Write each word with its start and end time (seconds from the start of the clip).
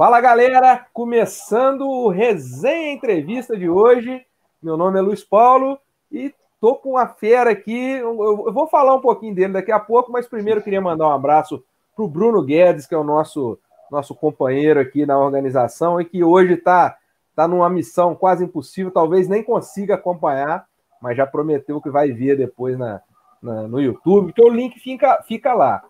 Fala 0.00 0.18
galera, 0.18 0.86
começando 0.94 1.82
o 1.82 2.08
Resenha 2.08 2.90
Entrevista 2.90 3.54
de 3.54 3.68
hoje. 3.68 4.24
Meu 4.62 4.74
nome 4.74 4.98
é 4.98 5.02
Luiz 5.02 5.22
Paulo 5.22 5.78
e 6.10 6.34
tô 6.58 6.74
com 6.76 6.92
uma 6.92 7.06
fera 7.06 7.50
aqui. 7.50 7.96
Eu 7.98 8.50
vou 8.50 8.66
falar 8.66 8.94
um 8.94 9.00
pouquinho 9.02 9.34
dele 9.34 9.52
daqui 9.52 9.70
a 9.70 9.78
pouco, 9.78 10.10
mas 10.10 10.26
primeiro 10.26 10.62
queria 10.62 10.80
mandar 10.80 11.06
um 11.06 11.12
abraço 11.12 11.62
para 11.94 12.02
o 12.02 12.08
Bruno 12.08 12.42
Guedes, 12.42 12.86
que 12.86 12.94
é 12.94 12.96
o 12.96 13.04
nosso, 13.04 13.58
nosso 13.90 14.14
companheiro 14.14 14.80
aqui 14.80 15.04
na 15.04 15.18
organização 15.18 16.00
e 16.00 16.06
que 16.06 16.24
hoje 16.24 16.54
está 16.54 16.96
tá 17.36 17.46
numa 17.46 17.68
missão 17.68 18.14
quase 18.14 18.42
impossível, 18.42 18.90
talvez 18.90 19.28
nem 19.28 19.42
consiga 19.42 19.96
acompanhar, 19.96 20.66
mas 20.98 21.14
já 21.14 21.26
prometeu 21.26 21.78
que 21.78 21.90
vai 21.90 22.10
ver 22.10 22.38
depois 22.38 22.78
na, 22.78 23.02
na 23.42 23.68
no 23.68 23.78
YouTube, 23.78 24.32
que 24.32 24.42
o 24.42 24.48
link 24.48 24.80
fica, 24.80 25.22
fica 25.28 25.52
lá. 25.52 25.84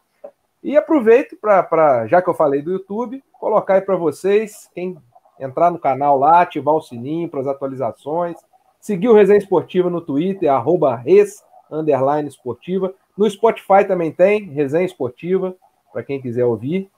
E 0.63 0.77
aproveito 0.77 1.37
para, 1.37 2.07
já 2.07 2.21
que 2.21 2.29
eu 2.29 2.35
falei 2.35 2.61
do 2.61 2.73
YouTube, 2.73 3.23
colocar 3.39 3.75
aí 3.75 3.81
para 3.81 3.97
vocês, 3.97 4.69
quem 4.75 4.97
entrar 5.39 5.71
no 5.71 5.79
canal 5.79 6.19
lá, 6.19 6.43
ativar 6.43 6.75
o 6.75 6.83
sininho 6.83 7.29
para 7.29 7.41
as 7.41 7.47
atualizações, 7.47 8.37
seguir 8.79 9.09
o 9.09 9.15
Resenha 9.15 9.39
Esportiva 9.39 9.89
no 9.89 10.01
Twitter, 10.01 10.53
arroba 10.53 10.95
res, 10.95 11.43
underline 11.71 12.29
esportiva. 12.29 12.93
No 13.17 13.29
Spotify 13.29 13.85
também 13.87 14.13
tem, 14.13 14.51
Resenha 14.51 14.85
Esportiva, 14.85 15.57
para 15.93 16.03
quem 16.03 16.21
quiser 16.21 16.45
ouvir. 16.45 16.91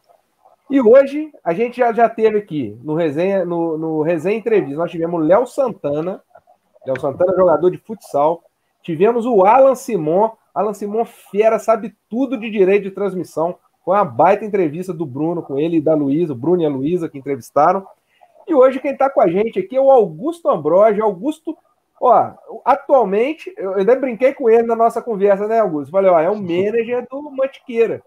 E 0.69 0.81
hoje 0.81 1.31
a 1.45 1.53
gente 1.53 1.77
já, 1.77 1.93
já 1.93 2.09
teve 2.09 2.39
aqui 2.39 2.77
no 2.83 2.95
Resenha, 2.95 3.45
no, 3.45 3.77
no 3.77 4.03
Resenha 4.03 4.39
Entrevista, 4.39 4.77
nós 4.77 4.91
tivemos 4.91 5.25
Léo 5.25 5.47
Santana, 5.47 6.23
Léo 6.87 6.99
Santana, 7.01 7.37
jogador 7.37 7.71
de 7.71 7.79
futsal. 7.79 8.43
Tivemos 8.83 9.27
o 9.27 9.45
Alan 9.45 9.75
Simon, 9.75 10.33
Alan 10.55 10.75
Simon 10.75 11.05
fera, 11.05 11.59
sabe 11.59 11.95
tudo 12.09 12.39
de 12.39 12.51
direito 12.51 12.85
de 12.85 12.91
transmissão. 12.91 13.57
Foi 13.85 13.97
uma 13.97 14.05
baita 14.05 14.45
entrevista 14.45 14.93
do 14.93 15.07
Bruno 15.07 15.43
com 15.43 15.59
ele 15.59 15.79
e 15.79 15.81
da 15.81 15.95
Luísa, 15.95 16.33
o 16.33 16.37
Bruno 16.37 16.63
e 16.63 16.67
a 16.67 16.69
Luísa 16.69 17.09
que 17.09 17.19
entrevistaram. 17.19 17.87
E 18.47 18.55
hoje 18.55 18.81
quem 18.81 18.93
está 18.93 19.09
com 19.09 19.21
a 19.21 19.29
gente 19.29 19.59
aqui 19.59 19.77
é 19.77 19.81
o 19.81 19.91
Augusto 19.91 20.49
Ambroge. 20.49 21.01
Augusto, 21.01 21.57
ó, 22.01 22.33
atualmente, 22.65 23.53
eu 23.57 23.75
ainda 23.75 23.97
brinquei 23.97 24.35
com 24.35 24.49
ele 24.49 24.65
na 24.65 24.77
nossa 24.77 25.01
conversa, 25.01 25.49
né, 25.49 25.61
Augusto? 25.61 25.91
Falei, 25.91 26.11
ó, 26.11 26.21
é 26.21 26.31
um 26.31 26.41
manager 26.41 27.07
do 27.11 27.31
Mantiqueira, 27.31 28.03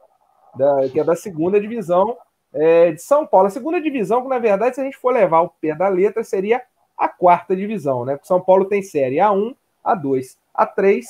da, 0.56 0.90
que 0.90 1.00
é 1.00 1.04
da 1.04 1.16
segunda 1.16 1.60
divisão 1.60 2.18
é, 2.54 2.92
de 2.92 3.02
São 3.02 3.26
Paulo. 3.26 3.48
A 3.48 3.52
segunda 3.52 3.82
divisão, 3.82 4.22
que 4.22 4.30
na 4.30 4.40
verdade, 4.40 4.76
se 4.76 4.82
a 4.82 4.84
gente 4.84 4.98
for 4.98 5.14
levar 5.14 5.42
o 5.42 5.50
pé 5.50 5.76
da 5.76 5.88
letra, 5.88 6.24
seria 6.24 6.62
a 6.98 7.10
quarta 7.10 7.56
divisão, 7.56 8.06
né? 8.06 8.14
Porque 8.14 8.28
São 8.28 8.40
Paulo 8.40 8.66
tem 8.66 8.82
série 8.82 9.18
A1, 9.18 9.56
A2, 9.86 10.38
A3 10.58 11.04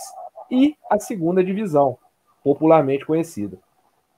e 0.49 0.75
a 0.89 0.99
segunda 0.99 1.43
divisão, 1.43 1.97
popularmente 2.43 3.05
conhecida. 3.05 3.57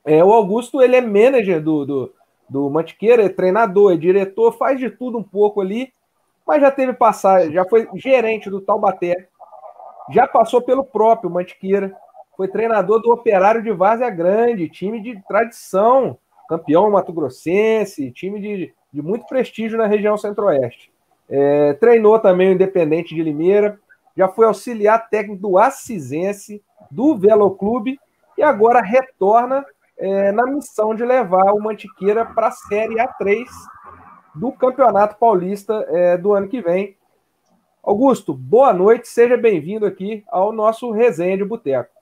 É, 0.05 0.23
o 0.23 0.31
Augusto 0.31 0.81
ele 0.81 0.95
é 0.95 1.01
manager 1.01 1.61
do, 1.61 1.85
do, 1.85 2.13
do 2.49 2.69
Mantiqueira, 2.69 3.23
é 3.23 3.29
treinador, 3.29 3.93
é 3.93 3.97
diretor, 3.97 4.53
faz 4.57 4.79
de 4.79 4.89
tudo 4.89 5.17
um 5.17 5.23
pouco 5.23 5.61
ali, 5.61 5.91
mas 6.45 6.61
já 6.61 6.71
teve 6.71 6.93
passagem, 6.93 7.51
já 7.51 7.65
foi 7.65 7.89
gerente 7.95 8.49
do 8.49 8.61
Taubaté, 8.61 9.27
já 10.09 10.25
passou 10.25 10.61
pelo 10.61 10.83
próprio 10.83 11.29
Mantiqueira, 11.29 11.93
foi 12.37 12.47
treinador 12.47 13.01
do 13.01 13.11
Operário 13.11 13.61
de 13.61 13.71
Várzea 13.71 14.09
Grande, 14.09 14.69
time 14.69 15.01
de 15.01 15.21
tradição, 15.27 16.17
campeão 16.47 16.89
mato-grossense, 16.89 18.11
time 18.11 18.39
de, 18.39 18.73
de 18.93 19.01
muito 19.01 19.25
prestígio 19.25 19.77
na 19.77 19.87
região 19.87 20.17
centro-oeste. 20.17 20.91
É, 21.29 21.73
treinou 21.73 22.17
também 22.19 22.49
o 22.49 22.53
Independente 22.53 23.13
de 23.13 23.21
Limeira, 23.21 23.77
já 24.17 24.27
foi 24.27 24.47
auxiliar 24.47 25.09
técnico 25.09 25.39
do 25.39 25.59
Assisense, 25.59 26.63
do 26.89 27.15
Velo 27.15 27.51
Clube 27.51 27.99
e 28.35 28.41
agora 28.41 28.81
retorna 28.81 29.63
é, 29.95 30.31
na 30.31 30.47
missão 30.47 30.95
de 30.95 31.05
levar 31.05 31.53
o 31.53 31.61
Mantiqueira 31.61 32.25
para 32.25 32.47
a 32.47 32.51
Série 32.51 32.95
A3 32.95 33.45
do 34.33 34.51
Campeonato 34.51 35.17
Paulista 35.17 35.85
é, 35.89 36.17
do 36.17 36.33
ano 36.33 36.47
que 36.47 36.61
vem. 36.61 36.97
Augusto, 37.83 38.33
boa 38.33 38.73
noite, 38.73 39.07
seja 39.07 39.37
bem-vindo 39.37 39.85
aqui 39.85 40.23
ao 40.27 40.51
nosso 40.51 40.91
Resenha 40.91 41.37
de 41.37 41.45
Boteco. 41.45 41.95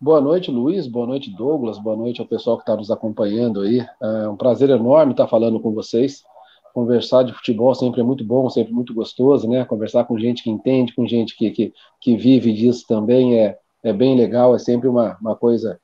Boa 0.00 0.20
noite, 0.20 0.50
Luiz. 0.50 0.86
Boa 0.86 1.06
noite, 1.06 1.30
Douglas. 1.30 1.78
Boa 1.78 1.96
noite 1.96 2.20
ao 2.20 2.26
pessoal 2.26 2.56
que 2.56 2.62
está 2.62 2.76
nos 2.76 2.90
acompanhando 2.90 3.62
aí. 3.62 3.84
É 4.00 4.28
um 4.28 4.36
prazer 4.36 4.70
enorme 4.70 5.12
estar 5.12 5.26
falando 5.26 5.58
com 5.58 5.72
vocês 5.72 6.24
conversar 6.74 7.22
de 7.22 7.32
futebol 7.32 7.72
sempre 7.72 8.00
é 8.00 8.04
muito 8.04 8.24
bom, 8.24 8.50
sempre 8.50 8.74
muito 8.74 8.92
gostoso, 8.92 9.48
né? 9.48 9.64
Conversar 9.64 10.04
com 10.04 10.18
gente 10.18 10.42
que 10.42 10.50
entende, 10.50 10.92
com 10.92 11.06
gente 11.06 11.36
que, 11.36 11.50
que, 11.52 11.72
que 12.00 12.16
vive 12.16 12.52
disso 12.52 12.84
também 12.88 13.38
é, 13.38 13.56
é 13.84 13.92
bem 13.92 14.16
legal, 14.16 14.56
é 14.56 14.58
sempre 14.58 14.88
uma, 14.88 15.16
uma 15.20 15.36
coisa, 15.36 15.78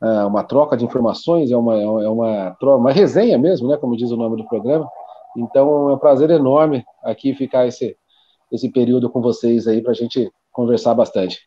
é, 0.00 0.06
uma 0.24 0.44
troca 0.44 0.76
de 0.76 0.84
informações, 0.84 1.50
é 1.50 1.56
uma, 1.56 1.74
é 1.76 2.08
uma, 2.08 2.56
uma 2.62 2.92
resenha 2.92 3.36
mesmo, 3.36 3.66
né? 3.66 3.76
Como 3.76 3.96
diz 3.96 4.12
o 4.12 4.16
nome 4.16 4.36
do 4.36 4.46
programa. 4.46 4.88
Então 5.36 5.90
é 5.90 5.94
um 5.94 5.98
prazer 5.98 6.30
enorme 6.30 6.84
aqui 7.02 7.34
ficar 7.34 7.66
esse, 7.66 7.96
esse 8.52 8.70
período 8.70 9.10
com 9.10 9.20
vocês 9.20 9.66
aí 9.66 9.82
para 9.82 9.90
a 9.90 9.96
gente 9.96 10.30
conversar 10.52 10.94
bastante. 10.94 11.40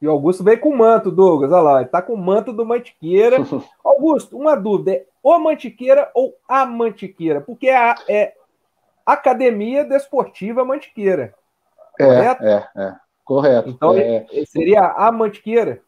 E 0.00 0.08
o 0.08 0.10
Augusto 0.10 0.42
veio 0.42 0.58
com 0.58 0.70
o 0.70 0.76
manto, 0.76 1.10
Douglas. 1.10 1.52
Olha 1.52 1.62
lá, 1.62 1.80
ele 1.80 1.90
tá 1.90 2.00
com 2.00 2.14
o 2.14 2.18
manto 2.18 2.52
do 2.52 2.64
Mantiqueira. 2.64 3.36
Augusto, 3.84 4.36
uma 4.38 4.54
dúvida: 4.54 4.92
é 4.92 5.04
o 5.22 5.38
Mantiqueira 5.38 6.10
ou 6.14 6.34
a 6.48 6.64
Mantiqueira? 6.64 7.40
Porque 7.40 7.68
é, 7.68 7.94
é 8.08 8.34
Academia 9.04 9.84
Desportiva 9.84 10.64
Mantiqueira. 10.64 11.34
É, 11.98 12.06
correto? 12.06 12.44
É, 12.44 12.68
é, 12.76 12.94
correto. 13.24 13.68
Então 13.68 13.94
é... 13.94 14.26
seria 14.46 14.82
a 14.82 15.12
Mantiqueira? 15.12 15.82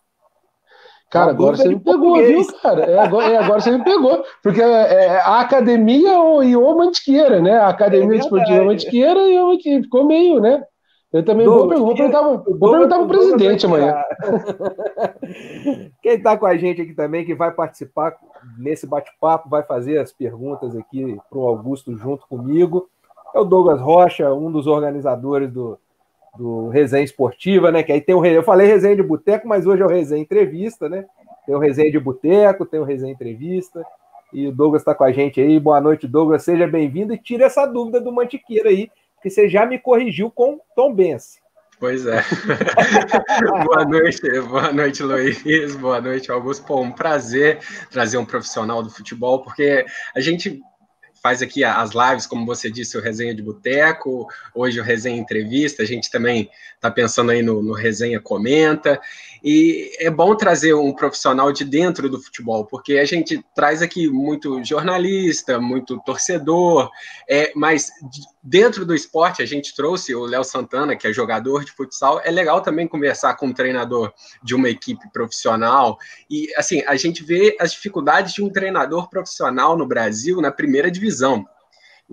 Cara, 1.08 1.30
agora 1.30 1.56
você 1.58 1.68
me 1.68 1.78
pegou, 1.78 2.16
viu, 2.16 2.46
cara? 2.62 2.84
É, 2.84 2.98
agora, 2.98 3.32
é, 3.32 3.36
agora 3.36 3.60
você 3.60 3.70
me 3.70 3.84
pegou. 3.84 4.24
Porque 4.42 4.62
é, 4.62 4.64
é 4.64 5.16
a 5.20 5.40
academia 5.40 6.10
e 6.42 6.56
o 6.56 6.74
Mantiqueira, 6.74 7.40
né? 7.40 7.58
A 7.58 7.68
academia 7.68 8.16
é 8.16 8.18
desportiva 8.18 8.64
Mantiqueira 8.64 9.20
e 9.20 9.38
o 9.38 9.48
Mantiqueira. 9.48 9.82
Ficou 9.82 10.04
meio, 10.04 10.40
né? 10.40 10.64
Eu 11.12 11.22
também 11.24 11.44
Douglas, 11.44 11.78
vou, 11.78 11.88
vou 11.88 11.96
perguntar, 11.96 12.22
vou 12.22 12.70
perguntar 12.70 12.96
para 12.96 13.04
o 13.04 13.08
presidente 13.08 13.66
amanhã. 13.66 14.02
Quem 16.02 16.12
está 16.12 16.38
com 16.38 16.46
a 16.46 16.56
gente 16.56 16.80
aqui 16.80 16.94
também, 16.94 17.24
que 17.24 17.34
vai 17.34 17.52
participar 17.52 18.16
nesse 18.56 18.86
bate-papo, 18.86 19.48
vai 19.48 19.62
fazer 19.62 19.98
as 19.98 20.10
perguntas 20.10 20.74
aqui 20.74 21.18
para 21.28 21.38
o 21.38 21.46
Augusto 21.46 21.94
junto 21.98 22.26
comigo, 22.26 22.88
é 23.34 23.40
o 23.40 23.44
Douglas 23.44 23.80
Rocha, 23.80 24.32
um 24.32 24.50
dos 24.50 24.66
organizadores 24.66 25.50
do, 25.52 25.78
do 26.38 26.68
Resenha 26.68 27.04
Esportiva, 27.04 27.70
né? 27.70 27.82
Que 27.82 27.92
aí 27.92 28.00
tem 28.00 28.14
o 28.14 28.24
eu 28.24 28.42
falei 28.42 28.66
resenha 28.66 28.96
de 28.96 29.02
boteco, 29.02 29.46
mas 29.46 29.66
hoje 29.66 29.82
é 29.82 29.86
o 29.86 29.88
resenha 29.88 30.22
entrevista, 30.22 30.88
né? 30.88 31.04
Tem 31.44 31.54
o 31.54 31.58
resenha 31.58 31.90
de 31.90 31.98
boteco, 31.98 32.64
tem 32.64 32.80
o 32.80 32.84
resenha 32.84 33.12
entrevista. 33.12 33.84
E 34.32 34.46
o 34.46 34.52
Douglas 34.52 34.80
está 34.80 34.94
com 34.94 35.04
a 35.04 35.12
gente 35.12 35.40
aí. 35.40 35.60
Boa 35.60 35.80
noite, 35.80 36.08
Douglas. 36.08 36.42
Seja 36.42 36.66
bem-vindo 36.66 37.12
e 37.12 37.18
tira 37.18 37.44
essa 37.44 37.66
dúvida 37.66 38.00
do 38.00 38.12
Mantiqueira 38.12 38.70
aí, 38.70 38.90
que 39.22 39.30
você 39.30 39.48
já 39.48 39.64
me 39.64 39.78
corrigiu 39.78 40.30
com 40.30 40.60
Tom 40.74 40.92
Benz. 40.92 41.40
Pois 41.78 42.06
é. 42.06 42.22
boa 43.64 43.84
noite, 43.84 44.40
boa 44.42 44.72
noite, 44.72 45.02
Luiz. 45.02 45.74
Boa 45.76 46.00
noite, 46.00 46.30
Augusto. 46.30 46.64
Pô, 46.64 46.80
um 46.80 46.92
prazer 46.92 47.58
trazer 47.90 48.18
um 48.18 48.24
profissional 48.24 48.82
do 48.82 48.90
futebol, 48.90 49.42
porque 49.42 49.84
a 50.14 50.20
gente 50.20 50.60
faz 51.22 51.40
aqui 51.40 51.62
as 51.62 51.90
lives, 51.92 52.26
como 52.26 52.44
você 52.44 52.68
disse, 52.68 52.98
o 52.98 53.00
Resenha 53.00 53.34
de 53.34 53.42
Boteco, 53.42 54.26
hoje 54.52 54.80
o 54.80 54.82
Resenha 54.82 55.20
Entrevista, 55.20 55.82
a 55.82 55.86
gente 55.86 56.10
também 56.10 56.50
está 56.74 56.90
pensando 56.90 57.30
aí 57.30 57.42
no, 57.42 57.62
no, 57.62 57.72
Resenha 57.72 58.20
Comenta, 58.20 59.00
e 59.42 59.91
é 59.98 60.10
bom 60.10 60.34
trazer 60.34 60.75
um 60.75 60.92
profissional 60.92 61.53
de 61.53 61.64
dentro 61.64 62.08
do 62.08 62.20
futebol, 62.20 62.64
porque 62.66 62.94
a 62.98 63.04
gente 63.04 63.44
traz 63.54 63.82
aqui 63.82 64.08
muito 64.08 64.62
jornalista, 64.64 65.60
muito 65.60 66.00
torcedor, 66.04 66.91
é, 67.28 67.52
mas 67.54 67.91
dentro 68.42 68.84
do 68.84 68.94
esporte 68.94 69.42
a 69.42 69.47
gente 69.47 69.75
trouxe 69.75 70.14
o 70.14 70.25
Léo 70.25 70.44
Santana, 70.44 70.97
que 70.97 71.06
é 71.06 71.12
jogador 71.12 71.64
de 71.64 71.72
futsal, 71.72 72.20
é 72.25 72.31
legal 72.31 72.60
também 72.60 72.88
conversar 72.88 73.34
com 73.36 73.47
um 73.47 73.52
treinador 73.52 74.12
de 74.42 74.54
uma 74.54 74.69
equipe 74.69 75.10
profissional, 75.12 75.98
e 76.31 76.52
assim, 76.56 76.82
a 76.86 76.97
gente 76.97 77.22
vê 77.22 77.56
as 77.60 77.72
dificuldades 77.72 78.32
de 78.32 78.42
um 78.42 78.50
treinador 78.50 79.08
profissional 79.08 79.76
no 79.76 79.87
Brasil 79.87 80.40
na 80.40 80.50
primeira 80.50 80.90
divisão, 80.90 81.02
divisão. 81.02 81.46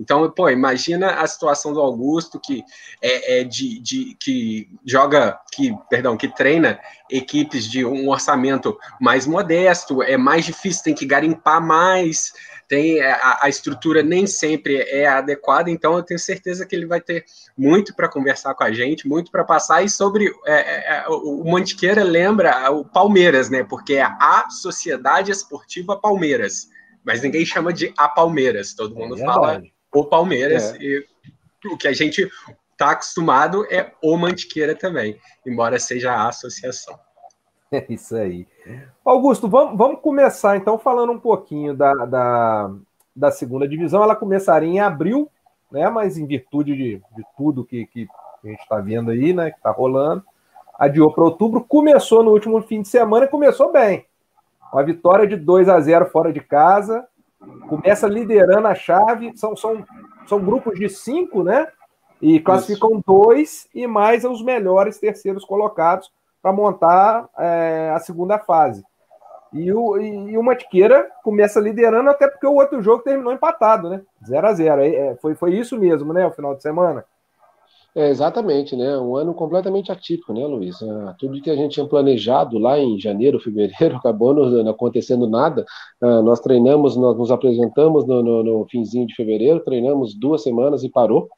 Então, 0.00 0.30
pô, 0.30 0.48
imagina 0.48 1.10
a 1.20 1.26
situação 1.26 1.74
do 1.74 1.80
Augusto 1.80 2.40
que 2.40 2.64
é, 3.02 3.40
é 3.40 3.44
de, 3.44 3.78
de, 3.80 4.16
que 4.18 4.66
joga, 4.82 5.38
que 5.52 5.76
perdão, 5.90 6.16
que 6.16 6.26
treina 6.26 6.80
equipes 7.10 7.68
de 7.68 7.84
um 7.84 8.08
orçamento 8.08 8.78
mais 8.98 9.26
modesto, 9.26 10.02
é 10.02 10.16
mais 10.16 10.46
difícil, 10.46 10.84
tem 10.84 10.94
que 10.94 11.04
garimpar 11.04 11.60
mais, 11.60 12.32
tem 12.66 13.02
a, 13.02 13.40
a 13.42 13.48
estrutura 13.50 14.02
nem 14.02 14.26
sempre 14.26 14.78
é 14.78 15.06
adequada. 15.06 15.70
Então, 15.70 15.94
eu 15.96 16.02
tenho 16.02 16.18
certeza 16.18 16.64
que 16.64 16.74
ele 16.74 16.86
vai 16.86 17.02
ter 17.02 17.26
muito 17.58 17.94
para 17.94 18.08
conversar 18.08 18.54
com 18.54 18.64
a 18.64 18.72
gente, 18.72 19.06
muito 19.06 19.30
para 19.30 19.44
passar. 19.44 19.84
E 19.84 19.90
sobre 19.90 20.32
é, 20.46 20.54
é, 20.54 20.96
é 20.96 21.08
o 21.08 21.44
Mantiqueira 21.44 22.02
lembra 22.02 22.70
o 22.70 22.86
Palmeiras, 22.86 23.50
né? 23.50 23.62
Porque 23.64 23.94
é 23.94 24.04
a 24.04 24.48
Sociedade 24.48 25.30
Esportiva 25.30 26.00
Palmeiras 26.00 26.70
mas 27.04 27.22
ninguém 27.22 27.44
chama 27.44 27.72
de 27.72 27.92
a 27.96 28.08
Palmeiras, 28.08 28.74
todo 28.74 28.94
mundo 28.94 29.16
é 29.16 29.24
fala 29.24 29.62
o 29.92 30.04
Palmeiras, 30.04 30.74
é. 30.74 30.78
e 30.80 31.06
o 31.66 31.76
que 31.76 31.88
a 31.88 31.92
gente 31.92 32.30
está 32.72 32.92
acostumado 32.92 33.66
é 33.70 33.92
o 34.02 34.16
Mantiqueira 34.16 34.74
também, 34.74 35.18
embora 35.46 35.78
seja 35.78 36.12
a 36.12 36.28
associação. 36.28 36.98
É 37.72 37.86
isso 37.88 38.16
aí. 38.16 38.48
Augusto, 39.04 39.48
vamos, 39.48 39.78
vamos 39.78 40.00
começar 40.00 40.56
então 40.56 40.76
falando 40.76 41.12
um 41.12 41.20
pouquinho 41.20 41.72
da, 41.72 41.94
da, 42.04 42.74
da 43.14 43.30
segunda 43.30 43.68
divisão, 43.68 44.02
ela 44.02 44.16
começaria 44.16 44.68
em 44.68 44.80
abril, 44.80 45.30
né? 45.70 45.88
Mas 45.88 46.18
em 46.18 46.26
virtude 46.26 46.74
de, 46.74 46.96
de 46.96 47.24
tudo 47.36 47.64
que, 47.64 47.86
que 47.86 48.08
a 48.42 48.48
gente 48.48 48.60
está 48.60 48.80
vendo 48.80 49.12
aí, 49.12 49.32
né? 49.32 49.52
Que 49.52 49.56
está 49.56 49.70
rolando, 49.70 50.24
adiou 50.76 51.12
para 51.12 51.22
outubro. 51.22 51.60
Começou 51.62 52.24
no 52.24 52.32
último 52.32 52.60
fim 52.62 52.82
de 52.82 52.88
semana 52.88 53.26
e 53.26 53.28
começou 53.28 53.70
bem. 53.70 54.04
Uma 54.72 54.82
vitória 54.82 55.26
de 55.26 55.36
2 55.36 55.68
a 55.68 55.78
0 55.80 56.06
fora 56.06 56.32
de 56.32 56.40
casa. 56.40 57.06
Começa 57.68 58.06
liderando 58.06 58.68
a 58.68 58.74
chave. 58.74 59.36
São, 59.36 59.56
são, 59.56 59.84
são 60.26 60.40
grupos 60.40 60.78
de 60.78 60.88
cinco, 60.88 61.42
né? 61.42 61.68
E 62.20 62.38
classificam 62.38 62.92
Isso. 62.92 63.02
dois 63.06 63.68
e 63.74 63.86
mais 63.86 64.24
os 64.24 64.42
melhores 64.42 64.98
terceiros 64.98 65.44
colocados 65.44 66.12
para 66.42 66.52
montar 66.52 67.28
é, 67.38 67.92
a 67.94 67.98
segunda 67.98 68.38
fase. 68.38 68.84
E 69.52 69.72
o, 69.72 69.98
e, 69.98 70.38
o 70.38 70.42
Mantiqueira 70.42 71.10
começa 71.24 71.58
liderando, 71.58 72.08
até 72.10 72.28
porque 72.28 72.46
o 72.46 72.54
outro 72.54 72.80
jogo 72.80 73.02
terminou 73.02 73.32
empatado, 73.32 73.90
né? 73.90 74.02
0 74.24 74.46
a 74.46 74.52
0 74.52 74.82
é, 74.82 75.16
foi, 75.16 75.34
foi 75.34 75.54
isso 75.54 75.78
mesmo, 75.78 76.12
né? 76.12 76.26
O 76.26 76.30
final 76.30 76.54
de 76.54 76.62
semana. 76.62 77.04
É, 77.94 78.08
exatamente, 78.08 78.76
né? 78.76 78.96
Um 78.98 79.16
ano 79.16 79.34
completamente 79.34 79.90
atípico, 79.90 80.32
né, 80.32 80.46
Luiz? 80.46 80.80
Ah, 80.80 81.14
tudo 81.18 81.40
que 81.42 81.50
a 81.50 81.56
gente 81.56 81.72
tinha 81.72 81.86
planejado 81.86 82.56
lá 82.56 82.78
em 82.78 82.98
janeiro, 83.00 83.40
fevereiro, 83.40 83.96
acabou 83.96 84.32
não, 84.32 84.70
acontecendo 84.70 85.28
nada. 85.28 85.64
Ah, 86.00 86.22
nós 86.22 86.40
treinamos, 86.40 86.96
nós 86.96 87.16
nos 87.16 87.30
apresentamos 87.30 88.06
no, 88.06 88.22
no, 88.22 88.42
no, 88.44 88.66
finzinho 88.70 89.06
de 89.06 89.14
fevereiro, 89.14 89.64
treinamos 89.64 90.14
duas 90.14 90.42
semanas 90.42 90.84
e 90.84 90.88
parou. 90.88 91.28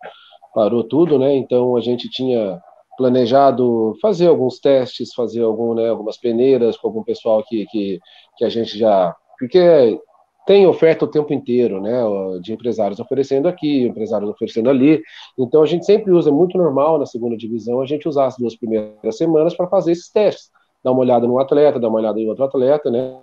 Parou 0.55 0.85
tudo, 0.85 1.19
né? 1.19 1.35
Então 1.35 1.75
a 1.77 1.81
gente 1.81 2.11
tinha 2.11 2.61
planejado 2.99 3.95
fazer 4.03 4.29
alguns 4.29 4.59
testes, 4.61 5.15
fazer 5.15 5.43
algum, 5.43 5.75
né, 5.75 5.89
algumas 5.89 6.19
peneiras 6.19 6.77
com 6.77 6.89
algum 6.89 7.03
pessoal 7.03 7.43
que, 7.43 7.65
que, 7.67 7.99
que 8.37 8.45
a 8.45 8.51
gente 8.51 8.79
já. 8.79 9.17
Porque 9.39 9.99
tem 10.47 10.67
oferta 10.67 11.05
o 11.05 11.09
tempo 11.09 11.33
inteiro, 11.33 11.81
né, 11.81 12.03
de 12.41 12.53
empresários 12.53 12.99
oferecendo 12.99 13.47
aqui, 13.49 13.85
empresários 13.85 14.29
oferecendo 14.31 14.69
ali. 14.69 15.01
Então 15.39 15.63
a 15.63 15.67
gente 15.67 15.85
sempre 15.85 16.11
usa, 16.13 16.31
muito 16.33 16.59
normal 16.59 16.99
na 16.99 17.07
segunda 17.07 17.37
divisão, 17.37 17.81
a 17.81 17.87
gente 17.87 18.09
usar 18.09 18.27
as 18.27 18.37
duas 18.37 18.57
primeiras 18.57 19.17
semanas 19.17 19.55
para 19.55 19.69
fazer 19.69 19.93
esses 19.93 20.11
testes, 20.11 20.51
dar 20.83 20.93
uma 20.93 21.01
olhada 21.01 21.27
no 21.27 21.39
atleta, 21.39 21.79
dar 21.79 21.89
uma 21.89 21.99
olhada 21.99 22.19
em 22.19 22.29
outro 22.29 22.45
atleta, 22.45 22.91
né. 22.91 23.21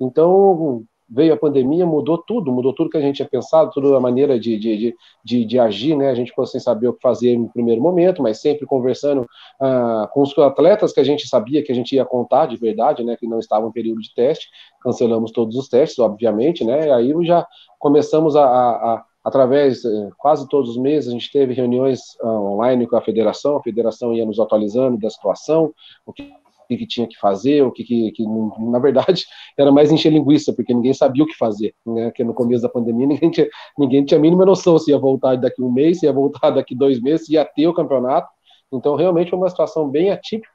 Então 0.00 0.84
veio 1.08 1.34
a 1.34 1.36
pandemia, 1.36 1.86
mudou 1.86 2.18
tudo, 2.18 2.52
mudou 2.52 2.72
tudo 2.72 2.90
que 2.90 2.96
a 2.96 3.00
gente 3.00 3.16
tinha 3.16 3.28
pensado, 3.28 3.70
toda 3.72 3.96
a 3.96 4.00
maneira 4.00 4.38
de, 4.38 4.58
de, 4.58 4.94
de, 5.24 5.44
de, 5.44 5.58
agir, 5.58 5.96
né? 5.96 6.10
A 6.10 6.14
gente 6.14 6.30
ficou 6.30 6.46
sem 6.46 6.60
saber 6.60 6.88
o 6.88 6.92
que 6.92 7.00
fazer 7.00 7.36
no 7.38 7.48
primeiro 7.48 7.80
momento, 7.80 8.22
mas 8.22 8.40
sempre 8.40 8.66
conversando 8.66 9.26
ah, 9.60 10.08
com 10.12 10.22
os 10.22 10.36
atletas 10.38 10.92
que 10.92 11.00
a 11.00 11.04
gente 11.04 11.28
sabia 11.28 11.62
que 11.62 11.70
a 11.70 11.74
gente 11.74 11.94
ia 11.94 12.04
contar 12.04 12.46
de 12.46 12.56
verdade, 12.56 13.04
né? 13.04 13.16
Que 13.16 13.26
não 13.26 13.38
estavam 13.38 13.68
em 13.68 13.72
período 13.72 14.00
de 14.00 14.12
teste, 14.14 14.48
cancelamos 14.80 15.30
todos 15.30 15.56
os 15.56 15.68
testes, 15.68 15.98
obviamente, 15.98 16.64
né? 16.64 16.92
Aí 16.92 17.14
já 17.24 17.46
começamos 17.78 18.34
a, 18.34 18.44
a, 18.44 18.94
a 18.94 19.04
através, 19.26 19.84
eh, 19.84 20.10
quase 20.16 20.48
todos 20.48 20.70
os 20.70 20.76
meses, 20.76 21.08
a 21.08 21.12
gente 21.12 21.32
teve 21.32 21.52
reuniões 21.52 22.14
uh, 22.22 22.28
online 22.28 22.86
com 22.86 22.94
a 22.94 23.02
federação, 23.02 23.56
a 23.56 23.62
federação 23.62 24.14
ia 24.14 24.24
nos 24.24 24.38
atualizando 24.38 24.96
da 24.98 25.10
situação, 25.10 25.74
o 26.06 26.12
que 26.12 26.32
que, 26.66 26.76
que 26.76 26.86
tinha 26.86 27.06
que 27.06 27.18
fazer, 27.18 27.62
o 27.62 27.70
que, 27.70 27.84
que, 27.84 28.12
que, 28.12 28.24
na 28.58 28.78
verdade, 28.78 29.24
era 29.58 29.72
mais 29.72 29.90
encher 29.90 30.12
linguiça, 30.12 30.52
porque 30.52 30.74
ninguém 30.74 30.92
sabia 30.92 31.24
o 31.24 31.26
que 31.26 31.36
fazer, 31.36 31.74
né? 31.86 32.06
Porque 32.06 32.24
no 32.24 32.34
começo 32.34 32.62
da 32.62 32.68
pandemia 32.68 33.06
ninguém 33.08 33.30
tinha, 33.30 33.48
ninguém 33.78 34.04
tinha 34.04 34.18
a 34.18 34.20
mínima 34.20 34.44
noção 34.44 34.78
se 34.78 34.90
ia 34.90 34.98
voltar 34.98 35.36
daqui 35.36 35.62
um 35.62 35.70
mês, 35.70 36.00
se 36.00 36.06
ia 36.06 36.12
voltar 36.12 36.50
daqui 36.52 36.74
dois 36.74 37.00
meses, 37.00 37.26
se 37.26 37.34
ia 37.34 37.44
ter 37.44 37.66
o 37.66 37.74
campeonato. 37.74 38.28
Então, 38.72 38.96
realmente 38.96 39.30
foi 39.30 39.38
uma 39.38 39.48
situação 39.48 39.88
bem 39.88 40.10
atípica. 40.10 40.54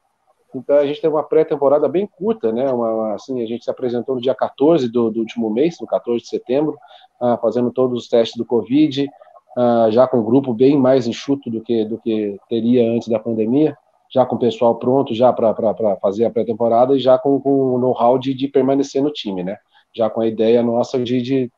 Então, 0.53 0.75
a 0.75 0.85
gente 0.85 0.99
teve 0.99 1.13
uma 1.13 1.23
pré-temporada 1.23 1.87
bem 1.87 2.05
curta, 2.05 2.51
né? 2.51 2.69
Uma, 2.71 3.13
assim, 3.13 3.41
a 3.41 3.45
gente 3.45 3.63
se 3.63 3.71
apresentou 3.71 4.15
no 4.15 4.21
dia 4.21 4.35
14 4.35 4.91
do, 4.91 5.09
do 5.09 5.19
último 5.21 5.49
mês, 5.49 5.77
no 5.79 5.87
14 5.87 6.23
de 6.23 6.27
setembro, 6.27 6.77
uh, 7.21 7.37
fazendo 7.41 7.71
todos 7.71 7.97
os 7.97 8.09
testes 8.09 8.37
do 8.37 8.45
Covid, 8.45 9.09
uh, 9.57 9.91
já 9.91 10.05
com 10.07 10.17
um 10.17 10.23
grupo 10.25 10.53
bem 10.53 10.77
mais 10.77 11.07
enxuto 11.07 11.49
do 11.49 11.61
que, 11.61 11.85
do 11.85 11.97
que 11.97 12.37
teria 12.49 12.91
antes 12.91 13.07
da 13.07 13.17
pandemia 13.17 13.77
já 14.13 14.25
com 14.25 14.35
o 14.35 14.39
pessoal 14.39 14.75
pronto 14.75 15.13
já 15.13 15.31
para 15.31 15.55
fazer 16.01 16.25
a 16.25 16.29
pré-temporada 16.29 16.95
e 16.95 16.99
já 16.99 17.17
com, 17.17 17.39
com 17.39 17.75
o 17.75 17.79
know-how 17.79 18.17
de, 18.17 18.33
de, 18.33 18.47
permanecer 18.47 19.01
no 19.01 19.11
time, 19.11 19.43
né? 19.43 19.57
Já 19.95 20.09
com 20.09 20.21
a 20.21 20.27
ideia 20.27 20.61
nossa 20.61 20.99
de 20.99 21.17
estar 21.21 21.51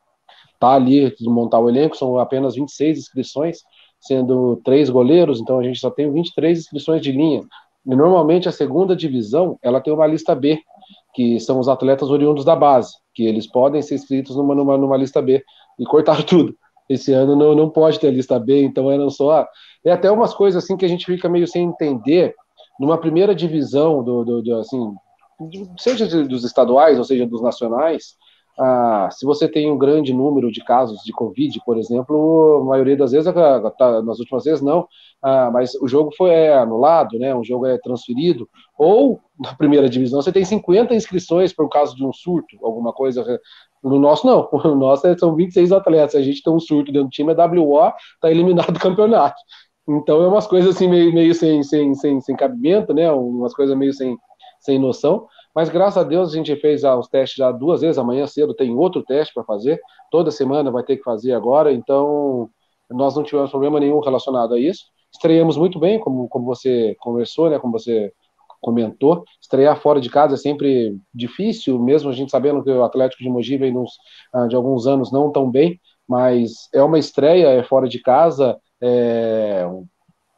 tá 0.58 0.74
ali, 0.74 1.14
de 1.14 1.28
montar 1.28 1.58
o 1.58 1.68
elenco, 1.68 1.96
são 1.96 2.18
apenas 2.18 2.54
26 2.54 2.98
inscrições, 2.98 3.58
sendo 4.00 4.60
três 4.64 4.88
goleiros, 4.88 5.40
então 5.40 5.58
a 5.58 5.62
gente 5.62 5.78
só 5.78 5.90
tem 5.90 6.10
23 6.12 6.58
inscrições 6.58 7.02
de 7.02 7.10
linha. 7.10 7.42
E 7.86 7.94
normalmente 7.94 8.48
a 8.48 8.52
segunda 8.52 8.96
divisão, 8.96 9.58
ela 9.62 9.80
tem 9.80 9.92
uma 9.92 10.06
lista 10.06 10.34
B, 10.34 10.58
que 11.14 11.38
são 11.40 11.58
os 11.58 11.68
atletas 11.68 12.10
oriundos 12.10 12.44
da 12.44 12.56
base, 12.56 12.94
que 13.14 13.24
eles 13.24 13.46
podem 13.46 13.82
ser 13.82 13.96
inscritos 13.96 14.36
numa, 14.36 14.54
numa, 14.54 14.78
numa 14.78 14.96
lista 14.96 15.20
B, 15.20 15.42
e 15.78 15.84
cortaram 15.84 16.22
tudo. 16.24 16.56
Esse 16.88 17.12
ano 17.12 17.34
não, 17.34 17.54
não 17.54 17.70
pode 17.70 17.98
ter 17.98 18.10
lista 18.10 18.38
B, 18.38 18.62
então 18.62 18.90
eram 18.90 19.08
só. 19.08 19.46
É 19.84 19.90
até 19.90 20.10
umas 20.10 20.34
coisas 20.34 20.62
assim 20.62 20.76
que 20.76 20.84
a 20.84 20.88
gente 20.88 21.06
fica 21.06 21.28
meio 21.28 21.46
sem 21.46 21.64
entender, 21.64 22.34
numa 22.78 22.98
primeira 22.98 23.34
divisão 23.34 24.02
do, 24.02 24.24
do, 24.24 24.42
do 24.42 24.56
assim, 24.56 24.94
seja 25.78 26.06
dos 26.24 26.44
estaduais 26.44 26.98
ou 26.98 27.04
seja 27.04 27.26
dos 27.26 27.42
nacionais, 27.42 28.16
ah, 28.58 29.08
se 29.10 29.26
você 29.26 29.48
tem 29.48 29.70
um 29.70 29.76
grande 29.76 30.14
número 30.14 30.50
de 30.50 30.62
casos 30.62 31.02
de 31.02 31.12
Covid, 31.12 31.60
por 31.66 31.76
exemplo, 31.76 32.60
a 32.62 32.64
maioria 32.64 32.96
das 32.96 33.10
vezes, 33.10 33.32
tá, 33.32 34.00
nas 34.02 34.20
últimas 34.20 34.44
vezes 34.44 34.62
não, 34.62 34.86
ah, 35.20 35.50
mas 35.52 35.74
o 35.74 35.88
jogo 35.88 36.12
foi 36.16 36.30
é, 36.30 36.56
anulado, 36.56 37.18
né, 37.18 37.34
um 37.34 37.42
jogo 37.42 37.66
é 37.66 37.76
transferido, 37.78 38.48
ou 38.78 39.20
na 39.40 39.54
primeira 39.54 39.88
divisão 39.88 40.22
você 40.22 40.30
tem 40.30 40.44
50 40.44 40.94
inscrições 40.94 41.52
por 41.52 41.68
causa 41.68 41.96
de 41.96 42.04
um 42.04 42.12
surto, 42.12 42.56
alguma 42.62 42.92
coisa. 42.92 43.40
No 43.82 43.98
nosso 43.98 44.24
não, 44.24 44.48
no 44.64 44.76
nosso 44.76 45.06
é, 45.08 45.18
são 45.18 45.34
26 45.34 45.72
atletas, 45.72 46.14
a 46.14 46.22
gente 46.22 46.42
tem 46.42 46.52
um 46.52 46.60
surto 46.60 46.92
dentro 46.92 47.08
do 47.08 47.10
time, 47.10 47.32
é 47.32 47.46
WO, 47.46 47.92
está 48.14 48.30
eliminado 48.30 48.72
do 48.72 48.78
campeonato. 48.78 49.36
Então 49.88 50.22
é 50.22 50.28
umas 50.28 50.46
coisas 50.46 50.74
assim 50.74 50.88
meio, 50.88 51.12
meio 51.12 51.34
sem, 51.34 51.62
sem, 51.62 51.94
sem, 51.94 52.20
sem 52.20 52.36
cabimento, 52.36 52.94
né? 52.94 53.10
Umas 53.12 53.54
coisas 53.54 53.76
meio 53.76 53.92
sem, 53.92 54.16
sem 54.60 54.78
noção. 54.78 55.26
Mas 55.54 55.68
graças 55.68 55.98
a 55.98 56.06
Deus 56.06 56.32
a 56.32 56.36
gente 56.36 56.56
fez 56.56 56.82
os 56.84 57.08
testes 57.08 57.36
já 57.36 57.52
duas 57.52 57.82
vezes, 57.82 57.98
amanhã 57.98 58.26
cedo 58.26 58.54
tem 58.54 58.74
outro 58.74 59.02
teste 59.02 59.32
para 59.32 59.44
fazer. 59.44 59.80
Toda 60.10 60.30
semana 60.30 60.70
vai 60.70 60.82
ter 60.82 60.96
que 60.96 61.02
fazer 61.02 61.32
agora, 61.32 61.72
então 61.72 62.50
nós 62.90 63.14
não 63.14 63.22
tivemos 63.22 63.50
problema 63.50 63.78
nenhum 63.78 64.00
relacionado 64.00 64.54
a 64.54 64.58
isso. 64.58 64.84
Estreamos 65.12 65.56
muito 65.56 65.78
bem, 65.78 66.00
como, 66.00 66.28
como 66.28 66.44
você 66.44 66.96
conversou, 66.98 67.48
né? 67.50 67.58
Como 67.58 67.72
você 67.72 68.12
comentou. 68.60 69.22
Estrear 69.40 69.78
fora 69.78 70.00
de 70.00 70.08
casa 70.08 70.34
é 70.34 70.38
sempre 70.38 70.96
difícil, 71.14 71.78
mesmo 71.78 72.08
a 72.08 72.12
gente 72.12 72.30
sabendo 72.30 72.64
que 72.64 72.70
o 72.70 72.82
Atlético 72.82 73.22
de 73.22 73.28
Mogi 73.28 73.58
vem 73.58 73.72
nos, 73.72 73.92
ah, 74.32 74.46
de 74.46 74.56
alguns 74.56 74.86
anos 74.86 75.12
não 75.12 75.30
tão 75.30 75.50
bem, 75.50 75.78
mas 76.08 76.68
é 76.72 76.82
uma 76.82 76.98
estreia, 76.98 77.48
é 77.48 77.62
fora 77.62 77.86
de 77.86 78.00
casa, 78.00 78.58
é, 78.86 79.66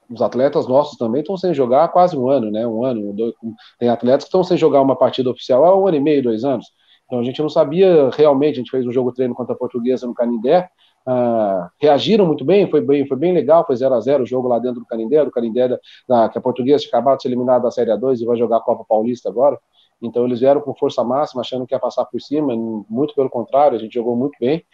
os 0.08 0.22
atletas 0.22 0.68
nossos 0.68 0.96
também 0.96 1.20
estão 1.20 1.36
sem 1.36 1.52
jogar 1.52 1.84
há 1.84 1.88
quase 1.88 2.16
um 2.16 2.28
ano, 2.30 2.50
né? 2.50 2.64
Um 2.64 2.84
ano, 2.84 3.12
dois, 3.12 3.34
tem 3.78 3.88
atletas 3.88 4.24
que 4.24 4.28
estão 4.28 4.44
sem 4.44 4.56
jogar 4.56 4.80
uma 4.80 4.94
partida 4.94 5.28
oficial 5.30 5.64
há 5.64 5.76
um 5.76 5.86
ano 5.86 5.96
e 5.96 6.00
meio, 6.00 6.22
dois 6.22 6.44
anos. 6.44 6.66
Então 7.06 7.18
a 7.18 7.24
gente 7.24 7.42
não 7.42 7.48
sabia 7.48 8.08
realmente, 8.10 8.54
a 8.54 8.58
gente 8.58 8.70
fez 8.70 8.86
um 8.86 8.92
jogo 8.92 9.12
treino 9.12 9.34
contra 9.34 9.54
a 9.54 9.58
portuguesa 9.58 10.06
no 10.06 10.14
Canindé, 10.14 10.68
uh, 11.08 11.68
reagiram 11.80 12.24
muito 12.24 12.44
bem, 12.44 12.70
foi 12.70 12.80
bem, 12.80 13.06
foi 13.06 13.16
bem 13.16 13.32
legal, 13.32 13.64
foi 13.66 13.76
0 13.76 13.94
a 13.94 14.00
0 14.00 14.22
o 14.22 14.26
jogo 14.26 14.46
lá 14.46 14.58
dentro 14.60 14.80
do 14.80 14.86
Canindé, 14.86 15.24
do 15.24 15.30
Canindé 15.30 15.68
da, 15.68 15.78
da, 16.08 16.28
que 16.28 16.38
a 16.38 16.40
portuguesa 16.40 16.84
tinha 16.84 16.90
acabado 16.90 17.16
de 17.16 17.22
ser 17.22 17.28
eliminada 17.28 17.64
da 17.64 17.70
Série 17.72 17.90
A2 17.90 18.20
e 18.20 18.24
vai 18.24 18.36
jogar 18.36 18.58
a 18.58 18.60
Copa 18.60 18.84
Paulista 18.88 19.28
agora. 19.28 19.58
Então 20.00 20.24
eles 20.24 20.40
vieram 20.40 20.60
com 20.60 20.74
força 20.74 21.02
máxima, 21.02 21.40
achando 21.40 21.66
que 21.66 21.74
ia 21.74 21.80
passar 21.80 22.04
por 22.04 22.20
cima, 22.20 22.54
muito 22.56 23.14
pelo 23.14 23.30
contrário, 23.30 23.76
a 23.76 23.80
gente 23.80 23.94
jogou 23.94 24.14
muito 24.14 24.36
bem. 24.38 24.64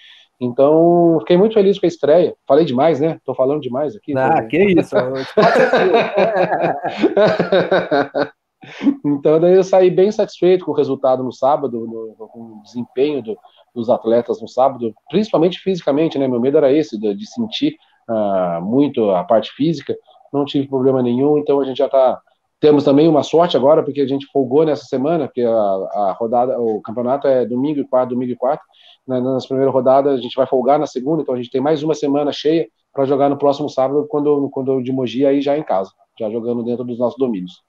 Então, 0.45 1.19
fiquei 1.21 1.37
muito 1.37 1.55
feliz 1.55 1.79
com 1.79 1.87
a 1.87 1.89
estreia. 1.89 2.35
Falei 2.49 2.65
demais, 2.65 2.99
né? 2.99 3.15
Estou 3.17 3.33
falando 3.33 3.61
demais 3.61 3.95
aqui. 3.95 4.13
Ah, 4.17 4.45
que 4.45 4.59
isso. 4.59 4.97
então, 9.07 9.39
daí 9.39 9.55
eu 9.55 9.63
saí 9.63 9.89
bem 9.89 10.11
satisfeito 10.11 10.65
com 10.65 10.73
o 10.73 10.75
resultado 10.75 11.23
no 11.23 11.31
sábado, 11.31 11.87
no, 11.87 12.29
com 12.29 12.41
o 12.41 12.61
desempenho 12.65 13.23
do, 13.23 13.39
dos 13.73 13.89
atletas 13.89 14.43
no 14.43 14.49
sábado, 14.49 14.93
principalmente 15.09 15.61
fisicamente, 15.61 16.19
né? 16.19 16.27
Meu 16.27 16.41
medo 16.41 16.57
era 16.57 16.73
esse, 16.73 16.99
de, 16.99 17.15
de 17.15 17.27
sentir 17.27 17.77
uh, 18.11 18.61
muito 18.61 19.11
a 19.11 19.23
parte 19.23 19.53
física. 19.53 19.97
Não 20.33 20.45
tive 20.45 20.67
problema 20.67 21.01
nenhum, 21.01 21.39
então 21.39 21.61
a 21.61 21.65
gente 21.65 21.79
já 21.79 21.87
está 21.87 22.21
temos 22.59 22.85
também 22.85 23.09
uma 23.09 23.25
sorte 23.25 23.57
agora, 23.57 23.83
porque 23.83 24.01
a 24.01 24.07
gente 24.07 24.27
folgou 24.27 24.65
nessa 24.65 24.85
semana, 24.85 25.27
porque 25.27 25.43
a, 25.43 25.51
a 25.51 26.17
rodada, 26.17 26.61
o 26.61 26.81
campeonato 26.81 27.27
é 27.27 27.45
domingo 27.45 27.81
e 27.81 27.85
quarto, 27.85 28.11
domingo 28.11 28.31
e 28.31 28.37
quarto. 28.37 28.63
Né, 29.07 29.21
nas 29.21 29.47
primeiras 29.47 29.75
rodadas 29.75 30.19
a 30.19 30.23
gente 30.23 30.37
vai 30.37 30.47
folgar 30.47 30.79
na 30.79 30.87
segunda, 30.87 31.23
então 31.23 31.35
a 31.35 31.37
gente 31.37 31.51
tem 31.51 31.61
mais 31.61 31.83
uma 31.83 31.95
semana 31.95 32.33
cheia 32.33 32.69
para 32.93 33.05
jogar 33.05 33.29
no 33.29 33.37
próximo 33.37 33.69
sábado, 33.69 34.07
quando, 34.09 34.49
quando 34.51 34.83
de 34.83 34.93
Mogi 34.93 35.27
aí 35.27 35.41
já 35.41 35.57
em 35.57 35.63
casa, 35.63 35.91
já 36.19 36.31
jogando 36.31 36.63
dentro 36.63 36.85
dos 36.85 36.99
nossos 36.99 37.19
domínios. 37.19 37.65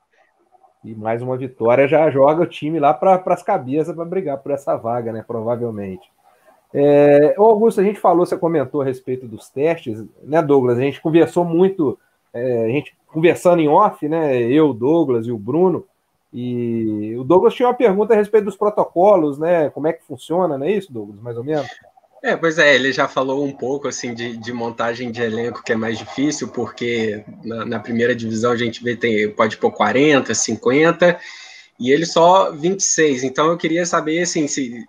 E 0.83 0.93
mais 0.93 1.21
uma 1.21 1.37
vitória 1.37 1.87
já 1.87 2.09
joga 2.11 2.43
o 2.43 2.47
time 2.47 2.77
lá 2.77 2.93
para 2.93 3.21
as 3.25 3.41
cabeças 3.41 3.95
para 3.95 4.03
brigar 4.03 4.37
por 4.39 4.51
essa 4.51 4.75
vaga, 4.75 5.13
né? 5.13 5.23
Provavelmente. 5.25 6.11
É, 6.73 7.35
Augusto, 7.37 7.79
a 7.79 7.83
gente 7.83 7.99
falou, 7.99 8.25
você 8.25 8.35
comentou 8.35 8.81
a 8.81 8.85
respeito 8.85 9.25
dos 9.25 9.49
testes, 9.49 10.03
né, 10.23 10.41
Douglas? 10.41 10.77
A 10.77 10.81
gente 10.81 10.99
conversou 10.99 11.45
muito, 11.45 11.97
é, 12.33 12.65
a 12.65 12.67
gente 12.67 12.97
conversando 13.07 13.61
em 13.61 13.69
off, 13.69 14.09
né? 14.09 14.41
Eu, 14.41 14.73
Douglas 14.73 15.25
e 15.25 15.31
o 15.31 15.37
Bruno. 15.37 15.85
E 16.33 17.15
o 17.15 17.23
Douglas 17.23 17.53
tinha 17.53 17.67
uma 17.67 17.75
pergunta 17.75 18.13
a 18.13 18.17
respeito 18.17 18.45
dos 18.45 18.57
protocolos, 18.57 19.37
né? 19.37 19.69
Como 19.69 19.87
é 19.87 19.93
que 19.93 20.03
funciona, 20.03 20.57
não 20.57 20.65
é 20.65 20.71
isso, 20.71 20.91
Douglas? 20.91 21.21
Mais 21.21 21.37
ou 21.37 21.43
menos? 21.43 21.67
É, 22.23 22.37
pois 22.37 22.57
é, 22.57 22.73
ele 22.73 22.91
já 22.93 23.05
falou 23.07 23.43
um 23.43 23.51
pouco 23.51 23.87
assim 23.87 24.13
de, 24.13 24.37
de 24.37 24.53
montagem 24.53 25.11
de 25.11 25.21
elenco 25.21 25.61
que 25.61 25.73
é 25.73 25.75
mais 25.75 25.97
difícil, 25.97 26.47
porque 26.47 27.23
na, 27.43 27.65
na 27.65 27.79
primeira 27.79 28.15
divisão 28.15 28.51
a 28.51 28.55
gente 28.55 28.81
vê 28.81 28.95
tem 28.95 29.29
pode 29.29 29.57
pôr 29.57 29.71
40, 29.71 30.33
50, 30.33 31.19
e 31.79 31.91
ele 31.91 32.05
só 32.05 32.51
26. 32.51 33.23
Então 33.23 33.47
eu 33.47 33.57
queria 33.57 33.85
saber 33.85 34.21
assim, 34.21 34.47
se 34.47 34.83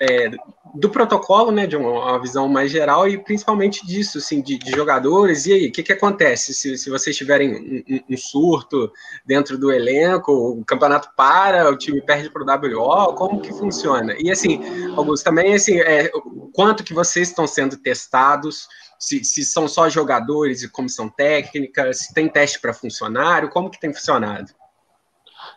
é, 0.00 0.30
do 0.74 0.90
protocolo, 0.90 1.52
né, 1.52 1.66
de 1.66 1.76
uma, 1.76 2.20
visão 2.20 2.48
mais 2.48 2.70
geral 2.70 3.08
e 3.08 3.16
principalmente 3.16 3.86
disso, 3.86 4.18
assim, 4.18 4.40
de, 4.40 4.58
de 4.58 4.70
jogadores. 4.72 5.46
E 5.46 5.52
aí, 5.52 5.68
o 5.68 5.72
que, 5.72 5.82
que 5.82 5.92
acontece 5.92 6.52
se, 6.52 6.76
se 6.76 6.90
vocês 6.90 7.16
tiverem 7.16 7.54
um, 7.54 7.94
um, 7.94 8.00
um, 8.10 8.16
surto 8.16 8.92
dentro 9.24 9.56
do 9.56 9.70
elenco, 9.70 10.32
o 10.32 10.64
campeonato 10.64 11.10
para, 11.16 11.70
o 11.70 11.76
time 11.76 12.02
perde 12.02 12.28
para 12.28 12.42
o 12.42 12.76
WO, 12.76 13.14
como 13.14 13.40
que 13.40 13.52
funciona? 13.52 14.14
E 14.18 14.30
assim, 14.30 14.60
Augusto, 14.96 15.24
também 15.24 15.54
assim, 15.54 15.78
é, 15.78 16.10
quanto 16.52 16.82
que 16.82 16.92
vocês 16.92 17.28
estão 17.28 17.46
sendo 17.46 17.76
testados? 17.76 18.66
Se, 18.98 19.22
se 19.22 19.44
são 19.44 19.68
só 19.68 19.88
jogadores 19.88 20.62
e 20.62 20.68
comissão 20.68 21.08
técnica, 21.08 21.92
se 21.92 22.12
tem 22.14 22.28
teste 22.28 22.58
para 22.60 22.72
funcionário, 22.72 23.50
como 23.50 23.70
que 23.70 23.78
tem 23.78 23.92
funcionado? 23.92 24.50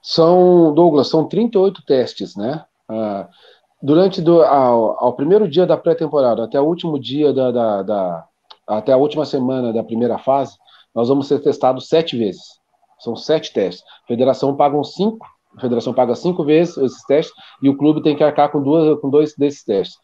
São, 0.01 0.73
Douglas, 0.73 1.09
são 1.09 1.27
38 1.27 1.83
testes, 1.85 2.35
né? 2.35 2.63
Ah, 2.89 3.27
durante 3.81 4.21
do, 4.21 4.41
ao, 4.43 5.03
ao, 5.03 5.13
primeiro 5.13 5.47
dia 5.47 5.65
da 5.65 5.77
pré-temporada 5.77 6.43
até 6.43 6.59
o 6.59 6.65
último 6.65 6.99
dia 6.99 7.33
da, 7.33 7.51
da, 7.51 7.83
da, 7.83 8.25
até 8.65 8.93
a 8.93 8.97
última 8.97 9.25
semana 9.25 9.73
da 9.73 9.83
primeira 9.83 10.17
fase, 10.17 10.57
nós 10.93 11.09
vamos 11.09 11.27
ser 11.27 11.39
testados 11.39 11.87
sete 11.87 12.17
vezes. 12.17 12.43
São 12.99 13.15
sete 13.15 13.53
testes. 13.53 13.83
A 14.03 14.07
federação 14.07 14.55
paga 14.55 14.81
cinco, 14.83 15.25
a 15.55 15.61
federação 15.61 15.93
paga 15.93 16.15
cinco 16.15 16.43
vezes 16.43 16.77
esses 16.77 17.03
testes 17.05 17.35
e 17.61 17.69
o 17.69 17.77
clube 17.77 18.01
tem 18.01 18.15
que 18.15 18.23
arcar 18.23 18.51
com 18.51 18.61
duas, 18.61 18.99
com 18.99 19.09
dois 19.09 19.35
desses 19.35 19.63
testes 19.63 19.97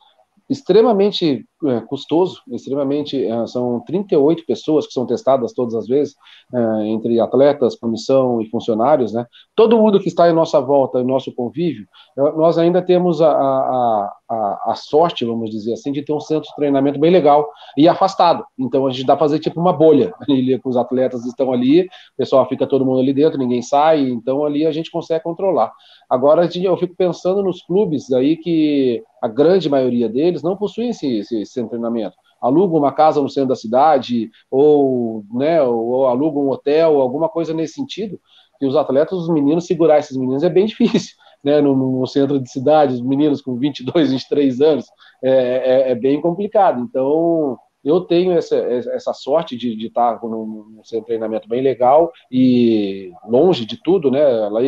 extremamente 0.49 1.45
é, 1.65 1.81
custoso, 1.81 2.41
extremamente 2.51 3.23
é, 3.25 3.47
são 3.47 3.79
38 3.81 4.45
pessoas 4.45 4.85
que 4.87 4.93
são 4.93 5.05
testadas 5.05 5.53
todas 5.53 5.75
as 5.75 5.87
vezes, 5.87 6.15
é, 6.53 6.87
entre 6.87 7.19
atletas, 7.19 7.75
comissão 7.75 8.41
e 8.41 8.49
funcionários, 8.49 9.13
né? 9.13 9.25
Todo 9.55 9.77
mundo 9.77 9.99
que 9.99 10.07
está 10.07 10.29
em 10.29 10.33
nossa 10.33 10.59
volta, 10.59 10.99
em 10.99 11.05
nosso 11.05 11.33
convívio, 11.33 11.87
nós 12.15 12.57
ainda 12.57 12.81
temos 12.81 13.21
a, 13.21 13.31
a, 13.31 14.13
a, 14.29 14.71
a, 14.71 14.75
sorte, 14.75 15.25
vamos 15.25 15.49
dizer 15.49 15.73
assim, 15.73 15.91
de 15.91 16.01
ter 16.01 16.13
um 16.13 16.19
centro 16.19 16.49
de 16.49 16.55
treinamento 16.55 16.99
bem 16.99 17.11
legal 17.11 17.49
e 17.77 17.87
afastado. 17.87 18.45
Então 18.57 18.85
a 18.87 18.91
gente 18.91 19.05
dá 19.05 19.15
para 19.15 19.25
fazer 19.25 19.39
tipo 19.39 19.59
uma 19.59 19.73
bolha, 19.73 20.13
ali, 20.29 20.59
os 20.63 20.77
atletas 20.77 21.25
estão 21.25 21.51
ali, 21.51 21.81
o 21.81 21.89
pessoal 22.17 22.47
fica 22.47 22.67
todo 22.67 22.85
mundo 22.85 22.99
ali 22.99 23.13
dentro, 23.13 23.37
ninguém 23.37 23.61
sai, 23.61 24.01
então 24.01 24.43
ali 24.43 24.65
a 24.65 24.71
gente 24.71 24.91
consegue 24.91 25.23
controlar. 25.23 25.71
Agora 26.09 26.47
eu 26.53 26.77
fico 26.77 26.95
pensando 26.95 27.41
nos 27.43 27.61
clubes 27.61 28.11
aí 28.11 28.37
que 28.37 29.03
a 29.23 29.27
grande 29.27 29.69
maioria 29.69 30.09
deles 30.09 30.43
não 30.43 30.57
possuem 30.57 30.89
esse, 30.89 31.19
esse, 31.19 31.41
esse 31.59 31.69
treinamento. 31.69 32.15
Alugam 32.41 32.79
uma 32.79 32.91
casa 32.91 33.21
no 33.21 33.29
centro 33.29 33.49
da 33.49 33.55
cidade, 33.55 34.29
ou, 34.51 35.23
né, 35.31 35.61
ou 35.61 36.07
alugam 36.07 36.43
um 36.43 36.49
hotel, 36.49 36.99
alguma 36.99 37.29
coisa 37.29 37.53
nesse 37.53 37.75
sentido, 37.75 38.19
que 38.59 38.65
os 38.65 38.75
atletas, 38.75 39.17
os 39.17 39.29
meninos, 39.29 39.65
segurar 39.65 39.99
esses 39.99 40.17
meninos 40.17 40.43
é 40.43 40.49
bem 40.49 40.65
difícil. 40.67 41.15
Né, 41.43 41.59
no, 41.59 41.75
no 41.75 42.07
centro 42.07 42.39
de 42.39 42.49
cidade, 42.49 42.93
os 42.93 43.01
meninos 43.01 43.41
com 43.41 43.57
22, 43.57 44.11
23 44.11 44.61
anos, 44.61 44.85
é, 45.21 45.89
é, 45.89 45.91
é 45.91 45.95
bem 45.95 46.21
complicado. 46.21 46.79
Então, 46.79 47.59
eu 47.83 47.99
tenho 48.01 48.31
essa, 48.31 48.55
essa 48.55 49.13
sorte 49.13 49.57
de, 49.57 49.75
de 49.75 49.87
estar 49.87 50.23
num, 50.23 50.79
centro 50.83 51.01
de 51.01 51.07
treinamento 51.07 51.49
bem 51.49 51.61
legal 51.61 52.11
e 52.31 53.11
longe 53.27 53.65
de 53.65 53.75
tudo, 53.83 54.09
né? 54.09 54.23
Lá 54.23 54.61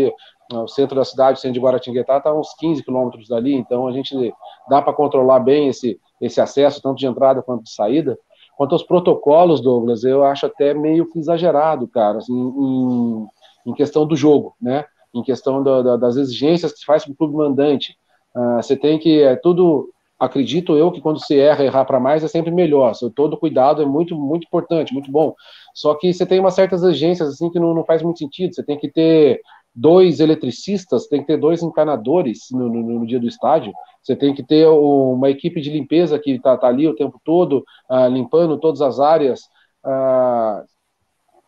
o 0.53 0.67
centro 0.67 0.95
da 0.95 1.05
cidade, 1.05 1.39
o 1.39 1.41
centro 1.41 1.53
de 1.53 1.59
Guaratinguetá, 1.59 2.17
está 2.17 2.33
uns 2.33 2.53
15 2.55 2.83
quilômetros 2.83 3.27
dali, 3.27 3.53
então 3.53 3.87
a 3.87 3.91
gente 3.91 4.13
dá 4.69 4.81
para 4.81 4.93
controlar 4.93 5.39
bem 5.39 5.69
esse, 5.69 5.99
esse 6.22 6.39
acesso, 6.39 6.81
tanto 6.81 6.98
de 6.98 7.07
entrada 7.07 7.41
quanto 7.41 7.63
de 7.63 7.72
saída. 7.72 8.17
Quanto 8.57 8.74
aos 8.74 8.84
protocolos, 8.84 9.62
Douglas, 9.62 10.03
eu 10.03 10.24
acho 10.24 10.45
até 10.45 10.74
meio 10.74 11.07
exagerado, 11.15 11.88
cara, 11.88 12.19
assim, 12.19 12.34
em, 12.34 13.27
em 13.67 13.74
questão 13.74 14.05
do 14.05 14.15
jogo, 14.15 14.55
né? 14.62 14.86
Em 15.13 15.22
questão 15.22 15.62
da, 15.62 15.81
da, 15.81 15.98
das 15.98 16.15
exigências 16.15 16.72
que 16.72 16.79
se 16.79 16.86
faz 16.86 17.03
para 17.03 17.12
o 17.12 17.15
clube 17.15 17.36
mandante. 17.36 17.98
Uh, 18.36 18.55
você 18.55 18.75
tem 18.75 18.98
que, 18.98 19.22
é 19.22 19.36
tudo, 19.36 19.89
acredito 20.17 20.77
eu 20.77 20.91
que 20.91 21.01
quando 21.01 21.19
você 21.19 21.38
erra, 21.38 21.65
errar 21.65 21.86
para 21.86 22.00
mais 22.00 22.24
é 22.24 22.27
sempre 22.27 22.51
melhor. 22.51 22.93
Todo 23.13 23.38
cuidado 23.38 23.81
é 23.81 23.86
muito, 23.86 24.15
muito 24.15 24.45
importante, 24.45 24.93
muito 24.93 25.12
bom. 25.12 25.34
Só 25.74 25.93
que 25.95 26.13
você 26.13 26.25
tem 26.25 26.39
umas 26.39 26.53
certas 26.53 26.81
exigências 26.84 27.29
assim 27.29 27.50
que 27.50 27.60
não, 27.60 27.74
não 27.74 27.84
faz 27.84 28.01
muito 28.01 28.19
sentido. 28.19 28.55
Você 28.55 28.63
tem 28.63 28.77
que 28.77 28.89
ter 28.89 29.41
dois 29.74 30.22
eletricistas, 30.22 31.07
tem 31.07 31.19
que 31.19 31.27
ter 31.27 31.38
dois 31.38 31.62
encanadores 31.62 32.48
no, 32.51 32.69
no, 32.69 33.00
no 33.00 33.05
dia 33.05 33.19
do 33.19 33.27
estádio, 33.27 33.74
você 34.05 34.15
tem 34.15 34.35
que 34.35 34.43
ter 34.43 34.67
uma 34.67 35.31
equipe 35.31 35.59
de 35.59 35.71
limpeza 35.71 36.19
que 36.19 36.31
está 36.31 36.55
tá 36.55 36.67
ali 36.67 36.88
o 36.88 36.95
tempo 36.95 37.19
todo, 37.24 37.65
uh, 37.89 38.07
limpando 38.07 38.59
todas 38.59 38.79
as 38.79 39.00
áreas. 39.00 39.41
Uh, 39.83 40.63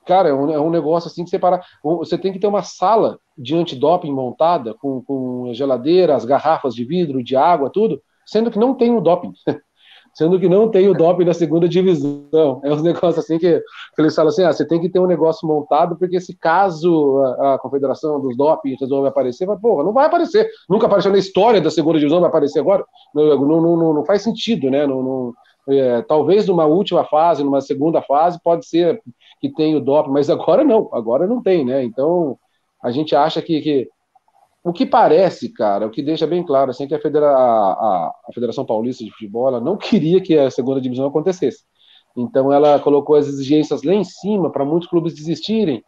cara, 0.07 0.29
é 0.29 0.33
um, 0.33 0.51
é 0.51 0.59
um, 0.59 0.71
negócio 0.71 1.07
assim 1.07 1.23
que 1.23 1.37
para. 1.37 1.61
Você 1.83 2.17
tem 2.17 2.33
que 2.33 2.39
ter 2.39 2.47
uma 2.47 2.63
sala 2.63 3.19
de 3.37 3.55
antidoping 3.55 4.11
montada 4.11 4.73
com, 4.73 5.03
com 5.03 5.53
geladeiras, 5.53 6.25
garrafas 6.25 6.73
de 6.73 6.83
vidro, 6.83 7.23
de 7.23 7.35
água, 7.35 7.69
tudo, 7.69 8.01
sendo 8.25 8.49
que 8.49 8.57
não 8.57 8.73
tem 8.73 8.91
o 8.95 9.01
doping. 9.01 9.33
sendo 10.17 10.39
que 10.39 10.49
não 10.49 10.67
tem 10.67 10.89
o 10.89 10.95
doping 10.95 11.25
na 11.25 11.33
segunda 11.33 11.69
divisão. 11.69 12.59
É 12.63 12.73
um 12.73 12.81
negócio 12.81 13.19
assim 13.19 13.37
que, 13.37 13.59
que 13.59 14.01
eles 14.01 14.15
falam 14.15 14.29
assim: 14.29 14.43
ah, 14.43 14.51
você 14.51 14.65
tem 14.67 14.81
que 14.81 14.89
ter 14.89 14.99
um 14.99 15.05
negócio 15.05 15.47
montado, 15.47 15.95
porque 15.95 16.19
se 16.19 16.35
caso 16.35 17.19
a, 17.39 17.53
a 17.53 17.59
confederação 17.59 18.19
dos 18.19 18.35
doping 18.35 18.75
resolve 18.79 19.07
aparecer, 19.07 19.45
vai, 19.45 19.55
porra, 19.57 19.83
não 19.83 19.93
vai 19.93 20.07
aparecer. 20.07 20.49
Nunca 20.67 20.87
apareceu 20.87 21.11
na 21.11 21.19
história 21.19 21.61
da 21.61 21.69
segunda 21.69 21.99
divisão, 21.99 22.19
vai 22.19 22.29
aparecer 22.29 22.59
agora. 22.59 22.83
Não, 23.13 23.45
não, 23.45 23.77
não, 23.77 23.93
não 23.93 24.05
faz 24.05 24.23
sentido, 24.23 24.71
né? 24.71 24.87
Não 24.87 25.35
é, 25.69 26.01
talvez 26.01 26.47
numa 26.47 26.65
última 26.65 27.03
fase, 27.03 27.43
numa 27.43 27.61
segunda 27.61 28.01
fase, 28.01 28.41
pode 28.41 28.65
ser 28.65 28.99
que 29.39 29.53
tenha 29.53 29.77
o 29.77 29.81
doping, 29.81 30.11
mas 30.11 30.31
agora 30.31 30.63
não, 30.63 30.89
agora 30.93 31.27
não 31.27 31.43
tem, 31.43 31.63
né? 31.63 31.83
Então 31.83 32.39
a 32.81 32.89
gente 32.89 33.15
acha 33.15 33.39
que, 33.39 33.61
que 33.61 33.89
o 34.67 34.73
que 34.73 34.85
parece, 34.85 35.49
cara, 35.53 35.87
o 35.87 35.89
que 35.89 36.01
deixa 36.01 36.27
bem 36.27 36.43
claro, 36.43 36.71
assim, 36.71 36.87
que 36.87 36.93
a, 36.93 36.99
Federa 36.99 37.29
a, 37.29 38.11
a 38.27 38.33
Federação 38.33 38.65
Paulista 38.65 39.03
de 39.03 39.11
Futebol 39.11 39.61
não 39.61 39.77
queria 39.79 40.21
que 40.21 40.37
a 40.37 40.51
segunda 40.51 40.81
divisão 40.81 41.07
acontecesse. 41.07 41.63
Então 42.17 42.51
ela 42.51 42.77
colocou 42.79 43.15
as 43.15 43.27
exigências 43.27 43.83
lá 43.83 43.93
em 43.93 44.03
cima 44.03 44.51
para 44.51 44.65
muitos 44.65 44.89
clubes 44.89 45.13
desistirem, 45.13 45.83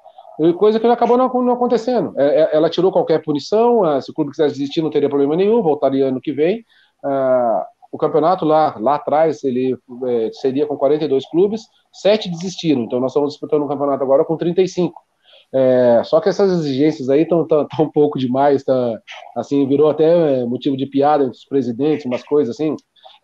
coisa 0.57 0.79
que 0.79 0.87
acabou 0.87 1.17
não, 1.17 1.27
não 1.27 1.53
acontecendo. 1.53 2.13
É, 2.17 2.43
é, 2.43 2.55
ela 2.55 2.69
tirou 2.69 2.91
qualquer 2.91 3.21
punição, 3.21 3.83
ah, 3.83 3.99
se 3.99 4.11
o 4.11 4.13
clube 4.13 4.31
quisesse 4.31 4.53
desistir 4.53 4.81
não 4.81 4.89
teria 4.89 5.09
problema 5.09 5.35
nenhum, 5.35 5.61
voltaria 5.61 6.07
ano 6.07 6.21
que 6.21 6.31
vem. 6.31 6.59
Uh, 7.03 7.63
o 7.91 7.97
campeonato 7.97 8.45
lá, 8.45 8.77
lá 8.79 8.95
atrás 8.95 9.43
ele 9.43 9.77
é, 10.05 10.29
seria 10.33 10.65
com 10.65 10.77
42 10.77 11.27
clubes, 11.29 11.63
sete 11.91 12.29
desistiram, 12.29 12.83
então 12.83 12.99
nós 12.99 13.11
estamos 13.11 13.31
disputando 13.31 13.63
um 13.63 13.67
campeonato 13.67 14.03
agora 14.03 14.23
com 14.23 14.37
35. 14.37 15.08
É, 15.53 16.01
só 16.03 16.19
que 16.21 16.29
essas 16.29 16.51
exigências 16.51 17.09
aí 17.09 17.21
estão 17.21 17.47
um 17.79 17.89
pouco 17.89 18.19
demais, 18.19 18.63
tá, 18.63 18.99
assim, 19.35 19.67
virou 19.67 19.89
até 19.89 20.41
é, 20.41 20.45
motivo 20.45 20.77
de 20.77 20.85
piada 20.85 21.23
entre 21.23 21.37
os 21.37 21.45
presidentes, 21.45 22.05
umas 22.05 22.23
coisas 22.23 22.55
assim. 22.55 22.75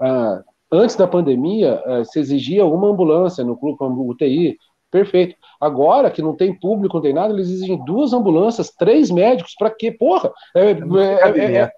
Ah, 0.01 0.41
antes 0.71 0.95
da 0.95 1.07
pandemia, 1.07 1.81
é, 1.85 2.03
se 2.03 2.19
exigia 2.19 2.65
uma 2.65 2.89
ambulância 2.89 3.43
no 3.43 3.57
clube, 3.57 3.77
como 3.77 4.09
UTI, 4.09 4.57
perfeito. 4.91 5.35
Agora 5.59 6.09
que 6.09 6.21
não 6.21 6.35
tem 6.35 6.57
público, 6.57 6.95
não 6.95 7.03
tem 7.03 7.13
nada, 7.13 7.33
eles 7.33 7.49
exigem 7.49 7.83
duas 7.85 8.13
ambulâncias, 8.13 8.71
três 8.71 9.11
médicos, 9.11 9.53
para 9.57 9.69
quê? 9.69 9.91
Porra! 9.91 10.31
É, 10.55 10.71
é, 10.71 11.61
é, 11.61 11.71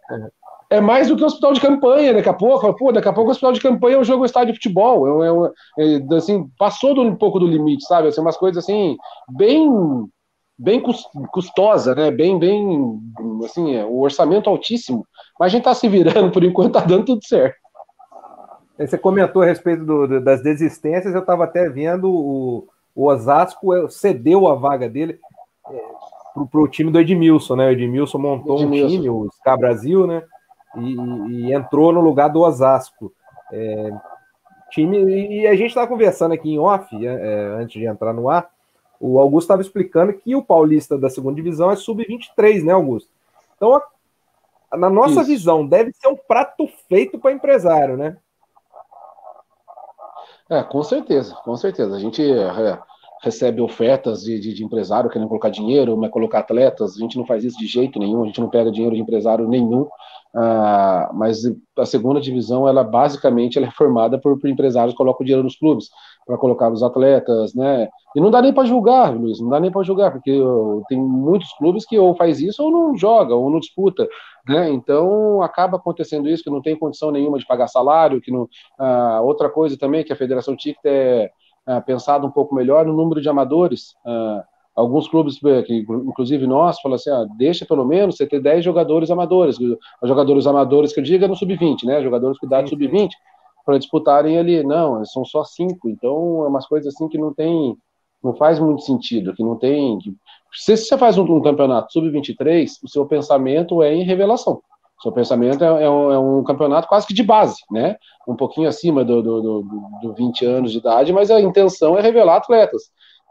é, 0.69 0.81
mais 0.81 1.07
do 1.07 1.17
que 1.17 1.23
um 1.23 1.27
hospital 1.27 1.53
de 1.53 1.61
campanha, 1.61 2.13
daqui 2.13 2.29
a 2.29 2.33
pouco, 2.33 2.73
pô, 2.75 2.91
daqui 2.91 3.07
a 3.07 3.13
pouco 3.13 3.29
o 3.29 3.31
hospital 3.31 3.53
de 3.53 3.61
campanha 3.61 3.95
é 3.95 3.99
um 3.99 4.03
jogo 4.03 4.25
estádio 4.25 4.53
de 4.53 4.59
futebol, 4.59 5.23
é, 5.23 6.15
assim, 6.15 6.47
passou 6.57 6.93
do, 6.93 7.01
um 7.01 7.15
pouco 7.15 7.39
do 7.39 7.47
limite, 7.47 7.85
sabe? 7.85 8.07
Assim, 8.07 8.21
umas 8.21 8.37
coisas 8.37 8.63
assim, 8.63 8.95
bem 9.29 9.69
bem 10.57 10.81
custosa, 11.31 11.93
né? 11.93 12.09
Bem, 12.09 12.39
bem, 12.39 12.99
assim, 13.45 13.75
é, 13.75 13.85
o 13.85 13.99
orçamento 13.99 14.49
altíssimo. 14.49 15.05
Mas 15.39 15.47
a 15.47 15.49
gente 15.49 15.61
está 15.61 15.73
se 15.73 15.87
virando 15.87 16.31
por 16.33 16.43
enquanto, 16.43 16.77
está 16.77 16.81
dando 16.81 17.05
tudo 17.05 17.25
certo. 17.25 17.57
Você 18.77 18.97
comentou 18.97 19.41
a 19.41 19.45
respeito 19.45 19.83
do, 19.83 20.21
das 20.21 20.41
desistências, 20.43 21.13
eu 21.13 21.21
estava 21.21 21.45
até 21.45 21.67
vendo 21.67 22.11
o, 22.11 22.67
o 22.95 23.05
Osasco 23.07 23.73
é, 23.73 23.89
cedeu 23.89 24.47
a 24.47 24.55
vaga 24.55 24.87
dele 24.87 25.19
é, 25.69 25.81
para 26.51 26.61
o 26.61 26.67
time 26.67 26.91
do 26.91 26.99
Edmilson, 26.99 27.55
né? 27.55 27.67
O 27.67 27.71
Edmilson 27.71 28.19
montou 28.19 28.59
Edmilson. 28.59 28.85
um 28.85 28.89
time, 28.89 29.09
o 29.09 29.27
Ska 29.33 29.57
Brasil, 29.57 30.05
né? 30.05 30.23
E, 30.75 30.95
e, 31.31 31.53
entrou 31.53 31.91
no 31.91 32.01
lugar 32.01 32.27
do 32.27 32.41
Osasco. 32.41 33.11
É, 33.51 33.91
time, 34.69 34.97
e 35.03 35.47
a 35.47 35.55
gente 35.55 35.69
estava 35.69 35.87
conversando 35.87 36.33
aqui 36.33 36.51
em 36.51 36.59
off, 36.59 36.93
é, 37.03 37.09
é, 37.09 37.47
antes 37.59 37.79
de 37.79 37.87
entrar 37.87 38.13
no 38.13 38.29
ar, 38.29 38.47
o 38.99 39.19
Augusto 39.19 39.45
estava 39.45 39.61
explicando 39.61 40.13
que 40.13 40.35
o 40.35 40.43
Paulista 40.43 40.97
da 40.97 41.09
segunda 41.09 41.35
divisão 41.35 41.71
é 41.71 41.75
sub-23, 41.75 42.63
né, 42.63 42.73
Augusto? 42.73 43.09
Então, 43.55 43.75
a, 44.71 44.77
na 44.77 44.89
nossa 44.89 45.21
Isso. 45.21 45.25
visão, 45.25 45.67
deve 45.67 45.91
ser 45.93 46.07
um 46.07 46.15
prato 46.15 46.67
feito 46.87 47.17
para 47.19 47.31
empresário, 47.31 47.97
né? 47.97 48.17
É, 50.49 50.63
com 50.63 50.81
certeza, 50.81 51.35
com 51.43 51.55
certeza. 51.57 51.95
A 51.95 51.99
gente, 51.99 52.23
é, 52.23 52.79
recebe 53.21 53.62
ofertas 53.62 54.24
de, 54.24 54.39
de, 54.39 54.53
de, 54.53 54.63
empresário 54.63 55.09
querendo 55.09 55.27
colocar 55.27 55.50
dinheiro, 55.50 55.97
mas 55.97 56.12
colocar 56.12 56.39
atletas, 56.39 56.95
a 56.95 57.00
gente 57.00 57.17
não 57.17 57.25
faz 57.25 57.43
isso 57.43 57.57
de 57.57 57.65
jeito 57.65 58.00
nenhum, 58.00 58.24
a 58.24 58.25
gente 58.27 58.39
não 58.39 58.50
pega 58.50 58.71
dinheiro 58.71 58.95
de 58.95 59.01
empresário 59.01 59.47
nenhum, 59.47 59.88
ah, 60.36 61.09
mas 61.13 61.41
a 61.77 61.86
segunda 61.86 62.21
divisão, 62.21 62.67
ela 62.67 62.83
basicamente 62.83 63.57
ela 63.57 63.67
é 63.67 63.71
formada 63.71 64.19
por, 64.19 64.39
por 64.39 64.50
empresários 64.50 64.93
que 64.93 64.97
colocam 64.97 65.25
dinheiro 65.25 65.43
nos 65.43 65.55
clubes, 65.55 65.89
para 66.27 66.38
colocar 66.38 66.71
os 66.71 66.83
atletas, 66.83 67.55
né, 67.55 67.88
e 68.15 68.21
não 68.21 68.29
dá 68.29 68.41
nem 68.41 68.53
para 68.53 68.65
julgar, 68.65 69.15
Luiz, 69.15 69.39
não 69.39 69.50
dá 69.50 69.59
nem 69.59 69.71
para 69.71 69.81
julgar, 69.83 70.12
porque 70.12 70.39
tem 70.89 71.00
muitos 71.00 71.51
clubes 71.53 71.86
que 71.86 71.97
ou 71.97 72.15
faz 72.15 72.39
isso 72.39 72.63
ou 72.63 72.69
não 72.69 72.97
joga, 72.97 73.33
ou 73.33 73.50
não 73.50 73.59
disputa, 73.59 74.07
né, 74.47 74.69
então 74.69 75.41
acaba 75.41 75.77
acontecendo 75.77 76.29
isso, 76.29 76.43
que 76.43 76.50
não 76.50 76.62
tem 76.62 76.77
condição 76.77 77.09
nenhuma 77.09 77.39
de 77.39 77.47
pagar 77.47 77.67
salário, 77.67 78.21
que 78.21 78.31
não, 78.31 78.47
ah, 78.77 79.21
outra 79.24 79.50
coisa 79.50 79.77
também 79.77 80.03
que 80.03 80.13
a 80.13 80.17
Federação 80.17 80.55
TIC 80.55 80.77
é 80.86 81.31
uh, 81.67 81.81
pensado 81.86 82.25
um 82.25 82.31
pouco 82.31 82.55
melhor 82.55 82.86
no 82.86 82.93
número 82.93 83.21
de 83.21 83.29
amadores. 83.29 83.95
Uh, 84.05 84.41
alguns 84.77 85.07
clubes, 85.07 85.39
eh, 85.43 85.65
inclusive 85.69 86.45
nós, 86.45 86.79
falam 86.79 86.95
assim, 86.95 87.09
ah, 87.09 87.25
deixa 87.36 87.65
pelo 87.65 87.83
menos 87.83 88.15
você 88.15 88.27
ter 88.27 88.39
10 88.39 88.63
jogadores 88.63 89.09
amadores. 89.09 89.57
Jogadores 90.03 90.45
amadores 90.45 90.93
que 90.93 91.00
eu 91.00 91.03
digo 91.03 91.25
é 91.25 91.27
no 91.27 91.36
sub-20, 91.36 91.83
né? 91.83 92.03
Jogadores 92.03 92.38
que 92.38 92.47
dá 92.47 92.65
sub-20 92.65 93.09
para 93.65 93.79
disputarem 93.79 94.38
ali. 94.38 94.63
Não, 94.63 95.03
são 95.03 95.25
só 95.25 95.43
cinco. 95.43 95.89
Então, 95.89 96.45
é 96.45 96.47
umas 96.47 96.67
coisas 96.67 96.93
assim 96.93 97.09
que 97.09 97.17
não 97.17 97.33
tem, 97.33 97.75
não 98.24 98.36
faz 98.36 98.59
muito 98.59 98.83
sentido, 98.83 99.33
que 99.33 99.43
não 99.43 99.55
tem. 99.55 99.97
Que, 99.97 100.15
se 100.53 100.77
você 100.77 100.95
faz 100.95 101.17
um, 101.17 101.24
um 101.24 101.41
campeonato 101.41 101.91
sub-23, 101.91 102.69
o 102.83 102.88
seu 102.88 103.05
pensamento 103.07 103.81
é 103.81 103.95
em 103.95 104.03
revelação. 104.03 104.62
Seu 105.01 105.11
pensamento 105.11 105.63
é, 105.63 105.83
é, 105.83 105.89
um, 105.89 106.11
é, 106.11 106.19
um, 106.19 106.43
campeonato 106.43 106.87
quase 106.87 107.05
que 107.05 107.13
de 107.13 107.23
base, 107.23 107.57
né? 107.69 107.97
Um 108.27 108.35
pouquinho 108.35 108.67
acima 108.67 109.05
do, 109.05 109.21
do, 109.21 109.41
do, 109.41 109.61
do 110.01 110.13
20 110.13 110.45
anos 110.45 110.71
de 110.71 110.79
idade, 110.79 111.13
mas 111.13 111.29
a 111.29 111.39
intenção 111.39 111.97
é 111.97 112.01
revelar 112.01 112.37
atletas. 112.37 112.83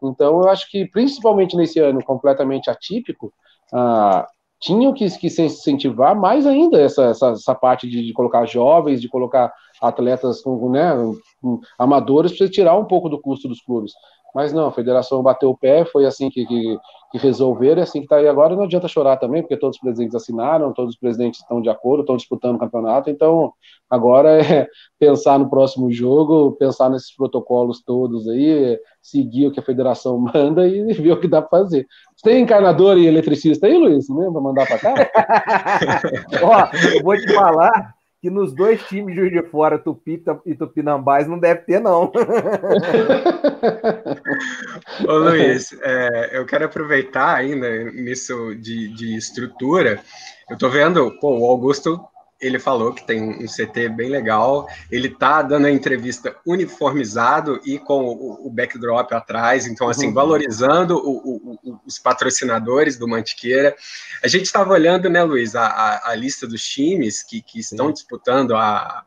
Então, 0.02 0.42
eu 0.42 0.49
acho 0.49 0.70
que, 0.70 0.87
principalmente 0.87 1.56
nesse 1.56 1.80
ano 1.80 2.04
completamente 2.04 2.70
atípico, 2.70 3.32
ah, 3.73 4.26
tinham 4.61 4.92
que, 4.92 5.08
que 5.18 5.28
se 5.28 5.42
incentivar 5.42 6.18
mais 6.18 6.46
ainda 6.46 6.80
essa, 6.80 7.06
essa, 7.06 7.30
essa 7.30 7.54
parte 7.54 7.88
de, 7.88 8.04
de, 8.04 8.12
colocar 8.12 8.46
jovens, 8.46 9.00
de 9.00 9.08
colocar 9.08 9.52
atletas 9.80 10.42
né, 10.70 10.92
amadores, 11.78 12.37
para 12.37 12.49
tirar 12.49 12.76
um 12.76 12.85
pouco 12.85 13.08
do 13.08 13.20
custo 13.20 13.49
dos 13.49 13.61
clubes. 13.61 13.92
Mas 14.37 14.52
não, 14.52 14.66
a 14.66 14.71
federação 14.71 15.23
bateu 15.23 15.49
o 15.49 15.57
pé, 15.57 15.87
foi 15.87 16.05
assim 16.05 16.28
que, 16.28 16.45
que, 16.45 16.78
que 17.11 17.16
resolveram, 17.16 17.81
é 17.81 17.85
assim 17.85 18.00
que 18.00 18.05
está 18.05 18.16
aí 18.16 18.28
agora. 18.28 18.55
Não 18.55 18.64
adianta 18.64 18.87
chorar 18.87 19.16
também, 19.16 19.40
porque 19.40 19.57
todos 19.57 19.76
os 19.76 19.81
presidentes 19.81 20.14
assinaram, 20.14 20.75
todos 20.75 20.93
os 20.93 21.00
presidentes 21.00 21.40
estão 21.40 21.59
de 21.59 21.71
acordo, 21.71 22.02
estão 22.02 22.19
disputando 22.19 22.57
o 22.57 22.59
campeonato. 22.59 23.09
Então, 23.09 23.55
agora 23.88 24.38
é 24.43 24.69
pensar 25.00 25.38
no 25.38 25.49
próximo 25.49 25.90
jogo, 25.90 26.52
pensar 26.52 26.90
nesses 26.90 27.16
protocolos 27.16 27.83
todos 27.83 28.28
aí, 28.28 28.78
seguir 29.00 29.47
o 29.47 29.52
que 29.52 29.61
a 29.61 29.62
federação 29.62 30.19
manda 30.35 30.69
e 30.69 30.93
ver 30.93 31.12
o 31.12 31.19
que 31.19 31.28
dá 31.28 31.40
para 31.40 31.59
fazer. 31.59 31.87
Você 32.14 32.28
tem 32.28 32.43
encarnador 32.43 32.99
e 32.99 33.07
eletricista 33.07 33.66
aí, 33.66 33.78
Luiz? 33.78 34.07
Não 34.11 34.31
para 34.31 34.43
mandar 34.43 34.66
para 34.66 34.78
cá? 34.78 34.95
Ó, 36.45 36.95
eu 36.95 37.02
vou 37.02 37.16
te 37.16 37.33
falar 37.33 37.96
que 38.26 38.30
nos 38.30 38.52
dois 38.52 38.83
times 38.88 39.14
de 39.14 39.30
de 39.30 39.40
Fora, 39.45 39.78
Tupi 39.78 40.21
e 40.45 40.52
Tupinambás, 40.52 41.28
não 41.28 41.38
deve 41.38 41.61
ter, 41.61 41.78
não. 41.78 42.11
Ô 45.06 45.12
Luiz, 45.12 45.73
é, 45.80 46.37
eu 46.37 46.45
quero 46.45 46.64
aproveitar 46.64 47.37
ainda 47.37 47.85
nisso 47.92 48.52
de, 48.56 48.88
de 48.88 49.16
estrutura. 49.16 50.00
Eu 50.50 50.59
tô 50.59 50.68
vendo, 50.68 51.09
pô, 51.21 51.38
o 51.38 51.47
Augusto 51.47 52.00
ele 52.40 52.59
falou 52.59 52.93
que 52.93 53.07
tem 53.07 53.23
um 53.23 53.47
CT 53.47 53.88
bem 53.90 54.11
legal. 54.11 54.69
Ele 54.90 55.09
tá 55.09 55.43
dando 55.43 55.66
a 55.66 55.71
entrevista 55.71 56.37
uniformizado 56.47 57.61
e 57.64 57.78
com 57.78 58.05
o, 58.05 58.47
o 58.47 58.50
backdrop 58.50 59.12
atrás, 59.12 59.66
então 59.66 59.88
assim 59.88 60.09
uhum. 60.09 60.14
valorizando 60.14 60.97
o, 60.97 61.59
o, 61.62 61.81
os 61.87 61.99
patrocinadores 61.99 62.99
do 62.99 63.09
Mantiqueira. 63.09 63.75
A 64.23 64.28
gente 64.28 64.45
estava 64.45 64.73
olhando, 64.73 65.09
né, 65.09 65.23
Luiz, 65.23 65.55
a, 65.55 65.66
a, 65.66 66.11
a, 66.11 66.14
lista 66.14 66.47
dos 66.47 66.62
times 66.62 67.23
que, 67.23 67.40
que 67.40 67.61
estão 67.61 67.90
disputando 67.90 68.55
a, 68.55 69.05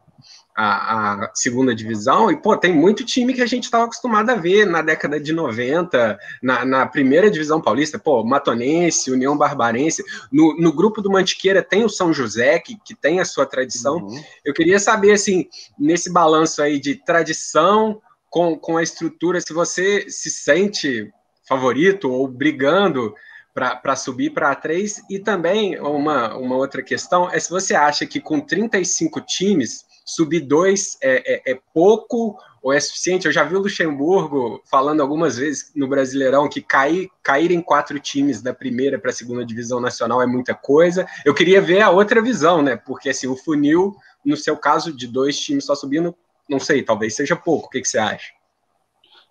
a, 0.61 1.23
a, 1.23 1.31
segunda 1.33 1.73
divisão, 1.73 2.29
e 2.29 2.35
pô, 2.35 2.57
tem 2.57 2.73
muito 2.73 3.05
time 3.05 3.33
que 3.33 3.41
a 3.41 3.45
gente 3.45 3.63
estava 3.63 3.85
acostumado 3.85 4.29
a 4.29 4.35
ver 4.35 4.65
na 4.65 4.81
década 4.81 5.17
de 5.17 5.31
90, 5.31 6.19
na, 6.43 6.65
na, 6.65 6.85
primeira 6.85 7.31
divisão 7.31 7.61
paulista, 7.61 7.97
pô, 7.97 8.25
Matonense, 8.25 9.09
União 9.09 9.37
Barbarense, 9.37 10.03
no, 10.29 10.57
no 10.57 10.73
grupo 10.73 11.01
do 11.01 11.09
Mantiqueira 11.09 11.63
tem 11.63 11.85
o 11.85 11.89
São 11.89 12.11
José, 12.11 12.59
que, 12.59 12.77
que 12.83 12.93
tem 12.93 13.21
a 13.21 13.25
sua 13.25 13.45
tradição. 13.45 13.99
Uhum. 13.99 14.21
Eu 14.43 14.53
queria 14.53 14.79
saber, 14.79 15.13
assim, 15.13 15.47
nesse 15.79 16.11
balanço 16.11 16.61
aí 16.61 16.77
de 16.77 16.95
tradição 16.95 18.01
com, 18.29 18.57
com 18.57 18.75
a 18.75 18.83
estrutura, 18.83 19.39
se 19.39 19.53
você 19.53 20.09
se 20.09 20.29
sente 20.29 21.09
favorito 21.47 22.11
ou 22.11 22.27
brigando 22.27 23.15
para 23.53 23.95
subir 23.95 24.31
para 24.31 24.53
A3, 24.53 24.97
e 25.09 25.19
também 25.19 25.79
uma, 25.79 26.35
uma 26.35 26.55
outra 26.57 26.83
questão 26.83 27.29
é 27.29 27.39
se 27.39 27.49
você 27.49 27.75
acha 27.75 28.05
que 28.05 28.19
com 28.19 28.39
35 28.41 29.21
times 29.21 29.87
subir 30.09 30.41
dois 30.41 30.97
é, 31.01 31.51
é, 31.51 31.51
é, 31.51 31.59
pouco 31.73 32.37
ou 32.63 32.73
é 32.73 32.79
suficiente? 32.79 33.27
Eu 33.27 33.31
já 33.31 33.43
vi 33.43 33.55
o 33.55 33.59
Luxemburgo 33.59 34.61
falando 34.69 35.01
algumas 35.01 35.37
vezes 35.37 35.71
no 35.75 35.87
Brasileirão 35.87 36.49
que 36.49 36.61
cair, 36.61 37.09
cair 37.21 37.51
em 37.51 37.61
quatro 37.61 37.99
times 37.99 38.41
da 38.41 38.53
primeira 38.53 38.97
para 38.97 39.11
a 39.11 39.13
segunda 39.13 39.45
divisão 39.45 39.79
nacional 39.79 40.21
é 40.21 40.25
muita 40.25 40.55
coisa. 40.55 41.07
Eu 41.23 41.33
queria 41.33 41.61
ver 41.61 41.81
a 41.81 41.91
outra 41.91 42.21
visão, 42.21 42.61
né? 42.61 42.75
Porque 42.75 43.09
assim, 43.09 43.27
o 43.27 43.35
funil, 43.35 43.95
no 44.25 44.35
seu 44.35 44.57
caso, 44.57 44.91
de 44.91 45.05
dois 45.05 45.39
times 45.39 45.65
só 45.65 45.75
subindo, 45.75 46.15
não 46.49 46.59
sei, 46.59 46.81
talvez 46.81 47.15
seja 47.15 47.35
pouco. 47.35 47.67
O 47.67 47.69
que, 47.69 47.81
que 47.81 47.87
você 47.87 47.99
acha? 47.99 48.38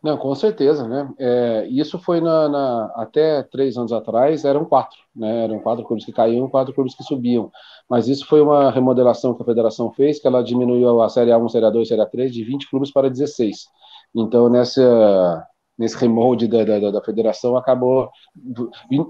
Não, 0.02 0.16
com 0.16 0.32
certeza, 0.34 0.86
né? 0.86 1.12
É, 1.18 1.66
isso 1.68 1.98
foi 1.98 2.20
na, 2.20 2.48
na, 2.48 2.84
até 2.94 3.42
três 3.42 3.76
anos 3.76 3.92
atrás, 3.92 4.44
eram 4.44 4.64
quatro, 4.64 4.96
né? 5.14 5.44
Eram 5.44 5.58
quatro 5.58 5.84
clubes 5.84 6.04
que 6.04 6.12
caíam, 6.12 6.48
quatro 6.48 6.72
clubes 6.72 6.94
que 6.94 7.02
subiam. 7.02 7.50
Mas 7.90 8.06
isso 8.06 8.24
foi 8.26 8.40
uma 8.40 8.70
remodelação 8.70 9.34
que 9.34 9.42
a 9.42 9.46
federação 9.46 9.92
fez, 9.92 10.20
que 10.20 10.26
ela 10.26 10.42
diminuiu 10.42 11.02
a 11.02 11.08
Série 11.08 11.32
A1, 11.32 11.48
Série 11.48 11.66
A2, 11.66 11.84
Série 11.86 12.02
A3 12.02 12.30
de 12.30 12.44
20 12.44 12.70
clubes 12.70 12.92
para 12.92 13.10
16. 13.10 13.66
Então, 14.14 14.48
nessa, 14.48 15.44
nesse 15.76 15.96
remolde 15.96 16.46
da, 16.46 16.64
da, 16.64 16.90
da 16.92 17.02
federação, 17.02 17.56
acabou. 17.56 18.08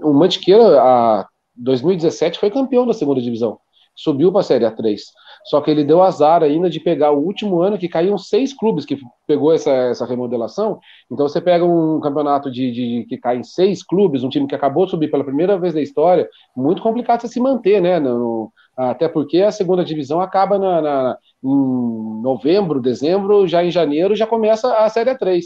O 0.03 0.13
Mantiqueira, 0.13 0.81
a 0.81 1.27
2017, 1.55 2.39
foi 2.39 2.49
campeão 2.49 2.87
da 2.87 2.93
segunda 2.93 3.21
divisão, 3.21 3.59
subiu 3.95 4.31
para 4.31 4.41
a 4.41 4.43
Série 4.43 4.65
A3. 4.65 5.01
Só 5.45 5.61
que 5.61 5.71
ele 5.71 5.83
deu 5.83 6.03
azar 6.03 6.43
ainda 6.43 6.69
de 6.69 6.79
pegar 6.79 7.11
o 7.11 7.19
último 7.19 7.61
ano 7.61 7.77
que 7.77 7.87
caíam 7.87 8.17
seis 8.17 8.53
clubes 8.53 8.85
que 8.85 8.97
pegou 9.25 9.53
essa, 9.53 9.71
essa 9.71 10.05
remodelação. 10.05 10.79
Então 11.11 11.27
você 11.27 11.39
pega 11.39 11.65
um 11.65 11.99
campeonato 11.99 12.51
de, 12.51 12.71
de 12.71 13.05
que 13.07 13.17
cai 13.17 13.37
em 13.37 13.43
seis 13.43 13.83
clubes, 13.83 14.23
um 14.23 14.29
time 14.29 14.47
que 14.47 14.55
acabou 14.55 14.85
de 14.85 14.91
subir 14.91 15.09
pela 15.09 15.23
primeira 15.23 15.57
vez 15.57 15.73
na 15.73 15.81
história, 15.81 16.29
muito 16.55 16.81
complicado 16.81 17.21
de 17.21 17.29
se 17.29 17.39
manter, 17.39 17.81
né? 17.81 17.99
No, 17.99 18.51
até 18.77 19.07
porque 19.07 19.41
a 19.41 19.51
segunda 19.51 19.83
divisão 19.83 20.21
acaba 20.21 20.57
na, 20.57 20.81
na, 20.81 21.17
em 21.43 22.21
novembro, 22.21 22.81
dezembro, 22.81 23.47
já 23.47 23.63
em 23.63 23.71
janeiro 23.71 24.15
já 24.15 24.27
começa 24.27 24.73
a 24.73 24.89
Série 24.89 25.17
3. 25.17 25.45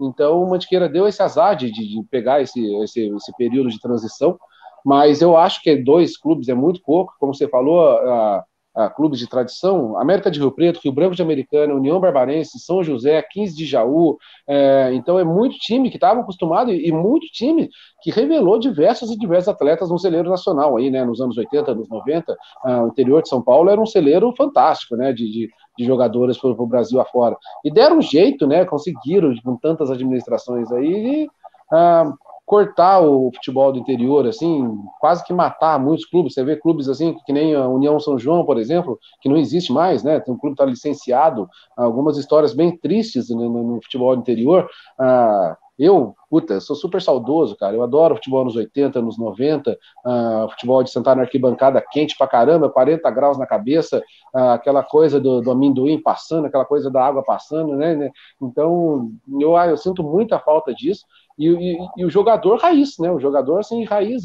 Então 0.00 0.42
o 0.42 0.50
Mantiqueira 0.50 0.88
deu 0.88 1.06
esse 1.06 1.22
azar 1.22 1.56
de, 1.56 1.70
de, 1.70 2.02
pegar 2.10 2.40
esse, 2.40 2.60
esse, 2.82 3.08
esse 3.08 3.36
período 3.36 3.70
de 3.70 3.80
transição, 3.80 4.36
mas 4.84 5.22
eu 5.22 5.36
acho 5.36 5.62
que 5.62 5.76
dois 5.76 6.16
clubes 6.16 6.48
é 6.48 6.54
muito 6.54 6.82
pouco, 6.82 7.14
como 7.18 7.32
você 7.32 7.48
falou, 7.48 7.88
a, 7.88 8.44
a 8.74 8.90
clubes 8.90 9.20
de 9.20 9.28
tradição, 9.28 9.96
América 9.98 10.30
de 10.30 10.40
Rio 10.40 10.50
Preto, 10.50 10.80
Rio 10.82 10.92
Branco 10.92 11.14
de 11.14 11.22
Americana, 11.22 11.74
União 11.74 12.00
Barbarense, 12.00 12.58
São 12.58 12.82
José, 12.82 13.22
15 13.22 13.54
de 13.54 13.64
Jaú, 13.64 14.18
é, 14.48 14.90
então 14.94 15.18
é 15.18 15.24
muito 15.24 15.56
time 15.58 15.90
que 15.90 15.96
estava 15.96 16.20
acostumado 16.20 16.72
e, 16.72 16.88
e, 16.88 16.92
muito 16.92 17.26
time 17.28 17.70
que 18.02 18.10
revelou 18.10 18.58
diversos 18.58 19.10
e 19.10 19.18
diversos 19.18 19.48
atletas 19.48 19.90
no 19.90 19.98
celeiro 19.98 20.28
nacional 20.28 20.76
aí, 20.76 20.90
né, 20.90 21.04
nos 21.04 21.20
anos 21.20 21.36
80, 21.36 21.70
anos 21.70 21.88
90, 21.88 22.36
ah, 22.64 22.82
o 22.82 22.88
interior 22.88 23.22
de 23.22 23.28
São 23.28 23.40
Paulo 23.40 23.70
era 23.70 23.80
um 23.80 23.86
celeiro 23.86 24.34
fantástico, 24.36 24.96
né, 24.96 25.12
de, 25.12 25.30
de, 25.30 25.50
de 25.78 25.84
jogadores 25.84 26.36
para 26.36 26.50
o 26.50 26.66
Brasil 26.66 27.00
afora, 27.00 27.36
e 27.64 27.70
deram 27.70 27.98
um 27.98 28.02
jeito, 28.02 28.46
né, 28.46 28.64
conseguiram, 28.64 29.32
com 29.44 29.56
tantas 29.56 29.90
administrações 29.90 30.70
aí, 30.72 31.22
e, 31.22 31.28
ah, 31.72 32.12
cortar 32.44 33.00
o 33.00 33.30
futebol 33.34 33.72
do 33.72 33.78
interior, 33.78 34.26
assim, 34.26 34.76
quase 35.00 35.24
que 35.24 35.32
matar 35.32 35.78
muitos 35.78 36.04
clubes. 36.06 36.34
Você 36.34 36.44
vê 36.44 36.56
clubes 36.56 36.88
assim, 36.88 37.16
que 37.24 37.32
nem 37.32 37.54
a 37.54 37.66
União 37.66 37.98
São 37.98 38.18
João, 38.18 38.44
por 38.44 38.58
exemplo, 38.58 38.98
que 39.20 39.28
não 39.28 39.36
existe 39.36 39.72
mais, 39.72 40.02
né? 40.02 40.20
Tem 40.20 40.32
um 40.32 40.38
clube 40.38 40.54
que 40.54 40.62
está 40.62 40.70
licenciado. 40.70 41.48
Algumas 41.76 42.18
histórias 42.18 42.54
bem 42.54 42.76
tristes 42.76 43.30
no, 43.30 43.48
no, 43.48 43.74
no 43.74 43.82
futebol 43.82 44.14
do 44.14 44.20
interior. 44.20 44.68
Ah, 44.98 45.56
eu, 45.76 46.14
puta, 46.30 46.60
sou 46.60 46.76
super 46.76 47.02
saudoso, 47.02 47.56
cara. 47.56 47.74
Eu 47.74 47.82
adoro 47.82 48.14
futebol 48.14 48.44
nos 48.44 48.54
80, 48.54 49.02
nos 49.02 49.18
90, 49.18 49.76
uh, 50.06 50.48
futebol 50.50 50.84
de 50.84 50.90
sentar 50.90 51.16
na 51.16 51.22
arquibancada 51.22 51.84
quente 51.90 52.16
pra 52.16 52.28
caramba, 52.28 52.70
40 52.70 53.10
graus 53.10 53.36
na 53.36 53.46
cabeça, 53.46 53.98
uh, 54.32 54.50
aquela 54.50 54.84
coisa 54.84 55.18
do, 55.18 55.40
do, 55.40 55.50
amendoim 55.50 56.00
passando, 56.00 56.46
aquela 56.46 56.64
coisa 56.64 56.88
da 56.90 57.04
água 57.04 57.24
passando, 57.24 57.74
né? 57.74 57.96
né? 57.96 58.10
Então, 58.40 59.10
eu, 59.40 59.56
eu 59.56 59.76
sinto 59.76 60.04
muita 60.04 60.38
falta 60.38 60.72
disso. 60.72 61.04
E, 61.36 61.76
e, 61.96 62.04
o 62.04 62.10
jogador 62.10 62.60
raiz, 62.60 62.96
né? 62.98 63.10
O 63.10 63.18
jogador 63.18 63.58
assim, 63.58 63.84
raiz. 63.84 64.22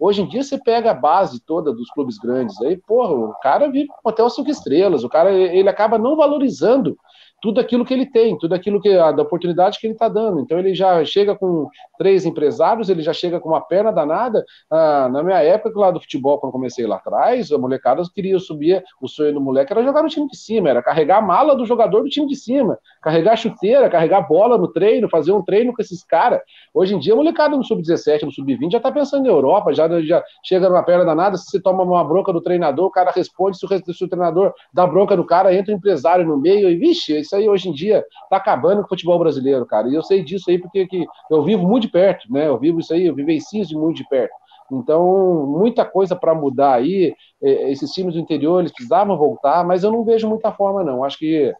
Hoje 0.00 0.22
em 0.22 0.28
dia 0.28 0.42
você 0.42 0.58
pega 0.58 0.90
a 0.92 0.94
base 0.94 1.40
toda 1.40 1.72
dos 1.72 1.90
clubes 1.90 2.18
grandes. 2.18 2.60
Aí, 2.62 2.76
porra, 2.76 3.12
o 3.12 3.34
cara 3.40 3.70
vive 3.70 3.88
com 3.88 4.08
hotel 4.08 4.30
cinco 4.30 4.50
estrelas, 4.50 5.04
o 5.04 5.08
cara 5.08 5.30
ele 5.32 5.68
acaba 5.68 5.98
não 5.98 6.16
valorizando 6.16 6.96
tudo 7.40 7.60
aquilo 7.60 7.84
que 7.84 7.94
ele 7.94 8.06
tem, 8.06 8.36
tudo 8.36 8.54
aquilo 8.54 8.80
que 8.80 8.88
a 8.90 9.12
da 9.12 9.22
oportunidade 9.22 9.78
que 9.78 9.86
ele 9.86 9.94
está 9.94 10.08
dando. 10.08 10.40
Então 10.40 10.58
ele 10.58 10.74
já 10.74 11.04
chega 11.04 11.36
com 11.36 11.68
três 11.96 12.26
empresários, 12.26 12.88
ele 12.88 13.02
já 13.02 13.12
chega 13.12 13.38
com 13.38 13.50
uma 13.50 13.60
perna 13.60 13.92
danada. 13.92 14.44
Ah, 14.70 15.08
na 15.10 15.22
minha 15.22 15.42
época 15.42 15.78
lá 15.78 15.90
do 15.90 16.00
futebol, 16.00 16.38
quando 16.38 16.52
comecei 16.52 16.86
lá 16.86 16.96
atrás, 16.96 17.52
a 17.52 17.58
molecada 17.58 18.02
queria 18.14 18.38
subir, 18.38 18.82
o 19.00 19.08
sonho 19.08 19.34
do 19.34 19.40
moleque 19.40 19.72
era 19.72 19.82
jogar 19.82 20.02
no 20.02 20.08
time 20.08 20.28
de 20.28 20.36
cima, 20.36 20.68
era 20.68 20.82
carregar 20.82 21.18
a 21.18 21.22
mala 21.22 21.54
do 21.54 21.64
jogador 21.64 22.02
do 22.02 22.08
time 22.08 22.26
de 22.26 22.36
cima, 22.36 22.78
carregar 23.02 23.36
chuteira, 23.36 23.88
carregar 23.88 24.26
bola 24.26 24.58
no 24.58 24.68
treino, 24.68 25.08
fazer 25.08 25.32
um 25.32 25.42
treino 25.42 25.72
com 25.72 25.80
esses 25.80 26.02
caras. 26.02 26.40
Hoje 26.74 26.94
em 26.94 26.98
dia, 26.98 27.12
a 27.12 27.16
molecada 27.16 27.56
no 27.56 27.64
sub-17, 27.64 28.22
no 28.22 28.32
sub-20 28.32 28.72
já 28.72 28.78
está 28.78 28.90
pensando 28.90 29.26
em 29.26 29.28
Europa, 29.28 29.72
já, 29.72 29.88
já 30.02 30.22
chega 30.44 30.68
numa 30.68 30.82
perna 30.82 31.04
danada, 31.04 31.36
se 31.36 31.50
você 31.50 31.60
toma 31.60 31.82
uma 31.82 32.04
bronca 32.04 32.32
do 32.32 32.40
treinador, 32.40 32.86
o 32.86 32.90
cara 32.90 33.10
responde, 33.10 33.58
se 33.58 33.64
o, 33.64 33.68
se 33.68 34.04
o 34.04 34.08
treinador 34.08 34.52
dá 34.72 34.86
bronca 34.86 35.16
no 35.16 35.24
cara, 35.24 35.54
entra 35.54 35.72
o 35.72 35.74
um 35.74 35.78
empresário 35.78 36.26
no 36.26 36.36
meio 36.36 36.68
e, 36.68 36.76
vixe, 36.76 37.27
isso 37.28 37.36
aí 37.36 37.48
hoje 37.48 37.68
em 37.68 37.72
dia 37.72 38.04
está 38.24 38.36
acabando 38.36 38.80
com 38.80 38.86
o 38.86 38.88
futebol 38.88 39.18
brasileiro, 39.18 39.64
cara. 39.66 39.88
E 39.88 39.94
eu 39.94 40.02
sei 40.02 40.24
disso 40.24 40.50
aí 40.50 40.58
porque 40.58 40.86
que 40.86 41.06
eu 41.30 41.42
vivo 41.42 41.66
muito 41.66 41.82
de 41.82 41.92
perto, 41.92 42.32
né? 42.32 42.48
Eu 42.48 42.58
vivo 42.58 42.80
isso 42.80 42.92
aí, 42.92 43.06
eu 43.06 43.14
vivencio 43.14 43.62
isso 43.62 43.78
muito 43.78 43.98
de 43.98 44.08
perto. 44.08 44.34
Então, 44.70 45.46
muita 45.46 45.84
coisa 45.84 46.16
para 46.16 46.34
mudar 46.34 46.74
aí. 46.74 47.14
É, 47.42 47.70
esses 47.70 47.90
times 47.92 48.14
do 48.14 48.20
interior, 48.20 48.60
eles 48.60 48.72
precisavam 48.72 49.16
voltar, 49.16 49.64
mas 49.64 49.84
eu 49.84 49.92
não 49.92 50.04
vejo 50.04 50.28
muita 50.28 50.52
forma, 50.52 50.82
não. 50.82 51.04
Acho 51.04 51.18
que 51.18 51.52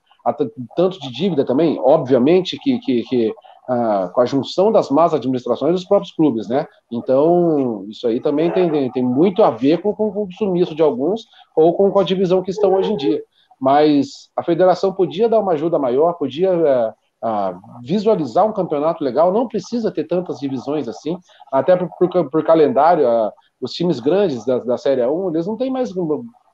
tanto 0.76 1.00
de 1.00 1.10
dívida 1.10 1.42
também, 1.44 1.80
obviamente 1.82 2.58
que, 2.58 2.78
que, 2.80 3.02
que 3.04 3.32
ah, 3.66 4.10
com 4.12 4.20
a 4.20 4.26
junção 4.26 4.70
das 4.70 4.90
más 4.90 5.14
administrações 5.14 5.72
dos 5.72 5.84
próprios 5.84 6.12
clubes, 6.12 6.48
né? 6.48 6.66
Então, 6.92 7.86
isso 7.88 8.06
aí 8.06 8.20
também 8.20 8.50
tem, 8.50 8.90
tem 8.90 9.02
muito 9.02 9.42
a 9.42 9.50
ver 9.50 9.80
com, 9.80 9.94
com, 9.94 10.12
com 10.12 10.24
o 10.24 10.32
sumiço 10.32 10.74
de 10.74 10.82
alguns 10.82 11.26
ou 11.56 11.74
com, 11.74 11.90
com 11.90 11.98
a 11.98 12.04
divisão 12.04 12.42
que 12.42 12.50
estão 12.50 12.74
hoje 12.74 12.92
em 12.92 12.96
dia 12.96 13.22
mas 13.60 14.30
a 14.36 14.42
federação 14.42 14.92
podia 14.92 15.28
dar 15.28 15.40
uma 15.40 15.52
ajuda 15.52 15.78
maior, 15.78 16.12
podia 16.14 16.50
é, 16.50 17.54
visualizar 17.82 18.46
um 18.46 18.52
campeonato 18.52 19.02
legal, 19.02 19.32
não 19.32 19.48
precisa 19.48 19.90
ter 19.90 20.04
tantas 20.04 20.38
divisões 20.38 20.88
assim, 20.88 21.18
até 21.52 21.76
por, 21.76 21.88
por, 21.88 22.30
por 22.30 22.44
calendário, 22.44 23.06
os 23.60 23.72
times 23.72 23.98
grandes 24.00 24.44
da, 24.44 24.58
da 24.58 24.78
Série 24.78 25.04
1, 25.04 25.30
eles 25.30 25.46
não 25.46 25.56
têm 25.56 25.70
mais 25.70 25.92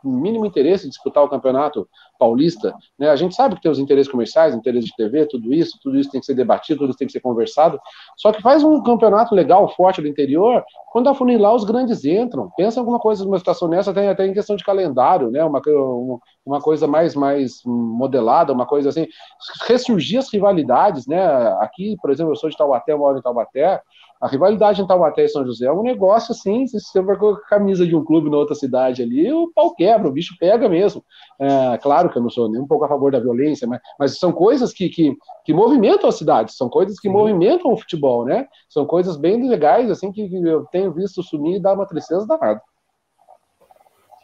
mínimo 0.04 0.46
interesse 0.46 0.86
em 0.86 0.90
disputar 0.90 1.22
o 1.24 1.28
campeonato 1.28 1.88
paulista. 2.18 2.74
Né? 2.98 3.08
A 3.08 3.16
gente 3.16 3.34
sabe 3.34 3.56
que 3.56 3.62
tem 3.62 3.70
os 3.70 3.78
interesses 3.78 4.10
comerciais, 4.10 4.54
interesses 4.54 4.88
de 4.90 4.96
TV, 4.96 5.26
tudo 5.26 5.52
isso, 5.52 5.78
tudo 5.82 5.98
isso 5.98 6.10
tem 6.10 6.20
que 6.20 6.26
ser 6.26 6.34
debatido, 6.34 6.80
tudo 6.80 6.90
isso 6.90 6.98
tem 6.98 7.06
que 7.06 7.12
ser 7.12 7.20
conversado. 7.20 7.78
Só 8.16 8.32
que 8.32 8.42
faz 8.42 8.62
um 8.62 8.82
campeonato 8.82 9.34
legal, 9.34 9.68
forte 9.74 10.00
do 10.00 10.08
interior, 10.08 10.64
quando 10.92 11.08
afunilar 11.08 11.54
os 11.54 11.64
grandes 11.64 12.04
entram. 12.04 12.50
Pensa 12.56 12.80
alguma 12.80 12.98
coisa, 12.98 13.24
uma 13.24 13.38
situação 13.38 13.68
nessa, 13.68 13.90
até, 13.90 14.08
até 14.08 14.26
em 14.26 14.32
questão 14.34 14.56
de 14.56 14.64
calendário, 14.64 15.30
né? 15.30 15.44
uma, 15.44 15.60
uma 16.44 16.60
coisa 16.60 16.86
mais, 16.86 17.14
mais 17.14 17.62
modelada, 17.64 18.52
uma 18.52 18.66
coisa 18.66 18.88
assim. 18.90 19.06
Ressurgir 19.66 20.18
as 20.18 20.32
rivalidades, 20.32 21.06
né? 21.06 21.24
Aqui, 21.60 21.96
por 22.00 22.10
exemplo, 22.10 22.32
eu 22.32 22.36
sou 22.36 22.50
de 22.50 22.56
Taubaté, 22.56 22.92
eu 22.92 22.98
moro 22.98 23.18
em 23.18 23.22
Taubaté, 23.22 23.80
a 24.24 24.28
rivalidade 24.28 24.80
em 24.80 24.86
Taubaté 24.86 25.22
e 25.22 25.28
São 25.28 25.44
José 25.44 25.66
é 25.66 25.72
um 25.72 25.82
negócio 25.82 26.32
assim, 26.32 26.66
se 26.66 26.80
você 26.80 27.02
vai 27.02 27.14
com 27.14 27.28
a 27.28 27.40
camisa 27.42 27.86
de 27.86 27.94
um 27.94 28.02
clube 28.02 28.30
na 28.30 28.38
outra 28.38 28.54
cidade 28.54 29.02
ali, 29.02 29.30
o 29.30 29.52
pau 29.54 29.74
quebra, 29.74 30.08
o 30.08 30.12
bicho 30.12 30.34
pega 30.40 30.66
mesmo. 30.66 31.04
É, 31.38 31.76
claro 31.76 32.08
que 32.08 32.16
eu 32.16 32.22
não 32.22 32.30
sou 32.30 32.50
nem 32.50 32.58
um 32.58 32.66
pouco 32.66 32.86
a 32.86 32.88
favor 32.88 33.12
da 33.12 33.20
violência, 33.20 33.68
mas, 33.68 33.82
mas 33.98 34.18
são 34.18 34.32
coisas 34.32 34.72
que, 34.72 34.88
que, 34.88 35.14
que 35.44 35.52
movimentam 35.52 36.08
a 36.08 36.12
cidade, 36.12 36.54
são 36.54 36.70
coisas 36.70 36.98
que 36.98 37.06
Sim. 37.06 37.12
movimentam 37.12 37.70
o 37.70 37.76
futebol, 37.76 38.24
né? 38.24 38.46
São 38.66 38.86
coisas 38.86 39.18
bem 39.18 39.46
legais, 39.46 39.90
assim, 39.90 40.10
que, 40.10 40.26
que 40.26 40.36
eu 40.36 40.64
tenho 40.72 40.90
visto 40.90 41.22
sumir 41.22 41.56
e 41.56 41.60
dar 41.60 41.74
uma 41.74 41.86
tristeza 41.86 42.26
danada. 42.26 42.62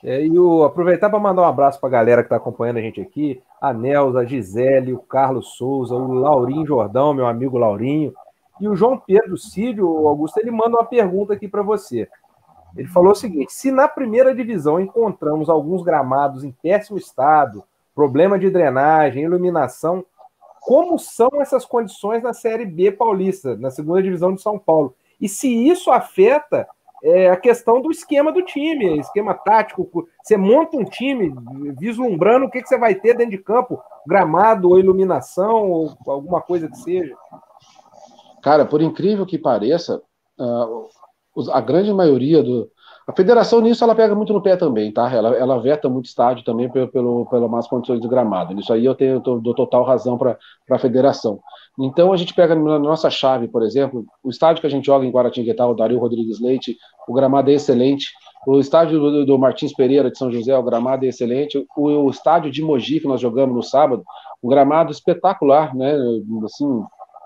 É, 0.02 0.24
e 0.24 0.38
o, 0.38 0.64
aproveitar 0.64 1.10
para 1.10 1.18
mandar 1.18 1.42
um 1.42 1.44
abraço 1.44 1.78
para 1.78 1.90
a 1.90 1.92
galera 1.92 2.22
que 2.22 2.26
está 2.26 2.36
acompanhando 2.36 2.78
a 2.78 2.80
gente 2.80 3.02
aqui, 3.02 3.42
a 3.60 3.70
Nelza, 3.74 4.20
a 4.20 4.24
Gisele, 4.24 4.94
o 4.94 4.98
Carlos 4.98 5.58
Souza, 5.58 5.94
o 5.94 6.14
Laurinho 6.14 6.64
Jordão, 6.64 7.12
meu 7.12 7.26
amigo 7.26 7.58
Laurinho, 7.58 8.14
e 8.60 8.68
o 8.68 8.76
João 8.76 8.98
Pedro 8.98 9.36
Círio, 9.36 10.06
Augusto, 10.06 10.38
ele 10.38 10.50
manda 10.50 10.76
uma 10.76 10.84
pergunta 10.84 11.32
aqui 11.32 11.48
para 11.48 11.62
você. 11.62 12.08
Ele 12.76 12.88
falou 12.88 13.12
o 13.12 13.16
seguinte: 13.16 13.52
se 13.52 13.70
na 13.70 13.88
primeira 13.88 14.34
divisão 14.34 14.78
encontramos 14.78 15.48
alguns 15.48 15.82
gramados 15.82 16.44
em 16.44 16.52
péssimo 16.52 16.98
estado, 16.98 17.64
problema 17.94 18.38
de 18.38 18.50
drenagem, 18.50 19.24
iluminação, 19.24 20.04
como 20.60 20.98
são 20.98 21.30
essas 21.40 21.64
condições 21.64 22.22
na 22.22 22.32
Série 22.32 22.66
B 22.66 22.92
paulista, 22.92 23.56
na 23.56 23.70
segunda 23.70 24.02
divisão 24.02 24.34
de 24.34 24.42
São 24.42 24.58
Paulo? 24.58 24.94
E 25.20 25.28
se 25.28 25.48
isso 25.48 25.90
afeta 25.90 26.68
é, 27.02 27.30
a 27.30 27.36
questão 27.36 27.80
do 27.80 27.90
esquema 27.90 28.30
do 28.30 28.42
time, 28.42 28.98
esquema 28.98 29.34
tático, 29.34 30.06
você 30.22 30.36
monta 30.36 30.76
um 30.76 30.84
time 30.84 31.34
vislumbrando 31.78 32.46
o 32.46 32.50
que, 32.50 32.62
que 32.62 32.68
você 32.68 32.78
vai 32.78 32.94
ter 32.94 33.16
dentro 33.16 33.32
de 33.32 33.38
campo, 33.38 33.82
gramado 34.06 34.68
ou 34.68 34.78
iluminação, 34.78 35.70
ou 35.70 35.96
alguma 36.06 36.40
coisa 36.40 36.68
que 36.68 36.76
seja. 36.76 37.16
Cara, 38.42 38.64
por 38.64 38.80
incrível 38.80 39.26
que 39.26 39.38
pareça, 39.38 40.00
a 41.52 41.60
grande 41.60 41.92
maioria 41.92 42.42
do. 42.42 42.70
A 43.06 43.12
federação 43.12 43.60
nisso 43.60 43.82
ela 43.82 43.94
pega 43.94 44.14
muito 44.14 44.32
no 44.32 44.42
pé 44.42 44.56
também, 44.56 44.92
tá? 44.92 45.10
Ela, 45.12 45.34
ela 45.34 45.60
veta 45.60 45.88
muito 45.88 46.06
estádio 46.06 46.44
também 46.44 46.70
pelo, 46.70 47.26
pelo, 47.26 47.48
más 47.48 47.66
condições 47.66 48.00
de 48.00 48.06
gramado. 48.06 48.54
Nisso 48.54 48.72
aí 48.72 48.84
eu 48.84 48.94
tenho 48.94 49.20
eu 49.24 49.40
dou 49.40 49.54
total 49.54 49.82
razão 49.82 50.16
para 50.16 50.38
a 50.70 50.78
federação. 50.78 51.40
Então 51.78 52.12
a 52.12 52.16
gente 52.16 52.32
pega 52.34 52.54
na 52.54 52.78
nossa 52.78 53.10
chave, 53.10 53.48
por 53.48 53.62
exemplo, 53.62 54.04
o 54.22 54.30
estádio 54.30 54.60
que 54.60 54.66
a 54.66 54.70
gente 54.70 54.86
joga 54.86 55.04
em 55.04 55.10
Guaratinguetá, 55.10 55.66
o 55.66 55.74
Dario 55.74 55.98
Rodrigues 55.98 56.40
Leite, 56.40 56.76
o 57.08 57.12
gramado 57.12 57.50
é 57.50 57.54
excelente. 57.54 58.06
O 58.46 58.60
estádio 58.60 59.00
do, 59.00 59.26
do 59.26 59.38
Martins 59.38 59.74
Pereira 59.74 60.10
de 60.10 60.16
São 60.16 60.30
José, 60.30 60.56
o 60.56 60.62
gramado 60.62 61.04
é 61.04 61.08
excelente. 61.08 61.66
O, 61.76 61.88
o 61.88 62.10
estádio 62.10 62.50
de 62.50 62.62
Mogi 62.62 63.00
que 63.00 63.08
nós 63.08 63.20
jogamos 63.20 63.56
no 63.56 63.62
sábado, 63.62 64.04
um 64.42 64.48
gramado 64.48 64.92
espetacular, 64.92 65.74
né? 65.74 65.96
Assim, 66.44 66.82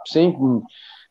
sem 0.06 0.32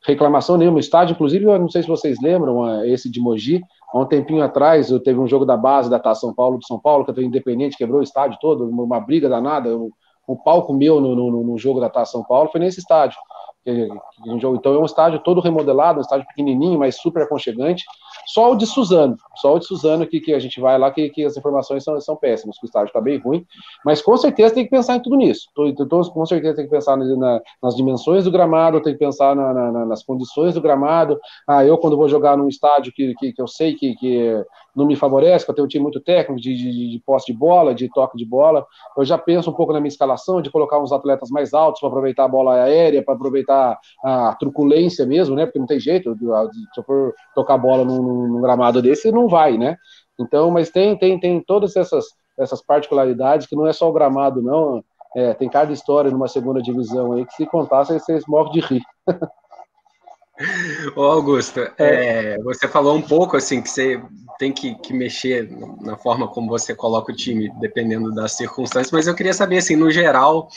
reclamação 0.06 0.58
nenhuma. 0.58 0.78
O 0.78 0.80
estádio, 0.80 1.14
inclusive, 1.14 1.46
eu 1.46 1.60
não 1.60 1.70
sei 1.70 1.82
se 1.82 1.88
vocês 1.88 2.18
lembram, 2.22 2.84
esse 2.86 3.10
de 3.10 3.20
Mogi, 3.20 3.62
há 3.92 4.00
um 4.00 4.06
tempinho 4.06 4.44
atrás, 4.44 4.90
eu 4.90 5.00
teve 5.00 5.20
um 5.20 5.28
jogo 5.28 5.46
da 5.46 5.56
base 5.56 5.90
da 5.90 6.00
Taça 6.00 6.22
São 6.22 6.34
Paulo, 6.34 6.60
de 6.60 6.68
São 6.68 6.80
Paulo, 6.80 7.06
que 7.06 7.14
foi 7.14 7.24
independente, 7.24 7.78
quebrou 7.78 8.00
o 8.00 8.04
estádio 8.04 8.38
todo, 8.42 8.68
uma 8.68 9.00
briga 9.00 9.30
danada, 9.30 9.76
um, 9.76 9.90
um 10.28 10.36
palco 10.36 10.74
meu 10.74 11.00
no, 11.00 11.16
no, 11.16 11.44
no 11.44 11.58
jogo 11.58 11.80
da 11.80 11.90
Taça 11.90 12.14
São 12.14 12.24
Paulo 12.24 12.50
foi 12.52 12.60
nesse 12.60 12.80
estádio. 12.80 13.18
Então 13.66 14.74
é 14.74 14.78
um 14.78 14.86
estádio 14.86 15.20
todo 15.20 15.40
remodelado, 15.40 16.00
um 16.00 16.02
estádio 16.02 16.28
pequenininho, 16.28 16.80
mas 16.80 16.98
super 16.98 17.24
aconchegante. 17.24 17.84
Só 18.28 18.52
o 18.52 18.56
de 18.56 18.66
Suzano, 18.66 19.18
só 19.36 19.56
o 19.56 19.60
de 19.60 19.66
Suzano 19.66 20.08
que, 20.08 20.20
que 20.20 20.34
a 20.34 20.40
gente 20.40 20.60
vai 20.60 20.78
lá, 20.78 20.92
que, 20.92 21.10
que 21.10 21.24
as 21.24 21.36
informações 21.38 21.84
são, 21.84 22.00
são 22.00 22.16
péssimas, 22.16 22.58
que 22.58 22.66
o 22.66 22.68
estádio 22.68 22.88
está 22.88 23.02
bem 23.02 23.18
ruim, 23.18 23.46
mas 23.86 24.02
com 24.02 24.16
certeza 24.18 24.54
tem 24.54 24.64
que 24.64 24.70
pensar 24.70 24.96
em 24.96 25.02
tudo 25.02 25.16
nisso. 25.16 25.50
Tô, 25.54 26.12
com 26.12 26.26
certeza 26.26 26.56
tem 26.56 26.66
que 26.66 26.72
pensar 26.72 26.98
na, 26.98 27.42
nas 27.62 27.76
dimensões 27.76 28.24
do 28.24 28.32
gramado, 28.32 28.82
tem 28.82 28.94
que 28.94 29.00
pensar 29.00 29.36
na, 29.36 29.54
na, 29.54 29.86
nas 29.86 30.04
condições 30.04 30.54
do 30.54 30.62
gramado. 30.62 31.20
Ah, 31.48 31.66
eu 31.66 31.78
quando 31.78 31.98
vou 31.98 32.08
jogar 32.08 32.38
num 32.38 32.48
estádio 32.48 32.94
que, 32.94 33.14
que, 33.16 33.34
que 33.34 33.42
eu 33.42 33.48
sei 33.48 33.74
que, 33.74 33.96
que 33.96 34.46
não 34.76 34.86
me 34.86 34.96
favorece, 34.96 35.46
que 35.46 35.52
eu 35.52 35.56
tenho 35.56 35.66
um 35.66 35.70
time 35.70 35.84
muito 35.84 36.00
técnico 36.00 36.42
de, 36.42 36.56
de, 36.56 36.92
de 36.92 37.04
posse 37.06 37.32
de 37.32 37.38
bola, 37.38 37.74
de 37.74 37.90
toque 37.90 38.18
de 38.18 38.26
bola. 38.26 38.66
Eu 38.98 39.06
já 39.06 39.18
penso 39.18 39.50
um 39.50 39.54
pouco 39.54 39.74
na 39.74 39.80
minha 39.80 39.90
escalação, 39.90 40.42
de 40.42 40.50
colocar 40.50 40.80
uns 40.80 40.92
atletas 40.92 41.30
mais 41.30 41.54
altos 41.54 41.80
para 41.80 41.90
aproveitar 41.90 42.26
a 42.26 42.28
bola 42.28 42.56
aérea, 42.56 43.04
para 43.04 43.14
aproveitar 43.14 43.78
a 44.04 44.36
truculência 44.40 45.06
mesmo, 45.06 45.36
né? 45.36 45.46
Porque 45.46 45.60
não 45.60 45.68
tem 45.68 45.80
jeito, 45.80 46.16
se 46.16 46.80
eu 46.80 46.84
for 46.84 47.14
tocar 47.36 47.58
bola 47.58 47.86
num, 47.86 48.28
num 48.28 48.42
gramado 48.42 48.82
desse, 48.82 49.12
não 49.12 49.28
vai, 49.28 49.58
né? 49.58 49.78
Então, 50.20 50.52
mas 50.52 50.70
tem, 50.70 50.98
tem, 50.98 51.20
tem 51.20 51.42
todas 51.42 51.76
essas, 51.76 52.06
essas 52.38 52.62
particularidades 52.62 53.48
que 53.48 53.56
não 53.56 53.68
é 53.68 53.74
só 53.74 53.90
o 53.90 53.94
gramado, 53.94 54.42
não. 54.42 54.84
É, 55.16 55.34
tem 55.36 55.48
cada 55.48 55.72
história 55.72 56.10
numa 56.10 56.28
segunda 56.28 56.60
divisão 56.60 57.14
aí 57.14 57.26
que 57.26 57.34
se 57.34 57.46
contar, 57.46 57.84
vocês 57.84 58.24
morrem 58.28 58.54
de 58.54 58.60
rir. 58.62 58.82
Ô 60.96 61.04
Augusto, 61.04 61.60
é. 61.60 61.74
é, 61.78 62.38
você 62.40 62.68
falou 62.68 62.96
um 62.96 63.02
pouco 63.02 63.38
assim 63.38 63.62
que 63.62 63.70
você 63.70 64.02
tem 64.40 64.52
que, 64.52 64.74
que, 64.76 64.92
mexer 64.92 65.50
na 65.82 65.96
forma 65.96 66.28
como 66.28 66.50
você 66.50 66.74
coloca 66.74 67.12
o 67.12 67.16
time, 67.16 67.52
dependendo 67.60 68.12
das 68.12 68.34
circunstâncias, 68.34 68.92
mas 68.92 69.06
eu 69.06 69.14
queria 69.14 69.34
saber, 69.34 69.60
assim, 69.60 69.76
no 69.76 69.92
geral, 69.92 70.50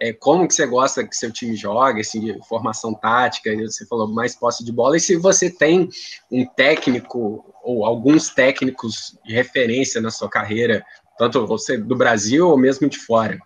é, 0.00 0.12
como 0.12 0.46
que 0.46 0.54
você 0.54 0.66
gosta 0.66 1.06
que 1.06 1.16
seu 1.16 1.32
time 1.32 1.56
joga, 1.56 2.00
assim, 2.00 2.20
de 2.20 2.46
formação 2.46 2.92
tática, 2.92 3.54
você 3.56 3.86
falou 3.86 4.06
mais 4.06 4.36
posse 4.36 4.62
de 4.62 4.70
bola, 4.70 4.98
e 4.98 5.00
se 5.00 5.16
você 5.16 5.50
tem 5.50 5.88
um 6.30 6.44
técnico 6.44 7.44
ou 7.64 7.86
alguns 7.86 8.28
técnicos 8.30 9.18
de 9.24 9.32
referência 9.34 10.00
na 10.00 10.10
sua 10.10 10.28
carreira, 10.28 10.84
tanto 11.16 11.46
você 11.46 11.78
do 11.78 11.96
Brasil 11.96 12.48
ou 12.48 12.58
mesmo 12.58 12.88
de 12.88 12.98
fora. 12.98 13.38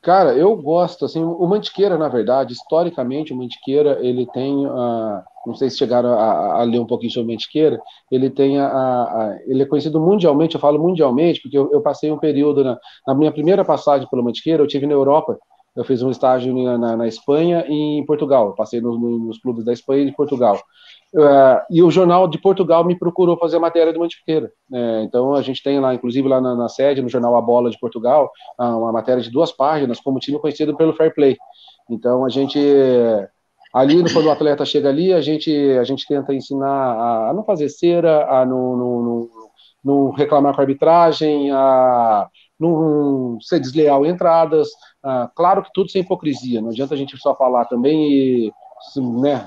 Cara, 0.00 0.32
eu 0.36 0.56
gosto, 0.56 1.04
assim, 1.04 1.22
o 1.22 1.46
Mantiqueira, 1.46 1.98
na 1.98 2.08
verdade, 2.08 2.52
historicamente, 2.52 3.32
o 3.32 3.36
Mantiqueira, 3.36 3.98
ele 4.00 4.26
tem, 4.26 4.54
uh, 4.64 5.20
não 5.44 5.54
sei 5.54 5.68
se 5.68 5.76
chegaram 5.76 6.10
a, 6.10 6.60
a, 6.60 6.62
ler 6.62 6.78
um 6.78 6.86
pouquinho 6.86 7.10
sobre 7.10 7.32
o 7.32 7.34
Mantiqueira, 7.34 7.80
ele 8.10 8.30
tem, 8.30 8.58
a, 8.58 8.68
a, 8.68 9.38
ele 9.46 9.62
é 9.64 9.66
conhecido 9.66 10.00
mundialmente, 10.00 10.54
eu 10.54 10.60
falo 10.60 10.78
mundialmente, 10.78 11.42
porque 11.42 11.58
eu, 11.58 11.68
eu 11.72 11.80
passei 11.80 12.12
um 12.12 12.18
período, 12.18 12.62
na, 12.62 12.78
na, 13.08 13.14
minha 13.14 13.32
primeira 13.32 13.64
passagem 13.64 14.08
pelo 14.08 14.22
Mantiqueira, 14.22 14.62
eu 14.62 14.68
tive 14.68 14.86
na 14.86 14.92
Europa, 14.92 15.36
eu 15.74 15.84
fiz 15.84 16.00
um 16.00 16.10
estágio 16.10 16.54
na, 16.78 16.96
na 16.96 17.06
Espanha 17.06 17.64
e 17.68 17.98
em 17.98 18.04
Portugal. 18.04 18.52
Passei 18.54 18.80
nos, 18.80 19.00
nos 19.00 19.38
clubes 19.38 19.64
da 19.64 19.72
Espanha 19.72 20.02
e 20.02 20.06
de 20.06 20.16
Portugal. 20.16 20.60
Uh, 21.14 21.64
e 21.70 21.82
o 21.82 21.90
jornal 21.90 22.28
de 22.28 22.38
Portugal 22.38 22.84
me 22.84 22.98
procurou 22.98 23.38
fazer 23.38 23.58
matéria 23.58 23.92
do 23.92 23.98
Mantiqueira. 23.98 24.52
É, 24.72 25.02
então 25.02 25.34
a 25.34 25.40
gente 25.40 25.62
tem 25.62 25.80
lá, 25.80 25.94
inclusive 25.94 26.28
lá 26.28 26.38
na, 26.38 26.54
na, 26.54 26.68
sede, 26.68 27.00
no 27.00 27.08
jornal 27.08 27.34
A 27.34 27.40
Bola 27.40 27.70
de 27.70 27.78
Portugal, 27.78 28.30
uma 28.58 28.92
matéria 28.92 29.22
de 29.22 29.30
duas 29.30 29.50
páginas, 29.50 30.00
como 30.00 30.18
time 30.18 30.38
conhecido 30.38 30.76
pelo 30.76 30.92
Fair 30.92 31.14
Play. 31.14 31.36
Então 31.90 32.26
a 32.26 32.28
gente 32.28 32.58
ali 33.72 34.02
quando 34.12 34.26
o 34.26 34.30
atleta 34.30 34.66
chega 34.66 34.90
ali, 34.90 35.12
a 35.12 35.20
gente 35.22 35.50
a 35.78 35.84
gente 35.84 36.06
tenta 36.06 36.34
ensinar 36.34 36.68
a, 36.68 37.30
a 37.30 37.34
não 37.34 37.42
fazer 37.42 37.70
cera, 37.70 38.26
a 38.30 38.44
não, 38.44 38.76
não, 38.76 39.02
não, 39.02 39.28
não 39.82 40.10
reclamar 40.10 40.54
com 40.54 40.60
a 40.60 40.64
arbitragem, 40.64 41.50
a 41.50 42.28
não 42.60 43.38
ser 43.40 43.60
desleal 43.60 44.04
em 44.04 44.10
entradas. 44.10 44.68
Ah, 45.02 45.30
claro 45.34 45.62
que 45.62 45.70
tudo 45.72 45.90
sem 45.90 46.02
hipocrisia, 46.02 46.60
não 46.60 46.70
adianta 46.70 46.94
a 46.94 46.98
gente 46.98 47.16
só 47.16 47.34
falar 47.34 47.64
também 47.66 48.12
e 48.12 48.52
né, 48.96 49.44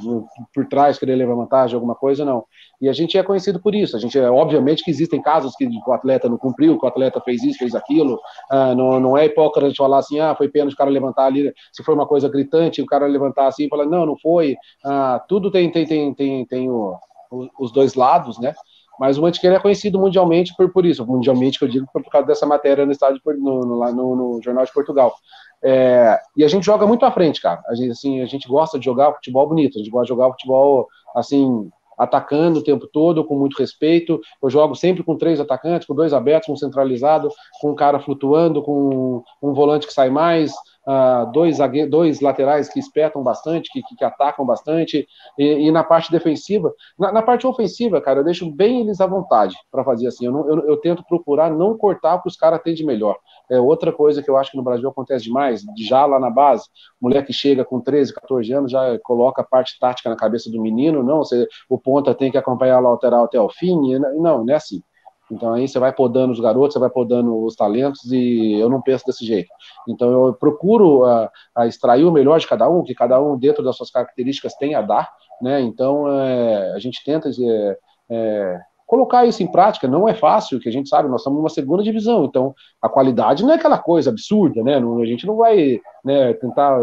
por 0.54 0.68
trás 0.68 0.98
querer 0.98 1.16
levar 1.16 1.36
vantagem, 1.36 1.76
alguma 1.76 1.96
coisa, 1.96 2.26
não. 2.26 2.46
E 2.82 2.90
a 2.90 2.94
gente 2.94 3.18
é 3.18 3.24
conhecido 3.24 3.60
por 3.60 3.76
isso. 3.76 3.96
A 3.96 4.00
gente 4.00 4.18
é, 4.18 4.30
obviamente 4.30 4.84
que 4.84 4.92
existem 4.92 5.22
casos 5.22 5.56
que 5.56 5.66
o 5.66 5.94
atleta 5.94 6.28
não 6.28 6.38
cumpriu, 6.38 6.80
que 6.80 6.86
o 6.86 6.90
atleta 6.90 7.22
fez 7.22 7.44
isso, 7.44 7.60
fez 7.60 7.76
aquilo. 7.76 8.20
Ah, 8.50 8.74
não, 8.74 9.00
não 9.00 9.18
é 9.18 9.26
hipócrita 9.26 9.74
falar 9.76 10.00
assim, 10.00 10.20
ah, 10.20 10.36
foi 10.36 10.50
pena 10.50 10.70
o 10.70 10.76
cara 10.76 10.90
levantar 10.90 11.26
ali, 11.26 11.54
se 11.72 11.84
for 11.84 11.94
uma 11.94 12.08
coisa 12.08 12.28
gritante, 12.28 12.82
o 12.82 12.86
cara 12.86 13.06
levantar 13.06 13.48
assim 13.48 13.66
e 13.66 13.70
falar, 13.70 13.86
não, 13.86 14.06
não 14.06 14.18
foi. 14.18 14.56
Ah, 14.84 15.24
tudo 15.28 15.52
tem, 15.52 15.72
tem, 15.72 15.86
tem, 15.86 16.14
tem, 16.14 16.46
tem 16.46 16.70
o, 16.70 16.98
os 17.60 17.72
dois 17.72 17.94
lados, 17.94 18.40
né? 18.40 18.54
Mas 19.00 19.18
o 19.18 19.22
Mantiqueira 19.24 19.56
é 19.56 19.60
conhecido 19.60 19.98
mundialmente 19.98 20.54
por, 20.56 20.72
por 20.72 20.86
isso, 20.86 21.06
mundialmente 21.06 21.58
que 21.58 21.66
eu 21.66 21.70
digo 21.70 21.88
por 21.92 22.04
causa 22.04 22.28
dessa 22.28 22.46
matéria 22.46 22.86
no, 22.86 22.92
estádio, 22.92 23.20
no, 23.26 23.62
no, 23.62 23.94
no, 23.94 24.16
no 24.16 24.42
Jornal 24.44 24.64
de 24.64 24.72
Portugal. 24.72 25.16
É, 25.64 26.20
e 26.36 26.44
a 26.44 26.48
gente 26.48 26.66
joga 26.66 26.88
muito 26.88 27.06
à 27.06 27.12
frente, 27.12 27.42
cara. 27.42 27.62
A 27.68 27.76
gente, 27.76 27.92
assim, 27.92 28.22
a 28.22 28.26
gente 28.26 28.48
gosta 28.48 28.80
de 28.80 28.86
jogar 28.86 29.14
futebol 29.14 29.48
bonito, 29.48 29.76
a 29.76 29.80
gente 29.80 29.92
gosta 29.92 30.06
de 30.06 30.10
jogar 30.10 30.32
futebol 30.32 30.88
assim, 31.16 31.70
atacando 31.98 32.60
o 32.60 32.64
tempo 32.64 32.88
todo, 32.88 33.24
com 33.24 33.36
muito 33.36 33.58
respeito. 33.60 34.20
Eu 34.42 34.50
jogo 34.50 34.76
sempre 34.76 35.04
com 35.04 35.16
três 35.16 35.40
atacantes, 35.40 35.88
com 35.88 35.94
dois 35.94 36.14
abertos, 36.14 36.50
um 36.50 36.56
centralizado, 36.56 37.30
com 37.62 37.72
um 37.72 37.76
cara 37.76 38.00
flutuando, 38.00 38.64
com 38.64 39.24
um 39.42 39.54
volante 39.54 39.86
que 39.86 39.94
sai 39.94 40.10
mais, 40.10 40.52
uh, 40.88 41.32
dois, 41.32 41.58
dois 41.90 42.20
laterais 42.20 42.70
que 42.70 42.80
espetam 42.80 43.22
bastante, 43.24 43.70
que, 43.72 43.82
que, 43.84 43.96
que 43.96 44.04
atacam 44.04 44.46
bastante, 44.46 45.08
e, 45.38 45.68
e, 45.68 45.72
na 45.72 45.84
parte 45.84 46.12
defensiva, 46.12 46.74
na, 46.98 47.12
na, 47.12 47.22
parte 47.22 47.46
ofensiva, 47.46 48.02
cara, 48.02 48.22
eu 48.22 48.24
deixo 48.24 48.50
bem 48.52 48.82
eles 48.82 49.00
à 49.00 49.08
vontade 49.08 49.56
para 49.72 49.84
fazer 49.84 50.08
assim. 50.08 50.26
Eu, 50.26 50.32
não, 50.32 50.50
eu, 50.50 50.70
eu, 50.70 50.78
tento 50.78 51.04
procurar 51.04 51.52
não 51.52 51.78
cortar 51.78 52.22
que 52.22 52.28
os 52.28 52.36
caras 52.36 52.62
têm 52.64 52.74
de 52.74 52.86
melhor. 52.86 53.18
É 53.52 53.60
outra 53.60 53.92
coisa 53.92 54.24
que 54.24 54.30
eu 54.30 54.38
acho 54.38 54.52
que 54.52 54.58
no 54.58 54.64
Brasil 54.64 54.88
acontece 54.88 55.26
demais, 55.26 55.62
já 55.78 56.06
lá 56.06 56.18
na 56.20 56.30
base, 56.30 56.64
mulher 57.02 57.26
que 57.26 57.34
chega 57.34 57.66
com 57.66 57.82
13, 57.82 58.14
14 58.14 58.54
anos 58.54 58.72
já 58.72 58.98
coloca 59.00 59.42
a 59.42 59.46
parte 59.46 59.78
tática 59.78 60.10
na 60.10 60.16
cabeça 60.16 60.50
do 60.50 60.62
menino, 60.62 61.04
não, 61.04 61.18
você, 61.18 61.46
o 61.70 61.78
ponta 61.78 62.16
tem 62.16 62.32
que 62.32 62.38
acompanhar 62.38 62.78
a 62.78 62.80
lateral 62.80 63.26
até 63.26 63.40
o 63.40 63.50
fim, 63.50 64.00
não, 64.00 64.46
não 64.46 64.50
é 64.50 64.56
assim. 64.56 64.82
Então 65.32 65.54
aí 65.54 65.68
você 65.68 65.80
vai 65.80 65.94
podando 65.94 66.34
os 66.34 66.40
garotos, 66.40 66.74
você 66.74 66.80
vai 66.80 66.90
podando 66.90 67.44
os 67.44 67.56
talentos 67.56 68.12
e 68.12 68.60
eu 68.60 68.70
não 68.70 68.82
penso 68.82 69.06
desse 69.06 69.26
jeito. 69.26 69.50
Então 69.88 70.28
eu 70.28 70.34
procuro 70.34 71.06
a, 71.06 71.24
ah, 71.24 71.32
a 71.56 71.68
extrair 71.68 72.04
o 72.04 72.12
melhor 72.12 72.40
de 72.40 72.48
cada 72.48 72.70
um, 72.70 72.84
que 72.84 72.94
cada 72.94 73.20
um 73.22 73.38
dentro 73.38 73.64
das 73.64 73.78
suas 73.78 73.90
características 73.90 74.56
tem 74.56 74.76
a 74.76 74.82
dar, 74.82 75.10
né? 75.42 75.62
Então 75.62 76.08
é, 76.10 76.74
a 76.74 76.80
gente 76.80 77.02
tenta 77.04 77.30
é, 77.30 77.78
é, 78.10 78.60
colocar 78.92 79.26
isso 79.26 79.42
em 79.42 79.48
prática. 79.48 79.88
Não 79.88 80.06
é 80.06 80.14
fácil, 80.14 80.60
que 80.60 80.68
a 80.68 80.72
gente 80.72 80.90
sabe, 80.90 81.08
nós 81.08 81.22
estamos 81.22 81.40
numa 81.40 81.48
segunda 81.48 81.82
divisão, 81.82 82.26
então 82.26 82.54
a 82.82 82.90
qualidade 82.90 83.42
não 83.42 83.54
é 83.54 83.56
aquela 83.56 83.78
coisa 83.78 84.10
absurda, 84.10 84.62
né? 84.62 84.82
Não, 84.82 85.00
a 85.00 85.06
gente 85.06 85.26
não 85.26 85.38
vai 85.38 85.80
né, 86.04 86.34
tentar 86.34 86.78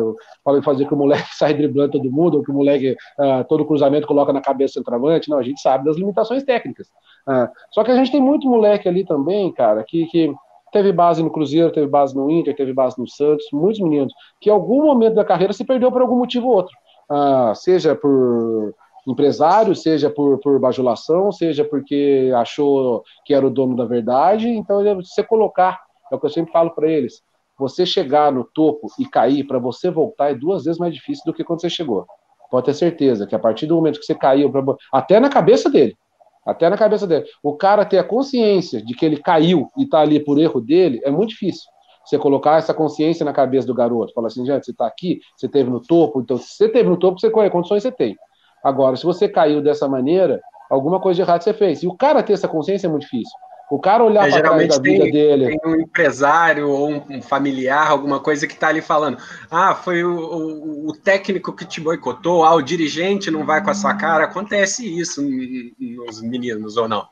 fazer 0.65 0.87
que 0.87 0.95
o 0.95 0.97
moleque 0.97 1.29
saia 1.37 1.53
driblando 1.53 1.93
todo 1.93 2.11
mundo, 2.11 2.39
ou 2.39 2.43
que 2.43 2.51
o 2.51 2.55
moleque 2.55 2.93
uh, 2.93 3.45
todo 3.47 3.67
cruzamento 3.67 4.07
coloca 4.07 4.33
na 4.33 4.41
cabeça 4.41 4.73
do 4.73 4.85
centroavante. 4.85 5.29
Não, 5.29 5.37
a 5.37 5.43
gente 5.43 5.61
sabe 5.61 5.85
das 5.85 5.99
limitações 5.99 6.43
técnicas. 6.45 6.89
Uh, 7.29 7.47
só 7.73 7.85
que 7.85 7.91
a 7.91 7.97
gente 7.97 8.11
tem 8.11 8.23
muito 8.23 8.49
moleque 8.49 8.89
ali 8.89 9.05
também, 9.05 9.53
cara, 9.53 9.85
que, 9.87 10.07
que 10.07 10.33
teve 10.73 10.91
base 10.93 11.23
no 11.23 11.31
Cruzeiro, 11.31 11.71
teve 11.71 11.89
base 11.89 12.17
no 12.17 12.31
Inter, 12.31 12.57
teve 12.57 12.73
base 12.73 12.99
no 12.99 13.07
Santos, 13.07 13.45
muitos 13.53 13.83
meninos, 13.83 14.15
que 14.41 14.49
em 14.49 14.53
algum 14.53 14.83
momento 14.83 15.15
da 15.15 15.27
carreira 15.27 15.53
se 15.53 15.63
perdeu 15.63 15.93
por 15.93 16.01
algum 16.01 16.17
motivo 16.17 16.49
ou 16.49 16.55
outro. 16.55 16.75
Uh, 17.11 17.55
seja 17.55 17.95
por 17.95 18.75
empresário, 19.13 19.75
seja 19.75 20.11
por, 20.11 20.39
por 20.39 20.59
bajulação, 20.59 21.33
seja 21.33 21.65
porque 21.65 22.31
achou 22.37 23.03
que 23.25 23.33
era 23.33 23.47
o 23.47 23.51
dono 23.51 23.77
da 23.77 23.85
verdade. 23.85 24.49
Então, 24.49 24.83
você 24.97 25.23
colocar, 25.23 25.81
é 26.13 26.15
o 26.15 26.21
que 26.21 26.27
eu 26.27 26.31
sempre 26.31 26.53
falo 26.53 26.71
para 26.71 26.91
eles, 26.91 27.23
você 27.59 27.85
chegar 27.85 28.31
no 28.31 28.45
topo 28.45 28.89
e 28.99 29.05
cair, 29.05 29.45
para 29.45 29.59
você 29.59 29.91
voltar 29.91 30.31
é 30.31 30.35
duas 30.35 30.65
vezes 30.65 30.79
mais 30.79 30.95
difícil 30.95 31.25
do 31.27 31.35
que 31.35 31.43
quando 31.43 31.61
você 31.61 31.69
chegou. 31.69 32.07
Pode 32.51 32.67
ter 32.67 32.75
certeza 32.75 33.27
que 33.27 33.35
a 33.35 33.39
partir 33.39 33.67
do 33.67 33.75
momento 33.75 33.99
que 33.99 34.07
você 34.07 34.15
caiu, 34.15 34.51
até 34.93 35.19
na 35.21 35.29
cabeça 35.29 35.69
dele, 35.69 35.97
até 36.47 36.71
na 36.71 36.79
cabeça 36.79 37.07
dele, 37.07 37.27
o 37.43 37.55
cara 37.57 37.85
ter 37.85 37.99
a 37.99 38.05
consciência 38.05 38.81
de 38.83 38.95
que 38.95 39.05
ele 39.05 39.19
caiu 39.19 39.69
e 39.77 39.83
está 39.83 40.01
ali 40.01 40.19
por 40.19 40.39
erro 40.39 40.61
dele, 40.61 41.01
é 41.05 41.11
muito 41.11 41.31
difícil. 41.31 41.69
Você 42.05 42.19
colocar 42.19 42.57
essa 42.57 42.73
consciência 42.73 43.23
na 43.23 43.35
cabeça 43.35 43.67
do 43.67 43.75
garoto, 43.75 44.15
falar 44.15 44.29
assim, 44.29 44.47
gente, 44.47 44.65
você 44.65 44.71
está 44.71 44.87
aqui, 44.87 45.21
você 45.37 45.47
teve 45.47 45.69
no 45.69 45.79
topo, 45.79 46.23
então 46.23 46.39
se 46.39 46.55
você 46.55 46.69
teve 46.69 46.89
no 46.89 46.97
topo, 46.97 47.21
você 47.21 47.29
qual 47.29 47.51
condições 47.51 47.83
você 47.83 47.93
tem. 47.93 48.17
Agora, 48.63 48.97
se 48.97 49.05
você 49.05 49.29
caiu 49.29 49.63
dessa 49.63 49.89
maneira, 49.89 50.41
alguma 50.71 51.01
coisa 51.01 51.17
de 51.17 51.23
errado 51.23 51.43
você 51.43 51.53
fez. 51.53 51.83
E 51.83 51.87
o 51.87 51.95
cara 51.95 52.23
ter 52.23 52.33
essa 52.33 52.49
consciência 52.49 52.87
é 52.87 52.91
muito 52.91 53.03
difícil. 53.03 53.37
O 53.71 53.79
cara 53.79 54.03
olhar 54.03 54.27
é, 54.27 54.31
para 54.31 54.41
trás 54.41 54.69
da 54.69 54.79
vida 54.81 55.05
tem, 55.05 55.13
dele. 55.13 55.59
Tem 55.59 55.71
um 55.71 55.77
empresário 55.77 56.71
ou 56.71 56.89
um, 56.89 57.21
familiar, 57.21 57.91
alguma 57.91 58.19
coisa 58.19 58.47
que 58.47 58.55
está 58.55 58.69
ali 58.69 58.81
falando. 58.81 59.19
Ah, 59.51 59.75
foi 59.75 60.03
o, 60.03 60.17
o, 60.17 60.89
o, 60.89 60.93
técnico 60.95 61.53
que 61.53 61.67
te 61.67 61.79
boicotou, 61.79 62.45
ah, 62.45 62.55
o 62.55 62.63
dirigente 62.63 63.31
não 63.31 63.45
vai 63.45 63.63
com 63.63 63.71
a 63.71 63.75
sua 63.75 63.95
cara. 63.95 64.25
Acontece 64.25 64.87
isso 64.99 65.21
nos 65.23 66.23
meninos 66.23 66.79
ou 66.79 66.89
não? 66.89 67.07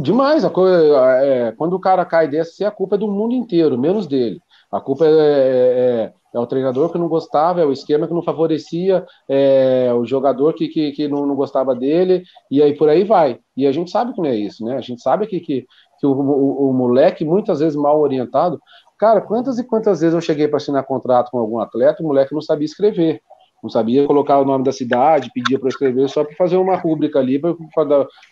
Demais. 0.00 0.44
A 0.44 0.50
coisa, 0.50 0.76
é, 1.22 1.52
quando 1.52 1.74
o 1.74 1.80
cara 1.80 2.04
cai 2.04 2.28
dessa, 2.28 2.68
a 2.68 2.70
culpa 2.70 2.94
é 2.94 2.98
do 2.98 3.08
mundo 3.08 3.34
inteiro, 3.34 3.76
menos 3.76 4.06
dele. 4.06 4.40
A 4.70 4.80
culpa 4.80 5.04
é, 5.06 5.10
é, 5.10 6.12
é, 6.34 6.38
o 6.38 6.46
treinador 6.46 6.90
que 6.90 6.98
não 6.98 7.08
gostava, 7.08 7.60
é 7.60 7.64
o 7.64 7.72
esquema 7.72 8.08
que 8.08 8.12
não 8.12 8.22
favorecia, 8.22 9.06
é 9.28 9.92
o 9.94 10.04
jogador 10.04 10.52
que, 10.54 10.68
que, 10.68 10.92
que 10.92 11.08
não, 11.08 11.24
não, 11.24 11.36
gostava 11.36 11.74
dele, 11.74 12.24
e 12.50 12.60
aí 12.60 12.74
por 12.76 12.88
aí 12.88 13.04
vai. 13.04 13.38
E 13.56 13.66
a 13.66 13.72
gente 13.72 13.90
sabe 13.90 14.12
que 14.12 14.20
não 14.20 14.28
é 14.28 14.34
isso, 14.34 14.64
né? 14.64 14.76
A 14.76 14.80
gente 14.80 15.00
sabe 15.00 15.26
que, 15.26 15.38
que, 15.38 15.64
que 15.98 16.06
o, 16.06 16.10
o, 16.10 16.70
o 16.70 16.72
moleque, 16.74 17.24
muitas 17.24 17.60
vezes 17.60 17.76
mal 17.76 18.00
orientado, 18.00 18.60
cara, 18.98 19.20
quantas 19.20 19.58
e 19.58 19.64
quantas 19.64 20.00
vezes 20.00 20.14
eu 20.14 20.20
cheguei 20.20 20.48
para 20.48 20.56
assinar 20.56 20.84
contrato 20.84 21.30
com 21.30 21.38
algum 21.38 21.60
atleta, 21.60 22.02
o 22.02 22.06
moleque 22.06 22.34
não 22.34 22.42
sabia 22.42 22.64
escrever 22.64 23.22
não 23.64 23.70
sabia 23.70 24.06
colocar 24.06 24.38
o 24.38 24.44
nome 24.44 24.62
da 24.62 24.70
cidade, 24.70 25.30
pedia 25.32 25.58
para 25.58 25.70
escrever 25.70 26.06
só 26.10 26.22
para 26.22 26.36
fazer 26.36 26.58
uma 26.58 26.76
rúbrica 26.76 27.18
ali, 27.18 27.38
para 27.38 27.56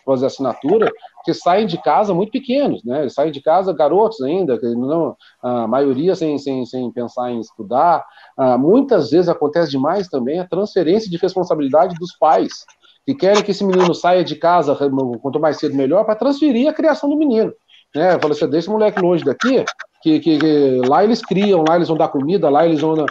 fazer 0.04 0.26
assinatura, 0.26 0.92
que 1.24 1.32
saem 1.32 1.66
de 1.66 1.80
casa 1.80 2.12
muito 2.12 2.30
pequenos, 2.30 2.84
né? 2.84 3.00
Eles 3.00 3.14
saem 3.14 3.32
de 3.32 3.40
casa 3.40 3.72
garotos 3.72 4.20
ainda, 4.20 4.60
não, 4.62 5.16
a 5.42 5.66
maioria 5.66 6.14
sem, 6.14 6.36
sem, 6.36 6.66
sem 6.66 6.92
pensar 6.92 7.30
em 7.30 7.40
estudar. 7.40 8.04
Ah, 8.36 8.58
muitas 8.58 9.10
vezes 9.10 9.30
acontece 9.30 9.70
demais 9.70 10.06
também 10.06 10.38
a 10.38 10.46
transferência 10.46 11.10
de 11.10 11.16
responsabilidade 11.16 11.94
dos 11.94 12.14
pais, 12.18 12.66
que 13.06 13.14
querem 13.14 13.42
que 13.42 13.52
esse 13.52 13.64
menino 13.64 13.94
saia 13.94 14.22
de 14.22 14.36
casa, 14.36 14.76
quanto 15.22 15.40
mais 15.40 15.56
cedo 15.58 15.74
melhor, 15.74 16.04
para 16.04 16.14
transferir 16.14 16.68
a 16.68 16.74
criação 16.74 17.08
do 17.08 17.16
menino. 17.16 17.54
Né? 17.96 18.18
Fala 18.18 18.34
assim, 18.34 18.50
deixa 18.50 18.68
o 18.68 18.74
moleque 18.74 19.00
longe 19.00 19.24
daqui, 19.24 19.64
que, 20.02 20.18
que, 20.18 20.38
que, 20.38 20.80
lá 20.88 21.04
eles 21.04 21.22
criam, 21.22 21.64
lá 21.66 21.76
eles 21.76 21.88
vão 21.88 21.96
dar 21.96 22.08
comida, 22.08 22.50
lá 22.50 22.66
eles 22.66 22.80
vão. 22.80 23.06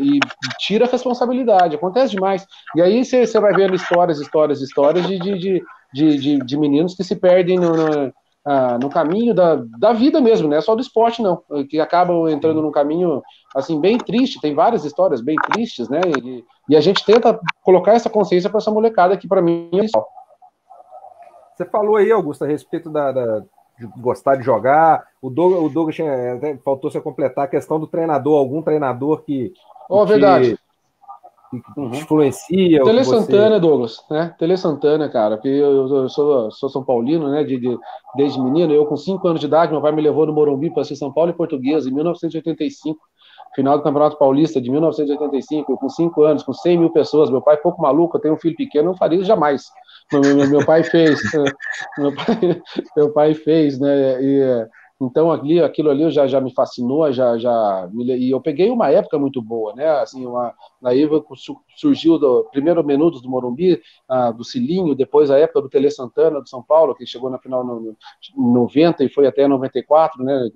E 0.00 0.20
tira 0.58 0.84
a 0.84 0.88
responsabilidade, 0.88 1.74
acontece 1.74 2.14
demais. 2.14 2.46
E 2.74 2.82
aí 2.82 3.04
você 3.04 3.40
vai 3.40 3.54
vendo 3.54 3.74
histórias, 3.74 4.20
histórias, 4.20 4.60
histórias 4.60 5.06
de, 5.06 5.18
de, 5.18 5.62
de, 5.92 6.18
de, 6.18 6.38
de 6.38 6.58
meninos 6.58 6.94
que 6.94 7.02
se 7.02 7.16
perdem 7.16 7.58
no, 7.58 7.72
no, 7.74 8.12
ah, 8.44 8.78
no 8.80 8.90
caminho 8.90 9.34
da, 9.34 9.56
da 9.78 9.92
vida 9.92 10.20
mesmo, 10.20 10.46
não 10.46 10.56
é 10.56 10.60
só 10.60 10.74
do 10.74 10.80
esporte, 10.80 11.22
não, 11.22 11.42
que 11.68 11.80
acabam 11.80 12.28
entrando 12.28 12.60
num 12.60 12.70
caminho 12.70 13.22
assim 13.54 13.80
bem 13.80 13.96
triste. 13.96 14.40
Tem 14.40 14.54
várias 14.54 14.84
histórias 14.84 15.22
bem 15.22 15.36
tristes, 15.36 15.88
né? 15.88 16.00
E, 16.22 16.44
e 16.68 16.76
a 16.76 16.80
gente 16.80 17.04
tenta 17.04 17.40
colocar 17.64 17.94
essa 17.94 18.10
consciência 18.10 18.50
para 18.50 18.58
essa 18.58 18.70
molecada 18.70 19.16
que, 19.16 19.26
para 19.26 19.40
mim, 19.40 19.70
é 19.72 19.86
Você 21.56 21.64
falou 21.64 21.96
aí, 21.96 22.12
Augusto, 22.12 22.44
a 22.44 22.46
respeito 22.46 22.90
da, 22.90 23.10
da 23.10 23.42
de 23.78 23.86
gostar 24.00 24.36
de 24.36 24.42
jogar. 24.42 25.04
O 25.20 25.30
Douglas, 25.30 25.62
o 25.62 25.68
Douglas 25.68 25.94
tinha, 25.94 26.38
faltou 26.64 26.90
se 26.90 27.00
completar 27.00 27.44
a 27.44 27.48
questão 27.48 27.78
do 27.78 27.86
treinador, 27.86 28.38
algum 28.38 28.62
treinador 28.62 29.22
que. 29.22 29.52
Ó, 29.88 30.02
oh, 30.02 30.06
verdade. 30.06 30.58
Que, 31.50 31.60
que 31.60 31.80
uhum. 31.80 31.94
influencia. 31.94 32.82
Tele 32.82 33.04
Santana, 33.04 33.60
Douglas, 33.60 34.04
né? 34.10 34.34
Tele 34.38 34.56
Santana, 34.56 35.08
cara, 35.08 35.36
porque 35.36 35.48
eu, 35.48 35.88
eu 35.88 36.08
sou, 36.08 36.50
sou 36.50 36.68
São 36.68 36.84
Paulino, 36.84 37.30
né? 37.30 37.44
De, 37.44 37.58
de, 37.58 37.78
desde 38.16 38.40
menino, 38.40 38.72
eu 38.72 38.84
com 38.86 38.96
5 38.96 39.26
anos 39.28 39.40
de 39.40 39.46
idade, 39.46 39.72
meu 39.72 39.80
pai 39.80 39.92
me 39.92 40.02
levou 40.02 40.26
no 40.26 40.32
Morumbi 40.32 40.70
para 40.70 40.84
ser 40.84 40.96
São 40.96 41.12
Paulo 41.12 41.30
e 41.30 41.34
Portuguesa, 41.34 41.88
em 41.88 41.92
1985 41.92 42.98
final 43.56 43.78
do 43.78 43.82
Campeonato 43.82 44.18
Paulista 44.18 44.60
de 44.60 44.70
1985, 44.70 45.72
eu 45.72 45.78
com 45.78 45.88
5 45.88 46.22
anos, 46.22 46.42
com 46.42 46.52
100 46.52 46.78
mil 46.78 46.90
pessoas, 46.90 47.30
meu 47.30 47.40
pai 47.40 47.56
pouco 47.56 47.80
maluco, 47.80 48.16
eu 48.16 48.20
tenho 48.20 48.34
um 48.34 48.38
filho 48.38 48.54
pequeno, 48.54 48.90
não 48.90 48.96
faria 48.96 49.16
isso 49.18 49.26
jamais. 49.26 49.70
Meu, 50.12 50.48
meu, 50.48 50.64
pai 50.64 50.84
fez, 50.84 51.20
meu 51.98 52.14
pai, 52.14 52.62
meu 52.96 53.12
pai 53.12 53.34
fez, 53.34 53.78
né? 53.78 54.22
E, 54.22 54.66
Então 55.00 55.30
ali, 55.30 55.60
aquilo 55.60 55.90
ali 55.90 56.10
já, 56.10 56.26
já 56.26 56.40
me 56.40 56.54
fascinou, 56.54 57.12
já, 57.12 57.36
já 57.36 57.88
e 57.92 58.30
eu 58.30 58.40
peguei 58.40 58.70
uma 58.70 58.88
época 58.90 59.18
muito 59.18 59.42
boa, 59.42 59.74
né? 59.74 59.86
Assim, 60.00 60.24
uma, 60.24 60.54
Iva 60.94 61.22
surgiu 61.76 62.18
do 62.18 62.44
primeiro 62.50 62.82
Menudos 62.84 63.20
do 63.20 63.28
Morumbi, 63.28 63.80
do 64.36 64.44
Cilinho, 64.44 64.94
depois 64.94 65.30
a 65.30 65.38
época 65.38 65.60
do 65.62 65.68
Tele 65.68 65.90
Santana 65.90 66.40
do 66.40 66.48
São 66.48 66.62
Paulo, 66.62 66.94
que 66.94 67.04
chegou 67.04 67.28
na 67.28 67.38
final 67.38 67.64
no, 67.64 67.80
no 68.36 68.52
90 68.54 69.04
e 69.04 69.08
foi 69.08 69.26
até 69.26 69.46
94, 69.46 70.22
né? 70.24 70.48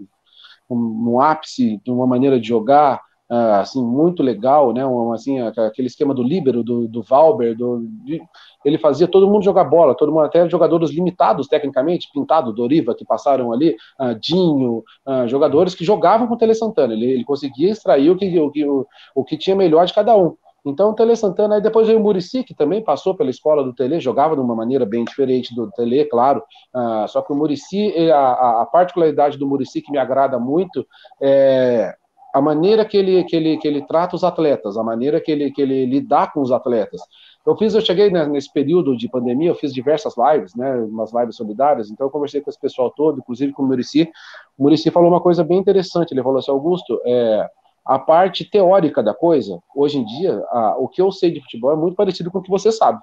Um, 0.71 1.15
um 1.15 1.21
ápice 1.21 1.79
de 1.85 1.91
uma 1.91 2.07
maneira 2.07 2.41
de 2.41 2.47
jogar, 2.47 3.03
assim, 3.31 3.83
muito 3.83 4.23
legal, 4.23 4.73
né? 4.73 4.85
Um, 4.85 5.13
assim, 5.13 5.39
aquele 5.41 5.87
esquema 5.87 6.13
do 6.13 6.23
líbero, 6.23 6.65
do, 6.65 6.89
do 6.89 7.03
Valber, 7.03 7.57
do, 7.57 7.87
de, 8.05 8.21
ele 8.65 8.77
fazia 8.77 9.07
todo 9.07 9.29
mundo 9.29 9.45
jogar 9.45 9.65
bola, 9.65 9.95
todo 9.95 10.11
mundo, 10.11 10.25
até 10.25 10.49
jogadores 10.49 10.91
limitados 10.91 11.47
tecnicamente, 11.47 12.11
Pintado, 12.13 12.53
Doriva, 12.53 12.95
que 12.95 13.05
passaram 13.05 13.53
ali, 13.53 13.77
uh, 14.01 14.15
Dinho, 14.21 14.83
uh, 15.07 15.29
jogadores 15.29 15.75
que 15.75 15.85
jogavam 15.85 16.27
com 16.27 16.35
o 16.35 16.37
Tele 16.37 16.55
Santana. 16.55 16.93
Ele, 16.93 17.07
ele 17.07 17.25
conseguia 17.25 17.71
extrair 17.71 18.11
o 18.11 18.17
que, 18.17 18.39
o, 18.39 18.51
que, 18.51 18.65
o, 18.67 18.87
o 19.15 19.25
que 19.25 19.37
tinha 19.37 19.55
melhor 19.55 19.87
de 19.87 19.95
cada 19.95 20.17
um. 20.17 20.35
Então, 20.65 20.91
o 20.91 20.95
Tele 20.95 21.17
Santana, 21.17 21.55
aí 21.55 21.63
depois 21.63 21.87
veio 21.87 21.99
o 21.99 22.03
Murici, 22.03 22.45
que 22.45 22.55
também 22.55 22.83
passou 22.83 23.15
pela 23.15 23.31
escola 23.31 23.65
do 23.65 23.73
Tele, 23.73 23.99
jogava 23.99 24.35
de 24.35 24.43
uma 24.43 24.55
maneira 24.55 24.85
bem 24.85 25.05
diferente 25.05 25.55
do 25.55 25.71
Tele, 25.71 26.05
claro. 26.05 26.43
Uh, 26.75 27.09
só 27.09 27.23
que 27.23 27.33
o 27.33 27.37
Murici, 27.37 27.95
a, 28.11 28.63
a, 28.63 28.67
particularidade 28.67 29.39
do 29.39 29.47
Murici 29.47 29.81
que 29.81 29.91
me 29.91 29.99
agrada 29.99 30.39
muito 30.39 30.87
é 31.21 31.95
a 32.33 32.41
maneira 32.41 32.85
que 32.85 32.97
ele, 32.97 33.25
que, 33.25 33.37
ele, 33.37 33.57
que 33.59 33.67
ele 33.67 33.87
trata 33.87 34.17
os 34.17 34.25
atletas, 34.25 34.77
a 34.77 34.83
maneira 34.83 35.21
que 35.21 35.31
ele, 35.31 35.51
que 35.51 35.61
ele 35.61 35.87
lidar 35.87 36.33
com 36.33 36.41
os 36.41 36.53
atletas. 36.53 37.01
Eu 37.47 37.57
fiz, 37.57 37.75
eu 37.75 37.81
cheguei 37.81 38.11
né, 38.11 38.27
nesse 38.27 38.53
período 38.53 38.97
de 38.97 39.09
pandemia, 39.09 39.51
eu 39.51 39.55
fiz 39.55 39.73
diversas 39.73 40.15
lives, 40.17 40.55
né, 40.55 40.75
umas 40.77 41.13
lives 41.13 41.37
solidárias, 41.37 41.91
então 41.91 42.07
eu 42.07 42.11
conversei 42.11 42.41
com 42.41 42.51
esse 42.51 42.61
pessoal 42.61 42.91
todo, 42.91 43.19
inclusive 43.19 43.53
com 43.53 43.63
o 43.63 43.67
Murici. 43.67 44.11
O 44.59 44.65
Murici 44.65 44.91
falou 44.91 45.11
uma 45.11 45.21
coisa 45.21 45.43
bem 45.43 45.59
interessante, 45.59 46.13
ele 46.13 46.23
falou 46.23 46.39
assim, 46.39 46.51
Augusto, 46.51 47.01
é, 47.05 47.49
a 47.85 47.99
parte 47.99 48.45
teórica 48.45 49.03
da 49.03 49.15
coisa, 49.15 49.59
hoje 49.75 49.99
em 49.99 50.05
dia, 50.05 50.43
a, 50.51 50.77
o 50.79 50.87
que 50.87 51.01
eu 51.01 51.11
sei 51.11 51.31
de 51.31 51.41
futebol 51.41 51.73
é 51.73 51.77
muito 51.77 51.97
parecido 51.97 52.31
com 52.31 52.39
o 52.39 52.43
que 52.43 52.51
você 52.51 52.71
sabe, 52.71 53.01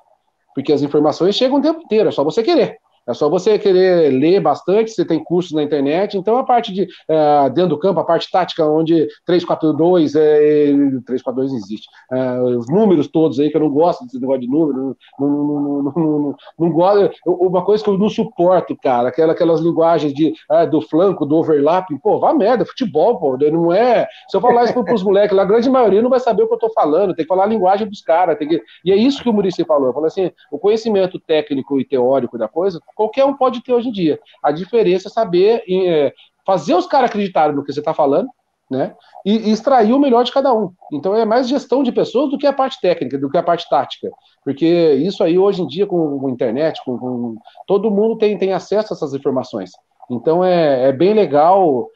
porque 0.54 0.72
as 0.72 0.82
informações 0.82 1.36
chegam 1.36 1.58
o 1.58 1.62
tempo 1.62 1.82
inteiro, 1.82 2.10
é 2.10 2.12
só 2.12 2.24
você 2.24 2.44
querer. 2.44 2.78
É 3.08 3.14
só 3.14 3.30
você 3.30 3.58
querer 3.58 4.12
ler 4.12 4.42
bastante, 4.42 4.92
você 4.92 5.06
tem 5.06 5.24
cursos 5.24 5.54
na 5.54 5.64
internet. 5.64 6.18
Então, 6.18 6.38
a 6.38 6.44
parte 6.44 6.74
de 6.74 6.84
uh, 6.84 7.50
dentro 7.54 7.70
do 7.70 7.80
campo, 7.80 8.02
a 8.02 8.04
parte 8.04 8.30
tática, 8.30 8.66
onde 8.66 9.08
342, 9.26 10.16
é, 10.16 10.66
342 11.06 11.54
existe. 11.54 11.88
Uh, 12.12 12.58
os 12.58 12.68
números 12.68 13.08
todos 13.08 13.40
aí, 13.40 13.50
que 13.50 13.56
eu 13.56 13.62
não 13.62 13.70
gosto 13.70 14.04
desse 14.04 14.20
negócio 14.20 14.42
de 14.42 14.48
número, 14.50 14.98
não, 15.18 15.30
não, 15.30 15.84
não, 15.84 16.36
não, 16.60 16.70
gosto. 16.70 17.12
Uma 17.26 17.64
coisa 17.64 17.82
que 17.82 17.90
eu 17.90 17.98
não 17.98 18.10
suporto, 18.10 18.76
cara, 18.76 19.08
aquela, 19.08 19.32
aquelas 19.32 19.62
linguagens 19.62 20.14
de, 20.14 20.34
uh, 20.52 20.70
do 20.70 20.82
flanco, 20.82 21.26
do 21.26 21.38
overlap. 21.38 21.88
Pô, 22.04 22.20
vá 22.20 22.34
merda, 22.34 22.66
futebol, 22.66 23.18
pô. 23.18 23.38
Não 23.38 23.72
é. 23.72 24.06
Se 24.28 24.36
eu 24.36 24.42
falar 24.42 24.66
isso 24.66 24.84
para 24.84 24.94
os 24.94 25.04
moleques, 25.04 25.38
a 25.38 25.46
grande 25.46 25.70
maioria 25.70 26.02
não 26.02 26.10
vai 26.10 26.20
saber 26.20 26.44
o 26.44 26.48
que 26.48 26.54
eu 26.54 26.58
estou 26.58 26.74
falando, 26.74 27.16
tem 27.16 27.24
que 27.24 27.30
falar 27.30 27.44
a 27.44 27.48
linguagem 27.48 27.88
dos 27.88 28.02
caras. 28.02 28.38
Que... 28.38 28.62
E 28.84 28.92
é 28.92 28.96
isso 28.98 29.24
que 29.24 29.30
o 29.30 29.34
Murici 29.34 29.64
falou. 29.64 29.94
Falei 29.94 30.08
assim: 30.08 30.32
o 30.52 30.60
conhecimento 30.60 31.18
técnico 31.20 31.80
e 31.80 31.86
teórico 31.86 32.38
da 32.38 32.50
coisa 32.50 32.82
qualquer 32.98 33.24
um 33.24 33.38
pode 33.38 33.62
ter 33.64 33.72
hoje 33.72 33.90
em 33.90 33.92
dia. 33.92 34.20
A 34.44 34.52
diferença 34.52 35.08
é 35.08 35.12
saber 35.12 35.64
é, 35.70 36.12
fazer 36.46 36.74
os 36.74 36.88
caras 36.88 37.10
acreditarem 37.10 37.56
no 37.56 37.64
que 37.64 37.72
você 37.72 37.80
está 37.80 37.94
falando, 37.94 38.28
né? 38.70 38.96
E, 39.26 39.50
e, 39.50 39.52
extrair 39.52 39.94
o 39.94 40.00
melhor 40.00 40.24
de 40.24 40.32
cada 40.32 40.54
um. 40.54 40.72
Então 40.92 41.16
é 41.16 41.24
mais 41.24 41.48
gestão 41.48 41.84
de 41.84 41.92
pessoas 41.92 42.30
do 42.32 42.38
que 42.38 42.48
a 42.48 42.54
parte 42.54 42.82
técnica, 42.82 43.18
do 43.18 43.30
que 43.30 43.38
a 43.38 43.44
parte 43.44 43.70
tática. 43.70 44.10
Porque 44.44 44.66
isso 44.96 45.24
aí, 45.24 45.38
hoje 45.38 45.62
em 45.62 45.68
dia, 45.68 45.86
com, 45.86 46.20
com 46.20 46.30
internet, 46.30 46.82
com, 46.84 46.98
com, 46.98 47.36
todo 47.66 47.92
mundo 47.92 48.18
tem, 48.18 48.38
tem 48.38 48.52
acesso 48.52 48.94
a 48.94 48.96
essas 48.96 49.14
informações. 49.14 49.72
Então 50.10 50.44
é, 50.44 50.90
é 50.90 50.92
bem 50.92 51.14
legal 51.14 51.88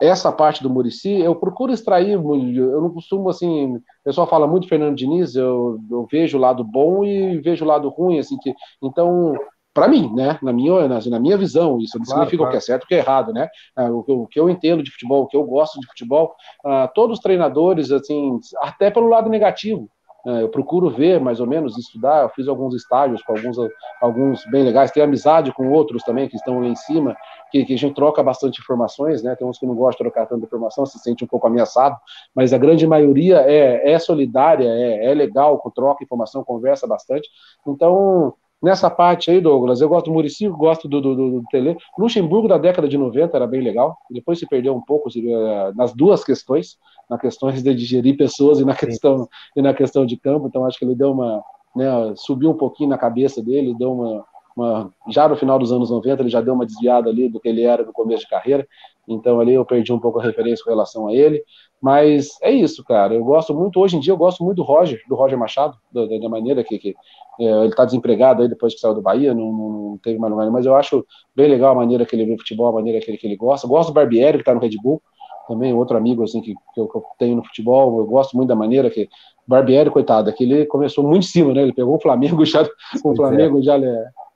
essa 0.00 0.32
parte 0.32 0.62
do 0.62 0.70
Murici, 0.70 1.10
eu 1.10 1.36
procuro 1.36 1.72
extrair, 1.72 2.12
eu 2.12 2.80
não 2.80 2.88
costumo 2.88 3.28
assim, 3.28 3.76
o 3.76 3.82
pessoal 4.02 4.26
fala 4.26 4.46
muito 4.46 4.66
Fernando 4.66 4.96
Diniz, 4.96 5.36
eu, 5.36 5.78
eu 5.90 6.08
vejo 6.10 6.38
o 6.38 6.40
lado 6.40 6.64
bom 6.64 7.04
e 7.04 7.38
vejo 7.38 7.66
o 7.66 7.68
lado 7.68 7.90
ruim, 7.90 8.18
assim, 8.18 8.38
que, 8.38 8.54
então 8.82 9.34
para 9.72 9.88
mim, 9.88 10.12
né? 10.14 10.38
Na 10.42 10.52
minha, 10.52 10.88
na, 10.88 10.98
na, 10.98 11.20
minha 11.20 11.36
visão, 11.36 11.78
isso 11.78 11.98
não 11.98 12.04
claro, 12.04 12.20
significa 12.20 12.38
claro. 12.38 12.48
o 12.48 12.52
que 12.52 12.56
é 12.56 12.60
certo 12.60 12.84
o 12.84 12.86
que 12.86 12.94
é 12.94 12.98
errado, 12.98 13.32
né? 13.32 13.48
Ah, 13.76 13.90
o, 13.90 14.04
o, 14.06 14.26
que 14.26 14.38
eu 14.38 14.50
entendo 14.50 14.82
de 14.82 14.90
futebol, 14.90 15.22
o 15.22 15.26
que 15.26 15.36
eu 15.36 15.44
gosto 15.44 15.78
de 15.80 15.86
futebol, 15.86 16.34
uh, 16.64 16.88
todos 16.94 17.18
os 17.18 17.22
treinadores, 17.22 17.90
assim, 17.92 18.38
até 18.60 18.90
pelo 18.90 19.08
lado 19.08 19.30
negativo, 19.30 19.88
uh, 20.26 20.40
eu 20.40 20.48
procuro 20.48 20.90
ver 20.90 21.20
mais 21.20 21.38
ou 21.38 21.46
menos, 21.46 21.78
estudar. 21.78 22.24
Eu 22.24 22.28
fiz 22.30 22.48
alguns 22.48 22.74
estágios 22.74 23.22
com 23.22 23.32
alguns, 23.36 23.56
alguns 24.00 24.44
bem 24.46 24.64
legais, 24.64 24.90
tenho 24.90 25.06
amizade 25.06 25.52
com 25.52 25.70
outros 25.70 26.02
também 26.02 26.28
que 26.28 26.34
estão 26.34 26.58
lá 26.58 26.66
em 26.66 26.74
cima, 26.74 27.16
que, 27.52 27.64
que, 27.64 27.74
a 27.74 27.78
gente 27.78 27.94
troca 27.94 28.24
bastante 28.24 28.60
informações, 28.60 29.22
né? 29.22 29.36
Tem 29.36 29.46
uns 29.46 29.58
que 29.58 29.66
não 29.66 29.76
gostam 29.76 30.04
de 30.04 30.10
trocar 30.10 30.26
tanta 30.26 30.44
informação, 30.44 30.84
se 30.84 30.98
sente 30.98 31.22
um 31.22 31.28
pouco 31.28 31.46
ameaçado, 31.46 31.96
mas 32.34 32.52
a 32.52 32.58
grande 32.58 32.88
maioria 32.88 33.44
é, 33.46 33.92
é 33.92 33.98
solidária, 34.00 34.68
é, 34.68 35.12
é 35.12 35.14
legal, 35.14 35.62
troca 35.72 36.02
informação, 36.02 36.42
conversa 36.42 36.88
bastante. 36.88 37.28
Então, 37.64 38.34
Nessa 38.62 38.90
parte 38.90 39.30
aí, 39.30 39.40
Douglas, 39.40 39.80
eu 39.80 39.88
gosto 39.88 40.06
do 40.06 40.12
Murici, 40.12 40.46
gosto 40.48 40.86
do, 40.86 41.00
do, 41.00 41.16
do, 41.16 41.30
do 41.40 41.42
Tele. 41.50 41.78
Luxemburgo 41.98 42.46
da 42.46 42.58
década 42.58 42.86
de 42.86 42.98
90 42.98 43.34
era 43.34 43.46
bem 43.46 43.62
legal, 43.62 43.96
depois 44.10 44.38
se 44.38 44.46
perdeu 44.46 44.74
um 44.74 44.82
pouco 44.82 45.08
uh, 45.08 45.74
nas 45.74 45.94
duas 45.94 46.22
questões, 46.22 46.76
na 47.08 47.18
questão 47.18 47.50
de 47.50 47.62
digerir 47.74 48.18
pessoas 48.18 48.60
e 48.60 48.64
na 48.64 48.74
questão, 48.74 49.26
e 49.56 49.62
na 49.62 49.72
questão 49.72 50.04
de 50.04 50.16
campo, 50.16 50.46
então 50.46 50.66
acho 50.66 50.78
que 50.78 50.84
ele 50.84 50.94
deu 50.94 51.12
uma, 51.12 51.42
né, 51.74 51.86
subiu 52.16 52.50
um 52.50 52.56
pouquinho 52.56 52.90
na 52.90 52.98
cabeça 52.98 53.42
dele, 53.42 53.74
deu 53.78 53.92
uma, 53.92 54.24
uma, 54.54 54.92
já 55.08 55.26
no 55.26 55.36
final 55.36 55.58
dos 55.58 55.72
anos 55.72 55.90
90 55.90 56.22
ele 56.22 56.28
já 56.28 56.42
deu 56.42 56.52
uma 56.52 56.66
desviada 56.66 57.08
ali 57.08 57.30
do 57.30 57.40
que 57.40 57.48
ele 57.48 57.62
era 57.62 57.82
no 57.82 57.92
começo 57.94 58.24
de 58.24 58.30
carreira, 58.30 58.68
então 59.08 59.40
ali 59.40 59.54
eu 59.54 59.64
perdi 59.64 59.92
um 59.92 59.98
pouco 59.98 60.20
a 60.20 60.22
referência 60.22 60.64
com 60.64 60.70
relação 60.70 61.08
a 61.08 61.14
ele, 61.14 61.42
mas 61.80 62.28
é 62.42 62.50
isso, 62.50 62.84
cara, 62.84 63.14
eu 63.14 63.24
gosto 63.24 63.54
muito, 63.54 63.80
hoje 63.80 63.96
em 63.96 64.00
dia 64.00 64.12
eu 64.12 64.16
gosto 64.16 64.44
muito 64.44 64.56
do 64.58 64.62
Roger, 64.62 65.00
do 65.08 65.14
Roger 65.14 65.38
Machado, 65.38 65.76
da, 65.92 66.06
da 66.06 66.28
maneira 66.28 66.62
que, 66.62 66.78
que 66.78 66.94
é, 67.40 67.44
ele 67.44 67.68
está 67.68 67.84
desempregado 67.84 68.42
aí 68.42 68.48
depois 68.48 68.74
que 68.74 68.80
saiu 68.80 68.94
do 68.94 69.00
Bahia, 69.00 69.32
não, 69.32 69.50
não 69.50 69.98
teve 70.02 70.18
mais 70.18 70.30
lugar, 70.30 70.50
mas 70.50 70.66
eu 70.66 70.76
acho 70.76 71.06
bem 71.34 71.48
legal 71.48 71.72
a 71.72 71.74
maneira 71.74 72.04
que 72.04 72.14
ele 72.14 72.26
vê 72.26 72.36
futebol, 72.36 72.68
a 72.68 72.72
maneira 72.72 73.00
que 73.00 73.10
ele, 73.10 73.16
que 73.16 73.26
ele 73.26 73.36
gosta. 73.36 73.66
Gosto 73.66 73.88
do 73.88 73.94
Barbieri, 73.94 74.38
que 74.38 74.42
está 74.42 74.54
no 74.54 74.60
Red 74.60 74.76
Bull, 74.82 75.02
também 75.48 75.72
outro 75.72 75.96
amigo 75.96 76.22
assim 76.22 76.40
que, 76.40 76.54
que, 76.74 76.80
eu, 76.80 76.86
que, 76.86 76.98
eu, 76.98 77.04
tenho 77.18 77.36
no 77.36 77.44
futebol. 77.44 77.98
Eu 77.98 78.06
gosto 78.06 78.36
muito 78.36 78.48
da 78.48 78.54
maneira 78.54 78.90
que 78.90 79.08
Barbieri, 79.50 79.90
coitado, 79.90 80.32
que 80.32 80.44
ele 80.44 80.64
começou 80.64 81.02
muito 81.02 81.24
em 81.24 81.28
cima, 81.28 81.52
né? 81.52 81.62
Ele 81.62 81.72
pegou 81.72 81.96
o 81.96 82.00
Flamengo 82.00 82.44
já, 82.46 82.62
o 83.04 83.16
Flamengo 83.16 83.58
é. 83.58 83.62
já 83.62 83.74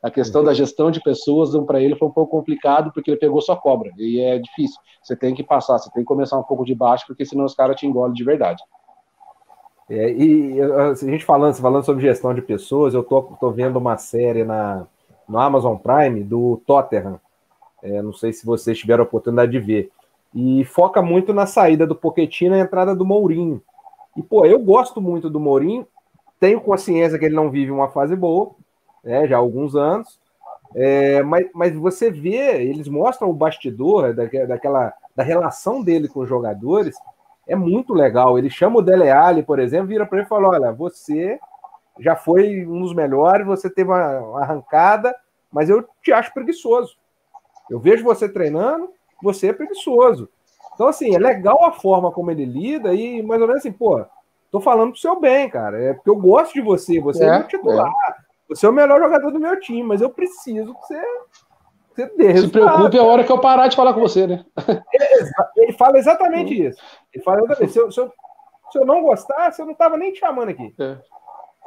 a 0.03 0.11
questão 0.11 0.43
da 0.43 0.53
gestão 0.53 0.91
de 0.91 1.01
pessoas 1.01 1.57
para 1.65 1.81
ele 1.81 1.95
foi 1.97 2.09
um 2.09 2.11
pouco 2.11 2.37
complicado 2.37 2.93
porque 2.93 3.11
ele 3.11 3.19
pegou 3.19 3.41
só 3.41 3.55
cobra 3.55 3.91
e 3.97 4.21
é 4.21 4.39
difícil. 4.39 4.79
Você 5.03 5.17
tem 5.17 5.35
que 5.35 5.45
passar, 5.45 5.79
você 5.79 5.91
tem 5.93 6.03
que 6.03 6.09
começar 6.09 6.37
um 6.37 6.43
pouco 6.43 6.65
de 6.65 6.75
baixo 6.75 7.07
porque 7.07 7.25
senão 7.25 7.45
os 7.45 7.55
caras 7.55 7.77
te 7.77 7.87
engolem 7.87 8.13
de 8.13 8.25
verdade. 8.25 8.63
É, 9.89 10.11
e 10.13 10.61
a 10.61 10.95
gente 10.95 11.25
falando, 11.25 11.55
falando 11.55 11.85
sobre 11.85 12.03
gestão 12.03 12.35
de 12.35 12.43
pessoas, 12.43 12.93
eu 12.93 13.05
tô, 13.05 13.23
tô 13.41 13.51
vendo 13.51 13.77
uma 13.77 13.97
série 13.97 14.43
na, 14.43 14.87
no 15.29 15.39
Amazon 15.39 15.77
Prime 15.77 16.25
do 16.25 16.61
Tottenham. 16.67 17.21
É, 17.83 18.03
não 18.03 18.13
sei 18.13 18.33
se 18.33 18.45
vocês 18.45 18.79
tiveram 18.79 19.05
a 19.05 19.07
oportunidade 19.07 19.53
de 19.53 19.61
ver. 19.61 19.91
E 20.35 20.65
foca 20.65 21.01
muito 21.01 21.33
na 21.33 21.47
saída 21.47 21.87
do 21.87 21.95
Pochettino 21.95 22.57
e 22.57 22.61
a 22.61 22.65
entrada 22.65 22.95
do 22.95 23.07
Mourinho. 23.07 23.63
E, 24.17 24.23
pô, 24.23 24.45
eu 24.47 24.59
gosto 24.59 25.01
muito 25.01 25.29
do 25.29 25.41
Mourinho, 25.41 25.87
tenho 26.39 26.61
consciência 26.61 27.19
que 27.19 27.25
ele 27.25 27.35
não 27.35 27.51
vive 27.51 27.71
uma 27.71 27.89
fase 27.89 28.15
boa, 28.15 28.53
né, 29.03 29.27
já 29.27 29.37
há 29.37 29.39
alguns 29.39 29.75
anos, 29.75 30.19
é, 30.75 31.23
mas, 31.23 31.47
mas 31.55 31.75
você 31.75 32.11
vê, 32.11 32.63
eles 32.63 32.89
mostram 32.89 33.31
o 33.31 33.35
bastidor 33.35 34.13
daquela, 34.13 34.93
da 35.15 35.23
relação 35.23 35.83
dele 35.83 36.09
com 36.09 36.21
os 36.21 36.29
jogadores, 36.29 36.97
é 37.47 37.55
muito 37.55 37.95
legal. 37.95 38.39
Ele 38.39 38.51
chama 38.51 38.79
o 38.79 38.83
Dele 38.83 39.11
Alli, 39.11 39.43
por 39.43 39.59
exemplo, 39.59 39.89
vira 39.89 40.07
para 40.07 40.19
ele 40.19 40.27
e 40.27 40.29
fala: 40.29 40.49
Olha, 40.49 40.73
você 40.73 41.39
já 42.01 42.17
foi 42.17 42.67
um 42.67 42.81
dos 42.81 42.95
melhores, 42.95 43.47
você 43.47 43.71
teve 43.71 43.91
uma 43.91 44.43
arrancada, 44.43 45.15
mas 45.53 45.71
eu 45.71 45.87
te 46.03 46.13
acho 46.13 46.35
preguiçoso. 46.35 46.97
Eu 47.71 47.79
vejo 47.79 48.03
você 48.03 48.29
treinando, 48.29 48.91
você 49.23 49.49
é 49.49 49.53
preguiçoso. 49.53 50.29
Então, 50.75 50.89
assim, 50.89 51.15
é 51.15 51.19
legal 51.19 51.65
a 51.65 51.73
forma 51.73 52.11
como 52.11 52.31
ele 52.31 52.45
lida 52.45 52.93
e 52.93 53.23
mais 53.23 53.41
ou 53.41 53.47
menos 53.47 53.61
assim, 53.61 53.73
pô, 53.73 54.05
tô 54.51 54.61
falando 54.61 54.91
pro 54.91 55.01
seu 55.01 55.19
bem, 55.19 55.49
cara. 55.49 55.81
É 55.81 55.95
porque 55.95 56.11
eu 56.11 56.17
gosto 56.17 56.53
de 56.53 56.61
você, 56.61 57.01
você 57.01 57.25
é, 57.25 57.29
é 57.29 57.39
meu 57.39 57.49
titular. 57.49 57.89
É. 57.89 58.25
Você 58.49 58.67
é 58.67 58.69
o 58.69 58.73
melhor 58.73 59.01
jogador 59.01 59.31
do 59.31 59.41
meu 59.41 59.59
time, 59.59 59.83
mas 59.83 60.01
eu 60.01 60.11
preciso 60.11 60.75
que 60.75 60.87
você 60.87 61.03
você 61.95 62.07
dê 62.17 62.37
Se 62.37 62.49
preocupe 62.49 62.99
a 62.99 63.03
hora 63.05 63.23
que 63.23 63.31
eu 63.31 63.41
parar 63.41 63.69
de 63.69 63.77
falar 63.77 63.95
com 63.95 64.01
você, 64.01 64.27
né? 64.27 64.45
Ele, 64.93 65.31
ele 65.57 65.73
fala 65.73 65.97
exatamente 65.97 66.67
isso. 66.67 66.83
Ele 67.13 67.23
fala 67.23 67.45
exatamente. 67.45 67.73
Se 67.73 67.79
eu, 67.79 67.93
se 67.93 68.01
eu, 68.01 68.13
se 68.73 68.79
eu 68.79 68.85
não 68.85 69.03
gostasse, 69.03 69.61
eu 69.61 69.67
não 69.67 69.73
estava 69.73 69.97
nem 69.97 70.13
te 70.13 70.19
chamando 70.19 70.49
aqui. 70.49 70.75
É. 70.79 70.99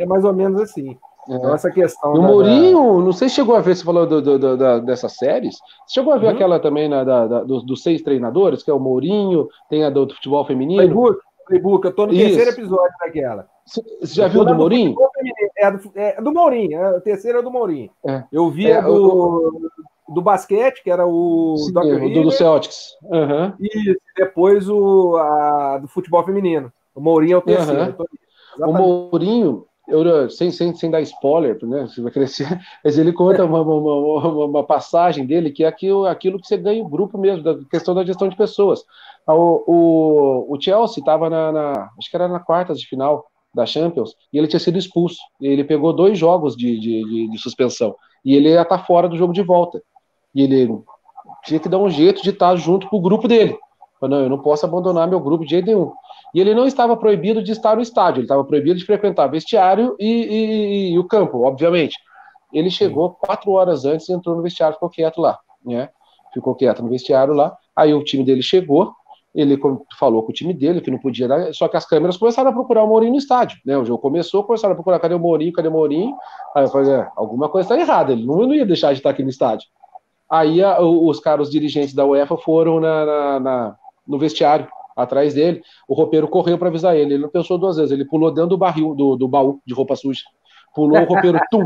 é 0.01 0.05
mais 0.05 0.25
ou 0.25 0.33
menos 0.33 0.61
assim. 0.61 0.99
É. 1.29 1.35
Então, 1.35 1.53
essa 1.53 1.71
questão. 1.71 2.13
O 2.13 2.21
Mourinho, 2.21 2.97
da... 2.97 3.03
não 3.03 3.11
sei 3.11 3.29
se 3.29 3.35
chegou 3.35 3.55
a 3.55 3.61
ver, 3.61 3.75
você 3.75 3.83
falou 3.83 4.05
do, 4.05 4.21
do, 4.21 4.39
do, 4.39 4.57
da, 4.57 4.79
dessas 4.79 5.13
séries. 5.13 5.55
Você 5.85 5.95
chegou 5.95 6.13
a 6.13 6.17
ver 6.17 6.27
uhum. 6.27 6.33
aquela 6.33 6.59
também 6.59 6.87
na, 6.87 7.03
da, 7.03 7.27
da 7.27 7.43
dos, 7.43 7.65
dos, 7.65 7.83
seis 7.83 8.01
treinadores, 8.01 8.63
que 8.63 8.71
é 8.71 8.73
o 8.73 8.79
Mourinho, 8.79 9.47
tem 9.69 9.83
a 9.83 9.89
do, 9.89 10.07
futebol 10.13 10.45
feminino. 10.45 10.81
Playbook, 10.81 11.19
Playbook, 11.47 11.85
eu 11.85 11.93
tô 11.93 12.05
no 12.05 12.13
Isso. 12.13 12.23
terceiro 12.23 12.51
episódio 12.51 12.95
daquela. 12.99 13.47
Você 13.65 13.81
já 14.01 14.27
viu 14.27 14.45
do 14.45 14.55
Mourinho? 14.55 14.95
É 15.57 15.71
do, 15.71 15.91
é 15.95 16.21
do 16.21 16.31
Mourinho, 16.31 16.79
é, 16.79 16.97
o 16.97 17.01
terceiro 17.01 17.39
é 17.39 17.41
do 17.41 17.51
Mourinho. 17.51 17.89
É. 18.05 18.23
Eu 18.31 18.49
vi 18.49 18.71
é, 18.71 18.81
do, 18.81 19.69
do 20.07 20.21
basquete, 20.21 20.83
que 20.83 20.89
era 20.89 21.05
o 21.05 21.57
Sim, 21.57 21.73
do, 22.13 22.23
do 22.23 22.31
Celtics. 22.31 22.95
Uhum. 23.03 23.53
E 23.59 23.97
depois 24.15 24.69
o 24.69 25.17
a, 25.17 25.79
do 25.79 25.87
futebol 25.87 26.23
feminino. 26.23 26.71
O 26.95 27.01
Mourinho 27.01 27.35
é 27.35 27.37
o 27.37 27.41
terceiro. 27.41 27.95
Uhum. 28.59 28.69
O 28.69 28.73
Mourinho, 28.73 29.65
eu, 29.87 30.29
sem, 30.29 30.51
sem, 30.51 30.75
sem 30.75 30.91
dar 30.91 31.01
spoiler, 31.01 31.57
né? 31.65 31.87
Você 31.87 32.01
vai 32.01 32.11
crescer, 32.11 32.47
mas 32.83 32.97
ele 32.97 33.13
conta 33.13 33.45
uma, 33.45 33.61
uma, 33.61 33.75
uma, 33.75 34.45
uma, 34.45 34.63
passagem 34.63 35.25
dele 35.25 35.51
que 35.51 35.63
é 35.63 35.67
aquilo, 35.67 36.05
aquilo 36.05 36.39
que 36.39 36.47
você 36.47 36.57
ganha 36.57 36.83
o 36.83 36.89
grupo 36.89 37.17
mesmo, 37.17 37.43
da 37.43 37.57
questão 37.69 37.95
da 37.95 38.03
gestão 38.03 38.27
de 38.27 38.35
pessoas. 38.35 38.83
O, 39.25 39.63
o, 39.67 40.55
o 40.55 40.61
Chelsea 40.61 40.99
estava 40.99 41.29
na, 41.29 41.51
na, 41.51 41.89
acho 41.97 42.09
que 42.09 42.15
era 42.15 42.27
na 42.27 42.39
quartas 42.39 42.79
de 42.79 42.87
final 42.87 43.25
da 43.53 43.65
Champions, 43.65 44.15
e 44.31 44.37
ele 44.37 44.47
tinha 44.47 44.59
sido 44.59 44.77
expulso. 44.77 45.17
Ele 45.41 45.63
pegou 45.63 45.93
dois 45.93 46.17
jogos 46.17 46.55
de, 46.55 46.79
de, 46.79 47.03
de, 47.03 47.31
de 47.31 47.37
suspensão, 47.39 47.95
e 48.23 48.35
ele 48.35 48.49
ia 48.49 48.61
estar 48.61 48.77
tá 48.77 48.83
fora 48.83 49.07
do 49.07 49.17
jogo 49.17 49.33
de 49.33 49.41
volta. 49.41 49.81
E 50.35 50.41
ele 50.41 50.81
tinha 51.45 51.59
que 51.59 51.69
dar 51.69 51.77
um 51.77 51.89
jeito 51.89 52.21
de 52.21 52.29
estar 52.29 52.55
junto 52.55 52.87
com 52.89 52.97
o 52.97 53.01
grupo 53.01 53.27
dele. 53.27 53.57
Não, 54.01 54.21
eu 54.21 54.29
não 54.29 54.37
posso 54.37 54.65
abandonar 54.65 55.07
meu 55.07 55.19
grupo 55.19 55.43
de 55.43 55.51
jeito 55.51 55.65
nenhum. 55.65 55.91
E 56.33 56.39
ele 56.39 56.53
não 56.53 56.65
estava 56.65 56.95
proibido 56.97 57.41
de 57.41 57.51
estar 57.51 57.75
no 57.75 57.81
estádio, 57.81 58.19
ele 58.19 58.25
estava 58.25 58.43
proibido 58.43 58.77
de 58.77 58.85
frequentar 58.85 59.27
vestiário 59.27 59.95
e, 59.99 60.05
e, 60.05 60.93
e, 60.93 60.99
o 60.99 61.07
campo, 61.07 61.45
obviamente. 61.45 61.95
Ele 62.53 62.69
chegou 62.69 63.11
quatro 63.11 63.51
horas 63.51 63.85
antes 63.85 64.07
e 64.07 64.13
entrou 64.13 64.35
no 64.35 64.41
vestiário, 64.41 64.75
ficou 64.75 64.89
quieto 64.89 65.19
lá, 65.19 65.39
né? 65.65 65.89
Ficou 66.33 66.55
quieto 66.55 66.83
no 66.83 66.89
vestiário 66.89 67.33
lá. 67.33 67.55
Aí 67.75 67.93
o 67.93 68.03
time 68.03 68.23
dele 68.23 68.41
chegou, 68.41 68.93
ele 69.33 69.59
falou 69.99 70.23
com 70.23 70.31
o 70.31 70.33
time 70.33 70.53
dele 70.53 70.81
que 70.81 70.89
não 70.89 70.97
podia 70.97 71.27
dar, 71.27 71.53
só 71.53 71.67
que 71.67 71.77
as 71.77 71.85
câmeras 71.85 72.17
começaram 72.17 72.49
a 72.49 72.53
procurar 72.53 72.83
o 72.83 72.87
Mourinho 72.87 73.11
no 73.11 73.17
estádio, 73.17 73.59
né? 73.65 73.77
O 73.77 73.85
jogo 73.85 74.01
começou, 74.01 74.43
começaram 74.43 74.73
a 74.73 74.75
procurar 74.75 74.99
cadê 74.99 75.13
o 75.13 75.19
Mourinho, 75.19 75.53
cadê 75.53 75.67
o 75.67 75.71
Mourinho? 75.71 76.15
Aí 76.55 76.63
eu 76.63 76.69
falei, 76.69 76.91
é, 76.91 77.07
alguma 77.15 77.47
coisa 77.49 77.65
está 77.73 77.79
errada, 77.79 78.13
ele 78.13 78.25
não, 78.25 78.37
não, 78.37 78.53
ia 78.53 78.65
deixar 78.65 78.93
de 78.93 78.99
estar 78.99 79.11
aqui 79.11 79.23
no 79.23 79.29
estádio. 79.29 79.67
Aí 80.29 80.63
a, 80.63 80.81
os 80.81 81.19
caras, 81.19 81.47
os 81.47 81.53
dirigentes 81.53 81.93
da 81.93 82.05
UEFA 82.05 82.37
foram 82.37 82.79
na, 82.79 83.05
na, 83.05 83.39
na, 83.39 83.75
no 84.07 84.17
vestiário 84.17 84.67
atrás 84.97 85.33
dele, 85.33 85.61
o 85.87 85.93
roupeiro 85.93 86.27
correu 86.27 86.57
para 86.57 86.69
avisar 86.69 86.95
ele, 86.95 87.13
ele 87.13 87.23
não 87.23 87.29
pensou 87.29 87.57
duas 87.57 87.77
vezes, 87.77 87.91
ele 87.91 88.05
pulou 88.05 88.31
dentro 88.31 88.49
do 88.49 88.57
barril, 88.57 88.95
do, 88.95 89.15
do 89.15 89.27
baú 89.27 89.61
de 89.65 89.73
roupa 89.73 89.95
suja, 89.95 90.23
pulou 90.73 90.99
o 90.99 91.05
roupeiro, 91.05 91.39
tum, 91.51 91.61
o 91.61 91.65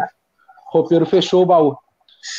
roupeiro 0.71 1.05
fechou 1.05 1.43
o 1.43 1.45
baú, 1.45 1.75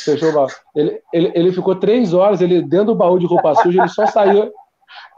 fechou 0.05 0.29
o 0.29 0.33
baú. 0.33 0.47
Ele, 0.75 1.01
ele, 1.11 1.31
ele 1.33 1.51
ficou 1.51 1.75
três 1.75 2.13
horas, 2.13 2.41
ele 2.41 2.61
dentro 2.61 2.87
do 2.87 2.95
baú 2.95 3.17
de 3.17 3.25
roupa 3.25 3.55
suja, 3.55 3.81
ele 3.81 3.89
só 3.89 4.05
saiu, 4.05 4.51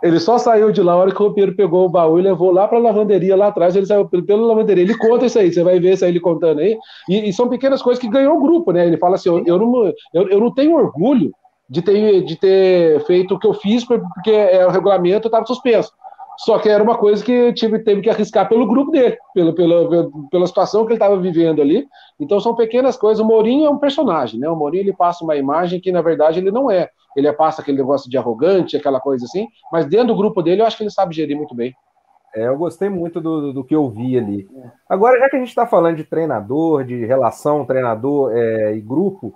ele 0.01 0.19
só 0.19 0.37
saiu 0.37 0.71
de 0.71 0.81
lá 0.81 0.93
a 0.93 0.97
hora 0.97 1.11
que 1.11 1.21
o 1.21 1.25
roupeiro 1.25 1.55
pegou 1.55 1.85
o 1.85 1.89
baú 1.89 2.17
e 2.19 2.21
levou 2.21 2.51
lá 2.51 2.67
para 2.67 2.77
a 2.77 2.81
lavanderia 2.81 3.35
lá 3.35 3.47
atrás. 3.47 3.75
Ele 3.75 3.85
saiu 3.85 4.07
pela 4.07 4.45
lavanderia. 4.45 4.83
Ele 4.83 4.97
conta 4.97 5.25
isso 5.25 5.39
aí, 5.39 5.51
você 5.51 5.63
vai 5.63 5.79
ver 5.79 5.93
isso 5.93 6.05
aí 6.05 6.11
ele 6.11 6.19
contando 6.19 6.59
aí. 6.59 6.77
E, 7.09 7.29
e 7.29 7.33
são 7.33 7.49
pequenas 7.49 7.81
coisas 7.81 7.99
que 8.01 8.09
ganhou 8.09 8.37
o 8.37 8.41
grupo, 8.41 8.71
né? 8.71 8.85
Ele 8.85 8.97
fala 8.97 9.15
assim: 9.15 9.29
eu, 9.29 9.43
eu, 9.45 9.59
não, 9.59 9.93
eu, 10.13 10.29
eu 10.29 10.39
não 10.39 10.53
tenho 10.53 10.75
orgulho 10.75 11.33
de 11.69 11.81
ter, 11.81 12.23
de 12.23 12.35
ter 12.35 13.03
feito 13.05 13.35
o 13.35 13.39
que 13.39 13.47
eu 13.47 13.53
fiz, 13.53 13.83
porque 13.85 14.31
é, 14.31 14.65
o 14.65 14.71
regulamento 14.71 15.27
estava 15.27 15.45
suspenso. 15.45 15.91
Só 16.37 16.59
que 16.59 16.67
era 16.67 16.83
uma 16.83 16.97
coisa 16.97 17.23
que 17.23 17.53
tive, 17.53 17.79
teve 17.79 18.01
que 18.01 18.09
arriscar 18.09 18.47
pelo 18.49 18.67
grupo 18.67 18.91
dele, 18.91 19.17
pelo, 19.33 19.53
pela, 19.53 20.09
pela 20.29 20.47
situação 20.47 20.83
que 20.85 20.91
ele 20.91 20.95
estava 20.95 21.17
vivendo 21.17 21.61
ali. 21.61 21.87
Então 22.19 22.39
são 22.39 22.53
pequenas 22.53 22.97
coisas. 22.97 23.23
O 23.23 23.27
Mourinho 23.27 23.65
é 23.65 23.69
um 23.69 23.77
personagem, 23.77 24.39
né? 24.39 24.49
O 24.49 24.55
Mourinho 24.55 24.83
ele 24.83 24.93
passa 24.93 25.23
uma 25.23 25.35
imagem 25.35 25.79
que 25.79 25.91
na 25.91 26.01
verdade 26.01 26.39
ele 26.39 26.51
não 26.51 26.69
é. 26.69 26.89
Ele 27.15 27.31
passa 27.31 27.61
aquele 27.61 27.77
negócio 27.77 28.09
de 28.09 28.17
arrogante, 28.17 28.75
aquela 28.75 28.99
coisa 28.99 29.23
assim, 29.23 29.47
mas 29.71 29.85
dentro 29.85 30.07
do 30.07 30.15
grupo 30.15 30.41
dele 30.41 30.61
eu 30.61 30.65
acho 30.65 30.75
que 30.75 30.83
ele 30.83 30.91
sabe 30.91 31.15
gerir 31.15 31.37
muito 31.37 31.55
bem. 31.55 31.73
É, 32.35 32.47
eu 32.47 32.57
gostei 32.57 32.89
muito 32.89 33.21
do, 33.21 33.53
do 33.53 33.63
que 33.63 33.73
eu 33.73 33.89
vi 33.89 34.17
ali. 34.17 34.45
Agora, 34.89 35.17
já 35.17 35.29
que 35.29 35.37
a 35.37 35.39
gente 35.39 35.47
está 35.47 35.65
falando 35.65 35.95
de 35.95 36.03
treinador, 36.03 36.83
de 36.83 37.05
relação 37.05 37.65
treinador 37.65 38.33
é, 38.35 38.75
e 38.75 38.81
grupo, 38.81 39.33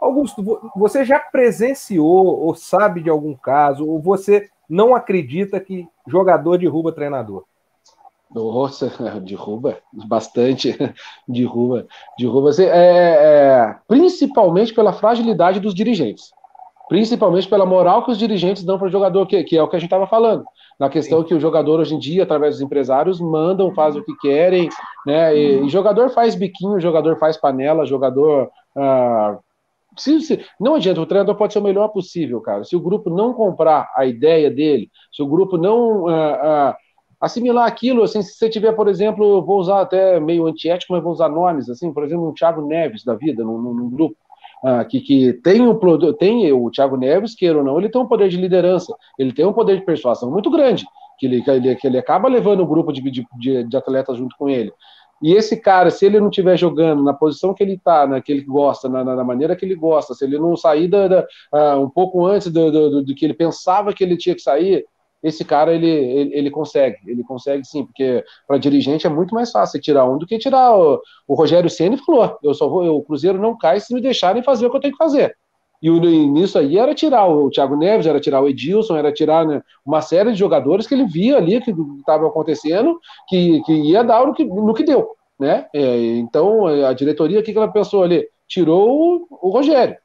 Augusto, 0.00 0.42
você 0.76 1.04
já 1.04 1.18
presenciou 1.18 2.40
ou 2.40 2.54
sabe 2.54 3.02
de 3.02 3.10
algum 3.10 3.34
caso, 3.34 3.86
ou 3.86 4.00
você 4.00 4.48
não 4.68 4.94
acredita 4.94 5.60
que 5.60 5.88
jogador 6.06 6.58
derruba 6.58 6.92
treinador? 6.92 7.44
Nossa, 8.34 8.92
derruba 9.20 9.78
bastante, 9.92 10.76
derruba, 11.26 11.86
derruba. 12.18 12.50
É, 12.58 12.64
é, 12.64 13.76
principalmente 13.86 14.74
pela 14.74 14.92
fragilidade 14.92 15.60
dos 15.60 15.74
dirigentes, 15.74 16.30
principalmente 16.88 17.48
pela 17.48 17.64
moral 17.64 18.04
que 18.04 18.10
os 18.10 18.18
dirigentes 18.18 18.64
dão 18.64 18.78
para 18.78 18.88
o 18.88 18.90
jogador, 18.90 19.26
que, 19.26 19.42
que 19.44 19.56
é 19.56 19.62
o 19.62 19.68
que 19.68 19.76
a 19.76 19.78
gente 19.78 19.86
estava 19.86 20.06
falando. 20.06 20.44
Na 20.78 20.90
questão 20.90 21.24
que 21.24 21.34
o 21.34 21.40
jogador 21.40 21.80
hoje 21.80 21.94
em 21.94 21.98
dia, 21.98 22.24
através 22.24 22.56
dos 22.56 22.60
empresários, 22.60 23.18
mandam, 23.18 23.72
fazem 23.74 24.02
o 24.02 24.04
que 24.04 24.14
querem, 24.18 24.68
né? 25.06 25.34
E, 25.34 25.64
e 25.64 25.68
jogador 25.70 26.10
faz 26.10 26.34
biquinho, 26.34 26.78
jogador 26.80 27.18
faz 27.18 27.36
panela, 27.38 27.86
jogador 27.86 28.50
ah, 28.76 29.38
se, 29.96 30.44
não 30.60 30.74
adianta, 30.74 31.00
o 31.00 31.06
treinador 31.06 31.34
pode 31.36 31.52
ser 31.52 31.58
o 31.58 31.62
melhor 31.62 31.88
possível, 31.88 32.40
cara. 32.40 32.64
Se 32.64 32.76
o 32.76 32.80
grupo 32.80 33.10
não 33.10 33.32
comprar 33.32 33.90
a 33.96 34.06
ideia 34.06 34.50
dele, 34.50 34.90
se 35.12 35.22
o 35.22 35.26
grupo 35.26 35.56
não 35.56 36.04
uh, 36.04 36.08
uh, 36.08 36.74
assimilar 37.20 37.66
aquilo, 37.66 38.02
assim, 38.02 38.22
se 38.22 38.34
você 38.34 38.48
tiver, 38.48 38.72
por 38.72 38.88
exemplo, 38.88 39.42
vou 39.44 39.58
usar 39.58 39.80
até 39.80 40.20
meio 40.20 40.46
antiético, 40.46 40.92
mas 40.92 41.02
vou 41.02 41.12
usar 41.12 41.28
nomes, 41.28 41.68
assim, 41.68 41.92
por 41.92 42.04
exemplo, 42.04 42.28
um 42.28 42.34
Thiago 42.34 42.66
Neves 42.66 43.04
da 43.04 43.14
vida, 43.14 43.42
num, 43.42 43.58
num 43.58 43.90
grupo, 43.90 44.16
uh, 44.62 44.86
que, 44.88 45.00
que 45.00 45.32
tem, 45.34 45.66
o, 45.66 46.12
tem 46.14 46.52
o 46.52 46.70
Thiago 46.70 46.96
Neves, 46.96 47.34
queira 47.34 47.58
ou 47.58 47.64
não, 47.64 47.78
ele 47.78 47.88
tem 47.88 48.00
um 48.00 48.06
poder 48.06 48.28
de 48.28 48.36
liderança, 48.36 48.94
ele 49.18 49.32
tem 49.32 49.46
um 49.46 49.52
poder 49.52 49.78
de 49.78 49.84
persuasão 49.84 50.30
muito 50.30 50.50
grande, 50.50 50.84
que 51.18 51.26
ele, 51.26 51.42
que 51.42 51.50
ele, 51.50 51.76
que 51.76 51.86
ele 51.86 51.98
acaba 51.98 52.28
levando 52.28 52.60
o 52.60 52.66
grupo 52.66 52.92
de, 52.92 53.00
de, 53.00 53.64
de 53.64 53.76
atletas 53.76 54.18
junto 54.18 54.36
com 54.36 54.48
ele. 54.48 54.72
E 55.22 55.32
esse 55.32 55.56
cara, 55.56 55.90
se 55.90 56.04
ele 56.04 56.20
não 56.20 56.28
estiver 56.28 56.56
jogando 56.58 57.02
na 57.02 57.14
posição 57.14 57.54
que 57.54 57.62
ele 57.62 57.74
está, 57.74 58.06
né, 58.06 58.20
que 58.20 58.30
ele 58.30 58.42
gosta, 58.42 58.88
na, 58.88 59.02
na, 59.02 59.24
maneira 59.24 59.56
que 59.56 59.64
ele 59.64 59.74
gosta, 59.74 60.14
se 60.14 60.24
ele 60.24 60.38
não 60.38 60.56
sair 60.56 60.88
da, 60.88 61.08
da, 61.08 61.26
uh, 61.54 61.82
um 61.82 61.88
pouco 61.88 62.26
antes 62.26 62.50
do, 62.50 62.70
do, 62.70 63.02
do, 63.02 63.14
que 63.14 63.24
ele 63.24 63.34
pensava 63.34 63.94
que 63.94 64.04
ele 64.04 64.16
tinha 64.16 64.34
que 64.34 64.42
sair, 64.42 64.84
esse 65.22 65.44
cara 65.44 65.74
ele, 65.74 65.88
ele, 65.88 66.34
ele 66.34 66.50
consegue, 66.50 66.98
ele 67.06 67.22
consegue 67.24 67.64
sim, 67.64 67.86
porque 67.86 68.22
para 68.46 68.58
dirigente 68.58 69.06
é 69.06 69.10
muito 69.10 69.34
mais 69.34 69.50
fácil 69.50 69.80
tirar 69.80 70.04
um 70.04 70.18
do 70.18 70.26
que 70.26 70.38
tirar 70.38 70.76
o, 70.76 71.00
o 71.26 71.34
Rogério 71.34 71.70
Ceni 71.70 71.96
falou, 71.96 72.38
eu 72.42 72.52
só 72.52 72.68
vou, 72.68 72.84
eu, 72.84 72.96
o 72.96 73.02
Cruzeiro 73.02 73.40
não 73.40 73.56
cai 73.56 73.80
se 73.80 73.94
me 73.94 74.00
deixarem 74.02 74.42
fazer 74.42 74.66
o 74.66 74.70
que 74.70 74.76
eu 74.76 74.80
tenho 74.80 74.92
que 74.92 75.02
fazer. 75.02 75.34
E 75.82 75.90
o, 75.90 76.00
nisso 76.00 76.58
aí 76.58 76.78
era 76.78 76.94
tirar 76.94 77.26
o 77.26 77.50
Thiago 77.50 77.76
Neves, 77.76 78.06
era 78.06 78.20
tirar 78.20 78.40
o 78.40 78.48
Edilson, 78.48 78.96
era 78.96 79.12
tirar 79.12 79.46
né, 79.46 79.62
uma 79.84 80.00
série 80.00 80.32
de 80.32 80.38
jogadores 80.38 80.86
que 80.86 80.94
ele 80.94 81.04
via 81.04 81.36
ali 81.36 81.60
que 81.60 81.74
estava 81.98 82.26
acontecendo, 82.26 82.98
que, 83.28 83.62
que 83.62 83.72
ia 83.72 84.02
dar 84.02 84.26
no 84.26 84.34
que, 84.34 84.44
no 84.44 84.74
que 84.74 84.84
deu. 84.84 85.08
Né? 85.38 85.66
É, 85.74 86.16
então, 86.16 86.66
a 86.66 86.92
diretoria, 86.92 87.40
o 87.40 87.42
que, 87.42 87.52
que 87.52 87.58
ela 87.58 87.70
pensou 87.70 88.02
ali? 88.02 88.26
Tirou 88.48 89.26
o, 89.30 89.48
o 89.48 89.50
Rogério. 89.50 89.96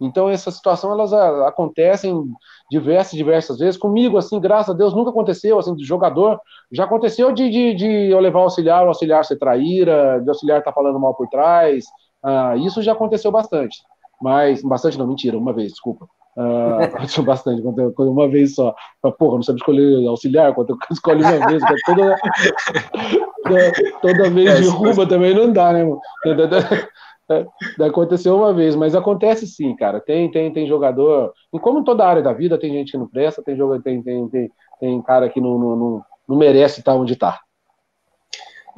Então, 0.00 0.28
essa 0.28 0.50
situação, 0.50 0.90
elas 0.90 1.12
a, 1.12 1.46
acontecem 1.46 2.24
diversas, 2.68 3.12
diversas 3.12 3.58
vezes. 3.58 3.78
Comigo, 3.78 4.18
assim, 4.18 4.40
graças 4.40 4.74
a 4.74 4.76
Deus, 4.76 4.92
nunca 4.92 5.10
aconteceu, 5.10 5.58
assim, 5.58 5.76
de 5.76 5.84
jogador. 5.84 6.40
Já 6.72 6.84
aconteceu 6.84 7.30
de, 7.32 7.48
de, 7.48 7.74
de 7.74 8.10
eu 8.10 8.18
levar 8.18 8.40
o 8.40 8.44
auxiliar, 8.44 8.84
o 8.84 8.88
auxiliar 8.88 9.24
ser 9.24 9.38
traíra, 9.38 10.20
de 10.20 10.28
auxiliar 10.28 10.58
estar 10.58 10.72
tá 10.72 10.74
falando 10.74 10.98
mal 10.98 11.14
por 11.14 11.28
trás. 11.28 11.84
Ah, 12.22 12.56
isso 12.56 12.82
já 12.82 12.92
aconteceu 12.92 13.30
bastante. 13.30 13.78
Mas, 14.22 14.62
bastante 14.62 14.98
não, 14.98 15.06
mentira, 15.06 15.36
uma 15.36 15.52
vez, 15.52 15.72
desculpa. 15.72 16.06
Uh, 16.34 17.22
bastante, 17.24 17.60
quando, 17.60 17.92
quando 17.92 18.10
uma 18.10 18.26
vez 18.26 18.54
só. 18.54 18.74
Porra, 19.18 19.34
não 19.34 19.42
sabe 19.42 19.58
escolher 19.58 20.06
auxiliar, 20.06 20.54
quando 20.54 20.70
eu 20.70 20.78
escolhi 20.90 21.22
uma 21.22 21.46
vez, 21.46 21.62
toda, 21.84 22.16
toda 24.00 24.30
vez 24.30 24.48
é, 24.48 24.60
derruba 24.62 25.06
também 25.06 25.34
não 25.34 25.52
dá, 25.52 25.74
né, 25.74 25.84
mano? 25.84 26.00
Aconteceu 27.86 28.34
uma 28.36 28.54
vez, 28.54 28.74
mas 28.74 28.94
acontece 28.94 29.46
sim, 29.46 29.76
cara. 29.76 30.00
Tem, 30.00 30.30
tem, 30.30 30.50
tem 30.50 30.66
jogador. 30.66 31.34
E 31.52 31.58
como 31.58 31.80
em 31.80 31.84
toda 31.84 32.06
área 32.06 32.22
da 32.22 32.32
vida, 32.32 32.58
tem 32.58 32.72
gente 32.72 32.92
que 32.92 32.98
não 32.98 33.06
presta, 33.06 33.42
tem, 33.42 33.54
jogador, 33.54 33.82
tem, 33.82 34.02
tem, 34.02 34.26
tem, 34.28 34.50
tem 34.80 35.02
cara 35.02 35.28
que 35.28 35.38
não, 35.40 35.58
não, 35.58 35.76
não, 35.76 36.04
não 36.28 36.36
merece 36.36 36.80
estar 36.80 36.94
onde 36.94 37.12
está. 37.12 37.40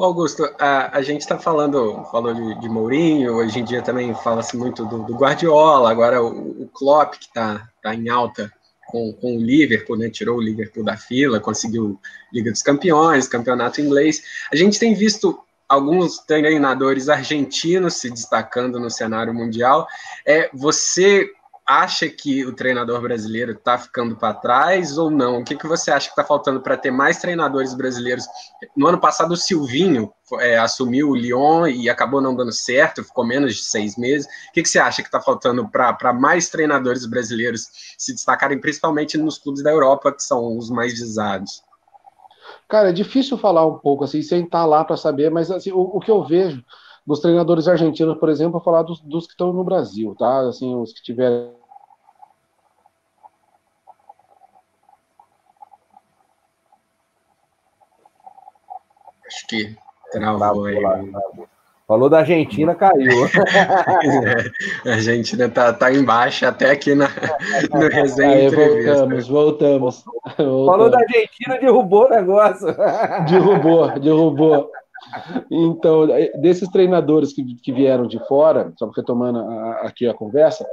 Augusto, 0.02 0.44
a, 0.58 0.96
a 0.98 1.02
gente 1.02 1.20
está 1.20 1.38
falando, 1.38 2.04
falou 2.10 2.34
de, 2.34 2.60
de, 2.60 2.68
Mourinho, 2.68 3.36
hoje 3.36 3.60
em 3.60 3.64
dia 3.64 3.80
também 3.80 4.12
fala-se 4.14 4.56
muito 4.56 4.84
do, 4.84 5.04
do, 5.04 5.14
Guardiola, 5.14 5.90
agora 5.90 6.20
o, 6.20 6.62
o 6.62 6.68
Klopp, 6.68 7.14
que 7.14 7.26
está 7.26 7.68
tá 7.80 7.94
em 7.94 8.08
alta 8.08 8.52
com, 8.88 9.12
com 9.12 9.36
o 9.36 9.40
Liverpool, 9.40 9.96
né, 9.96 10.10
tirou 10.10 10.38
o 10.38 10.42
Liverpool 10.42 10.84
da 10.84 10.96
fila, 10.96 11.38
conseguiu 11.38 12.00
Liga 12.32 12.50
dos 12.50 12.62
Campeões, 12.62 13.28
campeonato 13.28 13.80
inglês. 13.80 14.22
A 14.52 14.56
gente 14.56 14.78
tem 14.78 14.94
visto 14.94 15.38
alguns 15.68 16.18
treinadores 16.18 17.08
argentinos 17.08 17.94
se 17.94 18.10
destacando 18.10 18.78
no 18.78 18.90
cenário 18.90 19.32
mundial. 19.32 19.86
É, 20.26 20.50
você 20.52 21.28
acha 21.66 22.08
que 22.08 22.44
o 22.44 22.54
treinador 22.54 23.00
brasileiro 23.00 23.52
está 23.52 23.78
ficando 23.78 24.16
para 24.16 24.34
trás 24.34 24.98
ou 24.98 25.10
não? 25.10 25.40
O 25.40 25.44
que, 25.44 25.56
que 25.56 25.66
você 25.66 25.90
acha 25.90 26.06
que 26.06 26.12
está 26.12 26.24
faltando 26.24 26.60
para 26.60 26.76
ter 26.76 26.90
mais 26.90 27.18
treinadores 27.18 27.74
brasileiros? 27.74 28.24
No 28.76 28.86
ano 28.86 29.00
passado, 29.00 29.32
o 29.32 29.36
Silvinho 29.36 30.12
é, 30.40 30.58
assumiu 30.58 31.10
o 31.10 31.16
Lyon 31.16 31.66
e 31.66 31.88
acabou 31.88 32.20
não 32.20 32.36
dando 32.36 32.52
certo, 32.52 33.02
ficou 33.02 33.26
menos 33.26 33.54
de 33.56 33.62
seis 33.62 33.96
meses. 33.96 34.26
O 34.50 34.52
que, 34.52 34.62
que 34.62 34.68
você 34.68 34.78
acha 34.78 35.02
que 35.02 35.08
está 35.08 35.20
faltando 35.20 35.66
para 35.68 36.12
mais 36.12 36.50
treinadores 36.50 37.06
brasileiros 37.06 37.68
se 37.96 38.12
destacarem, 38.12 38.60
principalmente 38.60 39.16
nos 39.16 39.38
clubes 39.38 39.62
da 39.62 39.70
Europa, 39.70 40.12
que 40.12 40.22
são 40.22 40.58
os 40.58 40.68
mais 40.68 40.92
visados? 40.92 41.62
Cara, 42.68 42.90
é 42.90 42.92
difícil 42.92 43.38
falar 43.38 43.66
um 43.66 43.78
pouco 43.78 44.04
assim, 44.04 44.20
sem 44.20 44.44
estar 44.44 44.66
lá 44.66 44.84
para 44.84 44.96
saber, 44.96 45.30
mas 45.30 45.50
assim, 45.50 45.72
o, 45.72 45.80
o 45.80 46.00
que 46.00 46.10
eu 46.10 46.24
vejo 46.24 46.62
dos 47.06 47.20
treinadores 47.20 47.68
argentinos, 47.68 48.18
por 48.18 48.28
exemplo, 48.28 48.60
falar 48.60 48.82
dos, 48.82 49.00
dos 49.00 49.26
que 49.26 49.32
estão 49.32 49.52
no 49.52 49.64
Brasil, 49.64 50.14
tá? 50.18 50.40
Assim, 50.40 50.74
os 50.74 50.92
que 50.92 51.02
tiveram 51.02 51.52
Acho 59.26 59.46
que 59.48 59.76
travou 60.12 60.66
aí. 60.66 60.76
Falou 61.86 62.08
da 62.08 62.20
Argentina, 62.20 62.74
caiu. 62.74 63.26
é, 64.86 64.90
a 64.90 64.94
Argentina 64.94 65.48
tá, 65.50 65.72
tá 65.72 65.92
embaixo 65.92 66.46
até 66.46 66.70
aqui 66.70 66.94
na, 66.94 67.08
no 67.74 67.88
resenha 67.88 68.48
Aí, 68.48 68.48
voltamos, 68.48 69.28
voltamos, 69.28 70.04
voltamos. 70.04 70.66
Falou 70.66 70.88
da 70.90 70.98
Argentina, 70.98 71.58
derrubou 71.58 72.06
o 72.06 72.08
negócio. 72.08 72.74
Derrubou, 73.28 73.90
derrubou. 73.98 74.70
Então, 75.50 76.06
desses 76.40 76.68
treinadores 76.68 77.32
que, 77.32 77.42
que 77.56 77.72
vieram 77.72 78.06
de 78.06 78.18
fora, 78.26 78.72
só 78.78 78.88
retomando 78.90 79.38
a, 79.38 79.72
aqui 79.82 80.06
a 80.06 80.14
conversa, 80.14 80.64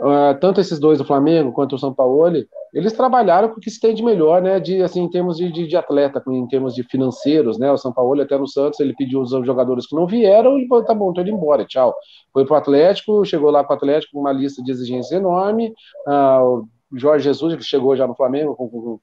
uh, 0.00 0.38
tanto 0.40 0.60
esses 0.60 0.78
dois 0.78 0.98
do 0.98 1.04
Flamengo 1.04 1.52
quanto 1.52 1.76
o 1.76 1.78
São 1.78 1.92
Paulo, 1.92 2.32
eles 2.72 2.92
trabalharam 2.92 3.48
com 3.48 3.56
o 3.56 3.60
que 3.60 3.70
se 3.70 3.80
tem 3.80 3.94
de 3.94 4.02
melhor, 4.02 4.42
né? 4.42 4.60
De 4.60 4.82
assim, 4.82 5.02
em 5.02 5.10
termos 5.10 5.36
de, 5.36 5.50
de, 5.50 5.66
de, 5.66 5.76
atleta, 5.76 6.22
em 6.28 6.46
termos 6.46 6.74
de 6.74 6.82
financeiros, 6.82 7.58
né? 7.58 7.72
O 7.72 7.78
São 7.78 7.92
Paulo 7.92 8.20
até 8.20 8.36
no 8.36 8.46
Santos 8.46 8.80
ele 8.80 8.94
pediu 8.94 9.20
os 9.20 9.30
jogadores 9.30 9.86
que 9.86 9.96
não 9.96 10.06
vieram 10.06 10.58
e 10.58 10.68
tá 10.84 10.94
bom, 10.94 11.12
tô 11.12 11.20
indo 11.20 11.30
embora, 11.30 11.64
tchau. 11.64 11.94
Foi 12.32 12.44
pro 12.44 12.56
Atlético, 12.56 13.24
chegou 13.24 13.50
lá 13.50 13.64
pro 13.64 13.74
Atlético 13.76 14.12
com 14.12 14.20
uma 14.20 14.32
lista 14.32 14.62
de 14.62 14.70
exigências 14.70 15.12
enorme. 15.12 15.72
O 16.06 16.66
Jorge 16.94 17.24
Jesus, 17.24 17.54
que 17.54 17.62
chegou 17.62 17.96
já 17.96 18.06
no 18.06 18.14
Flamengo 18.14 18.54
com, 18.54 18.68
com, 18.68 19.00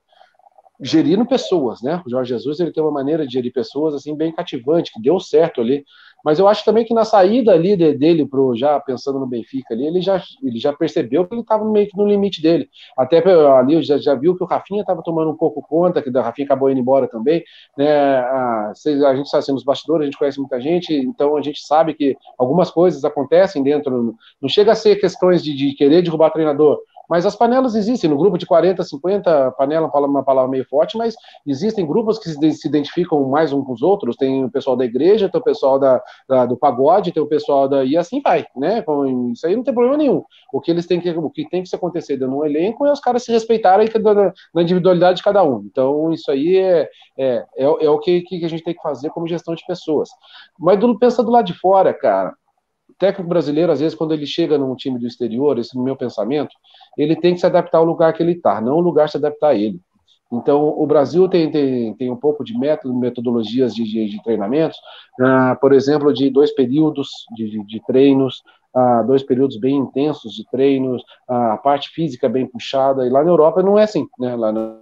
gerindo 0.81 1.25
pessoas, 1.25 1.81
né? 1.81 2.01
O 2.05 2.09
Jorge 2.09 2.29
Jesus 2.29 2.59
ele 2.59 2.71
tem 2.71 2.83
uma 2.83 2.91
maneira 2.91 3.25
de 3.25 3.33
gerir 3.33 3.53
pessoas 3.53 3.93
assim 3.93 4.15
bem 4.15 4.31
cativante, 4.31 4.91
que 4.91 5.01
deu 5.01 5.19
certo 5.19 5.61
ali. 5.61 5.85
Mas 6.25 6.39
eu 6.39 6.47
acho 6.47 6.65
também 6.65 6.83
que 6.83 6.93
na 6.93 7.05
saída 7.05 7.51
ali 7.51 7.77
de, 7.77 7.93
dele 7.93 8.25
pro 8.25 8.55
já 8.55 8.79
pensando 8.79 9.19
no 9.19 9.27
Benfica 9.27 9.75
ali, 9.75 9.85
ele 9.85 10.01
já, 10.01 10.19
ele 10.41 10.57
já 10.57 10.73
percebeu 10.73 11.23
que 11.27 11.35
ele 11.35 11.41
estava 11.41 11.63
meio 11.63 11.87
que 11.87 11.95
no 11.95 12.07
limite 12.07 12.41
dele. 12.41 12.67
Até 12.97 13.23
ali 13.55 13.83
já, 13.83 13.99
já 13.99 14.15
viu 14.15 14.35
que 14.35 14.43
o 14.43 14.47
Rafinha 14.47 14.81
estava 14.81 15.03
tomando 15.03 15.29
um 15.29 15.37
pouco 15.37 15.61
conta, 15.61 16.01
que 16.01 16.09
o 16.09 16.21
Rafinha 16.21 16.45
acabou 16.45 16.71
indo 16.71 16.79
embora 16.79 17.07
também. 17.07 17.43
Né? 17.77 18.17
A, 18.17 18.71
a 18.71 19.15
gente 19.15 19.25
está 19.27 19.39
sendo 19.39 19.57
os 19.57 19.63
bastidores, 19.63 20.01
a 20.01 20.05
gente 20.05 20.17
conhece 20.17 20.39
muita 20.39 20.59
gente, 20.59 20.95
então 20.95 21.37
a 21.37 21.41
gente 21.43 21.61
sabe 21.61 21.93
que 21.93 22.17
algumas 22.39 22.71
coisas 22.71 23.05
acontecem 23.05 23.61
dentro. 23.61 24.15
Não 24.41 24.49
chega 24.49 24.71
a 24.71 24.75
ser 24.75 24.95
questões 24.95 25.43
de, 25.43 25.55
de 25.55 25.73
querer 25.73 26.01
derrubar 26.01 26.31
treinador, 26.31 26.79
mas 27.09 27.25
as 27.25 27.35
panelas 27.35 27.75
existem, 27.75 28.09
no 28.09 28.17
grupo 28.17 28.37
de 28.37 28.45
40, 28.45 28.83
50, 28.83 29.51
panela 29.51 29.87
é 29.87 30.07
uma 30.07 30.23
palavra 30.23 30.49
meio 30.49 30.65
forte, 30.65 30.97
mas 30.97 31.15
existem 31.45 31.85
grupos 31.85 32.19
que 32.19 32.29
se 32.29 32.67
identificam 32.67 33.27
mais 33.29 33.51
uns 33.53 33.65
com 33.65 33.73
os 33.73 33.81
outros, 33.81 34.15
tem 34.15 34.43
o 34.43 34.51
pessoal 34.51 34.75
da 34.75 34.85
igreja, 34.85 35.29
tem 35.29 35.39
o 35.39 35.43
pessoal 35.43 35.79
da, 35.79 36.01
da, 36.27 36.45
do 36.45 36.57
pagode, 36.57 37.11
tem 37.11 37.21
o 37.21 37.27
pessoal 37.27 37.67
da... 37.67 37.83
e 37.83 37.97
assim 37.97 38.21
vai, 38.21 38.45
né? 38.55 38.83
Isso 39.33 39.45
aí 39.45 39.55
não 39.55 39.63
tem 39.63 39.73
problema 39.73 39.97
nenhum. 39.97 40.23
O 40.53 40.61
que 40.61 40.71
eles 40.71 40.85
têm 40.85 40.99
que, 40.99 41.09
o 41.09 41.29
que 41.29 41.47
tem 41.49 41.63
que 41.63 41.69
se 41.69 41.75
acontecer 41.75 42.17
dentro 42.17 42.35
um 42.35 42.45
elenco 42.45 42.85
é 42.85 42.91
os 42.91 42.99
caras 42.99 43.23
se 43.23 43.31
respeitarem 43.31 43.87
na, 44.01 44.33
na 44.53 44.61
individualidade 44.61 45.17
de 45.17 45.23
cada 45.23 45.43
um. 45.43 45.63
Então, 45.65 46.11
isso 46.11 46.31
aí 46.31 46.57
é, 46.57 46.89
é, 47.17 47.45
é, 47.57 47.63
é 47.63 47.89
o 47.89 47.99
que, 47.99 48.21
que 48.21 48.45
a 48.45 48.49
gente 48.49 48.63
tem 48.63 48.73
que 48.73 48.81
fazer 48.81 49.09
como 49.09 49.27
gestão 49.27 49.55
de 49.55 49.65
pessoas. 49.65 50.09
Mas 50.59 50.79
do, 50.79 50.97
pensa 50.97 51.23
do 51.23 51.31
lado 51.31 51.45
de 51.45 51.53
fora, 51.53 51.93
cara, 51.93 52.33
técnico 52.97 53.29
brasileiro, 53.29 53.71
às 53.71 53.79
vezes, 53.79 53.97
quando 53.97 54.13
ele 54.13 54.25
chega 54.25 54.57
num 54.57 54.75
time 54.75 54.99
do 54.99 55.07
exterior, 55.07 55.57
esse 55.57 55.75
no 55.75 55.83
meu 55.83 55.95
pensamento, 55.95 56.53
ele 56.97 57.15
tem 57.15 57.33
que 57.33 57.39
se 57.39 57.45
adaptar 57.45 57.79
ao 57.79 57.85
lugar 57.85 58.13
que 58.13 58.23
ele 58.23 58.33
está, 58.33 58.61
não 58.61 58.77
o 58.77 58.81
lugar 58.81 59.09
se 59.09 59.17
adaptar 59.17 59.49
a 59.49 59.55
ele. 59.55 59.79
Então, 60.31 60.67
o 60.67 60.87
Brasil 60.87 61.29
tem, 61.29 61.51
tem, 61.51 61.93
tem 61.93 62.11
um 62.11 62.15
pouco 62.15 62.43
de 62.43 62.57
método, 62.57 62.95
metodologias 62.95 63.73
de, 63.75 63.83
de, 63.83 64.09
de 64.09 64.23
treinamentos, 64.23 64.77
uh, 65.19 65.59
por 65.61 65.71
exemplo, 65.71 66.11
de 66.11 66.29
dois 66.29 66.51
períodos 66.53 67.09
de, 67.35 67.63
de, 67.63 67.81
treinos, 67.85 68.41
uh, 68.75 69.05
dois 69.05 69.21
períodos 69.21 69.57
bem 69.57 69.75
intensos 69.75 70.33
de 70.33 70.43
treinos, 70.49 71.01
uh, 71.29 71.53
a 71.53 71.57
parte 71.57 71.89
física 71.89 72.27
bem 72.27 72.47
puxada, 72.47 73.05
e 73.05 73.09
lá 73.09 73.23
na 73.23 73.29
Europa 73.29 73.61
não 73.61 73.77
é 73.77 73.83
assim, 73.83 74.07
né? 74.19 74.35
Lá 74.35 74.51
na, 74.51 74.77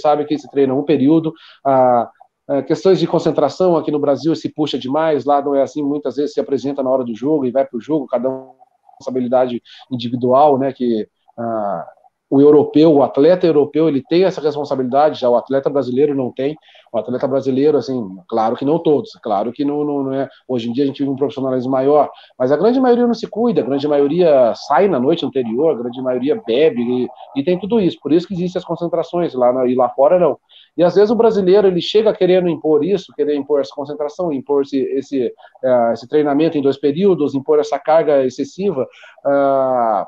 sabe 0.00 0.24
que 0.24 0.38
se 0.38 0.48
treina 0.50 0.74
um 0.74 0.84
período, 0.84 1.34
uh, 1.66 2.62
questões 2.66 3.00
de 3.00 3.06
concentração 3.06 3.76
aqui 3.76 3.90
no 3.90 3.98
Brasil 3.98 4.34
se 4.36 4.48
puxa 4.48 4.78
demais, 4.78 5.24
lá 5.24 5.42
não 5.42 5.54
é 5.54 5.62
assim, 5.62 5.82
muitas 5.82 6.16
vezes 6.16 6.34
se 6.34 6.40
apresenta 6.40 6.82
na 6.82 6.90
hora 6.90 7.04
do 7.04 7.14
jogo 7.14 7.46
e 7.46 7.50
vai 7.50 7.64
para 7.64 7.76
o 7.76 7.80
jogo, 7.80 8.06
cada 8.06 8.28
um 8.28 8.52
responsabilidade 8.98 9.62
individual, 9.90 10.58
né, 10.58 10.72
que 10.72 11.08
ah, 11.38 11.86
o 12.34 12.40
europeu, 12.40 12.92
o 12.92 13.02
atleta 13.02 13.46
europeu, 13.46 13.88
ele 13.88 14.02
tem 14.02 14.24
essa 14.24 14.40
responsabilidade, 14.40 15.20
já 15.20 15.28
o 15.28 15.36
atleta 15.36 15.70
brasileiro 15.70 16.14
não 16.16 16.32
tem. 16.32 16.56
O 16.92 16.98
atleta 16.98 17.28
brasileiro, 17.28 17.78
assim, 17.78 18.02
claro 18.28 18.56
que 18.56 18.64
não 18.64 18.78
todos, 18.78 19.12
claro 19.22 19.52
que 19.52 19.64
não, 19.64 19.84
não, 19.84 20.02
não 20.02 20.12
é. 20.12 20.28
Hoje 20.48 20.68
em 20.68 20.72
dia 20.72 20.82
a 20.82 20.86
gente 20.88 20.98
vive 20.98 21.10
um 21.10 21.16
profissionalismo 21.16 21.70
maior, 21.70 22.10
mas 22.36 22.50
a 22.50 22.56
grande 22.56 22.80
maioria 22.80 23.06
não 23.06 23.14
se 23.14 23.28
cuida, 23.28 23.60
a 23.60 23.64
grande 23.64 23.86
maioria 23.86 24.52
sai 24.54 24.88
na 24.88 24.98
noite 24.98 25.24
anterior, 25.24 25.70
a 25.70 25.78
grande 25.80 26.02
maioria 26.02 26.40
bebe 26.44 26.82
e, 26.82 27.08
e 27.36 27.44
tem 27.44 27.56
tudo 27.56 27.78
isso. 27.80 27.98
Por 28.02 28.12
isso 28.12 28.26
que 28.26 28.34
existem 28.34 28.58
as 28.58 28.64
concentrações 28.64 29.32
lá 29.34 29.52
na, 29.52 29.66
e 29.66 29.74
lá 29.76 29.88
fora 29.90 30.18
não. 30.18 30.36
E 30.76 30.82
às 30.82 30.96
vezes 30.96 31.10
o 31.10 31.16
brasileiro 31.16 31.68
ele 31.68 31.80
chega 31.80 32.12
querendo 32.12 32.48
impor 32.48 32.84
isso, 32.84 33.12
querer 33.14 33.36
impor 33.36 33.60
essa 33.60 33.72
concentração, 33.72 34.32
impor 34.32 34.62
esse, 34.62 34.78
esse, 34.78 35.26
uh, 35.62 35.92
esse 35.92 36.08
treinamento 36.08 36.58
em 36.58 36.62
dois 36.62 36.78
períodos, 36.78 37.32
impor 37.32 37.60
essa 37.60 37.78
carga 37.78 38.24
excessiva. 38.24 38.88
Uh, 39.24 40.04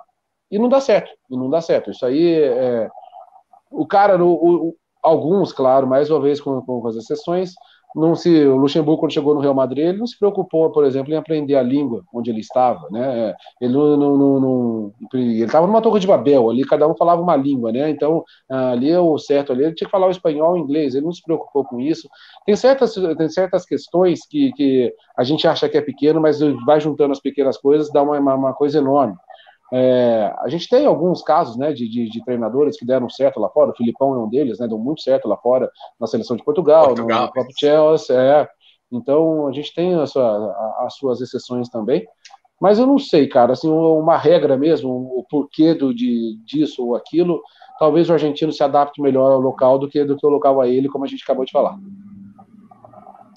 e 0.51 0.59
não 0.59 0.69
dá 0.69 0.81
certo, 0.81 1.11
e 1.31 1.37
não 1.37 1.51
dá 1.51 1.61
certo. 1.61 1.91
Isso 1.91 2.05
aí 2.05 2.35
é. 2.35 2.89
O 3.71 3.87
cara, 3.87 4.23
o, 4.23 4.69
o, 4.69 4.77
alguns, 5.03 5.53
claro, 5.53 5.87
mais 5.87 6.11
uma 6.11 6.21
vez 6.21 6.41
com, 6.41 6.61
com 6.63 6.87
as 6.87 6.97
exceções, 6.97 7.55
não 7.97 8.15
se, 8.15 8.45
o 8.45 8.57
Luxemburgo, 8.57 9.01
quando 9.01 9.13
chegou 9.13 9.35
no 9.35 9.41
Real 9.41 9.55
Madrid, 9.55 9.87
ele 9.87 9.99
não 9.99 10.07
se 10.07 10.19
preocupou, 10.19 10.71
por 10.71 10.85
exemplo, 10.85 11.13
em 11.13 11.17
aprender 11.17 11.55
a 11.57 11.63
língua 11.63 12.05
onde 12.13 12.31
ele 12.31 12.41
estava, 12.41 12.87
né? 12.91 13.35
Ele 13.59 13.73
não, 13.73 13.97
não, 13.97 14.41
não, 14.41 14.93
ele 15.15 15.43
estava 15.43 15.67
numa 15.67 15.81
torre 15.81 15.99
de 15.99 16.07
Babel, 16.07 16.51
ali 16.51 16.63
cada 16.63 16.87
um 16.87 16.95
falava 16.95 17.23
uma 17.23 17.35
língua, 17.35 17.73
né? 17.73 17.89
Então, 17.89 18.23
ali 18.51 18.91
é 18.91 19.01
o 19.01 19.17
certo 19.17 19.51
ali, 19.51 19.65
ele 19.65 19.75
tinha 19.75 19.87
que 19.87 19.91
falar 19.93 20.09
o 20.09 20.11
espanhol 20.11 20.53
o 20.53 20.59
inglês, 20.59 20.95
ele 20.95 21.07
não 21.07 21.13
se 21.13 21.23
preocupou 21.23 21.65
com 21.65 21.81
isso. 21.81 22.07
Tem 22.45 22.55
certas, 22.55 22.95
tem 23.17 23.29
certas 23.31 23.65
questões 23.65 24.27
que, 24.29 24.53
que 24.53 24.93
a 25.17 25.25
gente 25.25 25.49
acha 25.49 25.67
que 25.67 25.79
é 25.79 25.81
pequeno, 25.81 26.21
mas 26.21 26.39
vai 26.67 26.79
juntando 26.79 27.13
as 27.13 27.21
pequenas 27.21 27.57
coisas, 27.57 27.91
dá 27.91 28.03
uma, 28.03 28.19
uma 28.19 28.53
coisa 28.53 28.77
enorme. 28.79 29.17
É, 29.73 30.33
a 30.39 30.49
gente 30.49 30.69
tem 30.69 30.87
alguns 30.87 31.23
casos 31.23 31.57
né, 31.57 31.73
de, 31.73 31.89
de, 31.89 32.09
de, 32.09 32.25
treinadores 32.25 32.79
que 32.79 32.87
deram 32.87 33.09
certo 33.11 33.41
lá 33.41 33.49
fora, 33.49 33.73
o 33.73 33.77
Filipão 33.77 34.15
é 34.15 34.19
um 34.19 34.29
deles, 34.29 34.61
né, 34.61 34.69
deu 34.69 34.79
muito 34.79 35.03
certo 35.03 35.27
lá 35.27 35.37
fora 35.37 35.69
na 35.99 36.07
seleção 36.07 36.37
de 36.37 36.45
Portugal, 36.45 36.87
Portugal. 36.87 37.27
no 37.27 37.33
próprio 37.33 37.55
Chelsea. 37.59 38.17
É. 38.17 38.49
Então 38.93 39.49
a 39.49 39.53
gente 39.53 39.75
tem 39.75 39.95
a 39.95 40.07
sua, 40.07 40.55
as 40.87 40.95
suas 40.95 41.21
exceções 41.21 41.69
também. 41.69 42.07
Mas 42.61 42.79
eu 42.79 42.87
não 42.87 42.99
sei, 42.99 43.29
cara, 43.29 43.53
assim, 43.53 43.69
uma 43.69 44.17
regra 44.17 44.57
mesmo, 44.57 44.91
o 44.91 45.25
porquê 45.29 45.75
do, 45.75 45.93
de, 45.93 46.39
disso 46.45 46.87
ou 46.87 46.97
aquilo, 46.97 47.43
talvez 47.79 48.09
o 48.09 48.15
argentino 48.15 48.51
se 48.51 48.63
adapte 48.63 49.03
melhor 49.03 49.31
ao 49.31 49.41
local 49.41 49.79
do 49.79 49.89
que, 49.89 50.03
do 50.05 50.17
que 50.17 50.27
o 50.27 50.31
local 50.31 50.61
a 50.61 50.67
ele, 50.67 50.89
como 50.89 51.05
a 51.05 51.09
gente 51.09 51.23
acabou 51.23 51.45
de 51.45 51.53
falar. 51.53 51.77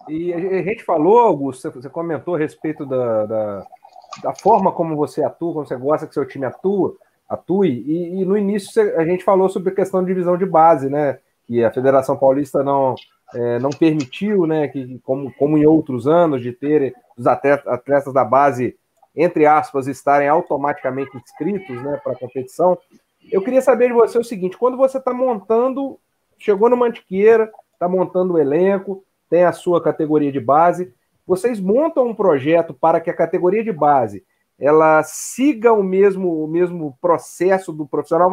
E 0.08 0.34
a 0.34 0.64
gente 0.64 0.84
falou, 0.84 1.20
Augusto, 1.20 1.70
você 1.70 1.90
comentou 1.90 2.36
a 2.36 2.40
respeito 2.40 2.86
da, 2.86 3.26
da 3.26 3.66
da 4.24 4.34
forma 4.34 4.72
como 4.72 4.96
você 4.96 5.24
atua, 5.24 5.54
como 5.54 5.66
você 5.66 5.76
gosta 5.76 6.08
que 6.08 6.14
seu 6.14 6.26
time 6.26 6.46
atua, 6.46 6.96
atue. 7.28 7.84
E, 7.86 8.22
e 8.22 8.26
no 8.26 8.38
início 8.38 8.82
a 8.98 9.06
gente 9.06 9.24
falou 9.24 9.50
sobre 9.50 9.72
a 9.72 9.76
questão 9.76 10.02
de 10.02 10.08
divisão 10.08 10.38
de 10.38 10.46
base, 10.46 10.90
né? 10.90 11.20
Que 11.46 11.64
a 11.64 11.72
Federação 11.72 12.18
Paulista 12.18 12.64
não, 12.64 12.96
é, 13.34 13.60
não 13.60 13.70
permitiu, 13.70 14.48
né? 14.48 14.68
Que, 14.68 15.00
como, 15.00 15.32
como 15.34 15.58
em 15.58 15.66
outros 15.66 16.08
anos, 16.08 16.42
de 16.42 16.52
ter 16.52 16.96
os 17.18 17.28
atletas, 17.28 18.14
da 18.14 18.24
base, 18.24 18.76
entre 19.16 19.46
aspas, 19.46 19.88
estarem 19.88 20.28
automaticamente 20.28 21.16
inscritos 21.16 21.82
né, 21.84 22.00
para 22.04 22.14
a 22.14 22.20
competição. 22.20 22.78
Eu 23.32 23.42
queria 23.42 23.62
saber 23.62 23.88
de 23.88 23.94
você 23.94 24.18
o 24.18 24.24
seguinte: 24.24 24.58
quando 24.58 24.78
você 24.78 24.98
está 24.98 25.14
montando, 25.14 26.00
chegou 26.38 26.70
no 26.70 26.78
Mantiqueira, 26.78 27.52
está 27.74 27.88
montando 27.88 28.34
o 28.34 28.40
elenco, 28.40 29.04
tem 29.30 29.44
a 29.44 29.52
sua 29.52 29.82
categoria 29.82 30.32
de 30.32 30.40
base, 30.40 30.94
vocês 31.30 31.60
montam 31.60 32.08
um 32.08 32.16
projeto 32.16 32.74
para 32.74 33.00
que 33.00 33.08
a 33.08 33.16
categoria 33.16 33.64
de 33.64 33.72
base 33.72 34.26
ela 34.58 35.04
siga 35.04 35.72
o 35.72 35.84
mesmo, 35.84 36.44
o 36.44 36.48
mesmo 36.48 36.98
processo 37.00 37.72
do 37.72 37.86
profissional, 37.86 38.32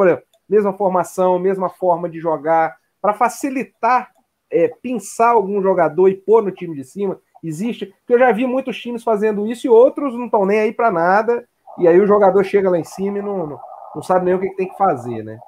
mesma 0.49 0.73
formação, 0.73 1.39
mesma 1.39 1.69
forma 1.69 2.09
de 2.09 2.19
jogar, 2.19 2.75
para 3.01 3.13
facilitar, 3.13 4.11
é, 4.51 4.69
pensar 4.83 5.33
algum 5.33 5.61
jogador 5.61 6.09
e 6.09 6.17
pôr 6.17 6.43
no 6.43 6.51
time 6.51 6.75
de 6.75 6.85
cima. 6.85 7.21
Existe, 7.45 7.85
porque 7.85 8.15
eu 8.15 8.19
já 8.19 8.33
vi 8.33 8.47
muitos 8.47 8.81
times 8.81 9.05
fazendo 9.05 9.47
isso 9.47 9.67
e 9.67 9.71
outros 9.71 10.15
não 10.15 10.25
estão 10.25 10.47
nem 10.47 10.61
aí 10.61 10.73
para 10.73 10.91
nada, 10.91 11.47
e 11.79 11.87
aí 11.87 12.01
o 12.01 12.07
jogador 12.07 12.43
chega 12.45 12.71
lá 12.71 12.79
em 12.79 12.85
cima 12.85 13.19
e 13.19 13.23
não, 13.23 13.47
não, 13.47 13.61
não 13.95 14.03
sabe 14.03 14.25
nem 14.25 14.35
o 14.35 14.41
que, 14.41 14.49
que 14.49 14.57
tem 14.57 14.69
que 14.69 14.79
fazer, 14.79 15.23
né? 15.23 15.39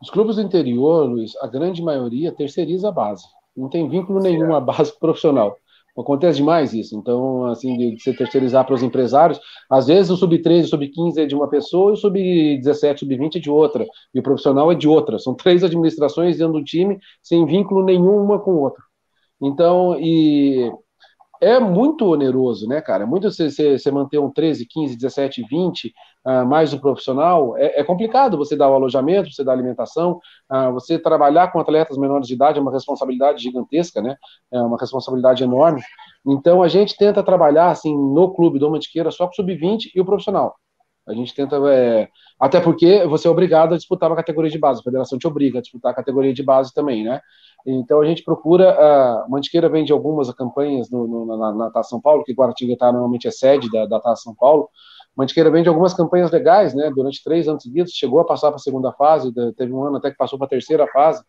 Os 0.00 0.08
clubes 0.08 0.36
do 0.36 0.42
interior, 0.42 1.04
Luiz, 1.04 1.36
a 1.42 1.46
grande 1.46 1.82
maioria 1.82 2.34
terceiriza 2.34 2.88
a 2.88 2.92
base. 2.92 3.26
Não 3.54 3.68
tem 3.68 3.86
vínculo 3.86 4.20
nenhum 4.20 4.54
à 4.54 4.60
base 4.60 4.98
profissional. 4.98 5.54
Acontece 5.98 6.38
demais 6.38 6.72
isso. 6.72 6.96
Então, 6.96 7.46
assim, 7.46 7.76
de, 7.76 7.96
de 7.96 8.02
se 8.02 8.12
terceirizar 8.14 8.64
para 8.64 8.74
os 8.74 8.82
empresários, 8.82 9.40
às 9.68 9.86
vezes 9.86 10.10
o 10.10 10.16
sub-13, 10.16 10.64
o 10.64 10.68
sub-15 10.68 11.18
é 11.18 11.26
de 11.26 11.34
uma 11.34 11.48
pessoa 11.48 11.90
e 11.90 11.94
o 11.94 11.96
sub-17, 11.96 12.98
sub-20 12.98 13.36
é 13.36 13.38
de 13.40 13.50
outra. 13.50 13.86
E 14.14 14.20
o 14.20 14.22
profissional 14.22 14.70
é 14.72 14.74
de 14.74 14.88
outra. 14.88 15.18
São 15.18 15.34
três 15.34 15.62
administrações 15.64 16.38
dentro 16.38 16.54
do 16.54 16.64
time, 16.64 16.98
sem 17.22 17.44
vínculo 17.46 17.84
nenhum 17.84 18.22
uma 18.22 18.38
com 18.38 18.52
outra. 18.56 18.82
Então, 19.40 19.98
e 19.98 20.70
é 21.40 21.58
muito 21.58 22.06
oneroso, 22.06 22.68
né, 22.68 22.80
cara? 22.80 23.06
Muito 23.06 23.30
você, 23.30 23.90
manter 23.90 24.18
um 24.18 24.30
13, 24.30 24.66
15, 24.66 24.96
17, 24.96 25.42
20, 25.48 25.92
uh, 26.26 26.46
mais 26.46 26.72
um 26.74 26.78
profissional, 26.78 27.56
é, 27.56 27.80
é, 27.80 27.84
complicado 27.84 28.36
você 28.36 28.54
dar 28.54 28.68
o 28.68 28.74
alojamento, 28.74 29.32
você 29.32 29.42
dar 29.42 29.52
alimentação, 29.52 30.20
uh, 30.52 30.72
você 30.72 30.98
trabalhar 30.98 31.50
com 31.50 31.58
atletas 31.58 31.96
menores 31.96 32.28
de 32.28 32.34
idade 32.34 32.58
é 32.58 32.62
uma 32.62 32.72
responsabilidade 32.72 33.42
gigantesca, 33.42 34.02
né? 34.02 34.16
É 34.52 34.60
uma 34.60 34.76
responsabilidade 34.78 35.42
enorme. 35.42 35.80
Então 36.26 36.62
a 36.62 36.68
gente 36.68 36.96
tenta 36.96 37.22
trabalhar 37.22 37.70
assim 37.70 37.96
no 37.96 38.34
clube 38.34 38.58
do 38.58 38.70
Mantiqueira 38.70 39.10
só 39.10 39.26
com 39.26 39.32
sub-20 39.32 39.92
e 39.94 40.00
o 40.00 40.04
profissional. 40.04 40.54
A 41.10 41.14
gente 41.14 41.34
tenta, 41.34 41.56
é, 41.72 42.08
até 42.38 42.60
porque 42.60 43.04
você 43.06 43.28
é 43.28 43.30
obrigado 43.30 43.74
a 43.74 43.76
disputar 43.76 44.08
uma 44.08 44.16
categoria 44.16 44.50
de 44.50 44.58
base, 44.58 44.80
a 44.80 44.84
federação 44.84 45.18
te 45.18 45.26
obriga 45.26 45.58
a 45.58 45.62
disputar 45.62 45.92
a 45.92 45.94
categoria 45.94 46.32
de 46.32 46.42
base 46.42 46.72
também, 46.72 47.04
né? 47.04 47.20
Então 47.66 48.00
a 48.00 48.06
gente 48.06 48.24
procura, 48.24 48.70
a 48.70 49.26
Mantiqueira 49.28 49.68
vende 49.68 49.92
algumas 49.92 50.30
campanhas 50.32 50.90
no, 50.90 51.06
no, 51.06 51.36
na, 51.36 51.52
na 51.52 51.70
Taça 51.70 51.90
São 51.90 52.00
Paulo, 52.00 52.24
que 52.24 52.32
Guaratinguetá 52.32 52.90
normalmente 52.90 53.28
é 53.28 53.30
sede 53.30 53.70
da, 53.70 53.86
da 53.86 54.00
Taça 54.00 54.22
São 54.22 54.34
Paulo. 54.34 54.68
Mantiqueira 55.16 55.50
vende 55.50 55.68
algumas 55.68 55.92
campanhas 55.92 56.30
legais, 56.30 56.74
né? 56.74 56.90
Durante 56.94 57.22
três 57.22 57.48
anos 57.48 57.62
seguidos, 57.62 57.92
chegou 57.92 58.20
a 58.20 58.24
passar 58.24 58.48
para 58.48 58.56
a 58.56 58.60
segunda 58.60 58.92
fase, 58.92 59.32
teve 59.56 59.72
um 59.72 59.84
ano 59.84 59.96
até 59.96 60.10
que 60.10 60.16
passou 60.16 60.38
para 60.38 60.46
a 60.46 60.50
terceira 60.50 60.86
fase. 60.86 61.22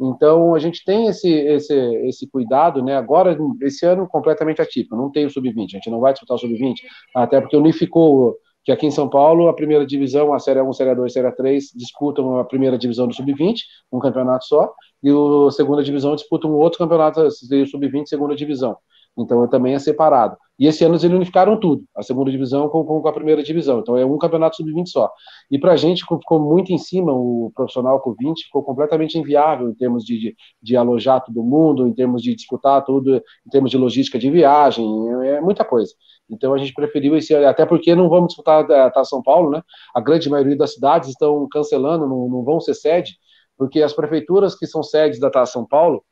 Então 0.00 0.54
a 0.54 0.58
gente 0.58 0.82
tem 0.82 1.08
esse, 1.08 1.30
esse, 1.30 1.74
esse 2.06 2.26
cuidado, 2.26 2.82
né? 2.82 2.96
Agora, 2.96 3.36
esse 3.60 3.84
ano 3.84 4.08
completamente 4.08 4.62
atípico, 4.62 4.96
não 4.96 5.10
tem 5.10 5.26
o 5.26 5.30
sub-20, 5.30 5.64
a 5.64 5.66
gente 5.76 5.90
não 5.90 6.00
vai 6.00 6.12
disputar 6.12 6.36
o 6.36 6.40
sub-20, 6.40 6.76
até 7.14 7.38
porque 7.40 7.56
unificou 7.56 8.36
que 8.64 8.72
aqui 8.72 8.86
em 8.86 8.90
São 8.90 9.08
Paulo, 9.08 9.48
a 9.48 9.54
primeira 9.54 9.86
divisão, 9.86 10.34
a 10.34 10.38
Série 10.38 10.60
1, 10.60 10.72
Série 10.72 10.94
2, 10.94 11.12
Série 11.12 11.32
3, 11.32 11.64
disputam 11.74 12.38
a 12.38 12.44
primeira 12.44 12.78
divisão 12.78 13.06
do 13.06 13.14
Sub-20, 13.14 13.60
um 13.90 13.98
campeonato 13.98 14.44
só, 14.44 14.72
e 15.02 15.10
a 15.10 15.50
segunda 15.50 15.82
divisão 15.82 16.14
disputa 16.14 16.46
um 16.46 16.54
outro 16.54 16.78
campeonato, 16.78 17.20
o 17.20 17.30
Sub-20, 17.30 18.06
segunda 18.06 18.36
divisão. 18.36 18.76
Então 19.18 19.46
também 19.48 19.74
é 19.74 19.78
separado. 19.78 20.36
E 20.58 20.66
esse 20.66 20.84
ano 20.84 20.92
eles 20.92 21.04
unificaram 21.04 21.58
tudo, 21.58 21.84
a 21.96 22.02
segunda 22.02 22.30
divisão 22.30 22.68
com, 22.68 22.84
com 22.84 23.08
a 23.08 23.12
primeira 23.12 23.42
divisão. 23.42 23.80
Então 23.80 23.96
é 23.96 24.04
um 24.04 24.18
campeonato 24.18 24.56
sub-20 24.56 24.88
só. 24.88 25.10
E 25.50 25.58
para 25.58 25.72
a 25.72 25.76
gente 25.76 26.04
ficou 26.04 26.38
muito 26.38 26.70
em 26.70 26.76
cima, 26.76 27.12
o 27.12 27.50
profissional 27.54 27.98
com 28.00 28.14
20 28.14 28.44
ficou 28.44 28.62
completamente 28.62 29.18
inviável 29.18 29.70
em 29.70 29.74
termos 29.74 30.04
de, 30.04 30.18
de, 30.18 30.36
de, 30.62 30.76
alojar 30.76 31.24
todo 31.24 31.42
mundo, 31.42 31.86
em 31.86 31.94
termos 31.94 32.22
de 32.22 32.34
disputar 32.34 32.84
tudo, 32.84 33.16
em 33.16 33.50
termos 33.50 33.70
de 33.70 33.78
logística 33.78 34.18
de 34.18 34.30
viagem, 34.30 34.84
é 35.24 35.40
muita 35.40 35.64
coisa. 35.64 35.94
Então 36.28 36.52
a 36.52 36.58
gente 36.58 36.74
preferiu 36.74 37.16
esse 37.16 37.34
até 37.34 37.64
porque 37.64 37.94
não 37.94 38.10
vamos 38.10 38.28
disputar 38.28 38.70
a 38.70 38.90
Taça 38.90 39.10
São 39.10 39.22
Paulo, 39.22 39.50
né? 39.50 39.62
A 39.94 40.00
grande 40.00 40.28
maioria 40.28 40.56
das 40.56 40.74
cidades 40.74 41.08
estão 41.08 41.48
cancelando, 41.50 42.06
não, 42.06 42.28
não 42.28 42.44
vão 42.44 42.60
ser 42.60 42.74
sede, 42.74 43.16
porque 43.56 43.82
as 43.82 43.94
prefeituras 43.94 44.54
que 44.54 44.66
são 44.66 44.82
sedes 44.82 45.18
da 45.18 45.30
Taça 45.30 45.52
São 45.52 45.66
Paulo, 45.66 46.04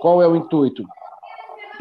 qual 0.00 0.22
é 0.22 0.28
o 0.28 0.36
intuito? 0.36 0.84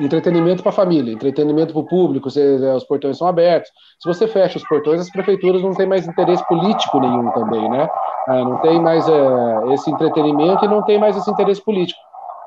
Entretenimento 0.05 0.61
para 0.61 0.71
a 0.71 0.73
família, 0.73 1.13
entretenimento 1.13 1.73
para 1.73 1.81
o 1.81 1.85
público, 1.85 2.29
é, 2.37 2.75
os 2.75 2.83
portões 2.83 3.17
são 3.17 3.27
abertos. 3.27 3.69
Se 3.99 4.07
você 4.07 4.27
fecha 4.27 4.57
os 4.57 4.67
portões, 4.67 5.01
as 5.01 5.11
prefeituras 5.11 5.61
não 5.61 5.73
têm 5.73 5.87
mais 5.87 6.07
interesse 6.07 6.45
político 6.47 6.99
nenhum 6.99 7.31
também, 7.31 7.69
né? 7.69 7.89
Ah, 8.27 8.43
não 8.43 8.57
tem 8.61 8.79
mais 8.81 9.07
é, 9.07 9.73
esse 9.73 9.89
entretenimento 9.89 10.65
e 10.65 10.67
não 10.67 10.83
tem 10.83 10.99
mais 10.99 11.15
esse 11.17 11.29
interesse 11.29 11.63
político. 11.63 11.99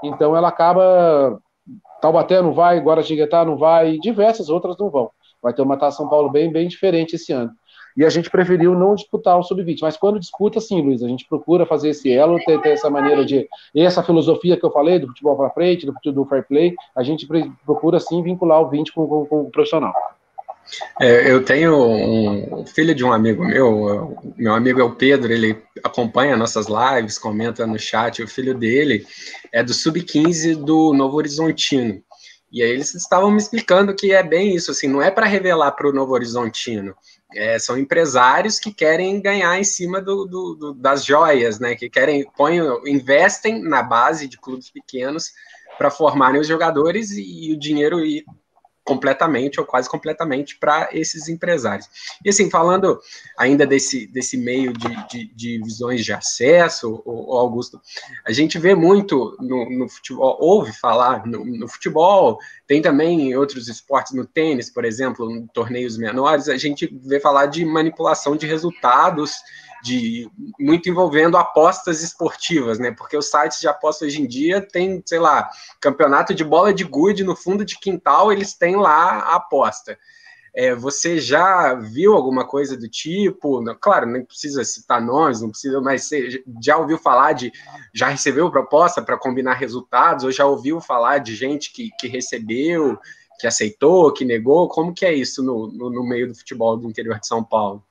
Então 0.02 0.36
ela 0.36 0.48
acaba. 0.48 1.38
Taubaté 2.00 2.42
não 2.42 2.52
vai, 2.52 2.78
Guaratinguetá 2.80 3.46
não 3.46 3.57
vai, 3.57 3.92
e 3.92 4.00
diversas 4.00 4.50
outras 4.50 4.76
não 4.78 4.90
vão. 4.90 5.11
Vai 5.42 5.55
ter 5.55 5.62
uma 5.62 5.78
Taça 5.78 5.96
São 5.96 6.09
Paulo 6.09 6.30
bem, 6.30 6.52
bem 6.52 6.68
diferente 6.68 7.16
esse 7.16 7.32
ano 7.32 7.50
e 7.97 8.05
a 8.05 8.09
gente 8.09 8.30
preferiu 8.30 8.74
não 8.74 8.95
disputar 8.95 9.38
o 9.38 9.42
sub-20. 9.42 9.78
Mas 9.82 9.97
quando 9.97 10.18
disputa, 10.18 10.61
sim, 10.61 10.82
Luiz, 10.82 11.03
a 11.03 11.09
gente 11.09 11.26
procura 11.26 11.64
fazer 11.64 11.90
esse 11.90 12.12
elo, 12.12 12.38
ter, 12.45 12.61
ter 12.61 12.70
essa 12.70 12.90
maneira 12.90 13.24
de. 13.24 13.49
essa 13.74 14.03
filosofia 14.03 14.57
que 14.57 14.64
eu 14.64 14.70
falei, 14.70 14.99
do 14.99 15.09
futebol 15.09 15.36
para 15.36 15.51
frente, 15.51 15.86
do, 15.86 16.12
do 16.12 16.24
fair 16.26 16.47
play, 16.47 16.74
a 16.95 17.03
gente 17.03 17.26
procura 17.64 18.01
sim 18.01 18.22
vincular 18.22 18.61
o 18.61 18.68
20 18.68 18.92
com, 18.92 19.07
com, 19.07 19.26
com 19.26 19.40
o 19.42 19.51
profissional. 19.51 19.92
É, 21.01 21.30
eu 21.30 21.45
tenho 21.45 21.76
um 21.76 22.64
filho 22.66 22.95
de 22.95 23.05
um 23.05 23.12
amigo 23.12 23.45
meu, 23.45 24.16
meu 24.36 24.55
amigo 24.55 24.80
é 24.80 24.84
o 24.84 24.95
Pedro, 24.95 25.32
ele 25.32 25.62
acompanha 25.82 26.36
nossas 26.36 26.66
lives, 26.66 27.18
comenta 27.18 27.66
no 27.66 27.78
chat. 27.78 28.22
O 28.22 28.28
filho 28.28 28.55
dele 28.55 29.07
é 29.53 29.62
do 29.62 29.74
sub-15 29.74 30.57
do 30.57 30.92
Novo 30.95 31.16
Horizontino. 31.16 32.03
E 32.51 32.62
aí 32.62 32.70
eles 32.70 32.95
estavam 32.95 33.32
me 33.32 33.38
explicando 33.38 33.95
que 33.95 34.12
é 34.12 34.22
bem 34.22 34.55
isso, 34.55 34.70
assim, 34.70 34.86
não 34.86 35.03
é 35.03 35.11
para 35.11 35.26
revelar 35.26 35.72
para 35.72 35.88
o 35.88 35.92
Novo 35.92 36.12
Horizontino, 36.12 36.95
é, 37.35 37.59
são 37.59 37.78
empresários 37.78 38.59
que 38.59 38.72
querem 38.72 39.20
ganhar 39.20 39.59
em 39.59 39.64
cima 39.64 40.01
do, 40.01 40.24
do, 40.24 40.55
do, 40.55 40.74
das 40.74 41.05
joias, 41.05 41.59
né? 41.59 41.74
Que 41.74 41.89
querem, 41.91 42.24
põem, 42.37 42.61
investem 42.87 43.62
na 43.62 43.82
base 43.82 44.28
de 44.28 44.39
clubes 44.39 44.70
pequenos 44.70 45.32
para 45.76 45.91
formarem 45.91 46.41
os 46.41 46.47
jogadores 46.47 47.11
e, 47.11 47.51
e 47.51 47.53
o 47.53 47.59
dinheiro 47.59 48.01
ir 48.01 48.24
completamente 48.85 49.59
ou 49.59 49.66
quase 49.66 49.89
completamente 49.89 50.59
para 50.59 50.89
esses 50.93 51.28
empresários. 51.28 51.89
E 52.24 52.28
assim, 52.28 52.51
falando 52.51 53.01
ainda 53.37 53.66
desse, 53.66 54.07
desse 54.07 54.37
meio 54.37 54.72
de, 54.72 55.09
de, 55.09 55.35
de 55.35 55.62
visões 55.62 56.05
de 56.05 56.12
acesso, 56.12 57.03
o, 57.05 57.35
Augusto, 57.37 57.80
a 58.24 58.32
gente 58.32 58.59
vê 58.59 58.74
muito 58.74 59.37
no, 59.41 59.70
no 59.70 59.89
futebol, 59.89 60.37
ouve 60.39 60.72
falar 60.72 61.26
no, 61.26 61.45
no, 61.45 61.66
futebol, 61.66 62.39
tem 62.66 62.82
também 62.82 63.30
em 63.30 63.37
outros 63.37 63.68
esportes, 63.68 64.12
no 64.12 64.26
tênis, 64.26 64.68
por 64.68 64.85
exemplo, 64.85 65.30
em 65.30 65.47
torneios 65.47 65.97
menores, 65.97 66.49
a 66.49 66.57
gente 66.57 66.87
vê 67.05 67.18
falar 67.18 67.47
de 67.47 67.64
manipulação 67.64 68.37
de 68.37 68.47
resultados 68.47 69.32
de 69.85 70.30
muito 70.59 70.89
envolvendo 70.89 71.37
apostas 71.37 72.03
esportivas, 72.03 72.78
né? 72.78 72.91
Porque 72.91 73.18
os 73.18 73.28
sites 73.28 73.61
de 73.61 73.68
aposta 73.68 74.07
hoje 74.07 74.22
em 74.22 74.26
dia 74.26 74.62
tem, 74.62 75.03
sei 75.05 75.18
lá, 75.18 75.51
campeonato 75.78 76.35
de 76.35 76.43
bola 76.43 76.72
de 76.72 76.85
gude 76.85 77.22
no 77.22 77.37
fundo 77.37 77.66
de 77.66 77.78
quintal, 77.78 78.32
eles 78.32 78.55
têm 78.55 78.76
lá 78.76 79.18
a 79.18 79.35
aposta. 79.35 79.99
É, 80.57 80.74
você 80.74 81.18
já 81.18 81.74
viu 81.74 82.14
alguma 82.14 82.47
coisa 82.47 82.78
do 82.78 82.89
tipo? 82.89 83.62
Claro, 83.74 84.07
não 84.07 84.24
precisa 84.24 84.64
citar 84.64 85.03
nomes, 85.03 85.43
não 85.43 85.51
precisa, 85.51 85.80
mas 85.82 86.05
você 86.05 86.43
já 86.62 86.78
ouviu 86.78 86.97
falar 86.97 87.32
de, 87.32 87.53
já 87.93 88.09
recebeu 88.09 88.51
proposta 88.51 89.03
para 89.03 89.18
combinar 89.18 89.55
resultados, 89.55 90.24
ou 90.24 90.32
já 90.32 90.47
ouviu 90.47 90.80
falar 90.80 91.18
de 91.18 91.35
gente 91.35 91.72
que, 91.72 91.91
que 91.99 92.09
recebeu, 92.09 92.97
que 93.39 93.47
aceitou, 93.47 94.12
que 94.14 94.24
negou? 94.24 94.66
Como 94.68 94.95
que 94.95 95.05
é 95.05 95.12
isso 95.12 95.43
no, 95.43 95.66
no, 95.66 95.91
no 95.91 96.09
meio 96.09 96.28
do 96.28 96.35
futebol 96.35 96.74
do 96.74 96.89
interior 96.89 97.20
de 97.20 97.26
São 97.26 97.45
Paulo? 97.45 97.85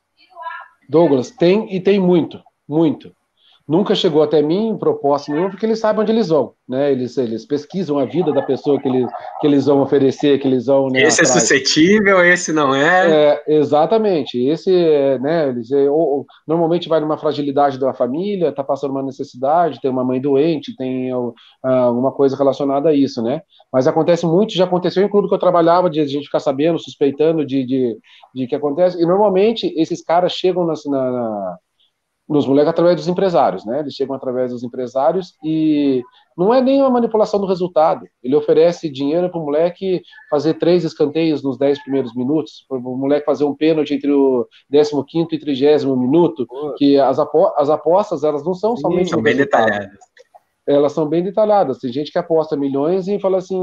Douglas, 0.90 1.32
tem 1.32 1.74
e 1.74 1.80
tem 1.80 2.00
muito, 2.00 2.42
muito. 2.68 3.16
Nunca 3.66 3.96
chegou 3.96 4.22
até 4.22 4.42
mim 4.42 4.76
proposta 4.78 5.32
nenhuma, 5.32 5.50
porque 5.50 5.66
eles 5.66 5.80
sabem 5.80 6.02
onde 6.02 6.12
eles 6.12 6.28
vão, 6.28 6.52
né? 6.68 6.92
Eles, 6.92 7.18
eles 7.18 7.46
pesquisam 7.46 7.98
a 7.98 8.04
vida 8.04 8.34
da 8.34 8.42
pessoa 8.42 8.78
que 8.78 8.90
eles, 8.90 9.10
que 9.40 9.48
eles 9.48 9.68
vão 9.68 9.82
oferecer, 9.82 10.38
que 10.40 10.46
eles 10.46 10.66
vão. 10.66 10.90
Né, 10.90 11.04
esse 11.04 11.22
é 11.22 11.24
atrás. 11.24 11.38
é 11.38 11.40
suscetível, 11.40 12.26
esse 12.26 12.52
não 12.52 12.76
é. 12.76 13.42
é 13.48 13.56
exatamente. 13.56 14.38
Esse, 14.38 14.70
é, 14.70 15.18
né? 15.18 15.48
Eles, 15.48 15.72
é, 15.72 15.90
ou, 15.90 15.98
ou, 15.98 16.26
normalmente 16.46 16.90
vai 16.90 17.00
numa 17.00 17.18
fragilidade 17.18 17.80
da 17.80 17.94
família, 17.94 18.50
está 18.50 18.66
passando 18.66 18.92
uma 18.92 19.02
necessidade, 19.02 19.80
tem 19.80 19.90
uma 19.90 20.04
mãe 20.04 20.20
doente, 20.20 20.76
tem 20.76 21.10
alguma 21.62 22.12
coisa 22.12 22.36
relacionada 22.36 22.90
a 22.90 22.94
isso, 22.94 23.22
né? 23.24 23.44
Mas 23.72 23.88
acontece 23.88 24.26
muito, 24.26 24.54
já 24.54 24.66
aconteceu 24.66 25.06
em 25.06 25.10
clube 25.10 25.30
que 25.30 25.36
eu 25.36 25.40
trabalhava, 25.40 25.90
de 25.90 26.02
a 26.02 26.06
gente 26.06 26.26
ficar 26.26 26.42
sabendo, 26.42 26.78
suspeitando 26.80 27.46
de, 27.46 27.66
de, 27.66 27.98
de 28.36 28.46
que 28.46 28.56
acontece. 28.56 29.02
E 29.02 29.06
normalmente 29.06 29.74
esses 29.78 30.04
caras 30.04 30.34
chegam 30.34 30.66
na, 30.66 30.74
na 30.88 31.58
nos 32.28 32.48
moleques 32.48 32.70
através 32.70 32.96
dos 32.96 33.08
empresários, 33.08 33.66
né? 33.66 33.82
Eles 33.82 33.94
chegam 33.94 34.16
através 34.16 34.52
dos 34.52 34.64
empresários 34.64 35.36
e 35.44 36.02
não 36.38 36.54
é 36.54 36.62
nem 36.62 36.82
uma 36.82 36.90
manipulação 36.90 37.40
do 37.40 37.46
resultado. 37.46 38.08
Ele 38.24 38.36
oferece 38.36 38.90
dinheiro 38.90 39.30
para 39.30 39.40
o 39.40 39.46
moleque 39.46 40.02
fazer 40.30 40.56
três 40.56 40.84
escanteios 40.84 41.44
nos 41.44 41.58
dez 41.58 41.82
primeiros 41.84 42.16
minutos, 42.16 42.66
para 42.68 42.78
o 42.78 42.98
moleque 42.98 43.26
fazer 43.26 43.44
um 43.44 43.56
pênalti 43.56 43.94
entre 43.94 44.12
o 44.12 44.48
15 44.72 45.28
e 45.32 45.40
30 45.40 45.96
minuto, 45.96 46.48
que 46.78 46.98
as, 46.98 47.20
apo 47.20 47.54
as 47.58 47.70
apostas, 47.70 48.24
elas 48.24 48.44
não 48.44 48.54
são 48.54 48.76
somente... 48.78 49.10
São 49.10 49.22
bem 49.22 49.36
detalhadas. 49.36 50.00
Elas 50.66 50.94
são 50.94 51.06
bem 51.06 51.22
detalhadas. 51.22 51.80
Tem 51.80 51.92
gente 51.92 52.10
que 52.10 52.18
aposta 52.18 52.56
milhões 52.56 53.06
e 53.10 53.20
fala 53.20 53.40
assim, 53.40 53.60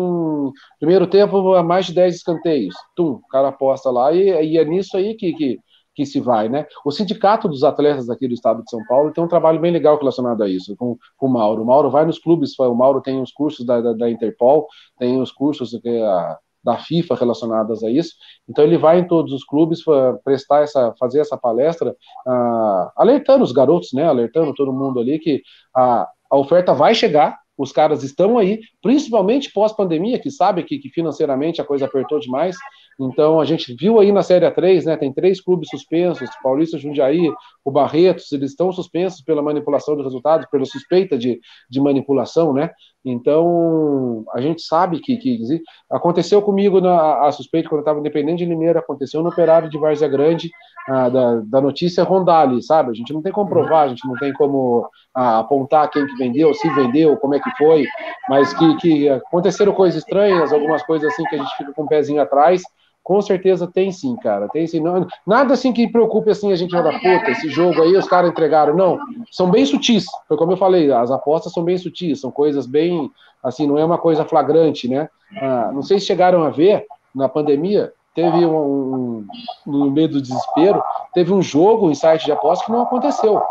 primeiro 0.78 1.06
tempo, 1.06 1.62
mais 1.62 1.86
de 1.86 1.94
10 1.94 2.16
escanteios. 2.16 2.74
Tum, 2.94 3.12
o 3.12 3.28
cara 3.30 3.48
aposta 3.48 3.90
lá 3.90 4.12
e, 4.12 4.52
e 4.52 4.58
é 4.58 4.64
nisso 4.66 4.98
aí 4.98 5.14
que, 5.14 5.32
que 5.32 5.58
que 5.95 6.07
se 6.07 6.20
vai, 6.20 6.49
né? 6.49 6.66
O 6.84 6.91
sindicato 6.91 7.49
dos 7.49 7.64
atletas 7.64 8.09
aqui 8.09 8.28
do 8.28 8.34
estado 8.34 8.62
de 8.62 8.70
São 8.70 8.80
Paulo 8.86 9.12
tem 9.12 9.22
um 9.22 9.28
trabalho 9.28 9.61
bem 9.61 9.72
legal 9.72 9.99
relacionado 9.99 10.43
a 10.43 10.49
isso, 10.49 10.76
com, 10.76 10.97
com 11.16 11.26
o 11.26 11.30
Mauro. 11.30 11.62
O 11.62 11.66
Mauro 11.66 11.91
vai 11.91 12.05
nos 12.05 12.18
clubes, 12.18 12.59
o 12.59 12.74
Mauro 12.74 13.01
tem 13.01 13.20
os 13.20 13.32
cursos 13.32 13.66
da, 13.66 13.80
da, 13.80 13.93
da 13.93 14.11
Interpol, 14.11 14.66
tem 14.99 15.20
os 15.20 15.32
cursos 15.32 15.70
que 15.82 16.03
a, 16.03 16.38
da 16.62 16.76
FIFA 16.76 17.14
relacionados 17.14 17.82
a 17.82 17.91
isso. 17.91 18.14
Então 18.49 18.64
ele 18.64 18.78
vai 18.78 19.01
em 19.01 19.07
todos 19.07 19.32
os 19.32 19.45
clubes 19.45 19.82
prestar 20.24 20.62
essa, 20.62 20.95
fazer 20.99 21.20
essa 21.20 21.36
palestra, 21.36 21.91
uh, 22.26 22.91
alertando 22.97 23.45
os 23.45 23.53
garotos, 23.53 23.93
né? 23.93 24.05
Alertando 24.05 24.55
todo 24.55 24.72
mundo 24.72 25.01
ali 25.01 25.18
que 25.18 25.43
a, 25.74 26.09
a 26.30 26.36
oferta 26.36 26.72
vai 26.72 26.95
chegar, 26.95 27.38
os 27.57 27.72
caras 27.72 28.03
estão 28.03 28.38
aí, 28.38 28.61
principalmente 28.80 29.53
pós-pandemia, 29.53 30.18
que 30.18 30.30
sabe 30.30 30.62
que, 30.62 30.78
que, 30.78 30.88
financeiramente 30.88 31.61
a 31.61 31.64
coisa 31.64 31.84
apertou 31.84 32.18
demais, 32.18 32.57
Então, 33.01 33.40
a 33.40 33.46
gente 33.46 33.74
viu 33.74 33.98
aí 33.98 34.12
na 34.12 34.22
Série 34.22 34.44
A3, 34.44 34.84
né, 34.84 34.96
tem 34.96 35.11
três 35.11 35.40
clubes 35.40 35.70
suspensos, 35.70 36.28
Paulista, 36.42 36.76
Jundiaí, 36.76 37.32
o 37.64 37.70
Barretos, 37.70 38.30
eles 38.30 38.51
estão 38.51 38.70
suspensos 38.70 39.22
pela 39.22 39.40
manipulação 39.40 39.96
de 39.96 40.03
resultados, 40.03 40.46
pela 40.51 40.66
suspeita 40.66 41.16
de, 41.16 41.40
de 41.70 41.80
manipulação, 41.80 42.53
né? 42.53 42.70
Então, 43.03 44.24
a 44.34 44.40
gente 44.42 44.61
sabe 44.61 45.01
que, 45.01 45.16
que 45.16 45.62
aconteceu 45.90 46.42
comigo 46.42 46.78
na 46.82 47.26
a 47.26 47.32
suspeita 47.32 47.70
quando 47.70 47.78
eu 47.78 47.82
estava 47.82 48.01
independente 48.01 48.40
de 48.40 48.44
Limeira, 48.44 48.80
aconteceu 48.80 49.22
no 49.22 49.30
Operário 49.30 49.70
de 49.70 49.78
Várzea 49.78 50.07
Grande, 50.07 50.51
a, 50.86 51.09
da, 51.09 51.36
da 51.36 51.61
notícia 51.62 52.05
Rondali, 52.05 52.62
sabe? 52.62 52.90
A 52.90 52.94
gente 52.94 53.14
não 53.14 53.22
tem 53.22 53.32
como 53.32 53.48
provar, 53.48 53.84
a 53.84 53.88
gente 53.88 54.07
não 54.07 54.14
tem 54.16 54.32
como 54.34 54.86
a, 55.14 55.38
apontar 55.38 55.90
quem 55.90 56.07
que 56.07 56.16
vendeu, 56.16 56.53
se 56.53 56.68
vendeu, 56.74 57.16
como 57.16 57.34
é 57.34 57.40
que 57.40 57.51
foi, 57.57 57.86
mas 58.28 58.53
que, 58.53 58.76
que 58.76 59.09
aconteceram 59.09 59.72
coisas 59.72 60.03
estranhas, 60.03 60.53
algumas 60.53 60.82
coisas 60.82 61.11
assim 61.11 61.24
que 61.24 61.36
a 61.36 61.38
gente 61.38 61.57
fica 61.57 61.72
com 61.72 61.82
o 61.82 61.84
um 61.86 61.88
pezinho 61.88 62.20
atrás, 62.20 62.62
com 63.11 63.20
certeza 63.20 63.66
tem 63.66 63.90
sim, 63.90 64.14
cara. 64.14 64.48
Tem 64.48 64.68
sim. 64.68 64.78
Não, 64.78 65.04
nada 65.26 65.54
assim 65.54 65.72
que 65.72 65.90
preocupe 65.90 66.30
assim 66.30 66.52
a 66.52 66.54
gente 66.54 66.76
olha, 66.76 66.92
puta, 66.92 67.32
esse 67.32 67.48
jogo 67.48 67.82
aí 67.82 67.96
os 67.96 68.06
caras 68.06 68.30
entregaram. 68.30 68.72
Não, 68.72 69.00
são 69.32 69.50
bem 69.50 69.66
sutis. 69.66 70.04
Foi 70.28 70.36
como 70.36 70.52
eu 70.52 70.56
falei, 70.56 70.92
as 70.92 71.11
apostas 71.11 71.52
são 71.52 71.64
bem 71.64 71.76
sutis, 71.76 72.20
são 72.20 72.30
coisas 72.30 72.66
bem, 72.66 73.11
assim, 73.42 73.66
não 73.66 73.76
é 73.76 73.84
uma 73.84 73.98
coisa 73.98 74.24
flagrante, 74.24 74.86
né? 74.86 75.08
Ah, 75.42 75.72
não 75.74 75.82
sei 75.82 75.98
se 75.98 76.06
chegaram 76.06 76.44
a 76.44 76.50
ver 76.50 76.86
na 77.12 77.28
pandemia, 77.28 77.92
teve 78.14 78.46
um, 78.46 78.56
um, 78.56 79.26
no 79.66 79.90
meio 79.90 80.11
do 80.11 80.22
desespero, 80.22 80.80
teve 81.12 81.32
um 81.32 81.42
jogo 81.42 81.90
em 81.90 81.96
site 81.96 82.26
de 82.26 82.30
apostas 82.30 82.64
que 82.64 82.70
não 82.70 82.82
aconteceu. 82.82 83.42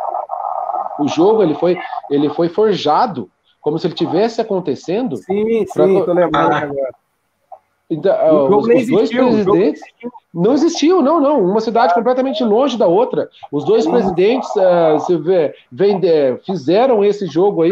O 1.02 1.08
jogo 1.10 1.44
ele 1.44 1.56
foi, 1.56 1.78
ele 2.10 2.30
foi 2.30 2.48
forjado 2.48 3.30
como 3.60 3.78
se 3.78 3.88
ele 3.88 3.94
tivesse 3.94 4.40
acontecendo. 4.40 5.18
Sim, 5.18 5.66
sim, 5.66 5.74
pra... 5.74 5.86
tô 5.86 6.14
lembrando 6.14 6.54
agora. 6.54 6.94
Então, 7.90 8.58
os, 8.58 8.68
os 8.68 8.88
dois 8.88 9.10
presidentes 9.10 9.82
não 10.32 10.54
existiu, 10.54 11.02
não, 11.02 11.20
não. 11.20 11.44
Uma 11.44 11.60
cidade 11.60 11.94
completamente 11.94 12.44
longe 12.44 12.78
da 12.78 12.86
outra. 12.86 13.30
Os 13.52 13.66
dois 13.66 13.88
presidentes 13.88 14.48
uh, 14.56 15.00
se 15.00 15.18
vê, 15.18 15.56
vende, 15.72 16.08
fizeram 16.46 17.04
esse 17.04 17.26
jogo 17.26 17.64
aí. 17.64 17.72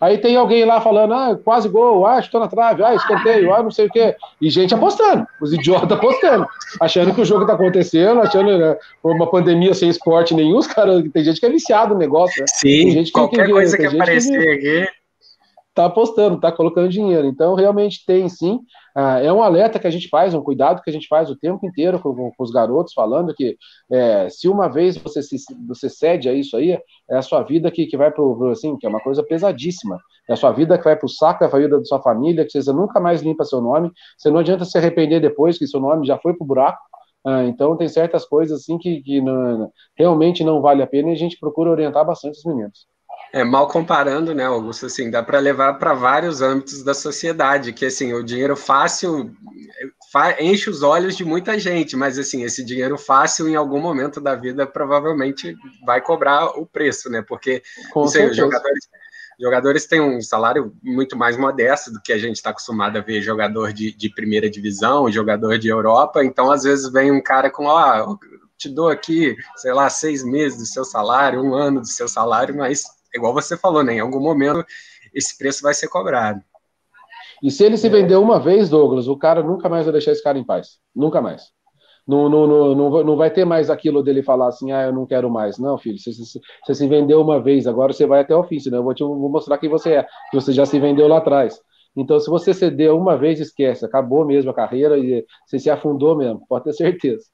Aí 0.00 0.18
tem 0.18 0.36
alguém 0.36 0.64
lá 0.64 0.80
falando, 0.80 1.12
ah, 1.12 1.36
quase 1.44 1.68
gol, 1.68 2.06
ah, 2.06 2.20
estou 2.20 2.40
na 2.40 2.46
trave, 2.46 2.84
ah, 2.84 2.94
escanteio, 2.94 3.52
ah, 3.52 3.62
não 3.62 3.70
sei 3.72 3.86
o 3.86 3.90
quê. 3.90 4.14
E 4.40 4.48
gente 4.48 4.74
apostando, 4.74 5.26
os 5.42 5.52
idiotas 5.52 5.90
apostando, 5.90 6.46
achando 6.80 7.12
que 7.12 7.20
o 7.20 7.24
jogo 7.24 7.42
está 7.42 7.54
acontecendo, 7.54 8.20
achando 8.20 8.56
né, 8.56 8.76
uma 9.02 9.28
pandemia 9.28 9.74
sem 9.74 9.88
esporte 9.88 10.34
nenhum. 10.34 10.58
Os 10.58 10.68
caras, 10.68 11.02
tem 11.12 11.24
gente 11.24 11.40
que 11.40 11.46
é 11.46 11.50
viciado 11.50 11.94
no 11.94 12.00
negócio. 12.00 12.40
Né? 12.40 12.46
Sim, 12.54 13.04
qualquer 13.12 13.46
que, 13.46 13.52
coisa 13.52 13.76
que 13.76 13.86
aparecer 13.86 14.40
que... 14.40 14.48
aqui 14.84 14.97
tá 15.78 15.84
apostando, 15.84 16.40
tá 16.40 16.50
colocando 16.50 16.88
dinheiro. 16.88 17.24
Então, 17.28 17.54
realmente 17.54 18.04
tem 18.04 18.28
sim. 18.28 18.58
Ah, 18.96 19.20
é 19.20 19.32
um 19.32 19.40
alerta 19.40 19.78
que 19.78 19.86
a 19.86 19.90
gente 19.90 20.08
faz, 20.08 20.34
um 20.34 20.42
cuidado 20.42 20.82
que 20.82 20.90
a 20.90 20.92
gente 20.92 21.06
faz 21.06 21.30
o 21.30 21.36
tempo 21.36 21.64
inteiro 21.64 22.00
com, 22.00 22.32
com 22.32 22.42
os 22.42 22.50
garotos, 22.50 22.92
falando 22.92 23.32
que 23.32 23.56
é, 23.92 24.28
se 24.28 24.48
uma 24.48 24.68
vez 24.68 24.96
você, 24.96 25.22
se, 25.22 25.36
você 25.68 25.88
cede 25.88 26.28
a 26.28 26.32
isso 26.32 26.56
aí, 26.56 26.72
é 27.08 27.16
a 27.16 27.22
sua 27.22 27.44
vida 27.44 27.70
que, 27.70 27.86
que 27.86 27.96
vai 27.96 28.10
pro, 28.10 28.50
assim, 28.50 28.76
que 28.76 28.86
é 28.86 28.88
uma 28.88 28.98
coisa 29.00 29.22
pesadíssima. 29.22 30.00
É 30.28 30.32
a 30.32 30.36
sua 30.36 30.50
vida 30.50 30.76
que 30.76 30.82
vai 30.82 30.96
pro 30.96 31.08
saco, 31.08 31.44
é 31.44 31.46
a 31.46 31.50
vida 31.50 31.78
da 31.78 31.84
sua 31.84 32.02
família, 32.02 32.44
que 32.44 32.60
você 32.60 32.72
nunca 32.72 32.98
mais 32.98 33.22
limpa 33.22 33.44
seu 33.44 33.60
nome. 33.60 33.92
Você 34.18 34.32
não 34.32 34.38
adianta 34.38 34.64
se 34.64 34.76
arrepender 34.76 35.20
depois 35.20 35.58
que 35.58 35.66
seu 35.68 35.78
nome 35.78 36.04
já 36.04 36.18
foi 36.18 36.34
pro 36.34 36.44
buraco. 36.44 36.80
Ah, 37.24 37.44
então, 37.44 37.76
tem 37.76 37.86
certas 37.86 38.24
coisas 38.24 38.62
assim 38.62 38.78
que, 38.78 39.00
que 39.02 39.20
não, 39.20 39.70
realmente 39.96 40.42
não 40.42 40.60
vale 40.60 40.82
a 40.82 40.88
pena 40.88 41.10
e 41.10 41.12
a 41.12 41.16
gente 41.16 41.38
procura 41.38 41.70
orientar 41.70 42.04
bastante 42.04 42.36
os 42.36 42.44
meninos. 42.44 42.88
É, 43.32 43.44
mal 43.44 43.68
comparando, 43.68 44.34
né, 44.34 44.44
Augusto, 44.44 44.86
assim, 44.86 45.10
dá 45.10 45.22
para 45.22 45.38
levar 45.38 45.74
para 45.74 45.92
vários 45.92 46.40
âmbitos 46.40 46.82
da 46.82 46.94
sociedade, 46.94 47.74
que, 47.74 47.84
assim, 47.84 48.14
o 48.14 48.24
dinheiro 48.24 48.56
fácil 48.56 49.30
enche 50.40 50.70
os 50.70 50.82
olhos 50.82 51.14
de 51.14 51.24
muita 51.24 51.58
gente, 51.58 51.94
mas, 51.94 52.18
assim, 52.18 52.42
esse 52.42 52.64
dinheiro 52.64 52.96
fácil, 52.96 53.46
em 53.46 53.54
algum 53.54 53.80
momento 53.80 54.18
da 54.18 54.34
vida, 54.34 54.66
provavelmente 54.66 55.54
vai 55.84 56.00
cobrar 56.00 56.46
o 56.58 56.64
preço, 56.64 57.10
né, 57.10 57.22
porque, 57.26 57.62
Com 57.92 58.00
não 58.00 58.08
sei, 58.08 58.30
os 58.30 58.36
jogadores, 58.36 58.88
jogadores 59.38 59.86
têm 59.86 60.00
um 60.00 60.22
salário 60.22 60.72
muito 60.82 61.14
mais 61.14 61.36
modesto 61.36 61.92
do 61.92 62.00
que 62.00 62.14
a 62.14 62.18
gente 62.18 62.36
está 62.36 62.48
acostumado 62.48 62.96
a 62.96 63.02
ver 63.02 63.20
jogador 63.20 63.74
de, 63.74 63.94
de 63.94 64.08
primeira 64.08 64.48
divisão, 64.48 65.12
jogador 65.12 65.58
de 65.58 65.68
Europa, 65.68 66.24
então, 66.24 66.50
às 66.50 66.62
vezes, 66.62 66.90
vem 66.90 67.12
um 67.12 67.22
cara 67.22 67.50
com, 67.50 67.66
ó, 67.66 68.16
te 68.56 68.70
dou 68.70 68.88
aqui, 68.88 69.36
sei 69.56 69.74
lá, 69.74 69.90
seis 69.90 70.24
meses 70.24 70.58
do 70.58 70.66
seu 70.66 70.84
salário, 70.84 71.42
um 71.42 71.54
ano 71.54 71.82
do 71.82 71.86
seu 71.86 72.08
salário, 72.08 72.56
mas 72.56 72.97
igual 73.14 73.32
você 73.32 73.56
falou, 73.56 73.82
né? 73.82 73.94
Em 73.94 74.00
algum 74.00 74.20
momento 74.20 74.64
esse 75.14 75.36
preço 75.36 75.62
vai 75.62 75.74
ser 75.74 75.88
cobrado. 75.88 76.42
E 77.42 77.50
se 77.50 77.64
ele 77.64 77.76
se 77.76 77.88
vender 77.88 78.16
uma 78.16 78.40
vez, 78.40 78.68
Douglas, 78.68 79.06
o 79.08 79.16
cara 79.16 79.42
nunca 79.42 79.68
mais 79.68 79.84
vai 79.84 79.92
deixar 79.92 80.12
esse 80.12 80.22
cara 80.22 80.38
em 80.38 80.44
paz. 80.44 80.78
Nunca 80.94 81.20
mais. 81.20 81.42
Não, 82.06 82.28
não, 82.28 82.46
não, 82.46 82.74
não, 82.74 83.04
não 83.04 83.16
vai 83.16 83.30
ter 83.30 83.44
mais 83.44 83.68
aquilo 83.68 84.02
dele 84.02 84.22
falar 84.22 84.48
assim, 84.48 84.72
ah, 84.72 84.84
eu 84.84 84.92
não 84.92 85.06
quero 85.06 85.30
mais. 85.30 85.58
Não, 85.58 85.76
filho, 85.76 85.98
você, 85.98 86.10
você, 86.10 86.40
você 86.64 86.74
se 86.74 86.88
vendeu 86.88 87.20
uma 87.20 87.40
vez, 87.40 87.66
agora 87.66 87.92
você 87.92 88.06
vai 88.06 88.20
até 88.20 88.34
o 88.34 88.42
fim, 88.44 88.58
senão 88.58 88.78
eu 88.78 88.84
vou 88.84 88.94
te 88.94 89.04
vou 89.04 89.28
mostrar 89.28 89.58
quem 89.58 89.68
você 89.68 89.92
é, 89.92 90.02
que 90.02 90.34
você 90.34 90.52
já 90.52 90.64
se 90.64 90.80
vendeu 90.80 91.06
lá 91.06 91.18
atrás. 91.18 91.60
Então, 91.94 92.18
se 92.18 92.30
você 92.30 92.54
ceder 92.54 92.94
uma 92.94 93.16
vez, 93.16 93.40
esquece, 93.40 93.84
acabou 93.84 94.24
mesmo 94.24 94.50
a 94.50 94.54
carreira 94.54 94.96
e 94.98 95.24
você 95.46 95.58
se 95.58 95.68
afundou 95.68 96.16
mesmo, 96.16 96.46
pode 96.48 96.64
ter 96.64 96.72
certeza. 96.72 97.24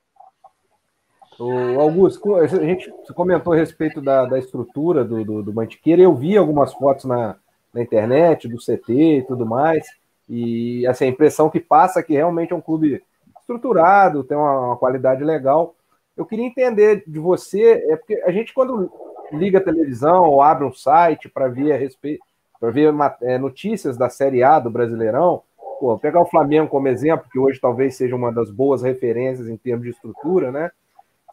O 1.38 1.80
Augusto, 1.80 2.36
a 2.36 2.46
gente 2.46 2.92
comentou 3.14 3.52
a 3.52 3.56
respeito 3.56 4.00
da, 4.00 4.24
da 4.24 4.38
estrutura 4.38 5.04
do, 5.04 5.24
do, 5.24 5.42
do 5.42 5.52
Mantiqueira. 5.52 6.02
Eu 6.02 6.14
vi 6.14 6.36
algumas 6.36 6.72
fotos 6.72 7.04
na, 7.04 7.36
na 7.72 7.82
internet, 7.82 8.48
do 8.48 8.58
CT 8.58 8.92
e 8.92 9.22
tudo 9.22 9.44
mais. 9.44 9.84
E 10.28 10.86
assim, 10.86 11.06
a 11.06 11.08
impressão 11.08 11.50
que 11.50 11.60
passa 11.60 12.00
é 12.00 12.02
que 12.02 12.14
realmente 12.14 12.52
é 12.52 12.56
um 12.56 12.60
clube 12.60 13.02
estruturado, 13.40 14.24
tem 14.24 14.36
uma, 14.36 14.68
uma 14.68 14.76
qualidade 14.76 15.22
legal. 15.24 15.74
Eu 16.16 16.24
queria 16.24 16.46
entender 16.46 17.02
de 17.06 17.18
você, 17.18 17.84
é 17.88 17.96
porque 17.96 18.14
a 18.24 18.30
gente, 18.30 18.54
quando 18.54 18.90
liga 19.32 19.58
a 19.58 19.64
televisão 19.64 20.24
ou 20.24 20.40
abre 20.40 20.64
um 20.64 20.72
site 20.72 21.28
para 21.28 21.48
ver 21.48 21.72
a 21.72 21.76
respeito, 21.76 22.22
para 22.60 22.70
ver 22.70 22.94
é, 23.22 23.36
notícias 23.36 23.96
da 23.96 24.08
Série 24.08 24.42
A 24.42 24.58
do 24.58 24.70
Brasileirão, 24.70 25.42
pô, 25.80 25.98
pegar 25.98 26.20
o 26.20 26.26
Flamengo 26.26 26.70
como 26.70 26.88
exemplo, 26.88 27.28
que 27.30 27.38
hoje 27.38 27.60
talvez 27.60 27.96
seja 27.96 28.14
uma 28.14 28.32
das 28.32 28.50
boas 28.50 28.82
referências 28.82 29.48
em 29.48 29.56
termos 29.56 29.84
de 29.84 29.90
estrutura, 29.90 30.52
né? 30.52 30.70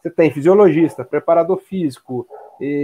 Você 0.02 0.10
tem 0.10 0.32
fisiologista, 0.32 1.04
preparador 1.04 1.58
físico, 1.58 2.26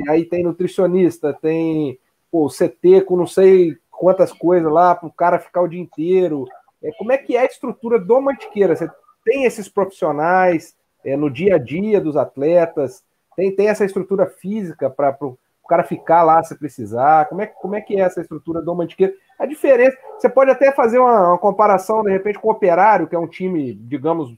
aí 0.09 0.25
tem 0.25 0.45
nutricionista, 0.45 1.33
tem 1.33 1.99
pô, 2.31 2.49
CT 2.49 3.03
com 3.03 3.17
não 3.17 3.27
sei 3.27 3.77
quantas 3.91 4.33
coisas 4.33 4.71
lá 4.71 4.95
para 4.95 5.09
o 5.09 5.13
cara 5.13 5.39
ficar 5.39 5.63
o 5.63 5.69
dia 5.69 5.81
inteiro. 5.81 6.47
É, 6.83 6.93
como 6.93 7.11
é 7.11 7.19
que 7.19 7.37
é 7.37 7.41
a 7.41 7.47
estrutura 7.47 7.99
do 7.99 8.21
Mantiqueira? 8.21 8.77
Você 8.77 8.89
tem 9.25 9.45
esses 9.45 9.69
profissionais 9.69 10.77
é, 11.05 11.17
no 11.17 11.29
dia 11.29 11.57
a 11.57 11.59
dia 11.59 12.01
dos 12.01 12.17
atletas? 12.17 13.03
Tem, 13.35 13.55
tem 13.55 13.69
essa 13.69 13.85
estrutura 13.85 14.27
física 14.27 14.89
para 14.89 15.17
o 15.21 15.37
cara 15.69 15.83
ficar 15.83 16.23
lá 16.23 16.43
se 16.43 16.57
precisar? 16.57 17.29
Como 17.29 17.43
é, 17.43 17.47
como 17.47 17.75
é 17.75 17.81
que 17.81 17.97
é 17.97 18.01
essa 18.01 18.21
estrutura 18.21 18.63
do 18.63 18.75
Mantiqueira? 18.75 19.13
A 19.39 19.47
diferença, 19.47 19.97
você 20.17 20.29
pode 20.29 20.51
até 20.51 20.73
fazer 20.73 20.99
uma, 20.99 21.31
uma 21.31 21.39
comparação, 21.39 22.03
de 22.03 22.11
repente, 22.11 22.39
com 22.39 22.49
o 22.49 22.53
Operário, 22.53 23.07
que 23.07 23.15
é 23.15 23.19
um 23.19 23.27
time, 23.27 23.75
digamos, 23.75 24.35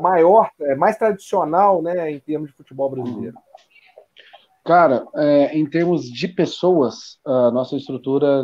maior, 0.00 0.50
é, 0.60 0.74
mais 0.74 0.96
tradicional, 0.96 1.82
né, 1.82 2.10
em 2.10 2.18
termos 2.20 2.50
de 2.50 2.56
futebol 2.56 2.90
brasileiro? 2.90 3.36
Cara, 4.64 5.06
é, 5.16 5.56
em 5.56 5.68
termos 5.68 6.04
de 6.04 6.28
pessoas, 6.28 7.18
a 7.24 7.50
nossa 7.50 7.76
estrutura 7.76 8.42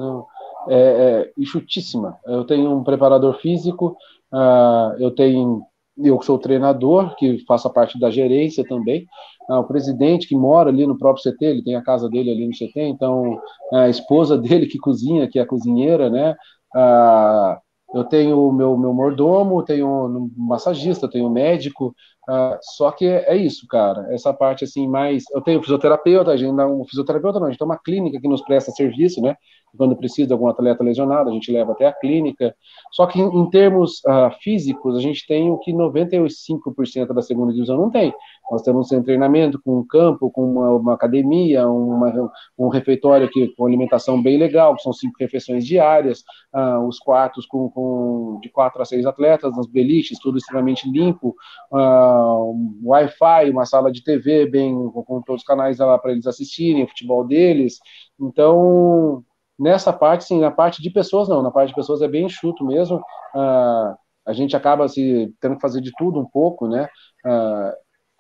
é, 0.69 0.77
é 0.79 1.33
enxutíssima. 1.39 2.19
Eu 2.25 2.45
tenho 2.45 2.75
um 2.75 2.83
preparador 2.83 3.39
físico, 3.41 3.97
uh, 4.33 4.97
eu 4.99 5.11
tenho 5.11 5.63
eu 5.99 6.21
sou 6.21 6.39
treinador, 6.39 7.17
que 7.17 7.39
faço 7.47 7.73
parte 7.73 7.99
da 7.99 8.11
gerência 8.11 8.63
também, 8.65 9.07
uh, 9.49 9.55
o 9.55 9.65
presidente 9.65 10.29
que 10.29 10.37
mora 10.37 10.69
ali 10.69 10.87
no 10.87 10.99
próprio 10.99 11.23
CT, 11.23 11.45
ele 11.45 11.65
tem 11.65 11.75
a 11.75 11.83
casa 11.83 12.09
dele 12.09 12.31
ali 12.31 12.47
no 12.47 12.53
CT, 12.53 12.81
então 12.83 13.41
a 13.73 13.89
esposa 13.89 14.37
dele 14.39 14.67
que 14.67 14.79
cozinha, 14.79 15.29
que 15.29 15.39
é 15.39 15.45
cozinheira, 15.45 16.11
né? 16.11 16.37
Uh, 16.75 17.57
eu 17.95 18.05
tenho 18.05 18.49
o 18.49 18.53
meu, 18.53 18.77
meu 18.77 18.93
mordomo, 18.93 19.63
tenho 19.63 19.87
um 19.87 20.31
massagista, 20.37 21.09
tenho 21.09 21.27
um 21.27 21.31
médico, 21.31 21.95
uh, 22.29 22.59
só 22.61 22.91
que 22.91 23.07
é, 23.07 23.33
é, 23.33 23.37
isso, 23.37 23.67
cara, 23.69 24.13
essa 24.13 24.33
parte 24.33 24.65
assim 24.65 24.89
mais, 24.89 25.25
eu 25.33 25.41
tenho 25.41 25.63
fisioterapeuta, 25.63 26.31
a 26.31 26.37
gente 26.37 26.53
não, 26.53 26.85
fisioterapeuta 26.85 27.39
não, 27.39 27.47
a 27.47 27.51
gente 27.51 27.59
tem 27.59 27.67
uma 27.67 27.79
clínica 27.79 28.21
que 28.21 28.29
nos 28.29 28.43
presta 28.43 28.71
serviço, 28.73 29.21
né, 29.21 29.37
quando 29.77 29.97
precisa 29.97 30.27
de 30.27 30.33
algum 30.33 30.49
atleta 30.49 30.83
lesionado, 30.83 31.31
a 31.31 31.33
gente 31.33 31.53
leva 31.53 31.73
até 31.73 31.87
a 31.87 31.93
clínica, 31.93 32.55
só 32.93 33.07
que 33.07 33.21
em, 33.21 33.29
em 33.29 33.51
termos 33.51 34.01
uh, 34.07 34.31
físicos, 34.41 34.97
a 34.97 35.01
gente 35.01 35.27
tem 35.27 35.51
o 35.51 35.59
que 35.59 35.73
95% 35.73 37.13
da 37.15 37.23
segunda 37.23 37.53
divisão 37.53 37.77
não 37.77 37.91
tem, 37.91 38.13
nós 38.51 38.63
temos 38.63 38.91
um 38.93 39.03
treinamento 39.03 39.61
com 39.61 39.79
um 39.81 39.87
campo, 39.87 40.31
com 40.31 40.45
uma, 40.53 40.71
uma 40.71 40.95
academia, 40.95 41.69
uma, 41.69 42.31
um 42.57 42.69
refeitório 42.69 43.29
que, 43.29 43.49
com 43.57 43.67
alimentação 43.67 44.23
bem 44.23 44.39
legal, 44.39 44.79
são 44.79 44.93
cinco 44.93 45.17
refeições 45.19 45.67
diárias, 45.67 46.23
uh, 46.55 46.87
os 46.87 46.99
quartos 46.99 47.45
com, 47.47 47.69
com, 47.71 48.39
de 48.41 48.49
quatro 48.49 48.81
a 48.81 48.85
seis 48.85 49.05
atletas, 49.05 49.57
nas 49.57 49.67
beliches, 49.67 50.19
tudo 50.21 50.39
extremamente 50.39 50.89
limpo, 50.89 51.35
uh, 51.73 52.51
um 52.51 52.81
Wi-Fi, 52.85 53.51
uma 53.51 53.67
sala 53.67 53.91
de 53.91 54.03
TV 54.03 54.47
bem 54.47 54.75
com, 54.91 55.23
todos 55.23 55.43
os 55.43 55.47
canais 55.47 55.79
lá 55.79 55.99
para 55.99 56.13
eles 56.13 56.27
assistirem, 56.27 56.85
o 56.85 56.89
futebol 56.89 57.27
deles. 57.27 57.79
Então, 58.21 59.25
nessa 59.59 59.93
parte, 59.93 60.25
sim, 60.25 60.41
na 60.41 60.51
parte 60.51 60.81
de 60.81 60.91
pessoas 60.91 61.29
não, 61.29 61.43
na 61.43 61.51
parte 61.51 61.71
de 61.71 61.75
pessoas 61.75 62.01
é 62.01 62.09
bem 62.09 62.27
enxuto 62.27 62.65
mesmo. 62.65 62.99
Uh, 63.35 63.97
a 64.27 64.33
gente 64.33 64.57
acaba 64.57 64.89
se 64.89 65.33
tendo 65.41 65.55
que 65.55 65.61
fazer 65.61 65.81
de 65.81 65.93
tudo 65.97 66.19
um 66.19 66.25
pouco, 66.25 66.67
né? 66.67 66.89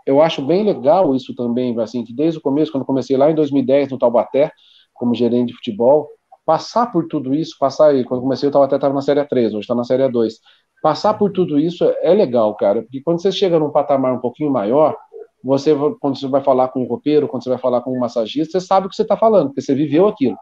Eu 0.06 0.22
acho 0.22 0.40
bem 0.40 0.64
legal 0.64 1.14
isso 1.14 1.34
também, 1.34 1.78
assim, 1.80 2.04
que 2.04 2.14
desde 2.14 2.38
o 2.38 2.42
começo, 2.42 2.70
quando 2.70 2.84
comecei 2.84 3.16
lá 3.16 3.30
em 3.30 3.34
2010 3.34 3.90
no 3.90 3.98
Taubaté, 3.98 4.52
como 4.94 5.14
gerente 5.14 5.48
de 5.48 5.56
futebol, 5.56 6.08
passar 6.44 6.92
por 6.92 7.08
tudo 7.08 7.34
isso, 7.34 7.56
passar 7.58 7.88
aí, 7.88 8.04
quando 8.04 8.22
comecei 8.22 8.48
o 8.48 8.52
Taubaté 8.52 8.76
estava 8.76 8.94
na 8.94 9.02
Série 9.02 9.24
3, 9.24 9.52
hoje 9.52 9.60
está 9.60 9.74
na 9.74 9.84
Série 9.84 10.08
2, 10.08 10.38
passar 10.80 11.14
por 11.14 11.32
tudo 11.32 11.58
isso 11.58 11.84
é 12.00 12.14
legal, 12.14 12.54
cara, 12.54 12.82
porque 12.82 13.02
quando 13.02 13.20
você 13.20 13.32
chega 13.32 13.58
num 13.58 13.70
patamar 13.70 14.14
um 14.14 14.20
pouquinho 14.20 14.50
maior, 14.50 14.96
você, 15.42 15.74
quando 16.00 16.18
você 16.18 16.26
vai 16.28 16.42
falar 16.42 16.68
com 16.68 16.82
um 16.82 16.86
roupeiro, 16.86 17.28
quando 17.28 17.42
você 17.42 17.50
vai 17.50 17.58
falar 17.58 17.80
com 17.80 17.92
um 17.92 17.98
massagista, 17.98 18.58
você 18.58 18.66
sabe 18.66 18.86
o 18.86 18.90
que 18.90 18.96
você 18.96 19.02
está 19.02 19.16
falando, 19.16 19.48
porque 19.48 19.60
você 19.60 19.74
viveu 19.74 20.08
aquilo. 20.08 20.36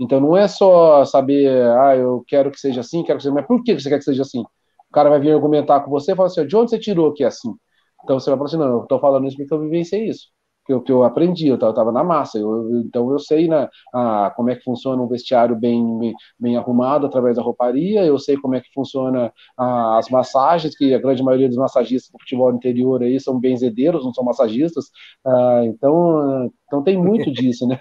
Então 0.00 0.20
não 0.20 0.36
é 0.36 0.48
só 0.48 1.04
saber, 1.04 1.50
ah, 1.78 1.96
eu 1.96 2.22
quero 2.26 2.50
que 2.50 2.58
seja 2.58 2.80
assim, 2.80 3.02
quero 3.02 3.18
que 3.18 3.22
seja, 3.22 3.34
mas 3.34 3.46
por 3.46 3.62
que 3.62 3.78
você 3.78 3.88
quer 3.88 3.98
que 3.98 4.04
seja 4.04 4.22
assim? 4.22 4.40
O 4.40 4.92
cara 4.92 5.08
vai 5.08 5.20
vir 5.20 5.32
argumentar 5.32 5.80
com 5.80 5.90
você 5.90 6.12
e 6.12 6.16
falar 6.16 6.26
assim, 6.26 6.46
de 6.46 6.56
onde 6.56 6.70
você 6.70 6.78
tirou 6.78 7.12
que 7.12 7.24
é 7.24 7.28
assim? 7.28 7.54
Então 8.04 8.18
você 8.18 8.30
vai 8.30 8.38
falar 8.38 8.48
assim, 8.48 8.58
não, 8.58 8.68
eu 8.78 8.82
estou 8.82 9.00
falando 9.00 9.26
isso 9.26 9.36
porque 9.36 9.52
eu 9.54 9.60
vivenciei 9.60 10.08
isso 10.08 10.28
que 10.66 10.72
eu, 10.72 10.80
que 10.82 10.92
eu 10.92 11.02
aprendi, 11.02 11.48
eu 11.48 11.54
estava 11.56 11.90
na 11.90 12.04
massa, 12.04 12.38
eu, 12.38 12.80
então 12.80 13.10
eu 13.10 13.18
sei 13.18 13.48
né, 13.48 13.68
a, 13.92 14.30
como 14.36 14.50
é 14.50 14.56
que 14.56 14.62
funciona 14.62 15.02
um 15.02 15.08
vestiário 15.08 15.56
bem, 15.56 15.98
bem, 15.98 16.14
bem, 16.38 16.56
arrumado 16.56 17.06
através 17.06 17.36
da 17.36 17.42
rouparia, 17.42 18.04
eu 18.04 18.18
sei 18.18 18.36
como 18.36 18.54
é 18.54 18.60
que 18.60 18.72
funciona 18.72 19.32
a, 19.56 19.98
as 19.98 20.08
massagens, 20.10 20.76
que 20.76 20.94
a 20.94 20.98
grande 21.00 21.22
maioria 21.22 21.48
dos 21.48 21.56
massagistas 21.56 22.10
do 22.12 22.18
futebol 22.20 22.52
interior 22.54 23.02
aí 23.02 23.18
são 23.18 23.38
benzedeiros, 23.40 24.04
não 24.04 24.12
são 24.14 24.24
massagistas, 24.24 24.86
ah, 25.26 25.62
então, 25.64 26.50
então 26.66 26.82
tem 26.82 26.96
muito 26.96 27.30
disso, 27.32 27.66
né? 27.66 27.76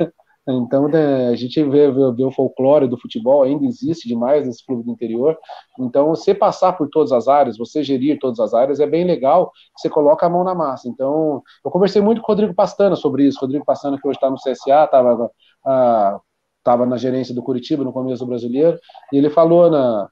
Então, 0.51 0.87
né, 0.87 1.27
a 1.27 1.35
gente 1.35 1.61
vê, 1.63 1.91
vê, 1.91 2.11
vê, 2.11 2.23
o 2.23 2.31
folclore 2.31 2.87
do 2.87 2.97
futebol, 2.99 3.43
ainda 3.43 3.65
existe 3.65 4.07
demais 4.07 4.45
nesse 4.47 4.65
clube 4.65 4.83
do 4.83 4.91
interior. 4.91 5.37
Então, 5.79 6.09
você 6.09 6.33
passar 6.33 6.73
por 6.73 6.89
todas 6.89 7.11
as 7.11 7.27
áreas, 7.27 7.57
você 7.57 7.83
gerir 7.83 8.19
todas 8.19 8.39
as 8.39 8.53
áreas, 8.53 8.79
é 8.79 8.87
bem 8.87 9.05
legal, 9.05 9.51
você 9.77 9.89
coloca 9.89 10.25
a 10.25 10.29
mão 10.29 10.43
na 10.43 10.55
massa. 10.55 10.87
Então, 10.87 11.43
eu 11.63 11.69
conversei 11.69 12.01
muito 12.01 12.21
com 12.21 12.31
o 12.31 12.35
Rodrigo 12.35 12.55
Pastana 12.55 12.95
sobre 12.95 13.25
isso. 13.27 13.39
Rodrigo 13.39 13.65
Pastana, 13.65 13.99
que 14.01 14.07
hoje 14.07 14.17
está 14.17 14.29
no 14.29 14.37
CSA, 14.37 14.85
estava 14.85 15.29
ah, 15.65 16.85
na 16.87 16.97
gerência 16.97 17.35
do 17.35 17.43
Curitiba 17.43 17.83
no 17.83 17.93
começo 17.93 18.23
do 18.23 18.29
brasileiro, 18.29 18.79
e 19.13 19.17
ele 19.17 19.29
falou 19.29 19.69
na, 19.69 20.09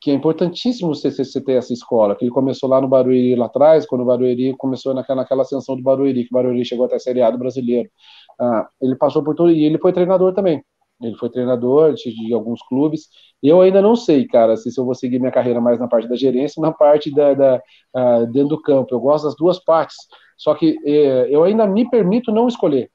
que 0.00 0.10
é 0.10 0.14
importantíssimo 0.14 0.94
você, 0.94 1.10
você, 1.10 1.40
ter 1.42 1.52
essa 1.52 1.74
escola, 1.74 2.16
que 2.16 2.24
ele 2.24 2.32
começou 2.32 2.68
lá 2.68 2.80
no 2.80 2.88
Barueri 2.88 3.36
lá 3.36 3.46
atrás, 3.46 3.84
quando 3.86 4.00
o 4.00 4.06
Barueri 4.06 4.56
começou 4.56 4.94
naquela, 4.94 5.20
naquela 5.20 5.42
ascensão 5.42 5.76
do 5.76 5.82
Barueri, 5.82 6.24
que 6.24 6.30
o 6.30 6.34
Barueri 6.34 6.64
chegou 6.64 6.86
até 6.86 6.96
a 6.96 6.98
Série 6.98 7.20
A 7.20 7.30
do 7.30 7.36
brasileiro. 7.36 7.90
Ah, 8.40 8.68
ele 8.80 8.96
passou 8.96 9.22
por 9.22 9.34
tudo, 9.34 9.52
e 9.52 9.64
ele 9.64 9.78
foi 9.78 9.92
treinador 9.92 10.32
também. 10.34 10.64
Ele 11.02 11.16
foi 11.16 11.30
treinador 11.30 11.94
de, 11.94 12.12
de 12.14 12.34
alguns 12.34 12.62
clubes. 12.62 13.08
Eu 13.42 13.60
ainda 13.60 13.80
não 13.80 13.96
sei, 13.96 14.26
cara, 14.26 14.56
se, 14.56 14.70
eu 14.78 14.84
vou 14.84 14.94
seguir 14.94 15.18
minha 15.18 15.32
carreira 15.32 15.60
mais 15.60 15.78
na 15.78 15.88
parte 15.88 16.08
da 16.08 16.16
gerência 16.16 16.60
ou 16.60 16.66
na 16.66 16.72
parte 16.72 17.12
da, 17.14 17.34
da 17.34 17.62
uh, 17.96 18.26
dentro 18.32 18.50
do 18.50 18.62
campo. 18.62 18.94
Eu 18.94 19.00
gosto 19.00 19.24
das 19.24 19.36
duas 19.36 19.62
partes. 19.64 19.96
Só 20.36 20.54
que 20.54 20.76
eh, 20.86 21.28
eu 21.30 21.44
ainda 21.44 21.66
me 21.66 21.88
permito 21.90 22.32
não 22.32 22.48
escolher, 22.48 22.90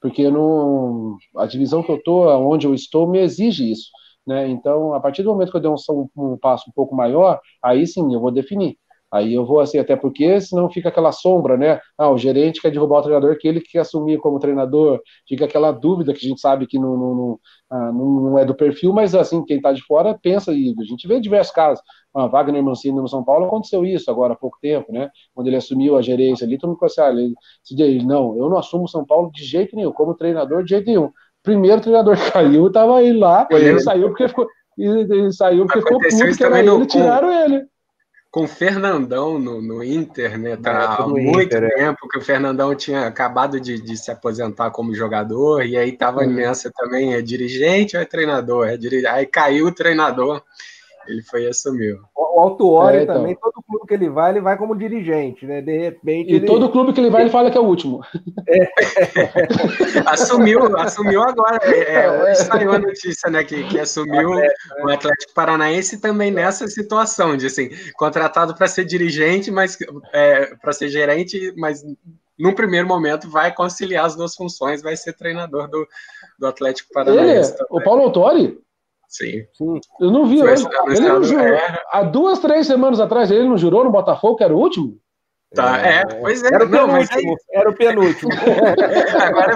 porque 0.00 0.30
não, 0.30 1.16
a 1.36 1.46
divisão 1.46 1.82
que 1.82 1.90
eu 1.90 1.96
estou, 1.96 2.28
onde 2.28 2.66
eu 2.68 2.74
estou, 2.74 3.08
me 3.08 3.18
exige 3.20 3.70
isso. 3.70 3.90
Né? 4.26 4.48
Então, 4.48 4.94
a 4.94 5.00
partir 5.00 5.22
do 5.22 5.30
momento 5.30 5.50
que 5.50 5.56
eu 5.56 5.60
der 5.60 5.68
um, 5.70 5.76
um, 6.16 6.38
passo 6.38 6.70
um 6.70 6.72
pouco 6.72 6.94
maior, 6.94 7.40
aí 7.62 7.86
sim 7.86 8.14
eu 8.14 8.20
vou 8.20 8.30
definir. 8.30 8.78
Aí 9.14 9.32
eu 9.32 9.46
vou 9.46 9.60
assim, 9.60 9.78
até 9.78 9.94
porque 9.94 10.40
senão 10.40 10.68
fica 10.68 10.88
aquela 10.88 11.12
sombra, 11.12 11.56
né? 11.56 11.78
Ah, 11.96 12.10
o 12.10 12.18
gerente 12.18 12.60
quer 12.60 12.72
derrubar 12.72 12.98
o 12.98 13.02
treinador 13.02 13.38
que 13.38 13.46
ele 13.46 13.60
quer 13.60 13.78
assumir 13.78 14.18
como 14.18 14.40
treinador, 14.40 15.00
fica 15.28 15.44
aquela 15.44 15.70
dúvida 15.70 16.12
que 16.12 16.26
a 16.26 16.28
gente 16.28 16.40
sabe 16.40 16.66
que 16.66 16.80
não, 16.80 16.96
não, 16.96 17.14
não, 17.14 17.40
ah, 17.70 17.92
não 17.92 18.36
é 18.36 18.44
do 18.44 18.56
perfil, 18.56 18.92
mas 18.92 19.14
assim, 19.14 19.44
quem 19.44 19.58
está 19.58 19.72
de 19.72 19.82
fora 19.82 20.18
pensa, 20.20 20.52
e 20.52 20.74
a 20.76 20.82
gente 20.82 21.06
vê 21.06 21.20
diversos 21.20 21.54
casos. 21.54 21.80
Ah, 22.12 22.26
Wagner 22.26 22.60
Mancini 22.60 23.00
no 23.00 23.06
São 23.06 23.22
Paulo 23.22 23.46
aconteceu 23.46 23.86
isso 23.86 24.10
agora 24.10 24.32
há 24.32 24.36
pouco 24.36 24.58
tempo, 24.60 24.92
né? 24.92 25.08
Quando 25.32 25.46
ele 25.46 25.56
assumiu 25.56 25.96
a 25.96 26.02
gerência 26.02 26.44
ali, 26.44 26.58
todo 26.58 26.70
mundo 26.70 26.80
falou 26.80 26.90
assim: 26.90 27.00
ah, 27.00 27.22
ele, 27.22 27.34
ele, 27.70 28.04
não, 28.04 28.36
eu 28.36 28.50
não 28.50 28.58
assumo 28.58 28.88
São 28.88 29.06
Paulo 29.06 29.30
de 29.30 29.44
jeito 29.44 29.76
nenhum, 29.76 29.92
como 29.92 30.16
treinador 30.16 30.64
de 30.64 30.70
jeito 30.70 30.86
nenhum. 30.86 31.12
Primeiro 31.40 31.80
treinador 31.80 32.16
caiu, 32.32 32.66
estava 32.66 32.98
aí 32.98 33.12
lá, 33.12 33.46
ele 33.48 33.78
saiu 33.78 34.08
porque 34.08 34.26
ficou. 34.26 34.48
Ele 34.76 35.30
saiu 35.30 35.66
porque 35.66 35.82
ficou 35.82 36.00
puto, 36.00 36.36
que 36.36 36.42
era 36.42 36.58
ele, 36.58 36.86
tiraram 36.86 37.32
ele 37.32 37.64
com 38.34 38.42
o 38.42 38.48
Fernandão 38.48 39.38
no, 39.38 39.62
no 39.62 39.84
Inter, 39.84 40.36
né? 40.36 40.56
Tá 40.56 40.96
há 40.96 41.06
muito 41.06 41.40
Inter, 41.40 41.62
é. 41.62 41.68
tempo 41.68 42.08
que 42.08 42.18
o 42.18 42.20
Fernandão 42.20 42.74
tinha 42.74 43.06
acabado 43.06 43.60
de, 43.60 43.80
de, 43.80 43.96
se 43.96 44.10
aposentar 44.10 44.72
como 44.72 44.92
jogador, 44.92 45.64
e 45.64 45.76
aí 45.76 45.92
tava 45.92 46.24
hum. 46.24 46.32
nessa 46.32 46.68
também, 46.74 47.14
é 47.14 47.22
dirigente 47.22 47.96
ou 47.96 48.02
é 48.02 48.04
treinador? 48.04 48.66
É 48.66 48.76
dir... 48.76 49.06
Aí 49.06 49.24
caiu 49.24 49.68
o 49.68 49.72
treinador, 49.72 50.42
ele 51.06 51.22
foi 51.22 51.44
e 51.44 51.48
assumiu. 51.48 52.00
O 52.16 52.40
Altuori 52.40 52.98
é, 52.98 53.02
então. 53.02 53.16
também, 53.16 53.36
todo 53.36 53.62
clube 53.66 53.86
que 53.86 53.94
ele 53.94 54.08
vai, 54.08 54.32
ele 54.32 54.40
vai 54.40 54.56
como 54.56 54.74
dirigente, 54.74 55.46
né? 55.46 55.60
De 55.60 55.76
repente. 55.76 56.32
E 56.32 56.36
ele... 56.36 56.46
todo 56.46 56.70
clube 56.70 56.92
que 56.92 57.00
ele 57.00 57.10
vai, 57.10 57.22
ele 57.22 57.30
fala 57.30 57.50
que 57.50 57.56
é 57.56 57.60
o 57.60 57.64
último. 57.64 58.02
É. 58.48 58.68
assumiu, 60.10 60.76
assumiu 60.76 61.22
agora. 61.22 61.60
É, 61.62 62.04
é, 62.04 62.22
hoje 62.22 62.44
saiu 62.44 62.72
a 62.72 62.78
notícia, 62.78 63.30
né? 63.30 63.44
Que, 63.44 63.64
que 63.64 63.78
assumiu 63.78 64.30
o 64.30 64.34
Atlético, 64.34 64.86
né? 64.86 64.94
Atlético 64.94 65.34
Paranaense 65.34 66.00
também 66.00 66.30
nessa 66.30 66.66
situação, 66.66 67.36
de 67.36 67.46
assim, 67.46 67.70
contratado 67.96 68.54
para 68.54 68.66
ser 68.66 68.84
dirigente, 68.84 69.50
mas 69.50 69.78
é, 70.12 70.54
para 70.56 70.72
ser 70.72 70.88
gerente, 70.88 71.54
mas 71.56 71.84
num 72.38 72.52
primeiro 72.52 72.86
momento 72.86 73.30
vai 73.30 73.54
conciliar 73.54 74.06
as 74.06 74.16
duas 74.16 74.34
funções, 74.34 74.82
vai 74.82 74.96
ser 74.96 75.12
treinador 75.12 75.68
do, 75.68 75.86
do 76.38 76.46
Atlético 76.46 76.92
Paranaense. 76.92 77.52
Ele, 77.52 77.66
o 77.70 77.80
Paulo 77.80 78.02
Autori? 78.02 78.58
Sim. 79.14 79.46
Eu 80.00 80.10
não 80.10 80.26
vi. 80.26 80.40
Ele, 80.40 80.50
ele 80.88 81.08
não 81.08 81.22
jurou. 81.22 81.46
É. 81.46 81.82
Há 81.92 82.02
duas, 82.02 82.40
três 82.40 82.66
semamas 82.66 82.98
atrás, 82.98 83.30
ele 83.30 83.48
não 83.48 83.56
jurou 83.56 83.84
no 83.84 83.92
Botafogo 83.92 84.34
que 84.34 84.42
era 84.42 84.52
o 84.52 84.58
último? 84.58 84.98
Tá, 85.54 85.80
é, 85.86 86.00
é 86.00 86.04
pois 86.20 86.42
é. 86.42 86.48
Era 86.48 86.64
o 86.64 86.68
não, 86.68 86.88
penúltimo. 86.88 87.30
Aí... 87.30 87.60
Era 87.60 87.70
o 87.70 87.74
penúltimo. 87.74 88.30
Agora, 89.22 89.52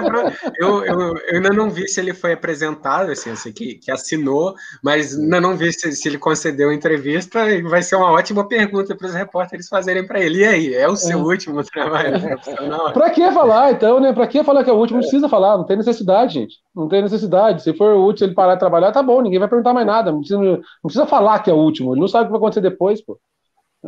eu, 0.57 0.85
eu, 0.85 0.99
eu, 1.01 1.35
ainda 1.35 1.49
não 1.49 1.69
vi 1.69 1.87
se 1.87 1.99
ele 1.99 2.13
foi 2.13 2.33
apresentado, 2.33 3.11
assim, 3.11 3.31
assim 3.31 3.51
que, 3.51 3.75
que 3.75 3.91
assinou, 3.91 4.55
mas 4.83 5.17
ainda 5.17 5.41
não 5.41 5.57
vi 5.57 5.73
se, 5.73 5.91
se 5.91 6.07
ele 6.07 6.17
concedeu 6.17 6.69
a 6.69 6.73
entrevista 6.73 7.49
e 7.49 7.61
vai 7.61 7.81
ser 7.81 7.95
uma 7.97 8.11
ótima 8.11 8.47
pergunta 8.47 8.95
para 8.95 9.07
os 9.07 9.13
repórteres 9.13 9.67
fazerem 9.67 10.05
para 10.07 10.19
ele. 10.19 10.39
E 10.39 10.45
aí, 10.45 10.73
é 10.73 10.87
o 10.87 10.95
seu 10.95 11.19
é. 11.19 11.21
último 11.21 11.63
trabalho 11.63 12.19
profissional? 12.21 12.93
Para 12.93 13.09
que 13.09 13.31
falar, 13.31 13.71
então, 13.71 13.99
né? 13.99 14.13
Para 14.13 14.27
que 14.27 14.43
falar 14.43 14.63
que 14.63 14.69
é 14.69 14.73
o 14.73 14.77
último? 14.77 14.99
Não 14.99 15.07
precisa 15.07 15.27
falar, 15.27 15.57
não 15.57 15.65
tem 15.65 15.77
necessidade, 15.77 16.33
gente. 16.33 16.55
Não 16.73 16.87
tem 16.87 17.01
necessidade. 17.01 17.63
Se 17.63 17.73
for 17.73 17.95
o 17.95 18.05
último, 18.05 18.27
ele 18.27 18.35
parar 18.35 18.53
de 18.53 18.59
trabalhar, 18.59 18.91
tá 18.91 19.03
bom, 19.03 19.21
ninguém 19.21 19.39
vai 19.39 19.49
perguntar 19.49 19.73
mais 19.73 19.85
nada. 19.85 20.11
Não 20.11 20.19
precisa, 20.19 20.39
não 20.39 20.61
precisa 20.83 21.05
falar 21.05 21.39
que 21.39 21.49
é 21.49 21.53
o 21.53 21.57
último. 21.57 21.93
Ele 21.93 22.01
não 22.01 22.07
sabe 22.07 22.23
o 22.23 22.27
que 22.27 22.31
vai 22.31 22.37
acontecer 22.37 22.61
depois, 22.61 23.01
pô. 23.03 23.19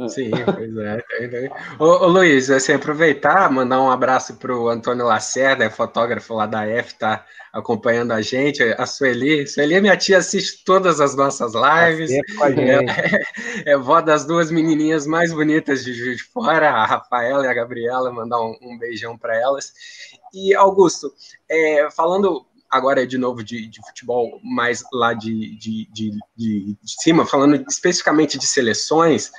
Sim, 0.07 0.31
pois 0.55 0.77
é. 0.77 1.03
Ô, 1.77 1.85
ô, 1.85 2.07
Luiz, 2.07 2.49
assim, 2.49 2.73
aproveitar, 2.73 3.51
mandar 3.51 3.81
um 3.81 3.91
abraço 3.91 4.37
para 4.37 4.55
o 4.55 4.69
Antônio 4.69 5.05
Lacerda, 5.05 5.65
é 5.65 5.69
fotógrafo 5.69 6.33
lá 6.33 6.45
da 6.45 6.65
F, 6.65 6.95
tá 6.95 7.25
acompanhando 7.51 8.13
a 8.13 8.21
gente, 8.21 8.63
a 8.63 8.85
Sueli. 8.85 9.45
Sueli, 9.45 9.81
minha 9.81 9.97
tia, 9.97 10.19
assiste 10.19 10.63
todas 10.63 11.01
as 11.01 11.13
nossas 11.15 11.51
lives. 11.53 12.09
Tá 12.39 12.49
é, 12.51 13.63
é, 13.71 13.77
vó 13.77 13.99
das 13.99 14.25
duas 14.25 14.49
menininhas 14.49 15.05
mais 15.05 15.33
bonitas 15.33 15.83
de 15.83 15.93
Juiz 15.93 16.17
de 16.17 16.23
Fora, 16.23 16.71
a 16.71 16.85
Rafaela 16.85 17.45
e 17.45 17.49
a 17.49 17.53
Gabriela, 17.53 18.13
mandar 18.13 18.39
um, 18.41 18.55
um 18.61 18.77
beijão 18.77 19.17
para 19.17 19.35
elas. 19.35 19.73
E, 20.33 20.55
Augusto, 20.55 21.11
é, 21.49 21.89
falando 21.91 22.45
agora 22.69 23.05
de 23.05 23.17
novo 23.17 23.43
de, 23.43 23.67
de 23.67 23.85
futebol, 23.85 24.39
mais 24.41 24.81
lá 24.93 25.13
de, 25.13 25.57
de, 25.57 25.89
de, 25.91 26.11
de 26.37 26.77
cima, 26.85 27.25
falando 27.25 27.65
especificamente 27.67 28.37
de 28.37 28.47
seleções, 28.47 29.29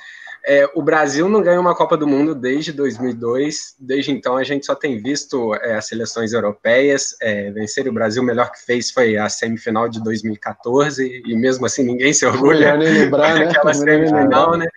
é, 0.45 0.69
o 0.75 0.81
Brasil 0.81 1.29
não 1.29 1.41
ganha 1.41 1.59
uma 1.59 1.75
Copa 1.75 1.95
do 1.95 2.05
Mundo 2.05 2.35
desde 2.35 2.73
2002. 2.73 3.75
Desde 3.79 4.11
então, 4.11 4.35
a 4.35 4.43
gente 4.43 4.65
só 4.65 4.75
tem 4.75 5.01
visto 5.01 5.55
é, 5.55 5.75
as 5.75 5.87
seleções 5.87 6.33
europeias 6.33 7.15
é, 7.21 7.49
vencer. 7.51 7.87
O 7.87 7.93
Brasil, 7.93 8.21
o 8.21 8.25
melhor 8.25 8.51
que 8.51 8.59
fez 8.65 8.91
foi 8.91 9.17
a 9.17 9.29
semifinal 9.29 9.87
de 9.87 10.03
2014, 10.03 11.23
e 11.25 11.35
mesmo 11.35 11.65
assim 11.65 11.83
ninguém 11.83 12.11
se 12.11 12.25
orgulha 12.25 12.75
lembrar, 12.75 13.35
né? 13.35 13.45
daquela 13.47 13.73
semifinal, 13.73 14.57
né? 14.57 14.67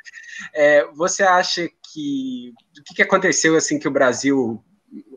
É, 0.55 0.87
você 0.95 1.25
acha 1.25 1.69
que 1.93 2.53
o 2.79 2.85
que, 2.85 2.95
que 2.95 3.03
aconteceu 3.03 3.57
assim 3.57 3.79
que 3.79 3.89
o 3.89 3.93
Brasil 3.93 4.63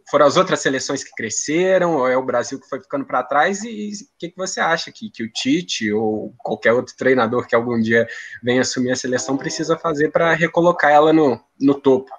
foram 0.10 0.26
as 0.26 0.38
outras 0.38 0.60
seleções 0.60 1.04
que 1.04 1.14
cresceram, 1.16 1.98
ou 1.98 2.08
é 2.08 2.18
o 2.18 2.26
Brasil 2.26 2.60
que 2.60 2.68
foi 2.68 2.80
ficando 2.80 3.06
para 3.06 3.24
trás? 3.24 3.64
E 3.64 3.92
o 3.92 4.18
que, 4.18 4.30
que 4.30 4.38
você 4.38 4.60
acha 4.60 4.92
que, 4.92 5.10
que 5.10 5.24
o 5.24 5.32
Tite 5.32 5.92
ou 5.92 6.34
qualquer 6.38 6.74
outro 6.74 6.96
treinador 6.98 7.48
que 7.48 7.56
algum 7.56 7.80
dia 7.80 8.08
venha 8.44 8.62
assumir 8.62 8.92
a 8.92 8.96
seleção 8.96 9.38
precisa 9.38 9.78
fazer 9.78 10.12
para 10.12 10.34
recolocar 10.34 10.92
ela 10.92 11.14
no, 11.14 11.40
no 11.60 11.76
topo? 11.76 12.12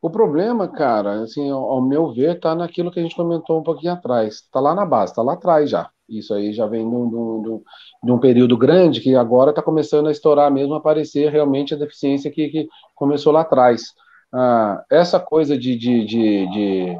O 0.00 0.08
problema, 0.08 0.68
cara, 0.68 1.22
assim, 1.22 1.50
ao 1.50 1.82
meu 1.82 2.12
ver, 2.12 2.36
está 2.36 2.54
naquilo 2.54 2.90
que 2.90 3.00
a 3.00 3.02
gente 3.02 3.16
comentou 3.16 3.58
um 3.58 3.64
pouquinho 3.64 3.92
atrás. 3.92 4.34
Está 4.36 4.60
lá 4.60 4.74
na 4.74 4.86
base, 4.86 5.12
está 5.12 5.22
lá 5.22 5.32
atrás 5.32 5.68
já. 5.68 5.90
Isso 6.08 6.32
aí 6.32 6.52
já 6.52 6.66
vem 6.66 6.88
de 6.88 6.94
um, 6.94 7.10
de 7.10 7.48
um, 7.50 7.62
de 8.04 8.12
um 8.12 8.18
período 8.18 8.56
grande 8.56 9.00
que 9.00 9.14
agora 9.14 9.50
está 9.50 9.60
começando 9.60 10.06
a 10.06 10.12
estourar 10.12 10.50
mesmo, 10.50 10.74
aparecer 10.74 11.30
realmente 11.30 11.74
a 11.74 11.76
deficiência 11.76 12.30
que, 12.30 12.48
que 12.48 12.68
começou 12.94 13.32
lá 13.32 13.42
atrás 13.42 13.92
ah, 14.32 14.82
essa 14.90 15.18
coisa 15.20 15.56
de, 15.58 15.76
de, 15.76 16.04
de, 16.04 16.50
de 16.50 16.98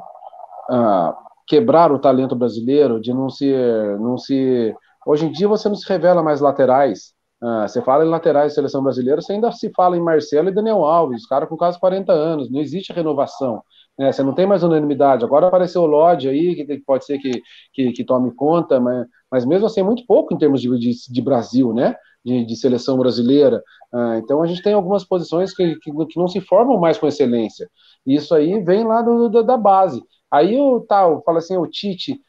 ah, 0.71 1.17
quebrar 1.47 1.93
o 1.93 1.99
talento 1.99 2.35
brasileiro, 2.37 3.01
de 3.01 3.13
não 3.13 3.29
se, 3.29 3.53
não 4.01 4.19
se. 4.19 4.75
Hoje 5.07 5.27
em 5.27 5.33
dia 5.33 5.49
você 5.49 5.69
não 5.69 5.77
se 5.77 5.89
revela 5.89 6.23
mais 6.23 6.41
laterais. 6.41 7.13
Ah, 7.43 7.69
você 7.69 7.81
fala 7.83 8.05
em 8.05 8.09
laterais 8.09 8.53
de 8.53 8.55
seleção 8.55 8.83
brasileira, 8.83 9.21
você 9.21 9.33
ainda 9.33 9.53
se 9.53 9.71
fala 9.75 9.97
em 9.97 10.01
Marcelo 10.01 10.49
e 10.49 10.55
Daniel 10.55 10.85
Alves, 10.85 11.27
cara 11.27 11.47
com 11.47 11.57
quase 11.57 11.79
40 11.79 12.13
anos, 12.13 12.51
não 12.51 12.61
existe 12.61 12.93
renovação. 12.93 13.63
Né? 13.99 14.13
Você 14.13 14.23
não 14.23 14.35
tem 14.35 14.47
mais 14.47 14.63
unanimidade. 14.63 15.25
Agora 15.25 15.49
apareceu 15.49 15.83
o 15.83 15.87
Lodge 15.87 16.29
aí, 16.29 16.55
que 16.55 16.79
pode 16.81 17.05
ser 17.05 17.19
que, 17.19 17.43
que, 17.73 17.93
que, 17.93 18.05
tome 18.05 18.33
conta, 18.35 18.81
mas, 18.81 19.07
mas 19.31 19.45
mesmo 19.45 19.67
assim 19.67 19.81
é 19.81 19.85
muito 19.85 20.05
pouco 20.07 20.35
em 20.35 20.39
termos 20.39 20.61
de, 20.61 20.69
de, 20.79 20.93
de 21.11 21.23
Brasil, 21.23 21.73
né? 21.73 21.95
De, 22.29 22.45
de, 22.45 22.57
seleção 22.57 22.99
brasileira. 22.99 23.63
Ah, 23.93 24.19
então 24.19 24.43
a 24.43 24.47
gente 24.47 24.63
tem 24.63 24.75
algumas 24.75 25.03
posições 25.03 25.55
que, 25.55 25.77
que, 25.77 25.91
que, 25.91 26.19
não 26.19 26.29
se 26.29 26.41
formam 26.43 26.79
mais 26.79 26.99
com 26.99 27.07
excelência. 27.07 27.69
Isso 28.07 28.35
aí 28.35 28.63
vem 28.63 28.85
lá 28.85 29.01
do, 29.01 29.31
do, 29.31 29.43
da 29.43 29.57
base. 29.57 30.03
Aí 30.31 30.61
o 30.61 30.81
tal, 30.81 31.23
fala 31.25 31.39
assim, 31.39 31.57
o 31.57 31.67
Tite 31.67 32.21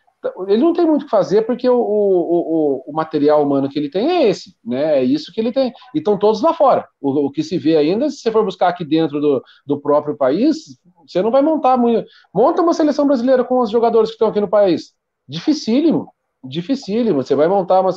ele 0.48 0.62
não 0.62 0.74
tem 0.74 0.86
muito 0.86 1.04
o 1.04 1.06
que 1.06 1.12
fazer 1.12 1.44
porque 1.44 1.70
o, 1.70 1.80
o, 1.80 2.84
o, 2.86 2.94
material 2.94 3.42
humano 3.42 3.70
que 3.70 3.80
ele 3.80 3.90
tem 3.90 4.10
é 4.10 4.28
esse, 4.28 4.54
né? 4.66 5.00
É 5.00 5.04
isso 5.04 5.32
que 5.32 5.40
ele 5.40 5.52
tem. 5.52 5.72
E 5.96 6.00
estão 6.00 6.20
todos 6.20 6.42
lá 6.42 6.54
fora. 6.54 6.86
O, 7.00 7.28
o, 7.28 7.32
que 7.32 7.42
se 7.42 7.58
vê 7.58 7.78
ainda, 7.78 8.10
se 8.10 8.18
você 8.18 8.32
for 8.32 8.44
buscar 8.44 8.68
aqui 8.68 8.84
dentro 8.84 9.22
do, 9.22 9.42
do 9.66 9.80
próprio 9.80 10.18
país, 10.18 10.78
você 11.08 11.22
não 11.22 11.32
vai 11.32 11.42
montar 11.42 11.78
muito. 11.78 12.06
Monta 12.34 12.62
uma 12.62 12.74
seleção 12.74 13.08
brasileira 13.08 13.46
com 13.46 13.62
os 13.62 13.70
jogadores 13.70 14.10
que 14.10 14.16
estão 14.16 14.28
aqui 14.28 14.42
no 14.42 14.50
país. 14.50 14.94
Dificílimo. 15.28 16.12
Dificílimo. 16.44 17.24
Você 17.24 17.36
vai 17.36 17.48
montar 17.48 17.82
uma. 17.82 17.92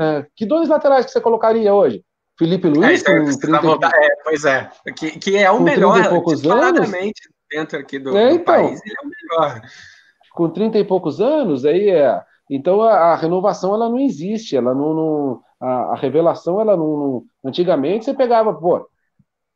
É, 0.00 0.26
que 0.34 0.46
dois 0.46 0.68
laterais 0.68 1.04
que 1.04 1.12
você 1.12 1.20
colocaria 1.20 1.74
hoje? 1.74 2.04
Felipe 2.38 2.68
Luiz, 2.68 3.04
é, 3.04 3.20
com 3.20 3.38
30 3.38 3.60
voltar, 3.60 3.92
é, 3.94 4.08
Pois 4.24 4.44
é. 4.44 4.70
Que, 4.96 5.18
que 5.18 5.36
é 5.36 5.50
o 5.50 5.60
melhor. 5.60 5.96
anos. 6.50 6.90
dentro 7.50 7.78
aqui 7.78 7.98
do, 7.98 8.16
é, 8.16 8.32
então, 8.32 8.38
do 8.38 8.44
país, 8.44 8.80
ele 8.84 8.94
é 8.94 9.06
o 9.06 9.08
melhor 9.08 9.62
com 10.32 10.48
30 10.48 10.78
e 10.78 10.84
poucos 10.84 11.20
anos, 11.20 11.64
aí 11.64 11.90
é. 11.90 12.20
Então 12.50 12.82
a, 12.82 13.12
a 13.12 13.16
renovação 13.16 13.74
ela 13.74 13.88
não 13.88 13.98
existe, 13.98 14.56
ela 14.56 14.74
não, 14.74 14.94
não 14.94 15.42
a, 15.60 15.92
a, 15.92 15.94
revelação 15.96 16.60
ela 16.60 16.76
não, 16.76 16.96
não, 16.96 17.24
Antigamente 17.44 18.04
você 18.04 18.14
pegava, 18.14 18.52
pô. 18.54 18.88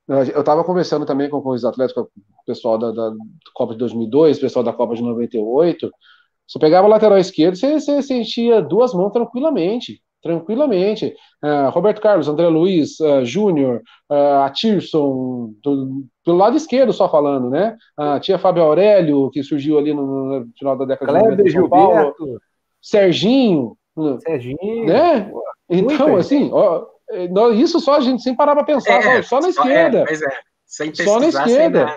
Eu 0.08 0.40
estava 0.40 0.62
conversando 0.62 1.04
também 1.04 1.28
com, 1.28 1.42
com 1.42 1.50
os 1.50 1.64
atletas, 1.64 1.92
com 1.92 2.02
o 2.02 2.08
pessoal 2.46 2.78
da, 2.78 2.92
da 2.92 3.12
Copa 3.52 3.72
de 3.72 3.80
2002, 3.80 4.38
o 4.38 4.40
pessoal 4.40 4.64
da 4.64 4.72
Copa 4.72 4.94
de 4.94 5.02
98. 5.02 5.90
Você 6.46 6.58
pegava 6.58 6.86
o 6.86 6.90
lateral 6.90 7.18
esquerdo, 7.18 7.56
você, 7.56 7.80
você 7.80 8.02
sentia 8.02 8.62
duas 8.62 8.94
mãos 8.94 9.12
tranquilamente 9.12 10.00
tranquilamente. 10.26 11.14
Uh, 11.42 11.70
Roberto 11.70 12.00
Carlos, 12.00 12.28
André 12.28 12.48
Luiz, 12.48 12.98
uh, 13.00 13.24
Júnior, 13.24 13.80
uh, 14.10 14.42
Atirson, 14.44 15.52
do, 15.62 16.04
pelo 16.24 16.36
lado 16.36 16.56
esquerdo 16.56 16.92
só 16.92 17.08
falando, 17.08 17.48
né? 17.48 17.76
Uh, 17.98 18.18
tinha 18.20 18.38
Fábio 18.38 18.64
Aurélio, 18.64 19.30
que 19.30 19.42
surgiu 19.42 19.78
ali 19.78 19.94
no, 19.94 20.04
no 20.40 20.48
final 20.58 20.76
da 20.76 20.84
década 20.84 21.12
Kleber, 21.12 21.44
de 21.44 21.54
90 21.54 21.60
São 21.60 21.68
Paulo. 21.68 22.14
Serginho. 22.82 23.76
Serginho. 24.20 24.86
Né? 24.86 25.30
Então, 25.68 26.16
assim, 26.16 26.50
ó, 26.52 26.86
isso 27.52 27.80
só 27.80 27.96
a 27.96 28.00
gente 28.00 28.22
sem 28.22 28.34
parar 28.34 28.54
para 28.54 28.64
pensar, 28.64 28.98
é, 28.98 29.22
só, 29.22 29.36
só, 29.36 29.40
na 29.40 29.48
esquerda. 29.48 30.04
É, 30.08 30.14
é. 30.14 30.40
Sem 30.66 30.92
só 30.92 31.20
na 31.20 31.28
esquerda. 31.28 31.96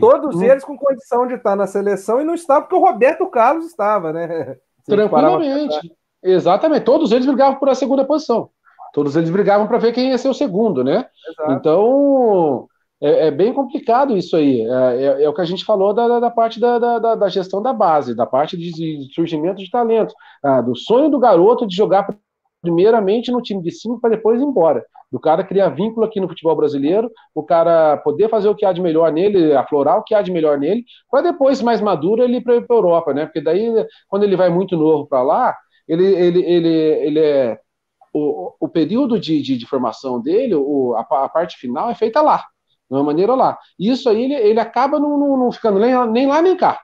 Todos 0.00 0.36
hum. 0.36 0.42
eles 0.42 0.64
com 0.64 0.76
condição 0.76 1.26
de 1.26 1.34
estar 1.34 1.54
na 1.54 1.66
seleção 1.66 2.20
e 2.20 2.24
não 2.24 2.34
estava 2.34 2.62
porque 2.62 2.74
o 2.74 2.84
Roberto 2.84 3.26
Carlos 3.28 3.66
estava, 3.66 4.12
né? 4.12 4.56
Tranquilamente. 4.84 5.92
Exatamente, 6.22 6.84
todos 6.84 7.12
eles 7.12 7.24
brigavam 7.24 7.58
por 7.58 7.68
a 7.68 7.74
segunda 7.74 8.04
posição. 8.04 8.50
Todos 8.92 9.14
eles 9.14 9.30
brigavam 9.30 9.66
para 9.68 9.78
ver 9.78 9.92
quem 9.92 10.10
ia 10.10 10.18
ser 10.18 10.28
o 10.28 10.34
segundo, 10.34 10.82
né? 10.82 11.06
Exato. 11.28 11.52
Então, 11.52 12.68
é, 13.00 13.28
é, 13.28 13.30
bem 13.30 13.54
complicado 13.54 14.16
isso 14.16 14.36
aí. 14.36 14.60
É, 14.60 15.02
é, 15.02 15.22
é, 15.22 15.28
o 15.28 15.32
que 15.32 15.40
a 15.40 15.44
gente 15.44 15.64
falou 15.64 15.94
da, 15.94 16.18
da 16.18 16.30
parte 16.30 16.60
da, 16.60 16.78
da, 16.78 17.14
da, 17.14 17.28
gestão 17.28 17.62
da 17.62 17.72
base, 17.72 18.14
da 18.14 18.26
parte 18.26 18.56
de, 18.56 18.72
de 18.72 19.14
surgimento 19.14 19.62
de 19.62 19.70
talento, 19.70 20.12
ah, 20.42 20.60
do 20.60 20.76
sonho 20.76 21.08
do 21.08 21.18
garoto 21.18 21.66
de 21.66 21.74
jogar 21.74 22.08
primeiramente 22.60 23.30
no 23.30 23.42
time 23.42 23.62
de 23.62 23.70
cinco 23.70 24.00
para 24.00 24.10
depois 24.10 24.40
ir 24.40 24.44
embora. 24.44 24.84
Do 25.10 25.18
cara 25.18 25.42
criar 25.42 25.70
vínculo 25.70 26.06
aqui 26.06 26.20
no 26.20 26.28
futebol 26.28 26.54
brasileiro, 26.54 27.10
o 27.34 27.42
cara 27.42 27.96
poder 27.98 28.28
fazer 28.28 28.48
o 28.48 28.54
que 28.54 28.64
há 28.64 28.72
de 28.72 28.80
melhor 28.80 29.10
nele, 29.10 29.52
aflorar 29.54 29.98
o 29.98 30.04
que 30.04 30.14
há 30.14 30.22
de 30.22 30.30
melhor 30.30 30.58
nele, 30.58 30.84
para 31.10 31.22
depois, 31.22 31.60
mais 31.60 31.80
maduro, 31.80 32.22
ele 32.22 32.36
ir 32.36 32.40
para 32.42 32.54
a 32.54 32.64
Europa, 32.70 33.12
né? 33.12 33.26
Porque 33.26 33.40
daí, 33.40 33.72
quando 34.08 34.22
ele 34.22 34.36
vai 34.36 34.48
muito 34.50 34.76
novo 34.76 35.06
para 35.06 35.22
lá, 35.22 35.56
ele, 35.88 36.04
ele, 36.04 36.44
ele, 36.44 36.68
ele 36.68 37.20
é. 37.20 37.58
O, 38.12 38.54
o 38.60 38.68
período 38.68 39.20
de, 39.20 39.40
de, 39.40 39.56
de 39.56 39.66
formação 39.66 40.20
dele, 40.20 40.54
o, 40.54 40.94
a, 40.96 41.00
a, 41.00 41.28
parte 41.28 41.56
final 41.56 41.88
é 41.90 41.94
feita 41.94 42.20
lá, 42.20 42.38
de 42.90 42.96
uma 42.96 43.04
maneira 43.04 43.34
lá. 43.34 43.56
Isso 43.78 44.08
aí 44.08 44.24
ele, 44.24 44.34
ele 44.34 44.60
acaba 44.60 44.98
não, 44.98 45.16
não, 45.16 45.36
não 45.36 45.52
ficando 45.52 45.78
nem, 45.78 45.94
nem 46.08 46.26
lá 46.26 46.42
nem 46.42 46.56
cá 46.56 46.80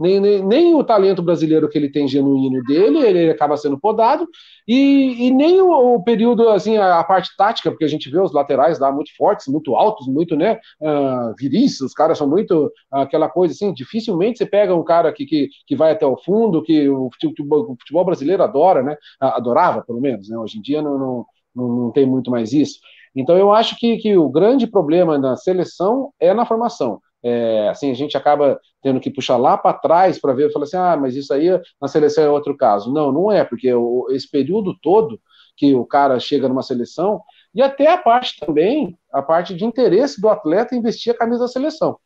nem, 0.00 0.18
nem, 0.18 0.44
nem, 0.44 0.74
o 0.74 0.82
talento 0.82 1.22
brasileiro 1.22 1.68
que 1.68 1.76
ele 1.76 1.90
tem 1.90 2.08
genuíno 2.08 2.62
dele, 2.64 2.98
ele 3.06 3.30
acaba 3.30 3.56
sendo 3.56 3.78
podado, 3.78 4.26
e, 4.66 5.26
e 5.26 5.30
nem 5.30 5.60
o, 5.60 5.96
o, 5.96 6.02
período, 6.02 6.48
assim, 6.48 6.76
a, 6.76 6.98
a, 6.98 7.04
parte 7.04 7.30
tática, 7.36 7.70
porque 7.70 7.84
a 7.84 7.88
gente 7.88 8.10
vê 8.10 8.18
os 8.18 8.32
laterais 8.32 8.78
lá 8.78 8.90
muito 8.90 9.14
fortes, 9.16 9.46
muito 9.46 9.74
altos, 9.74 10.06
muito, 10.06 10.34
né, 10.36 10.58
uh, 10.80 11.34
viris, 11.38 11.80
os 11.80 11.92
caras 11.92 12.16
são 12.16 12.28
muito 12.28 12.66
uh, 12.66 12.70
aquela 12.96 13.28
coisa 13.28 13.52
assim, 13.52 13.72
dificilmente 13.72 14.38
você 14.38 14.46
pega 14.46 14.74
um 14.74 14.82
cara 14.82 15.12
que, 15.12 15.26
que, 15.26 15.48
que 15.66 15.76
vai 15.76 15.92
até 15.92 16.06
o 16.06 16.16
fundo, 16.16 16.62
que 16.62 16.88
o 16.88 17.10
futebol, 17.20 17.72
o 17.72 17.76
futebol 17.78 18.04
brasileiro 18.04 18.42
adora, 18.42 18.82
né, 18.82 18.96
adorava 19.20 19.82
pelo 19.82 20.00
menos, 20.00 20.28
né, 20.28 20.38
hoje 20.38 20.58
em 20.58 20.62
dia 20.62 20.80
não, 20.80 20.98
não, 20.98 21.26
não, 21.54 21.68
não 21.68 21.90
tem 21.92 22.06
muito 22.06 22.30
mais 22.30 22.52
isso. 22.52 22.78
Então 23.14 23.36
eu 23.36 23.52
acho 23.52 23.76
que, 23.76 23.96
que 23.98 24.16
o 24.16 24.28
grande 24.28 24.66
problema 24.66 25.18
na 25.18 25.36
seleção 25.36 26.12
é 26.20 26.32
na 26.32 26.46
formação. 26.46 27.00
É, 27.22 27.68
assim, 27.68 27.90
a 27.90 27.94
gente 27.94 28.16
acaba 28.16 28.58
tendo 28.82 29.00
que 29.00 29.10
puxar 29.10 29.36
lá 29.36 29.56
para 29.56 29.76
trás 29.76 30.18
para 30.18 30.32
ver 30.32 30.52
falar 30.52 30.64
assim, 30.64 30.76
ah, 30.76 30.96
mas 30.96 31.14
isso 31.16 31.32
aí 31.32 31.48
na 31.80 31.88
seleção 31.88 32.24
é 32.24 32.30
outro 32.30 32.56
caso. 32.56 32.92
Não, 32.92 33.12
não 33.12 33.30
é, 33.30 33.44
porque 33.44 33.72
o, 33.72 34.06
esse 34.10 34.30
período 34.30 34.74
todo 34.82 35.20
que 35.56 35.74
o 35.74 35.84
cara 35.84 36.18
chega 36.18 36.48
numa 36.48 36.62
seleção, 36.62 37.20
e 37.54 37.60
até 37.60 37.92
a 37.92 37.98
parte 37.98 38.38
também, 38.40 38.96
a 39.12 39.20
parte 39.20 39.54
de 39.54 39.64
interesse 39.64 40.20
do 40.20 40.28
atleta 40.28 40.74
investir 40.74 41.12
a 41.12 41.16
camisa 41.16 41.40
da 41.40 41.48
seleção. 41.48 41.98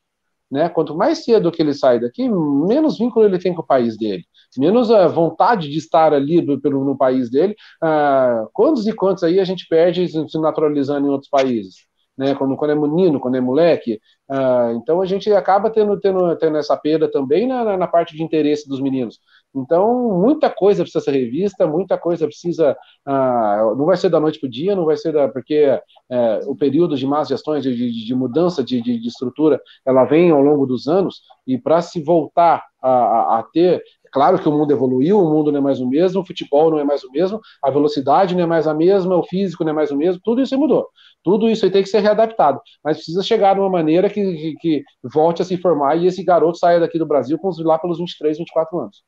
Né? 0.51 0.69
Quanto 0.69 0.97
mais 0.97 1.25
cedo 1.25 1.51
que 1.51 1.63
ele 1.63 1.75
sai 1.75 2.01
daqui, 2.01 2.29
menos 2.29 2.99
vínculo 2.99 3.25
ele 3.25 3.39
tem 3.39 3.55
com 3.55 3.63
o 3.63 3.67
país 3.67 3.97
dele, 3.97 4.25
menos 4.57 4.91
a 4.91 5.07
vontade 5.09 5.69
de 5.71 5.79
estar 5.79 6.13
ali 6.13 6.41
do, 6.41 6.61
pelo, 6.61 6.85
no 6.85 6.97
país 6.97 7.31
dele. 7.31 7.55
Ah, 7.83 8.47
quantos 8.53 8.87
e 8.87 8.93
quantos 8.93 9.25
aí 9.25 9.41
a 9.41 9.45
gente 9.45 9.67
perde 9.69 10.07
se 10.09 10.39
naturalizando 10.39 11.07
em 11.07 11.11
outros 11.11 11.31
países? 11.31 11.87
Né? 12.17 12.35
Quando, 12.35 12.57
quando 12.57 12.71
é 12.71 12.75
menino, 12.75 13.19
quando 13.19 13.37
é 13.37 13.41
moleque, 13.41 14.01
ah, 14.31 14.73
então 14.77 15.01
a 15.01 15.07
gente 15.07 15.31
acaba 15.33 15.69
tendo, 15.69 15.99
tendo, 15.99 16.37
tendo 16.37 16.57
essa 16.57 16.77
perda 16.77 17.11
também 17.11 17.47
na, 17.47 17.77
na, 17.77 17.87
parte 17.87 18.17
de 18.17 18.23
interesse 18.23 18.69
dos 18.69 18.81
meninos. 18.81 19.19
Então, 19.55 20.19
muita 20.19 20.49
coisa 20.49 20.83
precisa 20.83 21.05
ser 21.05 21.13
revista, 21.13 21.67
muita 21.67 21.99
coisa 21.99 22.27
precisa. 22.27 22.77
Ah, 23.05 23.75
não 23.77 23.85
vai 23.85 23.97
ser 23.97 24.09
da 24.09 24.21
noite 24.21 24.39
para 24.39 24.47
o 24.47 24.51
dia, 24.51 24.75
não 24.75 24.85
vai 24.85 24.97
ser 24.97 25.13
da. 25.13 25.29
Porque 25.29 25.79
é, 26.11 26.41
o 26.47 26.57
período 26.57 26.97
de 26.97 27.07
más 27.07 27.29
gestões, 27.29 27.63
de, 27.63 27.75
de, 27.75 28.07
de 28.07 28.15
mudança 28.15 28.63
de, 28.63 28.81
de, 28.81 29.07
estrutura, 29.07 29.61
ela 29.85 30.05
vem 30.05 30.31
ao 30.31 30.41
longo 30.41 30.67
dos 30.67 30.87
anos, 30.89 31.21
e 31.47 31.59
para 31.59 31.83
se 31.83 32.03
voltar 32.03 32.65
a, 32.81 32.91
a, 32.91 33.39
a 33.41 33.43
ter 33.53 33.83
Claro 34.15 34.39
que 34.39 34.49
o 34.49 34.53
mundo 34.53 34.71
evoluiu, 34.71 35.19
o 35.19 35.29
mundo 35.29 35.51
não 35.51 35.59
é 35.59 35.61
mais 35.61 35.81
o 35.81 35.89
mesmo, 35.89 36.21
o 36.21 36.25
futebol 36.25 36.71
não 36.71 36.79
é 36.79 36.85
mais 36.85 37.03
o 37.03 37.11
mesmo, 37.11 37.41
a 37.61 37.69
velocidade 37.69 38.33
não 38.37 38.45
é 38.45 38.47
mais 38.47 38.69
a 38.69 38.73
mesma, 38.73 39.17
o 39.17 39.25
físico 39.25 39.65
não 39.65 39.73
é 39.73 39.75
mais 39.75 39.91
o 39.91 39.97
mesmo, 39.97 40.21
tudo 40.23 40.41
isso 40.41 40.57
mudou. 40.57 40.87
Tudo 41.25 41.49
isso 41.49 41.65
aí 41.65 41.71
tem 41.71 41.83
que 41.83 41.89
ser 41.89 42.01
readaptado. 42.01 42.61
Mas 42.85 42.99
precisa 42.99 43.23
chegar 43.23 43.55
de 43.55 43.61
uma 43.61 43.71
maneira 43.71 44.11
que, 44.11 44.23
que, 44.37 44.55
que 44.61 44.85
volte 45.03 45.41
a 45.41 45.45
se 45.45 45.57
formar 45.57 45.97
e 45.97 46.07
esse 46.07 46.23
garoto 46.23 46.59
saia 46.59 46.79
daqui 46.79 46.99
do 46.99 47.07
Brasil 47.07 47.39
com 47.39 47.51
lá 47.65 47.79
pelos 47.79 47.99
23, 47.99 48.39
24 48.39 48.79
anos. 48.79 49.03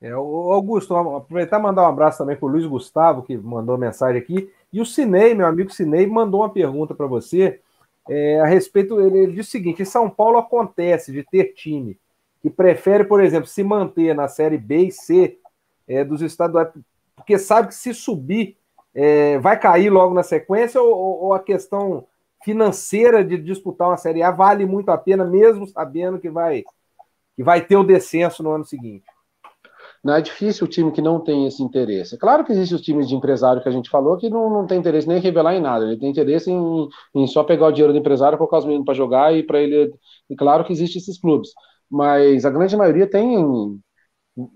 É, 0.00 0.12
Augusto, 0.12 0.94
aproveitar 0.94 1.58
e 1.58 1.62
mandar 1.62 1.82
um 1.82 1.88
abraço 1.88 2.18
também 2.18 2.36
para 2.36 2.46
o 2.46 2.50
Luiz 2.50 2.64
Gustavo, 2.66 3.22
que 3.22 3.36
mandou 3.36 3.76
mensagem 3.76 4.20
aqui. 4.20 4.50
E 4.72 4.80
o 4.80 4.86
Cinei, 4.86 5.34
meu 5.34 5.46
amigo 5.46 5.72
Cinei, 5.72 6.06
mandou 6.06 6.42
uma 6.42 6.52
pergunta 6.52 6.94
para 6.94 7.06
você 7.06 7.60
é, 8.08 8.38
a 8.40 8.46
respeito. 8.46 9.00
Ele, 9.00 9.18
ele 9.18 9.40
o 9.40 9.44
seguinte: 9.44 9.82
em 9.82 9.86
São 9.86 10.08
Paulo 10.08 10.38
acontece 10.38 11.10
de 11.10 11.24
ter 11.24 11.54
time 11.54 11.98
que 12.42 12.50
prefere, 12.50 13.04
por 13.04 13.20
exemplo, 13.20 13.48
se 13.48 13.64
manter 13.64 14.14
na 14.14 14.28
série 14.28 14.58
B 14.58 14.86
e 14.86 14.92
C 14.92 15.38
é, 15.88 16.04
dos 16.04 16.22
estaduais, 16.22 16.68
porque 17.16 17.38
sabe 17.38 17.68
que 17.68 17.74
se 17.74 17.92
subir 17.92 18.56
é, 18.96 19.38
vai 19.38 19.58
cair 19.58 19.90
logo 19.90 20.14
na 20.14 20.22
sequência, 20.22 20.80
ou, 20.80 21.24
ou, 21.24 21.34
a 21.34 21.38
questão 21.38 22.06
financeira 22.44 23.24
de 23.24 23.36
disputar 23.36 23.88
uma 23.88 23.96
série 23.96 24.22
A 24.22 24.30
vale 24.30 24.64
muito 24.64 24.88
a 24.90 24.98
pena, 24.98 25.24
mesmo 25.24 25.66
sabendo 25.66 26.18
que 26.18 26.30
vai, 26.30 26.64
que 27.36 27.44
vai 27.44 27.60
ter 27.60 27.76
o 27.76 27.84
descenso 27.84 28.42
no 28.42 28.50
ano 28.50 28.64
seguinte? 28.64 29.04
Não 30.02 30.14
é 30.14 30.20
difícil 30.20 30.66
o 30.66 30.70
time 30.70 30.92
que 30.92 31.02
não 31.02 31.20
tem 31.20 31.46
esse 31.46 31.62
interesse. 31.62 32.14
É 32.14 32.18
claro 32.18 32.44
que 32.44 32.52
existem 32.52 32.76
os 32.76 32.82
times 32.82 33.08
de 33.08 33.14
empresário 33.14 33.62
que 33.62 33.68
a 33.68 33.72
gente 33.72 33.90
falou 33.90 34.16
que 34.16 34.30
não, 34.30 34.48
não 34.48 34.66
tem 34.66 34.78
interesse 34.78 35.08
nem 35.08 35.18
em 35.18 35.20
revelar 35.20 35.54
em 35.54 35.60
nada. 35.60 35.84
Ele 35.84 35.98
tem 35.98 36.10
interesse 36.10 36.50
em, 36.50 36.88
em 37.14 37.26
só 37.26 37.42
pegar 37.42 37.66
o 37.66 37.72
dinheiro 37.72 37.92
do 37.92 37.98
empresário, 37.98 38.38
colocar 38.38 38.58
os 38.58 38.64
meninos 38.64 38.84
para 38.84 38.94
jogar 38.94 39.34
e 39.34 39.42
para 39.42 39.60
ele. 39.60 39.92
E 40.30 40.36
claro 40.36 40.64
que 40.64 40.72
existem 40.72 41.00
esses 41.00 41.20
clubes 41.20 41.50
mas 41.90 42.44
a 42.44 42.50
grande 42.50 42.76
maioria 42.76 43.08
tem 43.08 43.80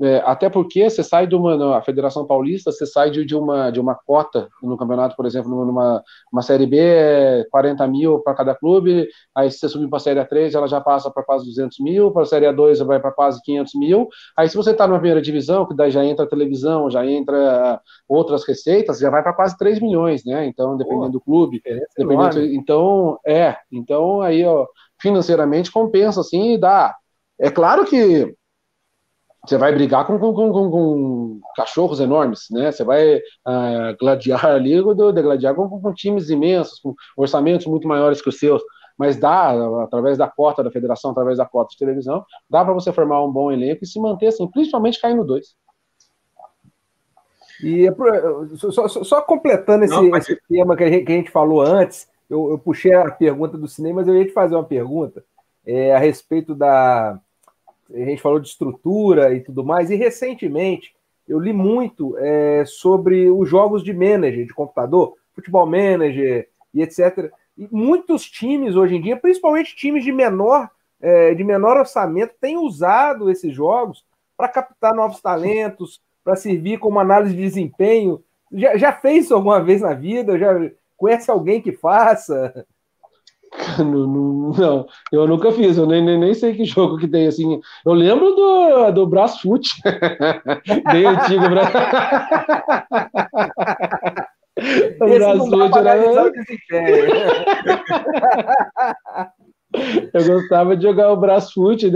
é, 0.03 0.23
até 0.27 0.51
porque 0.51 0.91
você 0.91 1.03
sai 1.03 1.27
de 1.27 1.35
uma, 1.35 1.79
a 1.79 1.83
Federação 1.83 2.27
Paulista, 2.27 2.71
você 2.71 2.85
sai 2.85 3.11
de, 3.11 3.25
de, 3.25 3.35
uma, 3.35 3.71
de 3.71 3.81
uma 3.81 3.95
cota 3.95 4.49
no 4.63 4.77
campeonato, 4.77 5.17
por 5.17 5.25
exemplo, 5.25 5.51
numa 5.65 6.03
uma 6.31 6.43
Série 6.43 6.67
B, 6.67 6.77
é 6.79 7.47
40 7.51 7.87
mil 7.87 8.19
para 8.19 8.35
cada 8.35 8.55
clube, 8.55 9.09
aí 9.35 9.51
se 9.51 9.59
você 9.59 9.69
subir 9.71 9.89
para 9.89 9.97
a 9.97 10.01
Série 10.01 10.21
A3, 10.21 10.55
ela 10.55 10.69
já 10.69 10.83
passa 10.83 11.11
para 11.11 11.23
quase 11.23 11.47
200 11.47 11.79
mil, 11.81 12.11
para 12.11 12.23
a 12.23 12.27
Série 12.27 12.47
A2 12.47 12.85
vai 12.85 13.01
para 13.01 13.11
quase 13.11 13.41
500 13.43 13.75
mil, 13.77 14.09
aí 14.37 14.49
se 14.51 14.57
você 14.57 14.73
está 14.73 14.87
na 14.87 14.95
primeira 14.95 15.23
divisão, 15.23 15.67
que 15.67 15.75
daí 15.75 15.91
já 15.91 16.05
entra 16.05 16.27
a 16.27 16.29
televisão, 16.29 16.91
já 16.91 17.07
entra 17.07 17.81
outras 18.07 18.47
receitas, 18.47 18.99
já 18.99 19.09
vai 19.09 19.23
para 19.23 19.33
quase 19.33 19.57
3 19.57 19.81
milhões, 19.81 20.25
né, 20.27 20.45
então, 20.45 20.77
dependendo 20.77 21.07
Pô, 21.07 21.13
do 21.13 21.21
clube, 21.23 21.63
dependendo, 21.97 22.45
então, 22.55 23.19
é, 23.27 23.57
então 23.73 24.21
aí, 24.21 24.45
ó, 24.45 24.67
financeiramente 25.01 25.73
compensa, 25.73 26.21
assim, 26.21 26.53
e 26.53 26.59
dá, 26.59 26.95
é 27.39 27.51
claro 27.51 27.87
que 27.87 28.37
você 29.47 29.57
vai 29.57 29.73
brigar 29.73 30.07
com, 30.07 30.19
com, 30.19 30.35
com, 30.35 30.71
com, 30.71 31.41
cachorros 31.57 31.99
enormes, 31.99 32.47
né? 32.51 32.71
Você 32.71 32.85
vai 32.85 33.17
uh, 33.17 33.97
gladiar 33.99 34.45
ali, 34.47 34.77
de 34.77 35.23
gladiar 35.23 35.55
com, 35.55 35.69
com, 35.69 35.95
times 35.95 36.29
imensos, 36.29 36.79
com 36.81 36.95
orçamentos 37.17 37.67
muito 37.67 37.89
maiores 37.89 38.21
que 38.21 38.29
os 38.29 38.39
seus. 38.39 38.63
Mas 38.99 39.17
dá, 39.17 39.53
através 39.83 40.19
da 40.19 40.29
cota 40.29 40.63
da 40.63 40.71
federação, 40.71 41.13
através 41.13 41.39
da 41.39 41.47
cota 41.47 41.71
de 41.71 41.79
televisão, 41.79 42.23
dá 42.51 42.63
para 42.63 42.75
você 42.75 42.93
formar 42.93 43.25
um 43.25 43.33
bom 43.33 43.51
elenco 43.51 43.83
e 43.83 43.87
se 43.87 43.99
manter 43.99 44.27
assim, 44.27 44.47
principalmente 44.51 45.01
cair 45.01 45.15
no 45.15 45.25
dois. 45.25 45.55
E 47.63 47.87
é 47.87 47.95
só, 48.57 48.89
só, 48.89 49.05
só, 49.05 49.23
completando 49.23 49.85
esse, 49.85 49.95
Não, 49.95 50.17
esse 50.17 50.39
tema 50.49 50.77
que 50.77 50.85
a, 50.85 50.89
gente, 50.91 51.05
que 51.05 51.13
a, 51.13 51.15
gente, 51.17 51.31
falou 51.31 51.63
antes, 51.63 52.09
eu, 52.29 52.51
eu, 52.51 52.59
puxei 52.59 52.93
a 52.95 53.11
pergunta 53.11 53.57
do 53.57 53.69
cinema, 53.69 53.97
mas 53.97 54.09
eu 54.09 54.17
ia 54.17 54.27
te 54.27 54.33
fazer 54.33 54.55
uma 54.55 54.65
pergunta 54.65 55.25
é, 55.67 55.95
a 55.95 55.99
respeito 55.99 56.55
da, 56.55 57.19
a 57.95 57.99
gente 57.99 58.23
falou 58.23 58.39
de 58.39 58.49
estrutura 58.49 59.35
e 59.35 59.41
tudo 59.41 59.65
mais, 59.65 59.91
e 59.91 59.97
recentemente 59.97 60.95
eu 61.29 61.39
li 61.39 61.53
muito 61.53 62.17
é, 62.19 62.65
sobre 62.67 63.31
os 63.31 63.49
jogos 63.49 63.85
de 63.85 63.93
manager, 63.93 64.47
de 64.47 64.55
computador, 64.55 65.15
futebol 65.33 65.67
manager 65.67 66.49
e 66.75 66.83
etc. 66.83 67.31
E 67.57 67.69
muitos 67.71 68.25
times 68.25 68.75
hoje 68.75 68.97
em 68.97 69.01
dia, 69.01 69.17
principalmente 69.17 69.77
times 69.77 70.03
de 70.03 70.13
menor, 70.13 70.69
é, 71.01 71.35
de 71.35 71.45
menor 71.45 71.77
orçamento, 71.77 72.35
têm 72.41 72.57
usado 72.57 73.31
esses 73.31 73.55
jogos 73.55 74.05
para 74.37 74.49
captar 74.49 74.95
novos 74.95 75.21
talentos, 75.21 76.01
para 76.25 76.35
servir 76.35 76.79
como 76.79 76.99
análise 76.99 77.35
de 77.35 77.43
desempenho. 77.43 78.23
Já, 78.53 78.77
já 78.77 78.93
fez 78.93 79.27
isso 79.27 79.35
alguma 79.35 79.63
vez 79.63 79.81
na 79.81 79.95
vida? 79.95 80.39
Já 80.39 80.71
conhece 80.97 81.31
alguém 81.31 81.61
que 81.61 81.73
faça? 81.73 82.67
Não, 83.79 84.53
não, 84.53 84.87
eu 85.13 85.27
nunca 85.27 85.51
fiz, 85.51 85.77
eu 85.77 85.85
nem, 85.87 86.05
nem, 86.05 86.17
nem, 86.19 86.33
sei 86.35 86.55
que 86.55 86.65
jogo 86.65 86.99
que 86.99 87.09
tem 87.09 87.27
assim. 87.27 87.61
Eu 87.85 87.93
lembro 87.93 88.33
do, 88.35 88.93
do 88.93 89.07
Brasfoot, 89.07 89.69
bem 90.93 91.07
antigo. 91.07 91.49
Bra... 91.49 91.63
o 95.01 95.07
Brasfoot 95.07 95.79
era. 95.79 96.31
eu 100.13 100.27
gostava 100.27 100.77
de 100.77 100.83
jogar 100.83 101.13
o 101.13 101.17
Brasfoot, 101.17 101.91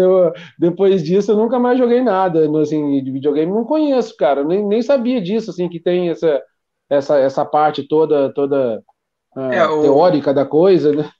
depois 0.58 1.02
disso 1.02 1.32
eu 1.32 1.36
nunca 1.36 1.58
mais 1.58 1.78
joguei 1.78 2.00
nada 2.00 2.48
assim, 2.60 3.02
de 3.02 3.10
videogame, 3.10 3.52
não 3.52 3.64
conheço, 3.64 4.16
cara, 4.16 4.44
nem, 4.44 4.64
nem 4.64 4.82
sabia 4.82 5.20
disso, 5.20 5.50
assim, 5.50 5.68
que 5.68 5.80
tem 5.80 6.10
essa, 6.10 6.40
essa, 6.88 7.18
essa 7.18 7.44
parte 7.44 7.86
toda, 7.86 8.32
toda 8.32 8.82
é, 9.36 9.66
uh, 9.66 9.82
teórica 9.82 10.32
da 10.32 10.44
coisa, 10.44 10.92
né? 10.92 11.10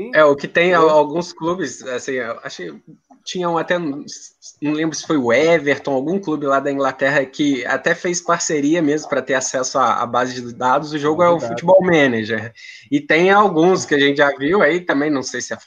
Sim. 0.00 0.12
É, 0.14 0.24
o 0.24 0.34
que 0.34 0.48
tem 0.48 0.72
alguns 0.72 1.30
clubes, 1.30 1.82
assim, 1.82 2.18
acho 2.18 2.56
que 2.56 2.82
tinham 3.22 3.58
até, 3.58 3.78
não 3.78 4.72
lembro 4.72 4.96
se 4.96 5.06
foi 5.06 5.18
o 5.18 5.30
Everton, 5.30 5.92
algum 5.92 6.18
clube 6.18 6.46
lá 6.46 6.58
da 6.58 6.72
Inglaterra 6.72 7.22
que 7.26 7.66
até 7.66 7.94
fez 7.94 8.18
parceria 8.18 8.80
mesmo 8.80 9.10
para 9.10 9.20
ter 9.20 9.34
acesso 9.34 9.78
à, 9.78 10.02
à, 10.02 10.06
base 10.06 10.40
de 10.40 10.54
dados. 10.54 10.94
O 10.94 10.98
jogo 10.98 11.22
é, 11.22 11.26
é 11.26 11.28
o 11.28 11.38
Futebol 11.38 11.82
Manager. 11.82 12.50
E 12.90 12.98
tem 12.98 13.30
alguns 13.30 13.84
que 13.84 13.94
a 13.94 13.98
gente 13.98 14.16
já 14.16 14.34
viu 14.38 14.62
aí 14.62 14.80
também, 14.80 15.10
não 15.10 15.22
sei 15.22 15.42
se 15.42 15.52
é 15.52 15.58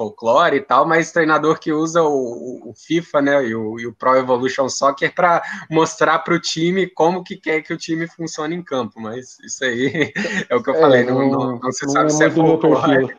folclore 0.00 0.56
e 0.56 0.60
tal, 0.60 0.86
mas 0.86 1.12
treinador 1.12 1.58
que 1.58 1.72
usa 1.72 2.02
o, 2.02 2.70
o 2.70 2.74
FIFA, 2.74 3.20
né, 3.20 3.46
e 3.46 3.54
o, 3.54 3.78
e 3.78 3.86
o, 3.86 3.92
Pro 3.92 4.16
Evolution 4.16 4.68
Soccer 4.68 5.14
para 5.14 5.42
mostrar 5.68 6.20
para 6.20 6.34
o 6.34 6.40
time 6.40 6.86
como 6.86 7.22
que 7.22 7.36
quer 7.36 7.60
que 7.60 7.74
o 7.74 7.76
time 7.76 8.06
funcione 8.06 8.54
em 8.54 8.62
campo. 8.62 9.00
Mas 9.00 9.38
isso 9.40 9.64
aí 9.64 10.12
é 10.48 10.56
o 10.56 10.62
que 10.62 10.70
eu 10.70 10.74
é, 10.74 10.80
falei, 10.80 11.04
não, 11.04 11.28
não, 11.28 11.58
não, 11.58 11.72
se 11.72 11.90
sabe 11.90 12.06
é 12.06 12.10
se 12.10 12.24
é 12.24 12.30
folclore. 12.30 13.14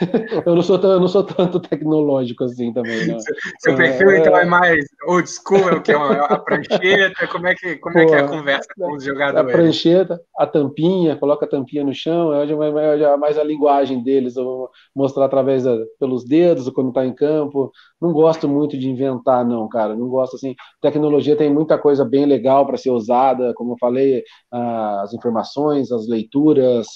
eu, 0.46 0.54
não 0.54 0.62
sou 0.62 0.80
eu 0.80 1.00
não 1.00 1.08
sou 1.08 1.22
tanto 1.22 1.60
tecnológico 1.60 2.44
assim 2.44 2.72
também. 2.72 3.06
Não. 3.06 3.18
Seu 3.60 3.76
perfil 3.76 4.10
é, 4.10 4.18
então 4.18 4.36
é 4.36 4.44
mais 4.44 4.84
old 5.06 5.28
school, 5.28 5.68
é 5.68 5.74
o 5.74 5.82
que 5.82 5.92
é 5.92 5.94
a 5.94 6.38
prancheta, 6.38 7.26
como 7.28 7.46
é 7.46 7.54
que 7.54 7.76
como 7.76 7.94
Pô, 7.94 8.00
é 8.00 8.06
que 8.06 8.14
é 8.14 8.18
a 8.18 8.28
conversa 8.28 8.68
com 8.76 8.92
os 8.92 9.04
jogadores? 9.04 9.48
A 9.48 9.56
prancheta, 9.56 10.20
a 10.38 10.46
tampinha, 10.46 11.16
coloca 11.16 11.44
a 11.44 11.48
tampinha 11.48 11.84
no 11.84 11.94
chão, 11.94 12.32
é 12.32 13.16
mais 13.16 13.38
a 13.38 13.44
linguagem 13.44 14.02
deles, 14.02 14.36
eu 14.36 14.44
vou 14.44 14.70
mostrar 14.94 15.26
através 15.26 15.64
da, 15.64 15.76
pelos 15.98 16.24
dedos 16.24 16.68
quando 16.70 16.88
está 16.88 17.04
em 17.06 17.14
campo. 17.14 17.70
Não 18.04 18.12
gosto 18.12 18.46
muito 18.46 18.76
de 18.76 18.86
inventar, 18.86 19.46
não, 19.46 19.66
cara. 19.66 19.96
Não 19.96 20.06
gosto 20.10 20.36
assim. 20.36 20.54
Tecnologia 20.78 21.34
tem 21.34 21.50
muita 21.50 21.78
coisa 21.78 22.04
bem 22.04 22.26
legal 22.26 22.66
para 22.66 22.76
ser 22.76 22.90
usada, 22.90 23.54
como 23.54 23.72
eu 23.72 23.78
falei, 23.78 24.22
as 24.52 25.14
informações, 25.14 25.90
as 25.90 26.06
leituras, 26.06 26.86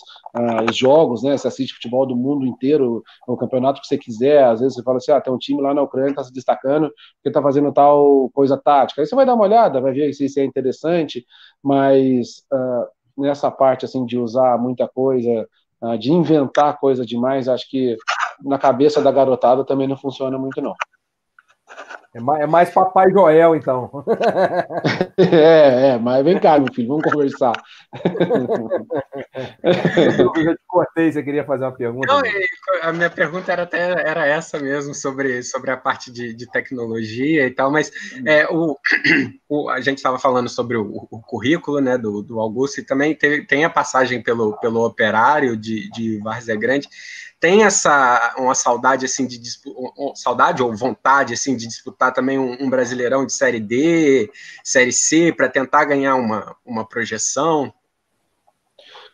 os 0.68 0.76
jogos, 0.76 1.22
né? 1.22 1.34
Você 1.34 1.48
assiste 1.48 1.72
futebol 1.72 2.04
do 2.04 2.14
mundo 2.14 2.46
inteiro, 2.46 3.02
o 3.26 3.38
campeonato 3.38 3.80
que 3.80 3.86
você 3.86 3.96
quiser. 3.96 4.44
Às 4.44 4.61
vezes 4.61 4.74
você 4.74 4.82
fala 4.82 4.98
assim: 4.98 5.11
ah, 5.11 5.18
tem 5.18 5.32
um 5.32 5.38
time 5.38 5.62
lá 5.62 5.72
na 5.72 5.80
Ucrânia 5.80 6.09
que 6.09 6.20
está 6.20 6.24
se 6.24 6.32
destacando 6.32 6.90
porque 6.90 7.28
está 7.30 7.40
fazendo 7.40 7.72
tal 7.72 8.28
coisa 8.34 8.59
tática. 8.59 9.00
Aí 9.00 9.06
você 9.06 9.16
vai 9.16 9.24
dar 9.24 9.34
uma 9.34 9.44
olhada, 9.44 9.80
vai 9.80 9.94
ver 9.94 10.12
se 10.12 10.26
isso 10.26 10.38
é 10.38 10.44
interessante, 10.44 11.24
mas 11.62 12.42
uh, 12.52 13.22
nessa 13.22 13.50
parte 13.50 13.86
assim 13.86 14.04
de 14.04 14.18
usar 14.18 14.59
muita 14.59 14.86
coisa, 14.86 15.48
de 15.98 16.12
inventar 16.12 16.78
coisa 16.78 17.06
demais, 17.06 17.48
acho 17.48 17.66
que 17.70 17.96
na 18.44 18.59
cabeça 18.59 19.00
da 19.00 19.11
garotada 19.11 19.64
também 19.64 19.88
não 19.88 19.96
funciona 19.96 20.36
muito, 20.36 20.61
não. 20.61 20.74
É 22.14 22.20
mais, 22.20 22.40
é 22.40 22.46
mais 22.46 22.70
Papai 22.70 23.11
Joel, 23.11 23.54
então. 23.54 23.90
é, 25.18 25.90
é, 25.90 25.98
mas 25.98 26.24
vem 26.24 26.38
cá, 26.38 26.59
meu 26.59 26.72
filho, 26.72 26.88
vamos 26.88 27.04
conversar. 27.04 27.52
eu 29.62 30.42
já 30.42 30.54
te 30.54 30.61
cortei, 30.66 31.12
você 31.12 31.22
queria 31.22 31.44
fazer 31.44 31.64
uma 31.64 31.76
pergunta? 31.76 32.06
Não, 32.06 32.22
a 32.82 32.92
minha 32.94 33.11
pergunta 33.11 33.52
era 33.52 33.64
até 33.64 33.78
era 34.09 34.26
essa 34.26 34.59
mesmo, 34.59 34.94
sobre, 34.94 35.42
sobre 35.42 35.70
a 35.70 35.76
parte 35.76 36.11
de, 36.11 36.32
de 36.32 36.50
tecnologia 36.50 37.46
e 37.46 37.50
tal, 37.50 37.70
mas 37.70 37.92
é, 38.24 38.46
o, 38.46 38.74
o 39.46 39.68
a 39.68 39.80
gente 39.82 39.98
estava 39.98 40.18
falando 40.18 40.48
sobre 40.48 40.78
o, 40.78 41.06
o, 41.11 41.20
currículo 41.20 41.78
né, 41.78 41.98
do, 41.98 42.22
do 42.22 42.40
Augusto 42.40 42.80
e 42.80 42.86
também 42.86 43.14
teve, 43.14 43.44
tem 43.44 43.66
a 43.66 43.70
passagem 43.70 44.22
pelo, 44.22 44.56
pelo 44.61 44.82
operário 44.82 45.54
de, 45.59 45.90
de 45.90 46.18
Várzea 46.20 46.56
Grande 46.56 46.88
tem 47.41 47.64
essa 47.64 48.34
uma 48.36 48.55
saudade 48.55 49.05
assim 49.05 49.26
de 49.26 49.39
saudade 50.14 50.62
ou 50.62 50.74
vontade 50.74 51.34
assim 51.34 51.57
de 51.57 51.66
disputar 51.66 52.12
também 52.12 52.39
um, 52.39 52.57
um 52.61 52.70
brasileirão 52.70 53.24
de 53.24 53.32
série 53.32 53.61
D, 53.61 54.30
série 54.64 54.93
C 54.93 55.32
para 55.32 55.49
tentar 55.49 55.84
ganhar 55.84 56.16
uma, 56.16 56.57
uma 56.64 56.84
projeção? 56.86 57.72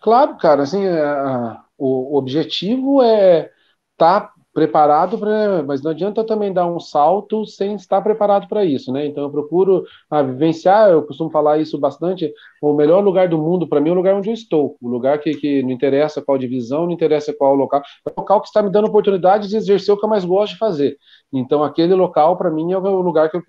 Claro, 0.00 0.36
cara, 0.36 0.62
assim, 0.62 0.84
é, 0.86 1.56
o 1.78 2.16
objetivo 2.16 3.02
é 3.02 3.50
estar 3.92 4.20
tá 4.20 4.33
preparado 4.54 5.18
para, 5.18 5.64
mas 5.64 5.82
não 5.82 5.90
adianta 5.90 6.22
também 6.22 6.52
dar 6.52 6.64
um 6.64 6.78
salto 6.78 7.44
sem 7.44 7.74
estar 7.74 8.00
preparado 8.00 8.46
para 8.48 8.64
isso, 8.64 8.92
né? 8.92 9.04
Então 9.04 9.24
eu 9.24 9.30
procuro 9.30 9.84
ah, 10.08 10.22
vivenciar, 10.22 10.90
eu 10.90 11.02
costumo 11.02 11.28
falar 11.28 11.58
isso 11.58 11.76
bastante, 11.76 12.32
o 12.62 12.72
melhor 12.72 13.02
lugar 13.02 13.28
do 13.28 13.36
mundo 13.36 13.66
para 13.66 13.80
mim 13.80 13.88
é 13.88 13.92
o 13.92 13.96
lugar 13.96 14.14
onde 14.14 14.30
eu 14.30 14.32
estou, 14.34 14.76
o 14.80 14.88
lugar 14.88 15.18
que, 15.18 15.34
que 15.34 15.60
não 15.64 15.72
interessa 15.72 16.22
qual 16.22 16.38
divisão, 16.38 16.86
não 16.86 16.92
interessa 16.92 17.34
qual 17.36 17.56
local, 17.56 17.82
é 18.06 18.10
o 18.10 18.20
local 18.20 18.40
que 18.40 18.46
está 18.46 18.62
me 18.62 18.70
dando 18.70 18.86
oportunidade 18.86 19.48
de 19.48 19.56
exercer 19.56 19.92
o 19.92 19.98
que 19.98 20.04
eu 20.04 20.08
mais 20.08 20.24
gosto 20.24 20.52
de 20.52 20.58
fazer. 20.58 20.96
Então 21.32 21.64
aquele 21.64 21.94
local 21.94 22.36
para 22.36 22.48
mim 22.48 22.70
é 22.72 22.78
o 22.78 23.00
lugar 23.00 23.28
que 23.28 23.36
eu, 23.36 23.42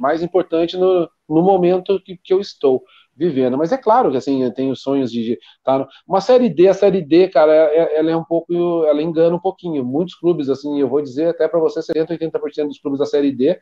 mais 0.00 0.24
importante 0.24 0.76
no, 0.76 1.08
no 1.28 1.40
momento 1.40 2.00
que, 2.00 2.16
que 2.16 2.34
eu 2.34 2.40
estou 2.40 2.82
vivendo. 3.16 3.58
Mas 3.58 3.72
é 3.72 3.76
claro 3.78 4.10
que 4.10 4.16
assim, 4.16 4.42
eu 4.42 4.52
tenho 4.52 4.74
sonhos 4.76 5.10
de 5.10 5.32
estar. 5.58 5.80
Tá 5.80 5.88
uma 6.06 6.20
série 6.20 6.48
D, 6.48 6.68
a 6.68 6.74
série 6.74 7.02
D, 7.02 7.28
cara, 7.28 7.52
é, 7.52 7.78
é, 7.78 7.98
ela 7.98 8.10
é 8.10 8.16
um 8.16 8.24
pouco, 8.24 8.84
ela 8.84 9.02
engana 9.02 9.36
um 9.36 9.40
pouquinho. 9.40 9.84
Muitos 9.84 10.14
clubes, 10.14 10.48
assim, 10.48 10.80
eu 10.80 10.88
vou 10.88 11.02
dizer 11.02 11.28
até 11.28 11.48
para 11.48 11.60
você, 11.60 11.80
70%, 11.80 12.08
80% 12.10 12.68
dos 12.68 12.78
clubes 12.78 12.98
da 12.98 13.06
série 13.06 13.32
D 13.32 13.58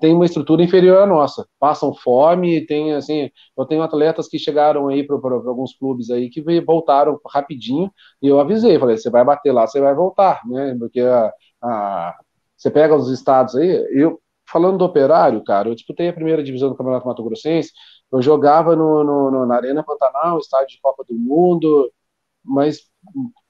tem 0.00 0.14
uma 0.14 0.24
estrutura 0.24 0.62
inferior 0.62 1.02
à 1.02 1.06
nossa, 1.06 1.46
passam 1.58 1.94
fome, 1.94 2.64
tem 2.66 2.94
assim, 2.94 3.30
eu 3.56 3.66
tenho 3.66 3.82
atletas 3.82 4.26
que 4.28 4.38
chegaram 4.38 4.88
aí 4.88 5.06
para 5.06 5.16
alguns 5.16 5.74
clubes 5.74 6.10
aí 6.10 6.30
que 6.30 6.42
voltaram 6.62 7.20
rapidinho 7.28 7.92
e 8.22 8.26
eu 8.26 8.40
avisei, 8.40 8.78
falei, 8.78 8.96
você 8.96 9.10
vai 9.10 9.24
bater 9.24 9.52
lá, 9.52 9.66
você 9.66 9.80
vai 9.80 9.94
voltar, 9.94 10.40
né? 10.46 10.74
Porque 10.78 11.00
a, 11.00 11.30
a 11.62 12.18
você 12.56 12.70
pega 12.70 12.94
os 12.94 13.10
estados 13.10 13.54
aí, 13.56 13.68
eu 13.92 14.20
falando 14.50 14.78
do 14.78 14.84
Operário, 14.84 15.42
cara, 15.44 15.68
eu 15.68 15.74
disputei 15.74 16.08
a 16.08 16.12
primeira 16.12 16.42
divisão 16.42 16.68
do 16.70 16.76
Campeonato 16.76 17.06
Mato 17.06 17.22
Grossense, 17.22 17.70
eu 18.12 18.22
jogava 18.22 18.74
no, 18.76 19.04
no, 19.04 19.30
no, 19.30 19.46
na 19.46 19.56
Arena 19.56 19.82
Pantanal, 19.84 20.38
estádio 20.38 20.68
de 20.76 20.80
Copa 20.80 21.04
do 21.08 21.14
Mundo, 21.14 21.92
mas 22.44 22.80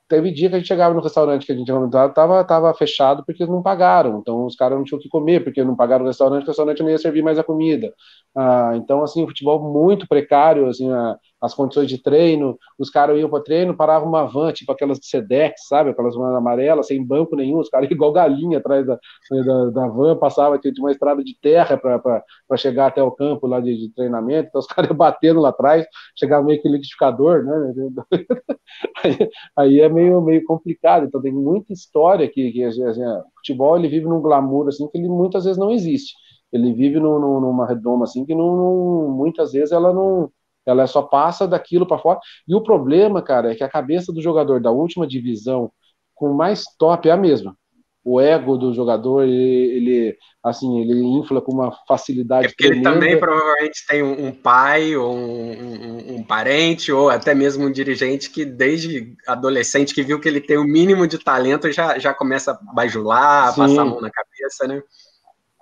teve 0.08 0.32
dia 0.32 0.48
que 0.48 0.56
a 0.56 0.58
gente 0.58 0.66
chegava 0.68 0.92
no 0.94 1.00
restaurante 1.00 1.46
que 1.46 1.52
a 1.52 1.54
gente 1.54 1.66
tinha 1.66 2.10
tava, 2.10 2.44
tava 2.44 2.74
fechado 2.74 3.24
porque 3.24 3.46
não 3.46 3.62
pagaram, 3.62 4.18
então 4.18 4.44
os 4.44 4.56
caras 4.56 4.76
não 4.76 4.84
tinham 4.84 4.98
o 4.98 5.02
que 5.02 5.08
comer, 5.08 5.44
porque 5.44 5.62
não 5.62 5.76
pagaram 5.76 6.04
o 6.04 6.08
restaurante, 6.08 6.44
o 6.44 6.46
restaurante 6.48 6.82
não 6.82 6.90
ia 6.90 6.98
servir 6.98 7.22
mais 7.22 7.38
a 7.38 7.44
comida. 7.44 7.94
Ah, 8.36 8.72
então, 8.74 9.02
assim, 9.04 9.22
o 9.22 9.28
futebol 9.28 9.72
muito 9.72 10.08
precário, 10.08 10.66
assim, 10.68 10.90
a, 10.90 11.16
as 11.40 11.54
condições 11.54 11.88
de 11.88 11.98
treino, 11.98 12.58
os 12.78 12.90
caras 12.90 13.18
iam 13.18 13.30
para 13.30 13.42
treino, 13.42 13.76
paravam 13.76 14.08
uma 14.08 14.24
van, 14.24 14.52
tipo 14.52 14.70
aquelas 14.70 14.98
de 14.98 15.06
Sedex, 15.06 15.66
sabe, 15.68 15.90
aquelas 15.90 16.14
van 16.14 16.36
amarelas, 16.36 16.86
sem 16.86 17.04
banco 17.04 17.34
nenhum, 17.34 17.58
os 17.58 17.68
caras 17.68 17.90
igual 17.90 18.12
galinha 18.12 18.58
atrás 18.58 18.86
da, 18.86 18.98
da, 19.30 19.70
da 19.70 19.88
van, 19.88 20.16
passava 20.16 20.58
tinha 20.58 20.72
uma 20.78 20.90
estrada 20.90 21.24
de 21.24 21.36
terra 21.40 21.78
para 21.78 22.56
chegar 22.56 22.88
até 22.88 23.02
o 23.02 23.10
campo 23.10 23.46
lá 23.46 23.60
de, 23.60 23.76
de 23.76 23.94
treinamento, 23.94 24.48
então 24.48 24.58
os 24.58 24.66
caras 24.68 24.90
batendo 24.92 25.40
lá 25.40 25.48
atrás, 25.48 25.86
chegava 26.18 26.44
meio 26.44 26.60
que 26.60 26.68
liquidificador, 26.68 27.42
né, 27.44 27.74
aí, 29.02 29.30
aí, 29.56 29.80
é 29.80 29.88
meio, 29.88 30.20
meio 30.20 30.44
complicado, 30.44 31.06
então 31.06 31.22
tem 31.22 31.32
muita 31.32 31.72
história 31.72 32.28
que, 32.28 32.52
que 32.52 32.64
assim, 32.64 32.82
o 32.82 33.24
futebol 33.36 33.76
ele 33.76 33.88
vive 33.88 34.06
num 34.06 34.20
glamour 34.20 34.68
assim 34.68 34.86
que 34.88 34.98
ele 34.98 35.08
muitas 35.08 35.44
vezes 35.44 35.58
não 35.58 35.70
existe, 35.70 36.14
ele 36.52 36.72
vive 36.74 37.00
num, 37.00 37.18
numa 37.40 37.66
redoma 37.66 38.04
assim 38.04 38.24
que 38.26 38.34
não, 38.34 38.56
não, 38.56 39.08
muitas 39.10 39.52
vezes 39.52 39.72
ela 39.72 39.92
não 39.92 40.30
ela 40.70 40.86
só 40.86 41.02
passa 41.02 41.46
daquilo 41.46 41.86
para 41.86 41.98
fora. 41.98 42.20
E 42.46 42.54
o 42.54 42.62
problema, 42.62 43.22
cara, 43.22 43.52
é 43.52 43.54
que 43.54 43.64
a 43.64 43.68
cabeça 43.68 44.12
do 44.12 44.22
jogador 44.22 44.60
da 44.60 44.70
última 44.70 45.06
divisão 45.06 45.70
com 46.14 46.32
mais 46.32 46.64
top 46.78 47.08
é 47.08 47.12
a 47.12 47.16
mesma. 47.16 47.56
O 48.02 48.20
ego 48.20 48.56
do 48.56 48.72
jogador, 48.72 49.24
ele, 49.24 49.34
ele 49.34 50.16
assim, 50.42 50.80
ele 50.80 50.98
infla 50.98 51.40
com 51.40 51.52
uma 51.52 51.70
facilidade. 51.86 52.46
É 52.46 52.48
porque 52.48 52.68
tremenda. 52.68 52.88
ele 52.88 52.94
também 52.94 53.20
provavelmente 53.20 53.86
tem 53.86 54.02
um, 54.02 54.32
pai, 54.32 54.96
ou 54.96 55.14
um, 55.14 55.52
um, 55.52 56.14
um, 56.16 56.22
parente, 56.22 56.90
ou 56.90 57.10
até 57.10 57.34
mesmo 57.34 57.66
um 57.66 57.70
dirigente 57.72 58.30
que, 58.30 58.44
desde 58.44 59.14
adolescente, 59.26 59.94
que 59.94 60.02
viu 60.02 60.18
que 60.18 60.28
ele 60.28 60.40
tem 60.40 60.56
o 60.56 60.64
mínimo 60.64 61.06
de 61.06 61.18
talento, 61.18 61.70
já, 61.70 61.98
já 61.98 62.14
começa 62.14 62.52
a 62.52 62.72
bajular, 62.72 63.48
a 63.48 63.52
passar 63.52 63.82
a 63.82 63.84
mão 63.84 64.00
na 64.00 64.10
cabeça, 64.10 64.66
né? 64.66 64.82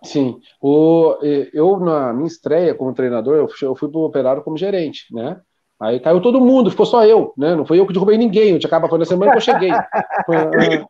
Sim. 0.04 0.38
O, 0.60 1.16
eu, 1.52 1.78
na 1.80 2.12
minha 2.12 2.26
estreia 2.26 2.74
como 2.74 2.94
treinador, 2.94 3.36
eu 3.36 3.48
fui, 3.48 3.68
eu 3.68 3.74
fui 3.74 3.88
para 3.90 3.98
o 3.98 4.04
Operário 4.04 4.42
como 4.42 4.56
gerente, 4.56 5.06
né? 5.12 5.40
Aí 5.80 6.00
caiu 6.00 6.20
todo 6.20 6.40
mundo, 6.40 6.70
ficou 6.70 6.86
só 6.86 7.04
eu, 7.04 7.32
né? 7.36 7.54
Não 7.54 7.64
foi 7.64 7.78
eu 7.78 7.86
que 7.86 7.92
derrubei 7.92 8.18
ninguém, 8.18 8.50
eu 8.50 8.60
acaba, 8.64 8.88
foi 8.88 8.98
na 8.98 9.04
semana 9.04 9.30
que 9.30 9.38
eu 9.38 9.42
cheguei. 9.42 9.70
Foi, 10.26 10.36
é, 10.36 10.86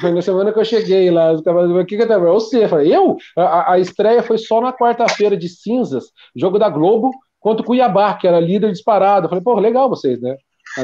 foi 0.00 0.12
na 0.12 0.22
semana 0.22 0.52
que 0.52 0.58
eu 0.58 0.64
cheguei 0.64 1.10
lá, 1.10 1.32
o 1.32 1.86
que 1.86 1.96
que 1.96 2.06
tá? 2.06 2.18
Você, 2.18 2.64
eu 2.64 2.68
falei, 2.68 2.94
eu? 2.94 3.16
A, 3.36 3.74
a 3.74 3.78
estreia 3.78 4.22
foi 4.22 4.38
só 4.38 4.60
na 4.60 4.72
quarta-feira 4.72 5.36
de 5.36 5.48
cinzas, 5.48 6.06
jogo 6.34 6.58
da 6.58 6.68
Globo, 6.68 7.10
contra 7.38 7.62
o 7.62 7.66
Cuiabá, 7.66 8.14
que 8.14 8.26
era 8.26 8.40
líder 8.40 8.72
disparado. 8.72 9.26
Eu 9.26 9.28
falei, 9.28 9.44
pô, 9.44 9.54
legal 9.54 9.88
vocês, 9.88 10.20
né? 10.20 10.36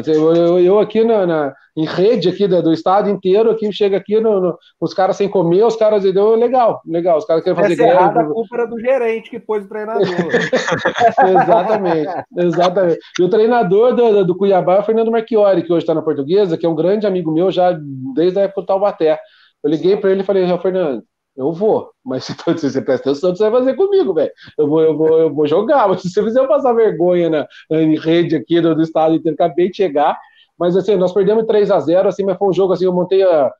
Eu, 0.07 0.35
eu, 0.35 0.61
eu 0.61 0.79
aqui 0.79 1.03
na, 1.03 1.27
na, 1.27 1.55
em 1.77 1.85
rede 1.85 2.29
aqui 2.29 2.47
do, 2.47 2.63
do, 2.63 2.73
estado 2.73 3.11
inteiro, 3.11 3.51
aqui 3.51 3.73
chega 3.73 3.97
aqui 3.97 4.21
no, 4.21 4.41
no, 4.41 4.59
os 4.81 4.95
caras 4.95 5.17
sem 5.17 5.29
comer, 5.29 5.65
os 5.65 5.75
caras 5.75 6.05
deu 6.05 6.37
legal, 6.37 6.81
legal. 6.87 7.19
Os 7.19 7.25
caras 7.25 7.43
querem 7.43 7.61
fazer 7.61 7.75
Essa 7.75 7.83
greve. 7.83 8.19
a 8.19 8.25
culpa 8.25 8.57
era 8.57 8.67
do 8.67 8.79
gerente 8.79 9.31
que 9.31 9.41
pôs 9.41 9.65
o 9.65 9.69
treinador. 9.69 10.05
exatamente, 11.43 12.25
exatamente. 12.37 12.99
E 13.19 13.23
o 13.23 13.29
treinador 13.29 13.95
do, 13.95 14.25
do 14.25 14.37
Cuiabá 14.37 14.77
é 14.77 14.81
o 14.81 14.85
Fernando 14.85 15.11
Marchiori, 15.11 15.63
que 15.63 15.73
hoje 15.73 15.83
está 15.83 15.95
na 15.95 16.03
portuguesa, 16.03 16.57
que 16.57 16.65
é 16.65 16.69
um 16.69 16.77
grande 16.77 17.07
amigo 17.07 17.33
meu 17.33 17.51
já 17.51 17.77
desde 18.15 18.39
a 18.39 18.43
época 18.43 18.61
do 18.61 18.67
Taubaté. 18.67 19.19
Eu 19.63 19.71
liguei 19.71 19.97
para 19.97 20.11
ele 20.11 20.23
e 20.23 20.25
falei, 20.25 20.47
Fernando, 20.59 21.03
eu 21.41 21.53
vou, 21.53 21.91
mas 22.05 22.25
se 22.59 22.71
você 22.71 22.83
presta 22.83 23.11
atenção, 23.11 23.35
você 23.35 23.49
vai 23.49 23.61
fazer 23.61 23.75
comigo, 23.75 24.13
velho. 24.13 24.31
Eu 24.59 24.69
vou, 24.69 24.83
eu, 24.83 24.97
vou, 24.97 25.19
eu 25.19 25.35
vou 25.35 25.47
jogar, 25.47 25.89
mas 25.89 26.03
se 26.03 26.11
você 26.11 26.23
fizer 26.23 26.41
eu 26.41 26.49
passar 26.49 26.75
vergonha 26.75 27.31
na, 27.31 27.49
em 27.71 27.99
rede 27.99 28.37
aqui 28.37 28.61
do, 28.61 28.75
do 28.75 28.83
estado 28.83 29.15
inteiro, 29.15 29.35
acabei 29.35 29.71
de 29.71 29.77
chegar, 29.77 30.19
mas 30.59 30.77
assim, 30.77 30.97
nós 30.97 31.13
perdemos 31.13 31.47
3 31.47 31.71
a 31.71 31.81
0 31.81 32.09
assim, 32.09 32.25
mas 32.25 32.37
foi 32.37 32.49
um 32.49 32.53
jogo 32.53 32.75
assim, 32.75 32.85
eu 32.85 32.93
montei 32.93 33.23
a, 33.23 33.51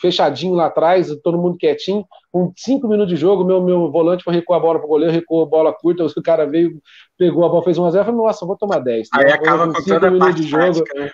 fechadinho 0.00 0.54
lá 0.54 0.66
atrás, 0.66 1.08
todo 1.22 1.38
mundo 1.38 1.56
quietinho, 1.56 2.04
com 2.30 2.52
5 2.54 2.86
minutos 2.86 3.14
de 3.14 3.16
jogo, 3.16 3.42
meu, 3.42 3.62
meu 3.62 3.90
volante 3.90 4.22
foi 4.22 4.34
recuar 4.34 4.58
a 4.58 4.62
bola 4.62 4.78
pro 4.78 4.88
goleiro, 4.88 5.14
recuou 5.14 5.44
a 5.44 5.48
bola 5.48 5.72
curta, 5.72 6.04
o 6.04 6.22
cara 6.22 6.44
veio, 6.44 6.78
pegou 7.16 7.44
a 7.46 7.48
bola, 7.48 7.62
fez 7.62 7.78
1 7.78 7.86
a 7.86 7.90
0 7.90 8.04
falei, 8.04 8.20
nossa, 8.20 8.44
vou 8.44 8.58
tomar 8.58 8.80
10. 8.80 9.08
Aí 9.14 9.32
acaba 9.32 9.72
com 9.72 9.82
toda 9.82 10.08
a 10.08 10.18
parte 10.18 10.42
de 10.42 10.48
jogo. 10.48 10.62
Prática, 10.62 11.00
né? 11.00 11.10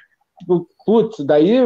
Putz, 0.86 1.24
daí 1.24 1.58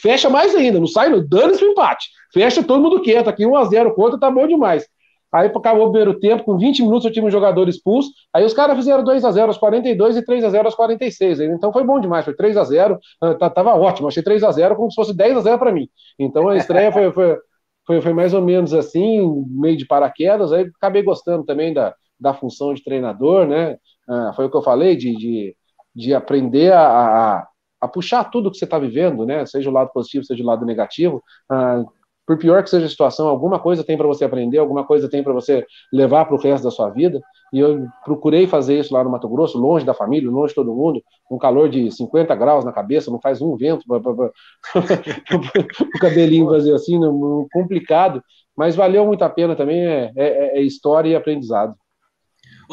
fecha 0.00 0.28
mais 0.28 0.54
ainda, 0.54 0.80
não 0.80 0.86
sai, 0.86 1.20
dane-se 1.22 1.64
o 1.64 1.70
empate. 1.70 2.08
Fecha 2.32 2.62
todo 2.62 2.82
mundo 2.82 3.02
quieto, 3.02 3.28
aqui 3.28 3.44
1x0 3.44 3.94
contra, 3.94 4.18
tá 4.18 4.30
bom 4.30 4.46
demais. 4.46 4.86
Aí 5.32 5.46
acabou 5.46 5.86
o 5.86 5.90
primeiro 5.90 6.20
tempo, 6.20 6.44
com 6.44 6.58
20 6.58 6.82
minutos 6.82 7.06
eu 7.06 7.12
tinha 7.12 7.24
um 7.24 7.30
jogador 7.30 7.66
expulso. 7.66 8.10
Aí 8.34 8.44
os 8.44 8.52
caras 8.52 8.76
fizeram 8.76 9.02
2x0 9.02 9.46
aos 9.46 9.56
42 9.56 10.18
e 10.18 10.22
3x0 10.22 10.66
aos 10.66 10.74
46. 10.74 11.40
Então 11.40 11.72
foi 11.72 11.82
bom 11.84 11.98
demais, 11.98 12.26
foi 12.26 12.34
3x0, 12.34 12.98
ah, 13.22 13.50
tava 13.50 13.74
ótimo. 13.74 14.08
Achei 14.08 14.22
3x0 14.22 14.76
como 14.76 14.90
se 14.90 14.94
fosse 14.94 15.14
10x0 15.14 15.58
para 15.58 15.72
mim. 15.72 15.88
Então 16.18 16.48
a 16.48 16.56
estreia 16.56 16.92
foi, 16.92 17.10
foi, 17.12 17.38
foi, 17.86 18.00
foi, 18.02 18.12
mais 18.12 18.34
ou 18.34 18.42
menos 18.42 18.74
assim, 18.74 19.46
meio 19.48 19.76
de 19.78 19.86
paraquedas. 19.86 20.52
Aí 20.52 20.70
acabei 20.76 21.02
gostando 21.02 21.44
também 21.46 21.72
da, 21.72 21.94
da 22.20 22.34
função 22.34 22.74
de 22.74 22.84
treinador, 22.84 23.46
né? 23.46 23.78
Ah, 24.06 24.32
foi 24.36 24.44
o 24.44 24.50
que 24.50 24.56
eu 24.58 24.62
falei, 24.62 24.96
de, 24.96 25.16
de, 25.16 25.56
de 25.96 26.14
aprender 26.14 26.74
a, 26.74 27.38
a 27.38 27.48
a 27.82 27.88
puxar 27.88 28.22
tudo 28.30 28.50
que 28.50 28.56
você 28.56 28.64
está 28.64 28.78
vivendo, 28.78 29.26
né? 29.26 29.44
Seja 29.44 29.68
o 29.68 29.72
lado 29.72 29.90
positivo, 29.92 30.24
seja 30.24 30.42
o 30.42 30.46
lado 30.46 30.64
negativo. 30.64 31.20
Ah, 31.50 31.84
por 32.24 32.38
pior 32.38 32.62
que 32.62 32.70
seja 32.70 32.86
a 32.86 32.88
situação, 32.88 33.26
alguma 33.26 33.58
coisa 33.58 33.82
tem 33.82 33.96
para 33.96 34.06
você 34.06 34.24
aprender, 34.24 34.58
alguma 34.58 34.84
coisa 34.84 35.10
tem 35.10 35.24
para 35.24 35.32
você 35.32 35.66
levar 35.92 36.24
para 36.26 36.36
o 36.36 36.38
resto 36.38 36.62
da 36.62 36.70
sua 36.70 36.88
vida. 36.90 37.20
E 37.52 37.58
eu 37.58 37.84
procurei 38.04 38.46
fazer 38.46 38.78
isso 38.78 38.94
lá 38.94 39.02
no 39.02 39.10
Mato 39.10 39.28
Grosso, 39.28 39.58
longe 39.58 39.84
da 39.84 39.92
família, 39.92 40.30
longe 40.30 40.50
de 40.50 40.54
todo 40.54 40.72
mundo, 40.72 41.02
um 41.28 41.36
calor 41.36 41.68
de 41.68 41.90
50 41.90 42.32
graus 42.36 42.64
na 42.64 42.72
cabeça, 42.72 43.10
não 43.10 43.20
faz 43.20 43.42
um 43.42 43.56
vento 43.56 43.84
para 43.86 43.98
o 45.84 45.98
cabelinho 46.00 46.48
fazer 46.48 46.72
assim, 46.72 47.00
complicado. 47.52 48.22
Mas 48.56 48.76
valeu 48.76 49.04
muito 49.04 49.24
a 49.24 49.28
pena 49.28 49.56
também, 49.56 49.84
é, 49.84 50.12
é, 50.16 50.58
é 50.58 50.62
história 50.62 51.08
e 51.08 51.16
aprendizado. 51.16 51.74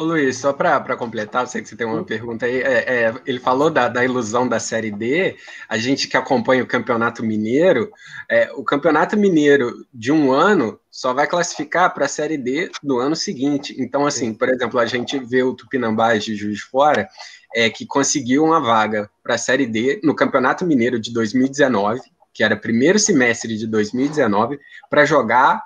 Ô 0.00 0.04
Luiz, 0.04 0.38
só 0.38 0.50
para 0.54 0.96
completar, 0.96 1.42
eu 1.42 1.46
sei 1.46 1.60
que 1.60 1.68
você 1.68 1.76
tem 1.76 1.86
uma 1.86 2.02
pergunta 2.02 2.46
aí. 2.46 2.62
É, 2.62 3.04
é, 3.04 3.14
ele 3.26 3.38
falou 3.38 3.68
da, 3.68 3.86
da, 3.86 4.02
ilusão 4.02 4.48
da 4.48 4.58
Série 4.58 4.90
D. 4.90 5.36
A 5.68 5.76
gente 5.76 6.08
que 6.08 6.16
acompanha 6.16 6.62
o 6.62 6.66
Campeonato 6.66 7.22
Mineiro, 7.22 7.92
é, 8.26 8.50
o 8.54 8.64
Campeonato 8.64 9.14
Mineiro 9.14 9.86
de 9.92 10.10
um 10.10 10.32
ano 10.32 10.80
só 10.90 11.12
vai 11.12 11.26
classificar 11.26 11.92
para 11.92 12.06
a 12.06 12.08
Série 12.08 12.38
D 12.38 12.70
do 12.82 12.98
ano 12.98 13.14
seguinte. 13.14 13.76
Então, 13.78 14.06
assim, 14.06 14.32
por 14.32 14.48
exemplo, 14.48 14.80
a 14.80 14.86
gente 14.86 15.18
vê 15.18 15.42
o 15.42 15.52
Tupinambás 15.52 16.24
de 16.24 16.34
Juiz 16.34 16.56
de 16.56 16.64
Fora, 16.64 17.06
é, 17.54 17.68
que 17.68 17.84
conseguiu 17.84 18.42
uma 18.42 18.58
vaga 18.58 19.10
para 19.22 19.34
a 19.34 19.38
Série 19.38 19.66
D 19.66 20.00
no 20.02 20.16
Campeonato 20.16 20.64
Mineiro 20.64 20.98
de 20.98 21.12
2019, 21.12 22.00
que 22.32 22.42
era 22.42 22.56
primeiro 22.56 22.98
semestre 22.98 23.54
de 23.54 23.66
2019, 23.66 24.58
para 24.88 25.04
jogar 25.04 25.62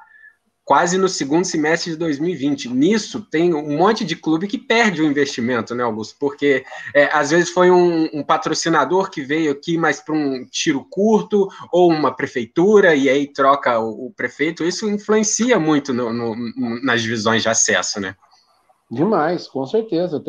quase 0.64 0.96
no 0.96 1.08
segundo 1.08 1.44
semestre 1.44 1.92
de 1.92 1.96
2020. 1.98 2.68
Nisso, 2.70 3.20
tem 3.20 3.52
um 3.52 3.76
monte 3.76 4.04
de 4.04 4.16
clube 4.16 4.46
que 4.46 4.58
perde 4.58 5.02
o 5.02 5.06
investimento, 5.06 5.74
né, 5.74 5.84
Augusto? 5.84 6.16
Porque 6.18 6.64
é, 6.94 7.10
às 7.12 7.30
vezes 7.30 7.50
foi 7.50 7.70
um, 7.70 8.08
um, 8.12 8.22
patrocinador 8.22 9.10
que 9.10 9.20
veio 9.20 9.52
aqui 9.52 9.76
mais 9.76 10.00
para 10.00 10.14
um 10.14 10.46
tiro 10.50 10.84
curto, 10.88 11.48
ou 11.70 11.90
uma 11.90 12.14
prefeitura, 12.14 12.94
e 12.94 13.08
aí 13.08 13.26
troca 13.26 13.78
o, 13.78 14.06
o 14.06 14.12
prefeito. 14.12 14.64
Isso 14.64 14.88
influencia 14.88 15.58
muito 15.58 15.92
no, 15.92 16.12
no, 16.12 16.82
nas 16.82 17.02
divisões 17.02 17.42
de 17.42 17.48
acesso, 17.48 18.00
né? 18.00 18.16
Demais, 18.90 19.48
com 19.48 19.64
certeza. 19.66 20.22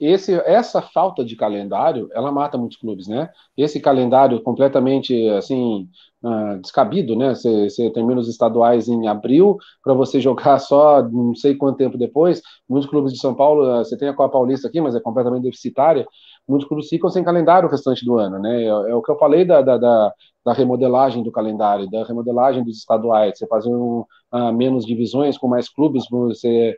Esse, 0.00 0.34
essa 0.44 0.82
falta 0.82 1.24
de 1.24 1.36
calendário, 1.36 2.08
ela 2.12 2.30
mata 2.30 2.58
muitos 2.58 2.76
clubes, 2.76 3.06
né? 3.06 3.30
Esse 3.56 3.80
calendário 3.80 4.42
completamente, 4.42 5.14
assim, 5.30 5.88
uh, 6.22 6.60
descabido, 6.60 7.16
né? 7.16 7.34
Você, 7.34 7.90
termina 7.92 8.20
os 8.20 8.28
estaduais 8.28 8.88
em 8.88 9.06
abril, 9.06 9.56
para 9.82 9.94
você 9.94 10.20
jogar 10.20 10.58
só 10.58 11.02
não 11.08 11.34
sei 11.34 11.54
quanto 11.54 11.78
tempo 11.78 11.96
depois. 11.96 12.42
Muitos 12.68 12.90
clubes 12.90 13.12
de 13.12 13.18
São 13.20 13.34
Paulo, 13.34 13.62
uh, 13.80 13.84
você 13.84 13.96
tem 13.96 14.08
a 14.08 14.14
Copa 14.14 14.32
Paulista 14.32 14.68
aqui, 14.68 14.80
mas 14.80 14.94
é 14.96 15.00
completamente 15.00 15.44
deficitária. 15.44 16.06
Muitos 16.46 16.68
clubes 16.68 16.88
ficam 16.88 17.08
sem 17.10 17.24
calendário 17.24 17.68
o 17.68 17.70
restante 17.70 18.04
do 18.04 18.18
ano, 18.18 18.38
né? 18.38 18.64
É, 18.64 18.66
é 18.66 18.94
o 18.94 19.02
que 19.02 19.10
eu 19.10 19.18
falei 19.18 19.44
da, 19.44 19.62
da, 19.62 19.78
da, 19.78 20.12
da, 20.44 20.52
remodelagem 20.52 21.22
do 21.22 21.32
calendário, 21.32 21.90
da 21.90 22.04
remodelagem 22.04 22.62
dos 22.62 22.78
estaduais. 22.78 23.38
Você 23.38 23.46
fazer 23.46 23.70
um, 23.70 24.04
uh, 24.32 24.52
menos 24.52 24.84
divisões 24.84 25.38
com 25.38 25.48
mais 25.48 25.68
clubes, 25.68 26.04
você 26.10 26.76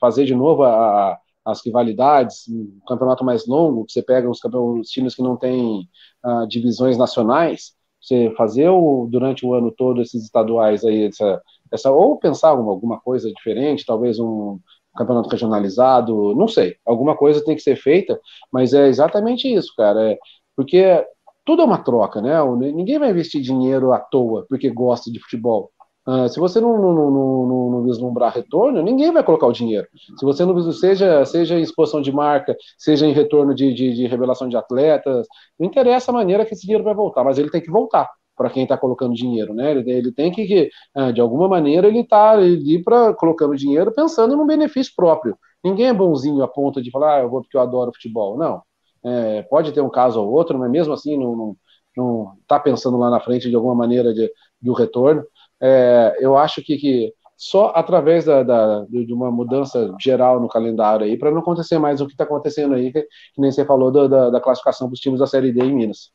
fazer 0.00 0.24
de 0.24 0.34
novo 0.34 0.62
a 0.64 1.18
as 1.44 1.64
rivalidades, 1.64 2.48
um 2.48 2.80
campeonato 2.88 3.24
mais 3.24 3.46
longo, 3.46 3.84
você 3.86 4.02
pega 4.02 4.28
os, 4.28 4.40
os 4.42 4.88
times 4.88 5.14
que 5.14 5.22
não 5.22 5.36
têm 5.36 5.88
uh, 6.24 6.46
divisões 6.48 6.96
nacionais, 6.96 7.74
você 8.00 8.32
fazer 8.36 8.68
o, 8.70 9.06
durante 9.10 9.44
o 9.44 9.52
ano 9.54 9.70
todo 9.70 10.00
esses 10.00 10.24
estaduais 10.24 10.84
aí, 10.84 11.04
essa, 11.04 11.42
essa, 11.70 11.90
ou 11.90 12.18
pensar 12.18 12.48
alguma, 12.48 12.70
alguma 12.70 13.00
coisa 13.00 13.30
diferente, 13.30 13.84
talvez 13.84 14.18
um 14.18 14.58
campeonato 14.96 15.28
regionalizado, 15.28 16.34
não 16.34 16.48
sei, 16.48 16.76
alguma 16.84 17.16
coisa 17.16 17.44
tem 17.44 17.56
que 17.56 17.62
ser 17.62 17.76
feita, 17.76 18.18
mas 18.52 18.72
é 18.72 18.88
exatamente 18.88 19.52
isso, 19.52 19.72
cara, 19.76 20.12
é, 20.12 20.18
porque 20.56 21.04
tudo 21.44 21.62
é 21.62 21.64
uma 21.64 21.78
troca, 21.78 22.22
né? 22.22 22.42
Ninguém 22.72 22.98
vai 22.98 23.10
investir 23.10 23.42
dinheiro 23.42 23.92
à 23.92 23.98
toa 23.98 24.46
porque 24.48 24.70
gosta 24.70 25.10
de 25.10 25.20
futebol. 25.20 25.70
Uh, 26.06 26.28
se 26.28 26.38
você 26.38 26.60
não, 26.60 26.76
não, 26.76 26.92
não, 26.92 27.70
não, 27.70 27.82
vislumbrar 27.82 28.34
retorno, 28.34 28.82
ninguém 28.82 29.10
vai 29.10 29.22
colocar 29.22 29.46
o 29.46 29.52
dinheiro. 29.52 29.86
Se 30.18 30.24
você 30.24 30.44
não 30.44 30.60
seja 30.72 31.24
seja 31.24 31.58
em 31.58 31.62
exposição 31.62 32.02
de 32.02 32.12
marca, 32.12 32.54
seja 32.78 33.06
em 33.06 33.12
retorno 33.12 33.54
de, 33.54 33.72
de, 33.72 33.94
de 33.94 34.06
revelação 34.06 34.48
de 34.48 34.56
atletas, 34.56 35.26
não 35.58 35.66
interessa 35.66 36.10
a 36.10 36.14
maneira 36.14 36.44
que 36.44 36.52
esse 36.52 36.62
dinheiro 36.62 36.84
vai 36.84 36.94
voltar, 36.94 37.24
mas 37.24 37.38
ele 37.38 37.50
tem 37.50 37.60
que 37.60 37.70
voltar 37.70 38.10
para 38.36 38.50
quem 38.50 38.64
está 38.64 38.76
colocando 38.76 39.14
dinheiro, 39.14 39.54
né? 39.54 39.70
Ele, 39.70 39.90
ele 39.90 40.12
tem 40.12 40.30
que, 40.32 40.70
uh, 40.96 41.12
de 41.12 41.20
alguma 41.20 41.48
maneira, 41.48 41.88
ele 41.88 42.00
está 42.00 42.32
ali 42.32 42.82
para 42.82 43.14
colocando 43.14 43.56
dinheiro 43.56 43.92
pensando 43.92 44.36
no 44.36 44.46
benefício 44.46 44.92
próprio. 44.96 45.36
Ninguém 45.62 45.86
é 45.86 45.94
bonzinho 45.94 46.42
a 46.42 46.48
ponto 46.48 46.82
de 46.82 46.90
falar, 46.90 47.16
ah, 47.18 47.22
eu 47.22 47.30
vou 47.30 47.42
porque 47.42 47.56
eu 47.56 47.60
adoro 47.60 47.92
futebol. 47.94 48.36
Não. 48.36 48.62
É, 49.04 49.42
pode 49.42 49.72
ter 49.72 49.80
um 49.82 49.90
caso 49.90 50.20
ou 50.20 50.32
outro, 50.32 50.58
mas 50.58 50.70
mesmo 50.70 50.92
assim 50.94 51.16
não 51.16 52.32
está 52.42 52.58
pensando 52.58 52.96
lá 52.96 53.10
na 53.10 53.20
frente 53.20 53.50
de 53.50 53.56
alguma 53.56 53.74
maneira 53.74 54.12
de, 54.14 54.30
do 54.60 54.72
retorno 54.72 55.22
é, 55.60 56.16
eu 56.20 56.36
acho 56.36 56.62
que, 56.62 56.76
que 56.76 57.14
só 57.36 57.72
através 57.74 58.24
da, 58.26 58.42
da, 58.42 58.84
de 58.84 59.12
uma 59.12 59.30
mudança 59.30 59.94
geral 60.00 60.40
no 60.40 60.48
calendário 60.48 61.06
aí, 61.06 61.16
para 61.16 61.30
não 61.30 61.38
acontecer 61.38 61.78
mais 61.78 62.00
o 62.00 62.06
que 62.06 62.12
está 62.12 62.24
acontecendo 62.24 62.74
aí, 62.74 62.92
que, 62.92 63.02
que, 63.02 63.40
nem 63.40 63.50
você 63.50 63.64
falou 63.64 63.90
da, 63.90 64.06
da, 64.06 64.30
da 64.30 64.40
classificação 64.40 64.88
dos 64.88 65.00
times 65.00 65.20
da 65.20 65.26
Série 65.26 65.52
D 65.52 65.62
em 65.64 65.74
Minas. 65.74 66.10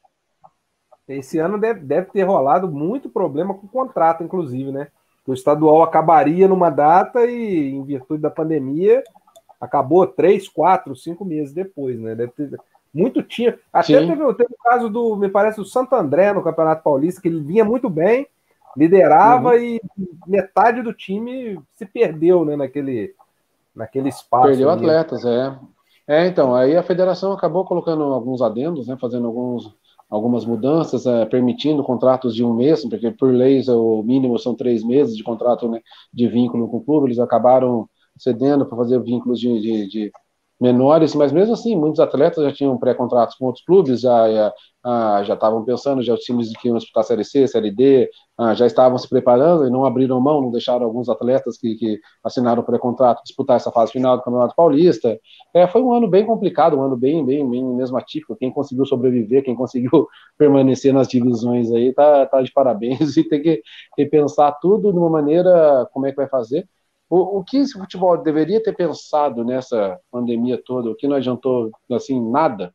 Esse 1.10 1.40
ano 1.40 1.58
deve, 1.58 1.80
deve 1.82 2.12
ter 2.12 2.24
rolado 2.24 2.68
muito 2.68 3.10
problema 3.10 3.54
com 3.54 3.66
o 3.66 3.70
contrato, 3.70 4.24
inclusive, 4.24 4.72
né? 4.72 4.88
O 5.26 5.34
estadual 5.34 5.84
acabaria 5.84 6.48
numa 6.48 6.70
data 6.70 7.26
e, 7.26 7.72
em 7.72 7.84
virtude 7.84 8.22
da 8.22 8.30
pandemia, 8.30 9.04
acabou 9.60 10.08
três, 10.08 10.48
quatro, 10.48 10.96
cinco 10.96 11.26
meses 11.26 11.54
depois, 11.54 12.00
né? 12.00 12.16
Deve 12.16 12.32
ter, 12.32 12.60
muito 12.94 13.22
tinha. 13.22 13.58
Até 13.72 14.00
teve, 14.00 14.34
teve 14.34 14.54
o 14.54 14.64
caso 14.64 14.90
do, 14.90 15.16
me 15.16 15.30
parece, 15.30 15.62
o 15.62 15.66
Santo 15.66 15.94
André 15.96 16.34
no 16.34 16.44
Campeonato 16.44 16.84
Paulista, 16.84 17.22
que 17.22 17.28
ele 17.28 17.42
vinha 17.42 17.64
muito 17.64 17.90
bem, 17.90 18.28
liderava 18.76 19.50
uhum. 19.50 19.56
e 19.56 19.82
metade 20.28 20.82
do 20.82 20.94
time 20.94 21.60
se 21.76 21.86
perdeu 21.86 22.46
né, 22.46 22.56
naquele, 22.56 23.14
naquele 23.76 24.10
espaço. 24.10 24.48
Perdeu 24.48 24.70
ali. 24.70 24.80
atletas, 24.80 25.26
é. 25.26 25.56
É, 26.08 26.26
então, 26.26 26.56
aí 26.56 26.76
a 26.76 26.82
federação 26.82 27.32
acabou 27.34 27.64
colocando 27.66 28.04
alguns 28.04 28.42
adendos, 28.42 28.88
né, 28.88 28.98
fazendo 29.00 29.28
alguns, 29.28 29.76
algumas 30.10 30.46
mudanças, 30.46 31.06
é, 31.06 31.26
permitindo 31.26 31.84
contratos 31.84 32.34
de 32.34 32.44
um 32.44 32.54
mês, 32.54 32.84
porque 32.88 33.12
por 33.12 33.34
lei 33.34 33.62
o 33.70 34.02
mínimo 34.04 34.40
são 34.40 34.56
três 34.56 34.84
meses 34.84 35.16
de 35.16 35.24
contrato 35.24 35.70
né, 35.70 35.80
de 36.14 36.28
vínculo 36.28 36.68
com 36.68 36.78
o 36.78 36.84
clube, 36.84 37.08
eles 37.08 37.20
acabaram 37.20 37.88
cedendo 38.18 38.66
para 38.66 38.78
fazer 38.78 39.02
vínculos 39.02 39.40
de, 39.40 39.60
de, 39.62 39.88
de 39.88 40.12
menores, 40.60 41.16
mas 41.16 41.32
mesmo 41.32 41.54
assim, 41.54 41.76
muitos 41.76 42.00
atletas 42.00 42.44
já 42.44 42.52
tinham 42.52 42.78
pré-contratos 42.78 43.36
com 43.36 43.46
outros 43.46 43.64
clubes, 43.64 44.02
já, 44.02 44.32
já, 44.32 44.54
ah, 44.84 45.22
já 45.24 45.34
estavam 45.34 45.64
pensando, 45.66 46.02
já 46.02 46.14
os 46.14 46.22
times 46.22 46.52
que 46.58 46.68
iam 46.68 46.78
disputar 46.78 47.04
Série 47.04 47.26
C, 47.26 47.48
Série 47.48 47.72
D, 47.72 48.10
ah, 48.38 48.54
já 48.54 48.66
estavam 48.66 48.98
se 48.98 49.08
preparando 49.10 49.68
e 49.68 49.70
não 49.70 49.86
abriram 49.86 50.20
mão, 50.22 50.42
não 50.42 50.52
deixaram 50.52 50.86
alguns 50.86 51.10
atletas 51.10 51.58
que, 51.58 51.76
que 51.76 52.00
assinaram 52.24 52.64
pré-contrato 52.64 53.22
disputar 53.24 53.58
essa 53.58 53.72
fase 53.72 53.92
final 53.92 54.18
do 54.18 54.24
Campeonato 54.24 54.56
Paulista. 54.56 55.20
É, 55.54 55.68
foi 55.68 55.82
um 55.82 55.94
ano 55.94 56.08
bem 56.08 56.26
complicado, 56.26 56.78
um 56.78 56.82
ano 56.82 56.96
bem, 56.96 57.26
bem, 57.26 57.50
bem 57.50 57.64
mesmo 57.76 57.98
atípico. 57.98 58.36
Quem 58.36 58.52
conseguiu 58.52 58.86
sobreviver, 58.86 59.44
quem 59.44 59.56
conseguiu 59.56 60.08
permanecer 60.38 60.94
nas 60.94 61.08
divisões 61.08 61.72
aí, 61.72 61.94
tá, 61.94 62.26
tá 62.26 62.42
de 62.42 62.52
parabéns 62.52 63.16
e 63.18 63.24
tem 63.28 63.42
que 63.42 63.62
repensar 63.98 64.58
tudo 64.62 64.92
de 64.94 64.98
uma 64.98 65.10
maneira, 65.10 65.88
como 65.94 66.06
é 66.06 66.12
que 66.12 66.18
vai 66.18 66.28
fazer. 66.30 66.68
O, 67.10 67.40
o 67.40 67.44
que 67.44 67.58
esse 67.58 67.74
futebol 67.78 68.22
deveria 68.22 68.62
ter 68.62 68.76
pensado 68.76 69.44
nessa 69.44 70.00
pandemia 70.12 70.62
toda, 70.64 70.92
o 70.92 70.96
que 70.96 71.08
não 71.08 71.16
adiantou 71.16 71.72
assim 71.92 72.22
nada, 72.30 72.72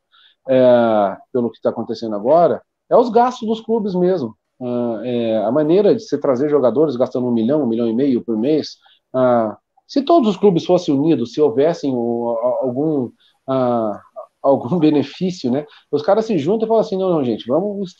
é, 0.48 1.16
pelo 1.32 1.50
que 1.50 1.56
está 1.56 1.70
acontecendo 1.70 2.14
agora, 2.14 2.62
é 2.90 2.96
os 2.96 3.08
gastos 3.08 3.46
dos 3.48 3.60
clubes 3.60 3.94
mesmo. 3.94 4.36
Uh, 4.60 5.04
é, 5.04 5.44
a 5.44 5.50
maneira 5.50 5.94
de 5.94 6.02
se 6.02 6.16
trazer 6.18 6.48
jogadores 6.48 6.96
gastando 6.96 7.26
um 7.26 7.32
milhão, 7.32 7.62
um 7.62 7.66
milhão 7.66 7.88
e 7.88 7.94
meio 7.94 8.24
por 8.24 8.36
mês. 8.36 8.76
Uh, 9.14 9.54
se 9.86 10.02
todos 10.02 10.28
os 10.28 10.36
clubes 10.36 10.64
fossem 10.64 10.94
unidos, 10.94 11.32
se 11.32 11.40
houvessem 11.40 11.92
algum 11.92 13.10
uh, 13.48 13.98
algum 14.42 14.78
benefício, 14.78 15.50
né? 15.50 15.66
Os 15.90 16.02
caras 16.02 16.26
se 16.26 16.38
juntam 16.38 16.66
e 16.66 16.68
falam 16.68 16.80
assim, 16.82 16.96
não, 16.96 17.10
não, 17.10 17.24
gente, 17.24 17.46
vamos 17.46 17.94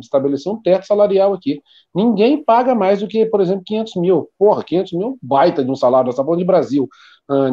estabelecer 0.00 0.52
um 0.52 0.60
teto 0.60 0.86
salarial 0.86 1.32
aqui. 1.32 1.60
Ninguém 1.94 2.42
paga 2.44 2.74
mais 2.74 3.00
do 3.00 3.08
que, 3.08 3.24
por 3.26 3.40
exemplo, 3.40 3.62
500 3.64 3.96
mil. 3.96 4.28
Porra, 4.38 4.62
500 4.62 4.92
mil 4.92 5.10
é 5.10 5.14
baita 5.22 5.64
de 5.64 5.70
um 5.70 5.76
salário, 5.76 6.06
nós 6.06 6.14
estamos 6.14 6.36
de 6.36 6.44
Brasil. 6.44 6.88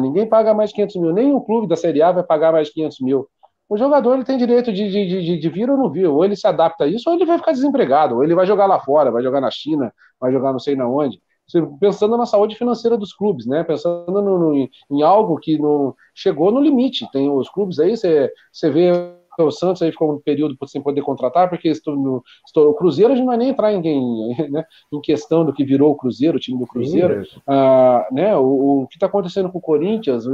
Ninguém 0.00 0.28
paga 0.28 0.54
mais 0.54 0.70
de 0.70 0.76
500 0.76 0.96
mil, 0.96 1.12
nem 1.12 1.32
o 1.32 1.40
clube 1.40 1.66
da 1.66 1.74
Série 1.76 2.00
A 2.00 2.12
vai 2.12 2.22
pagar 2.22 2.52
mais 2.52 2.68
de 2.68 2.74
500 2.74 3.00
mil. 3.00 3.28
O 3.68 3.76
jogador 3.78 4.14
ele 4.14 4.24
tem 4.24 4.36
direito 4.36 4.72
de, 4.72 4.90
de, 4.90 5.06
de, 5.06 5.38
de, 5.38 5.48
vir 5.48 5.70
ou 5.70 5.76
não 5.76 5.90
vir, 5.90 6.06
ou 6.06 6.24
ele 6.24 6.36
se 6.36 6.46
adapta 6.46 6.84
a 6.84 6.86
isso, 6.86 7.08
ou 7.08 7.16
ele 7.16 7.24
vai 7.24 7.38
ficar 7.38 7.52
desempregado, 7.52 8.16
ou 8.16 8.24
ele 8.24 8.34
vai 8.34 8.46
jogar 8.46 8.66
lá 8.66 8.78
fora, 8.78 9.10
vai 9.10 9.22
jogar 9.22 9.40
na 9.40 9.50
China, 9.50 9.92
vai 10.20 10.30
jogar 10.32 10.52
não 10.52 10.58
sei 10.58 10.76
na 10.76 10.86
onde. 10.86 11.20
Pensando 11.78 12.16
na 12.16 12.24
saúde 12.24 12.56
financeira 12.56 12.96
dos 12.96 13.12
clubes, 13.12 13.46
né? 13.46 13.62
Pensando 13.64 14.10
no, 14.10 14.38
no, 14.38 14.68
em 14.90 15.02
algo 15.02 15.38
que 15.38 15.58
não 15.58 15.94
chegou 16.14 16.50
no 16.50 16.60
limite. 16.60 17.06
Tem 17.12 17.30
os 17.30 17.50
clubes 17.50 17.78
aí, 17.78 17.96
você, 17.96 18.30
vê 18.70 18.92
o 19.38 19.50
Santos 19.50 19.82
aí 19.82 19.90
ficou 19.90 20.14
um 20.14 20.20
período 20.20 20.56
sem 20.66 20.80
poder 20.80 21.02
contratar, 21.02 21.50
porque 21.50 21.68
estou 21.68 21.96
no, 21.96 22.22
estou, 22.46 22.70
o 22.70 22.74
Cruzeiro. 22.74 23.12
A 23.12 23.16
gente 23.16 23.24
não 23.24 23.32
vai 23.32 23.36
nem 23.36 23.50
entrar 23.50 23.72
em, 23.72 23.80
né, 24.50 24.64
em 24.92 25.00
questão 25.00 25.44
do 25.44 25.52
que 25.52 25.64
virou 25.64 25.92
o 25.92 25.96
Cruzeiro, 25.96 26.36
o 26.36 26.40
time 26.40 26.58
do 26.58 26.66
Cruzeiro, 26.66 27.26
Sim, 27.26 27.40
ah, 27.46 28.06
né, 28.10 28.36
o, 28.36 28.82
o 28.82 28.86
que 28.86 28.96
está 28.96 29.06
acontecendo 29.06 29.50
com 29.50 29.58
o 29.58 29.62
Corinthians. 29.62 30.24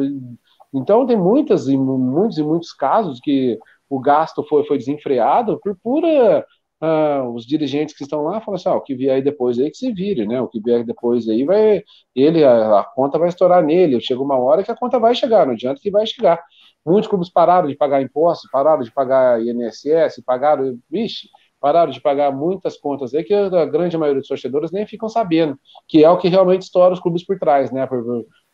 Então 0.73 1.07
tem 1.07 1.17
muitas 1.17 1.69
e 1.69 1.77
muitos 1.77 2.39
e 2.39 2.43
muitos 2.43 2.73
casos 2.73 3.21
que 3.21 3.59
o 3.89 4.01
gasto 4.01 4.45
foi, 4.49 4.65
foi 4.65 4.79
desenfreado 4.79 5.59
por 5.61 5.77
pura 5.83 6.47
ah, 6.81 7.25
os 7.35 7.47
dirigentes 7.47 7.95
que 7.95 8.05
estão 8.05 8.23
lá 8.23 8.41
falam 8.41 8.57
assim, 8.57 8.69
ah, 8.69 8.75
o 8.77 8.81
que 8.81 8.95
vier 8.95 9.23
depois 9.23 9.59
aí 9.59 9.71
que 9.71 9.77
se 9.77 9.93
vire, 9.93 10.27
né? 10.27 10.41
O 10.41 10.49
que 10.49 10.61
vier 10.61 10.85
depois 10.85 11.29
aí 11.29 11.45
vai, 11.45 11.83
ele, 12.15 12.43
a, 12.45 12.81
a, 12.81 12.85
conta 12.85 13.19
vai 13.19 13.29
estourar 13.29 13.63
nele, 13.63 14.01
chega 14.01 14.23
uma 14.23 14.39
hora 14.39 14.63
que 14.63 14.71
a 14.71 14.77
conta 14.77 14.99
vai 14.99 15.15
chegar, 15.15 15.47
não 15.47 15.53
adianta 15.55 15.81
que 15.81 15.91
vai 15.91 16.07
chegar. 16.07 16.43
Muitos 16.85 17.09
clubes 17.11 17.29
pararam 17.31 17.69
de 17.69 17.77
pagar 17.77 18.01
impostos, 18.01 18.51
pararam 18.51 18.83
de 18.83 18.91
pagar 18.93 19.43
INSS, 19.43 20.23
pagaram, 20.25 20.79
vixe, 20.91 21.29
pararam 21.61 21.91
de 21.91 22.01
pagar 22.01 22.33
muitas 22.33 22.77
contas 22.77 23.15
aí 23.15 23.23
que 23.23 23.35
a 23.35 23.65
grande 23.67 23.99
maioria 23.99 24.21
dos 24.21 24.29
torcedores 24.29 24.71
nem 24.71 24.87
ficam 24.87 25.09
sabendo, 25.09 25.59
que 25.87 26.05
é 26.05 26.11
o 26.11 26.19
que 26.19 26.29
realmente 26.29 26.63
estoura 26.63 26.95
os 26.95 27.01
clubes 27.01 27.25
por 27.25 27.39
trás, 27.39 27.71
né? 27.71 27.89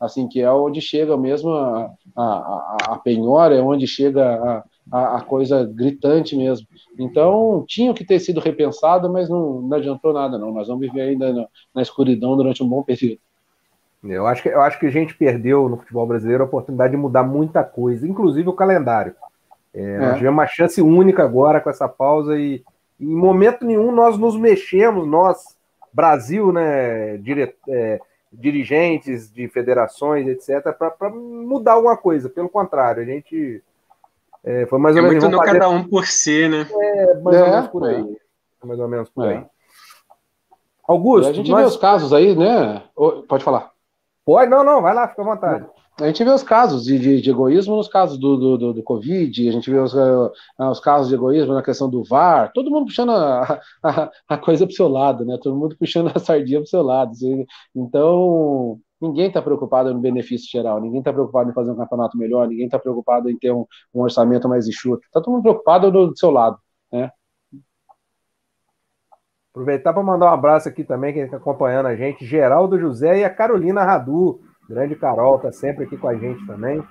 Assim, 0.00 0.28
que 0.28 0.40
é 0.40 0.50
onde 0.50 0.80
chega 0.80 1.16
mesmo 1.16 1.50
a, 1.50 1.90
a, 2.16 2.76
a 2.88 2.98
penhora, 2.98 3.54
é 3.54 3.62
onde 3.62 3.86
chega 3.86 4.24
a 4.24 4.64
a, 4.90 5.20
coisa 5.20 5.64
gritante 5.64 6.36
mesmo. 6.36 6.66
Então, 6.98 7.64
tinha 7.66 7.92
que 7.92 8.04
ter 8.04 8.18
sido 8.20 8.40
repensado, 8.40 9.12
mas 9.12 9.28
não, 9.28 9.62
não 9.62 9.76
adiantou 9.76 10.12
nada, 10.12 10.38
não. 10.38 10.52
Nós 10.52 10.68
vamos 10.68 10.86
viver 10.86 11.02
ainda 11.02 11.32
na, 11.32 11.46
na, 11.74 11.82
escuridão 11.82 12.36
durante 12.36 12.62
um 12.62 12.68
bom 12.68 12.82
período. 12.82 13.18
Eu 14.04 14.26
acho, 14.26 14.42
que, 14.42 14.48
eu 14.48 14.60
acho 14.60 14.78
que 14.78 14.86
a 14.86 14.90
gente 14.90 15.16
perdeu 15.16 15.68
no 15.68 15.78
futebol 15.78 16.06
brasileiro 16.06 16.44
a 16.44 16.46
oportunidade 16.46 16.92
de 16.92 16.96
mudar 16.96 17.24
muita 17.24 17.64
coisa, 17.64 18.06
inclusive 18.06 18.48
o 18.48 18.52
calendário. 18.52 19.14
É, 19.74 19.82
é. 19.82 19.98
Nós 19.98 20.16
tivemos 20.16 20.38
uma 20.38 20.46
chance 20.46 20.80
única 20.80 21.24
agora 21.24 21.60
com 21.60 21.68
essa 21.68 21.88
pausa 21.88 22.38
e, 22.38 22.62
em 23.00 23.14
momento 23.14 23.64
nenhum 23.64 23.92
nós 23.92 24.16
nos 24.18 24.36
mexemos, 24.36 25.06
nós, 25.06 25.56
Brasil, 25.92 26.52
né, 26.52 27.16
dire, 27.18 27.54
é, 27.68 28.00
dirigentes 28.32 29.32
de 29.32 29.48
federações, 29.48 30.26
etc., 30.26 30.72
para 30.72 31.10
mudar 31.10 31.72
alguma 31.72 31.96
coisa. 31.96 32.28
Pelo 32.28 32.48
contrário, 32.48 33.02
a 33.02 33.06
gente 33.06 33.62
é, 34.44 34.66
foi 34.66 34.78
mais 34.78 34.96
ou 34.96 35.00
é 35.00 35.08
menos. 35.08 35.24
Muito 35.24 35.32
no 35.32 35.38
fazer... 35.38 35.58
cada 35.58 35.68
um 35.68 35.84
por 35.84 36.06
si, 36.06 36.48
né? 36.48 36.66
É, 36.70 37.14
mais 37.14 37.36
é, 37.36 37.42
ou 37.42 37.50
menos 37.50 37.68
por 37.68 37.84
aí. 37.84 38.16
É. 38.62 38.66
Mais 38.66 38.80
ou 38.80 38.88
menos 38.88 39.10
por 39.10 39.26
aí. 39.26 39.44
Augusto. 40.86 41.28
a 41.28 41.32
gente 41.32 41.50
nós... 41.50 41.60
vê 41.60 41.66
os 41.66 41.76
casos 41.76 42.12
aí, 42.12 42.36
né? 42.36 42.82
Pode 43.28 43.42
falar. 43.42 43.72
Pode, 44.24 44.50
não, 44.50 44.62
não, 44.62 44.80
vai 44.80 44.94
lá, 44.94 45.08
fica 45.08 45.22
à 45.22 45.24
vontade. 45.24 45.66
A 45.98 46.06
gente 46.06 46.22
vê 46.22 46.30
os 46.30 46.42
casos 46.42 46.84
de, 46.84 46.98
de, 46.98 47.20
de 47.22 47.30
egoísmo 47.30 47.76
nos 47.76 47.88
casos 47.88 48.18
do, 48.18 48.36
do, 48.36 48.58
do, 48.58 48.72
do, 48.74 48.82
Covid, 48.82 49.48
a 49.48 49.52
gente 49.52 49.70
vê 49.70 49.78
os, 49.78 49.94
uh, 49.94 50.30
os, 50.58 50.78
casos 50.78 51.08
de 51.08 51.14
egoísmo 51.14 51.54
na 51.54 51.62
questão 51.62 51.88
do 51.88 52.04
VAR, 52.04 52.52
todo 52.52 52.70
mundo 52.70 52.86
puxando 52.86 53.12
a, 53.12 53.60
a, 53.82 54.10
a 54.28 54.36
coisa 54.36 54.66
para 54.66 54.72
o 54.72 54.76
seu 54.76 54.88
lado, 54.88 55.24
né? 55.24 55.38
Todo 55.42 55.56
mundo 55.56 55.74
puxando 55.78 56.12
a 56.14 56.18
sardinha 56.18 56.58
para 56.60 56.66
o 56.66 56.68
seu 56.68 56.82
lado. 56.82 57.12
Assim. 57.12 57.46
Então, 57.74 58.78
Ninguém 59.00 59.28
está 59.28 59.42
preocupado 59.42 59.92
no 59.92 60.00
benefício 60.00 60.50
geral, 60.50 60.80
ninguém 60.80 61.00
está 61.00 61.12
preocupado 61.12 61.50
em 61.50 61.54
fazer 61.54 61.70
um 61.70 61.76
campeonato 61.76 62.16
melhor, 62.16 62.48
ninguém 62.48 62.64
está 62.64 62.78
preocupado 62.78 63.30
em 63.30 63.38
ter 63.38 63.52
um, 63.52 63.66
um, 63.94 64.00
orçamento 64.00 64.48
mais 64.48 64.66
enxuto. 64.66 65.04
Está 65.04 65.20
todo 65.20 65.32
mundo 65.34 65.42
preocupado 65.42 65.90
do, 65.90 66.08
do 66.08 66.18
seu 66.18 66.30
lado. 66.30 66.58
Né? 66.90 67.10
Aproveitar 69.50 69.92
para 69.92 70.02
mandar 70.02 70.26
um 70.26 70.34
abraço 70.34 70.68
aqui 70.68 70.82
também, 70.82 71.12
quem 71.12 71.22
está 71.24 71.36
acompanhando 71.36 71.86
a 71.86 71.96
gente, 71.96 72.24
Geraldo 72.24 72.78
José 72.78 73.18
e 73.18 73.24
a 73.24 73.30
Carolina 73.30 73.84
Radu. 73.84 74.40
Grande 74.68 74.96
Carol, 74.96 75.36
está 75.36 75.52
sempre 75.52 75.84
aqui 75.84 75.96
com 75.96 76.08
a 76.08 76.16
gente 76.16 76.44
também. 76.46 76.82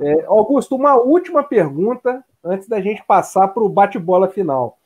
É, 0.00 0.24
Augusto, 0.26 0.74
uma 0.74 0.96
última 0.96 1.42
pergunta 1.42 2.24
antes 2.42 2.68
da 2.68 2.80
gente 2.80 3.04
passar 3.04 3.48
para 3.48 3.62
o 3.62 3.68
bate-bola 3.68 4.28
final. 4.28 4.78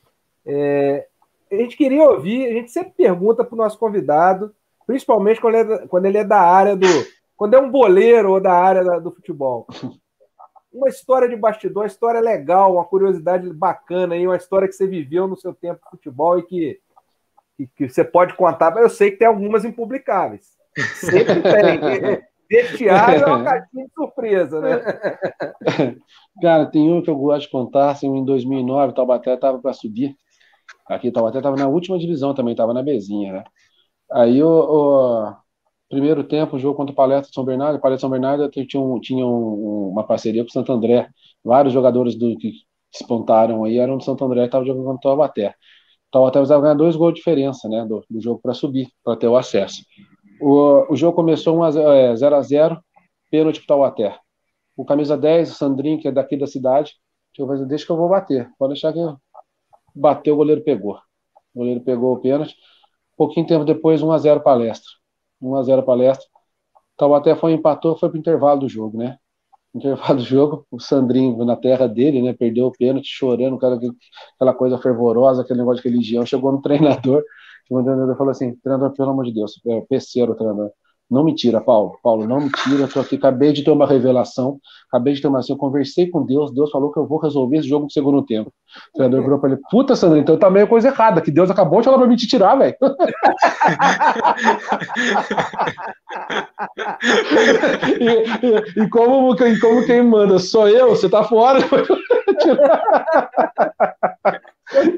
É, 0.45 1.07
a 1.51 1.55
gente 1.55 1.77
queria 1.77 2.03
ouvir, 2.03 2.45
a 2.47 2.53
gente 2.53 2.71
sempre 2.71 2.91
pergunta 2.91 3.43
para 3.43 3.55
o 3.55 3.57
nosso 3.57 3.79
convidado 3.79 4.53
Principalmente 4.87 5.41
quando 5.41 5.55
ele, 5.55 5.73
é, 5.73 5.87
quando 5.87 6.05
ele 6.05 6.17
é 6.17 6.23
da 6.23 6.39
área 6.39 6.75
do. 6.75 6.87
Quando 7.35 7.53
é 7.53 7.59
um 7.59 7.69
boleiro 7.69 8.31
ou 8.31 8.39
da 8.39 8.53
área 8.53 8.83
da, 8.83 8.97
do 8.97 9.11
futebol. 9.11 9.67
Uma 10.71 10.87
história 10.87 11.27
de 11.27 11.35
bastidor, 11.35 11.83
uma 11.83 11.87
história 11.87 12.21
legal, 12.21 12.75
uma 12.75 12.85
curiosidade 12.85 13.51
bacana 13.51 14.15
aí, 14.15 14.25
uma 14.25 14.37
história 14.37 14.67
que 14.67 14.73
você 14.73 14.87
viveu 14.87 15.27
no 15.27 15.35
seu 15.35 15.53
tempo 15.53 15.81
de 15.83 15.89
futebol 15.89 16.39
e 16.39 16.43
que 16.43 16.79
que, 17.57 17.67
que 17.75 17.89
você 17.89 18.03
pode 18.03 18.35
contar, 18.35 18.75
eu 18.77 18.87
sei 18.87 19.09
que 19.09 19.17
tem 19.17 19.27
algumas 19.27 19.65
impublicáveis. 19.65 20.55
Sempre 20.95 21.41
tem. 21.41 22.27
Vestiário 22.49 23.23
é 23.23 23.25
uma 23.25 23.43
caixinha 23.43 23.85
de 23.85 23.93
surpresa, 23.93 24.61
né? 24.61 24.79
Cara, 26.41 26.65
tem 26.65 26.91
um 26.91 27.01
que 27.01 27.09
eu 27.09 27.15
gosto 27.15 27.41
de 27.45 27.51
contar, 27.51 27.91
assim, 27.91 28.07
em 28.07 28.23
2009, 28.23 28.93
Taubaté 28.93 29.33
estava 29.33 29.59
para 29.59 29.73
subir. 29.73 30.15
Aqui, 30.87 31.11
Taubaté 31.11 31.39
estava 31.39 31.57
na 31.57 31.67
última 31.67 31.99
divisão 31.99 32.33
também, 32.33 32.53
estava 32.53 32.73
na 32.73 32.81
Bezinha, 32.81 33.33
né? 33.33 33.43
Aí, 34.11 34.41
o, 34.41 34.47
o, 34.49 35.35
primeiro 35.89 36.23
tempo, 36.23 36.55
o 36.55 36.59
jogo 36.59 36.75
contra 36.77 36.93
o 36.93 36.95
Palestra 36.95 37.29
de 37.29 37.35
São 37.35 37.43
Bernardo, 37.43 37.77
o 37.77 37.81
Palestra 37.81 37.97
de 37.97 38.01
São 38.01 38.09
Bernardo 38.09 38.49
tinha, 38.49 38.81
um, 38.81 38.99
tinha 38.99 39.25
um, 39.25 39.89
uma 39.91 40.05
parceria 40.05 40.43
com 40.43 40.49
o 40.49 40.53
Santo 40.53 40.71
André. 40.71 41.09
Vários 41.43 41.73
jogadores 41.73 42.15
do, 42.15 42.37
que 42.37 42.53
despontaram 42.91 43.65
aí 43.65 43.77
eram 43.77 43.97
do 43.97 44.03
Santo 44.03 44.23
André, 44.23 44.45
estavam 44.45 44.65
jogando 44.65 44.85
contra 44.85 44.97
o 44.97 45.01
Taubaté. 45.01 45.49
O 45.49 46.11
Taubaté 46.11 46.39
precisava 46.39 46.61
ganhar 46.61 46.75
dois 46.75 46.95
gols 46.95 47.13
de 47.13 47.17
diferença, 47.17 47.67
né, 47.67 47.85
do, 47.85 48.03
do 48.09 48.21
jogo 48.21 48.39
para 48.41 48.53
subir, 48.53 48.87
para 49.03 49.17
ter 49.17 49.27
o 49.27 49.35
acesso. 49.35 49.83
O, 50.39 50.93
o 50.93 50.95
jogo 50.95 51.15
começou 51.15 51.57
0x0, 51.57 52.73
é, 52.73 52.79
pênalti 53.29 53.59
para 53.59 53.63
o 53.63 53.67
Taubaté. 53.67 54.19
O 54.75 54.85
camisa 54.85 55.17
10, 55.17 55.51
o 55.51 55.55
Sandrinho, 55.55 55.99
que 55.99 56.07
é 56.07 56.11
daqui 56.11 56.37
da 56.37 56.47
cidade, 56.47 56.93
eu 57.37 57.65
deixa 57.65 57.85
que 57.85 57.91
eu 57.91 57.97
vou 57.97 58.09
bater. 58.09 58.49
Pode 58.57 58.73
deixar 58.73 58.93
que 58.93 58.99
bateu, 59.95 60.33
o 60.33 60.37
goleiro 60.37 60.63
pegou. 60.63 60.95
O 61.53 61.59
goleiro 61.59 61.81
pegou 61.81 62.13
o 62.13 62.19
pênalti. 62.19 62.55
Pouquinho 63.15 63.47
tempo 63.47 63.65
depois, 63.65 64.01
1x0 64.01 64.41
palestra. 64.41 64.89
1x0 65.41 65.83
palestra. 65.83 66.25
Taubaté 66.95 67.35
foi 67.35 67.53
empatou, 67.53 67.97
foi 67.97 68.09
pro 68.09 68.17
intervalo 68.17 68.61
do 68.61 68.69
jogo, 68.69 68.97
né? 68.97 69.17
Intervalo 69.73 70.19
do 70.19 70.25
jogo, 70.25 70.65
o 70.71 70.79
Sandrinho 70.79 71.43
na 71.45 71.55
terra 71.55 71.87
dele, 71.87 72.21
né? 72.21 72.33
Perdeu 72.33 72.67
o 72.67 72.71
pênalti, 72.71 73.07
chorando, 73.07 73.55
aquela, 73.55 73.79
aquela 74.35 74.53
coisa 74.53 74.77
fervorosa, 74.79 75.41
aquele 75.41 75.59
negócio 75.59 75.83
de 75.83 75.89
religião. 75.89 76.25
Chegou 76.25 76.51
no 76.51 76.61
treinador, 76.61 77.23
o 77.69 77.83
treinador 77.83 78.17
falou 78.17 78.31
assim: 78.31 78.55
treinador, 78.55 78.95
pelo 78.95 79.11
amor 79.11 79.25
de 79.25 79.33
Deus, 79.33 79.61
é 79.65 79.75
o 79.75 80.35
treinador. 80.35 80.71
Não 81.09 81.23
me 81.23 81.33
tira, 81.33 81.61
Paulo. 81.61 81.97
Paulo, 82.03 82.27
não 82.27 82.41
me 82.41 82.51
tira. 82.51 82.85
Tô 82.85 82.99
aqui, 82.99 83.15
acabei 83.15 83.53
de 83.53 83.63
ter 83.63 83.71
uma 83.71 83.87
revelação. 83.87 84.59
Acabei 84.89 85.13
de 85.13 85.21
ter 85.21 85.29
uma. 85.29 85.39
Assim, 85.39 85.53
eu 85.53 85.57
conversei 85.57 86.09
com 86.09 86.25
Deus. 86.25 86.53
Deus 86.53 86.69
falou 86.69 86.91
que 86.91 86.99
eu 86.99 87.07
vou 87.07 87.17
resolver 87.17 87.55
esse 87.57 87.69
jogo 87.69 87.85
no 87.85 87.91
segundo 87.91 88.21
tempo. 88.25 88.51
O 88.89 88.93
treinador 88.93 89.23
virou 89.23 89.39
pra 89.39 89.51
ele: 89.51 89.61
Puta, 89.71 89.95
Sandro, 89.95 90.17
então 90.17 90.37
tá 90.37 90.49
meio 90.49 90.67
coisa 90.67 90.89
errada. 90.89 91.21
Que 91.21 91.31
Deus 91.31 91.49
acabou 91.49 91.79
de 91.79 91.85
falar 91.85 91.97
pra 91.97 92.07
mim 92.07 92.17
te 92.17 92.27
tirar, 92.27 92.55
velho. 92.55 92.75
e, 98.01 98.05
e, 98.45 98.83
e, 98.83 98.89
como, 98.89 99.33
e 99.33 99.59
como 99.59 99.85
quem 99.85 100.03
manda 100.03 100.39
sou 100.39 100.67
eu, 100.67 100.89
você 100.89 101.07
tá 101.07 101.23
fora. 101.23 101.59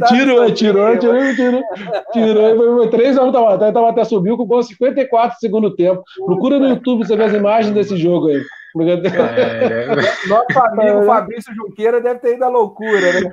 Tirou, 0.08 0.44
é, 0.44 0.52
tirou, 0.52 0.98
tirou, 0.98 1.36
tirou, 1.36 1.64
tirou. 2.12 2.78
Foi 2.78 2.90
3 2.90 3.18
a 3.18 3.24
1 3.24 3.32
Taubaté, 3.32 3.72
Taubaté 3.72 4.04
subiu 4.04 4.38
com 4.38 4.46
gol 4.46 4.64
54 4.64 5.30
no 5.30 5.40
segundo 5.40 5.76
tempo. 5.76 6.04
Procura 6.26 6.60
no 6.60 6.70
YouTube 6.70 7.06
você 7.06 7.16
ver 7.16 7.26
as 7.26 7.34
imagens 7.34 7.74
desse 7.74 7.98
jogo 7.98 8.28
aí. 8.28 8.42
É, 8.78 10.28
Nosso 10.28 10.60
amigo 10.60 11.04
Fabrício 11.04 11.54
Junqueira 11.56 12.00
deve 12.00 12.20
ter 12.20 12.36
ido 12.36 12.46
à 12.46 12.50
loucura, 12.50 13.14
né? 13.14 13.32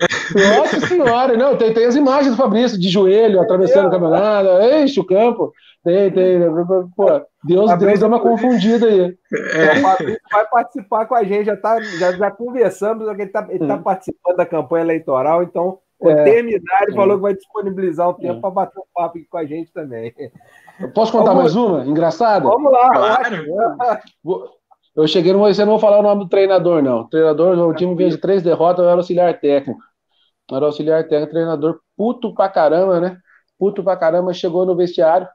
Nossa 0.57 0.81
senhora, 0.87 1.37
não, 1.37 1.57
tem, 1.57 1.75
tem 1.75 1.85
as 1.85 1.95
imagens 1.95 2.35
do 2.35 2.43
Fabrício 2.43 2.81
de 2.81 2.89
joelho, 2.89 3.41
atravessando 3.41 3.89
o 3.89 3.91
campeonato, 3.91 4.49
enche 4.63 4.99
o 4.99 5.05
campo. 5.05 5.53
Tem, 5.85 6.11
tem. 6.11 6.41
Pô, 6.97 7.21
Deus, 7.45 7.79
Deus 7.79 7.99
deu 7.99 8.09
uma 8.09 8.19
confundida 8.19 8.87
aí. 8.87 9.15
É. 9.53 9.79
O 9.79 9.83
Fabrício 9.83 10.21
vai 10.33 10.47
participar 10.47 11.07
com 11.07 11.15
a 11.15 11.23
gente, 11.23 11.45
já, 11.45 11.57
tá, 11.57 11.81
já, 11.83 12.13
já 12.13 12.31
conversamos, 12.31 13.07
ele 13.07 13.23
está 13.25 13.47
ele 13.51 13.67
tá 13.67 13.77
participando 13.77 14.37
da 14.37 14.47
campanha 14.47 14.85
eleitoral, 14.85 15.43
então 15.43 15.79
quando 15.99 16.19
é, 16.19 16.25
terminar, 16.25 16.83
ele 16.83 16.93
é. 16.93 16.95
falou 16.95 17.17
que 17.17 17.23
vai 17.23 17.35
disponibilizar 17.35 18.11
um 18.11 18.15
tempo 18.15 18.39
é. 18.39 18.41
para 18.41 18.51
bater 18.51 18.79
um 18.79 18.85
papo 18.95 19.19
aqui 19.19 19.27
com 19.27 19.39
a 19.39 19.45
gente 19.45 19.73
também. 19.73 20.15
Eu 20.79 20.93
posso 20.93 21.11
contar 21.11 21.33
Vamos... 21.33 21.55
mais 21.55 21.57
uma? 21.57 21.87
Engraçada? 21.87 22.47
Vamos 22.47 22.71
lá, 22.71 22.91
claro. 22.91 24.51
Eu 24.95 25.07
cheguei 25.07 25.33
no 25.33 25.41
você 25.41 25.65
não 25.65 25.73
vou 25.73 25.79
falar 25.79 25.99
o 25.99 26.03
nome 26.03 26.25
do 26.25 26.29
treinador, 26.29 26.83
não. 26.83 27.01
O 27.01 27.09
treinador, 27.09 27.59
o 27.59 27.75
time 27.75 27.95
vinha 27.95 28.11
de 28.11 28.19
três 28.19 28.43
derrotas, 28.43 28.83
eu 28.83 28.91
era 28.91 28.99
auxiliar 28.99 29.39
técnico. 29.39 29.81
Eu 30.51 30.57
era 30.57 30.67
auxiliar 30.67 31.03
técnico, 31.05 31.33
treinador 31.33 31.81
puto 31.97 32.35
pra 32.35 32.49
caramba, 32.49 33.01
né? 33.01 33.19
Puto 33.59 33.83
pra 33.83 33.97
caramba, 33.97 34.33
chegou 34.33 34.65
no 34.65 34.77
vestiário. 34.77 35.29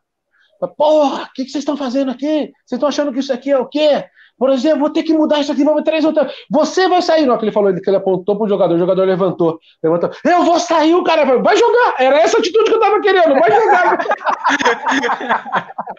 Porra, 0.77 1.23
o 1.23 1.33
que, 1.33 1.45
que 1.45 1.51
vocês 1.51 1.63
estão 1.63 1.75
fazendo 1.75 2.11
aqui? 2.11 2.51
Vocês 2.65 2.77
estão 2.77 2.89
achando 2.89 3.11
que 3.11 3.19
isso 3.19 3.33
aqui 3.33 3.51
é 3.51 3.57
o 3.57 3.67
quê? 3.67 4.05
Por 4.41 4.49
exemplo, 4.49 4.79
vou 4.79 4.89
ter 4.89 5.03
que 5.03 5.13
mudar 5.13 5.39
isso 5.39 5.51
aqui, 5.51 5.63
vamos 5.63 5.83
três 5.83 6.03
outras. 6.03 6.33
Você 6.49 6.87
vai 6.87 6.99
sair. 6.99 7.27
Não, 7.27 7.37
que 7.37 7.45
ele 7.45 7.51
falou 7.51 7.71
que 7.71 7.87
ele 7.87 7.97
apontou 7.97 8.35
pro 8.35 8.49
jogador, 8.49 8.73
o 8.73 8.79
jogador 8.79 9.05
levantou. 9.05 9.59
Levantou. 9.83 10.09
Eu 10.25 10.41
vou 10.41 10.59
sair, 10.59 10.95
o 10.95 11.03
cara 11.03 11.25
vai 11.25 11.55
jogar. 11.55 11.93
Era 11.99 12.17
essa 12.17 12.39
atitude 12.39 12.63
que 12.63 12.73
eu 12.73 12.79
tava 12.79 12.99
querendo, 13.01 13.39
vai 13.39 13.51
jogar. 13.51 13.99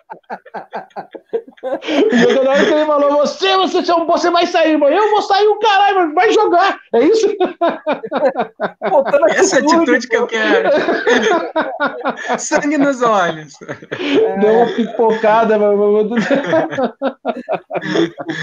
o 1.62 2.32
jogador 2.32 2.64
que 2.64 2.72
ele 2.72 2.86
falou: 2.86 3.12
você, 3.12 3.56
você, 3.56 3.82
você 3.82 4.30
vai 4.30 4.46
sair, 4.46 4.76
mano. 4.76 4.94
Eu 4.94 5.10
vou 5.10 5.22
sair, 5.22 5.46
o 5.46 5.58
caralho, 5.60 6.12
vai 6.14 6.32
jogar. 6.32 6.78
É 6.94 7.04
isso? 7.04 7.28
essa 9.36 9.58
atitude 9.58 10.08
que 10.08 10.16
eu 10.16 10.26
quero. 10.26 10.70
Sangue 12.38 12.78
nos 12.78 13.02
olhos. 13.02 13.54
Deu 14.40 14.52
uma 14.52 14.66
pipocada, 14.66 15.58
mano. 15.58 16.08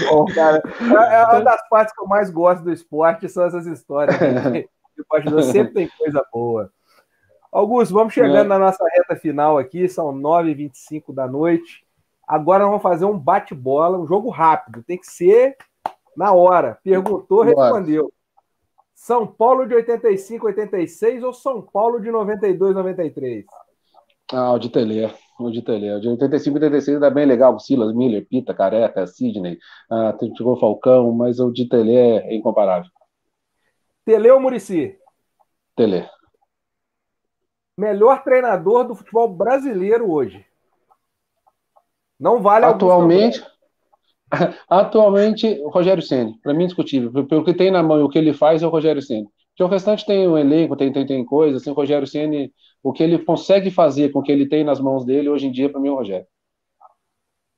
Bom, 0.08 0.24
cara. 0.26 0.62
É, 0.80 1.14
é 1.14 1.24
uma 1.24 1.40
das 1.40 1.68
partes 1.68 1.94
que 1.94 2.02
eu 2.02 2.06
mais 2.06 2.30
gosto 2.30 2.62
do 2.62 2.72
esporte, 2.72 3.28
são 3.28 3.44
essas 3.44 3.66
histórias. 3.66 4.16
O 5.00 5.04
bastidor 5.08 5.42
sempre 5.44 5.72
tem 5.72 5.88
coisa 5.96 6.22
boa. 6.30 6.70
Augusto, 7.50 7.94
vamos 7.94 8.12
chegando 8.12 8.44
é. 8.44 8.48
na 8.48 8.58
nossa 8.58 8.84
reta 8.92 9.16
final 9.16 9.56
aqui, 9.56 9.88
são 9.88 10.12
9h25 10.12 11.14
da 11.14 11.26
noite. 11.26 11.86
Agora 12.28 12.60
nós 12.60 12.68
vamos 12.68 12.82
fazer 12.82 13.06
um 13.06 13.18
bate-bola, 13.18 13.98
um 13.98 14.06
jogo 14.06 14.28
rápido, 14.28 14.84
tem 14.84 14.98
que 14.98 15.06
ser 15.06 15.56
na 16.16 16.32
hora. 16.32 16.78
Perguntou, 16.84 17.42
respondeu. 17.42 18.12
São 18.94 19.26
Paulo 19.26 19.66
de 19.66 19.74
85, 19.74 20.46
86 20.46 21.24
ou 21.24 21.32
São 21.32 21.62
Paulo 21.62 22.00
de 22.00 22.10
92, 22.10 22.74
93? 22.74 23.46
Ah, 24.32 24.52
o 24.52 24.58
de 24.58 24.68
Telê. 24.68 25.10
O 25.40 25.50
de 25.50 25.62
Telê. 25.62 25.90
O 25.94 26.00
de 26.00 26.08
85 26.08 26.58
e 26.58 26.60
86 26.60 26.96
era 26.98 27.10
bem 27.10 27.24
legal. 27.24 27.58
Silas, 27.58 27.94
Miller, 27.94 28.26
Pita, 28.28 28.52
Careca, 28.52 29.06
Sidney. 29.06 29.58
Ah, 29.90 30.14
chegou 30.36 30.60
Falcão, 30.60 31.12
mas 31.12 31.40
o 31.40 31.50
de 31.50 31.66
Telê 31.66 31.94
é 31.94 32.34
incomparável. 32.34 32.90
Tele 34.04 34.30
ou 34.30 34.40
Murici? 34.40 34.98
Tele. 35.74 36.06
Melhor 37.76 38.22
treinador 38.22 38.86
do 38.86 38.94
futebol 38.94 39.28
brasileiro 39.28 40.10
hoje? 40.10 40.44
Não 42.18 42.42
vale 42.42 42.66
Atualmente. 42.66 43.42
Atualmente, 44.68 45.60
Rogério 45.64 46.02
Ceni, 46.02 46.38
para 46.42 46.52
mim 46.52 46.64
indiscutível. 46.64 47.26
Pelo 47.26 47.44
que 47.44 47.54
tem 47.54 47.70
na 47.70 47.82
mão 47.82 47.98
e 47.98 48.02
o 48.02 48.08
que 48.08 48.18
ele 48.18 48.34
faz 48.34 48.62
é 48.62 48.66
o 48.66 48.70
Rogério 48.70 49.00
Ceni. 49.00 49.26
Porque 49.60 49.68
o 49.68 49.74
restante 49.74 50.06
tem 50.06 50.26
um 50.26 50.38
elenco, 50.38 50.74
tem, 50.74 50.90
tem, 50.90 51.04
tem 51.04 51.22
coisa, 51.22 51.58
assim, 51.58 51.68
o 51.68 51.74
Rogério 51.74 52.06
Ceni, 52.06 52.50
o 52.82 52.94
que 52.94 53.02
ele 53.02 53.18
consegue 53.18 53.70
fazer 53.70 54.10
com 54.10 54.20
o 54.20 54.22
que 54.22 54.32
ele 54.32 54.48
tem 54.48 54.64
nas 54.64 54.80
mãos 54.80 55.04
dele 55.04 55.28
hoje 55.28 55.46
em 55.46 55.52
dia, 55.52 55.68
para 55.68 55.78
mim, 55.78 55.88
é 55.88 55.90
o 55.90 55.96
Rogério. 55.96 56.26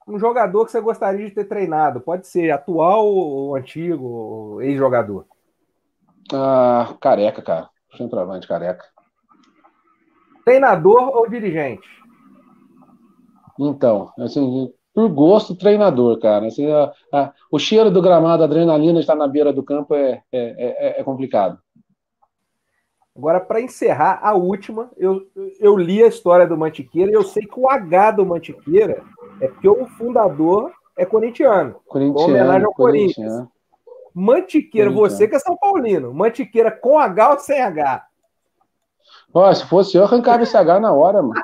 Um 0.08 0.18
jogador 0.18 0.64
que 0.64 0.72
você 0.72 0.80
gostaria 0.80 1.28
de 1.28 1.32
ter 1.32 1.44
treinado, 1.44 2.00
pode 2.00 2.26
ser 2.26 2.50
atual 2.50 3.06
ou 3.06 3.54
antigo, 3.54 4.60
ex-jogador? 4.60 5.26
Ah, 6.34 6.92
careca, 7.00 7.40
cara. 7.40 7.70
Centroavante, 7.96 8.48
careca. 8.48 8.84
Treinador 10.44 11.16
ou 11.16 11.30
dirigente? 11.30 11.88
Então, 13.60 14.12
assim, 14.18 14.72
por 14.92 15.08
gosto, 15.08 15.54
treinador, 15.54 16.18
cara. 16.18 16.48
Assim, 16.48 16.68
a, 16.68 16.92
a, 17.12 17.32
o 17.48 17.60
cheiro 17.60 17.92
do 17.92 18.02
gramado, 18.02 18.42
a 18.42 18.46
adrenalina 18.46 18.94
de 18.94 19.00
estar 19.02 19.14
na 19.14 19.28
beira 19.28 19.52
do 19.52 19.62
campo 19.62 19.94
é, 19.94 20.20
é, 20.32 20.96
é, 20.96 21.00
é 21.00 21.04
complicado. 21.04 21.60
Agora, 23.16 23.40
para 23.40 23.60
encerrar, 23.60 24.20
a 24.22 24.34
última, 24.34 24.90
eu, 24.96 25.26
eu 25.60 25.76
li 25.76 26.02
a 26.02 26.08
história 26.08 26.46
do 26.46 26.56
Mantiqueira 26.56 27.10
e 27.10 27.14
eu 27.14 27.22
sei 27.22 27.46
que 27.46 27.60
o 27.60 27.68
H 27.68 28.12
do 28.12 28.26
Mantiqueira 28.26 29.02
é 29.40 29.48
porque 29.48 29.68
o 29.68 29.86
fundador 29.86 30.72
é 30.96 31.04
corintiano. 31.04 31.76
Corintiano. 31.86 32.28
homenagem 32.28 32.64
ao 32.64 32.72
Corinthians. 32.72 33.46
Mantiqueira, 34.14 34.90
você 34.90 35.28
que 35.28 35.34
é 35.34 35.38
São 35.38 35.56
Paulino. 35.56 36.12
Mantiqueira 36.12 36.70
com 36.70 36.98
H 36.98 37.30
ou 37.32 37.38
sem 37.38 37.60
H? 37.60 38.06
Ó, 39.34 39.52
se 39.54 39.64
fosse 39.66 39.96
eu, 39.96 40.04
arrancava 40.04 40.42
esse 40.42 40.54
H 40.54 40.78
na 40.78 40.92
hora, 40.92 41.22
mano. 41.22 41.32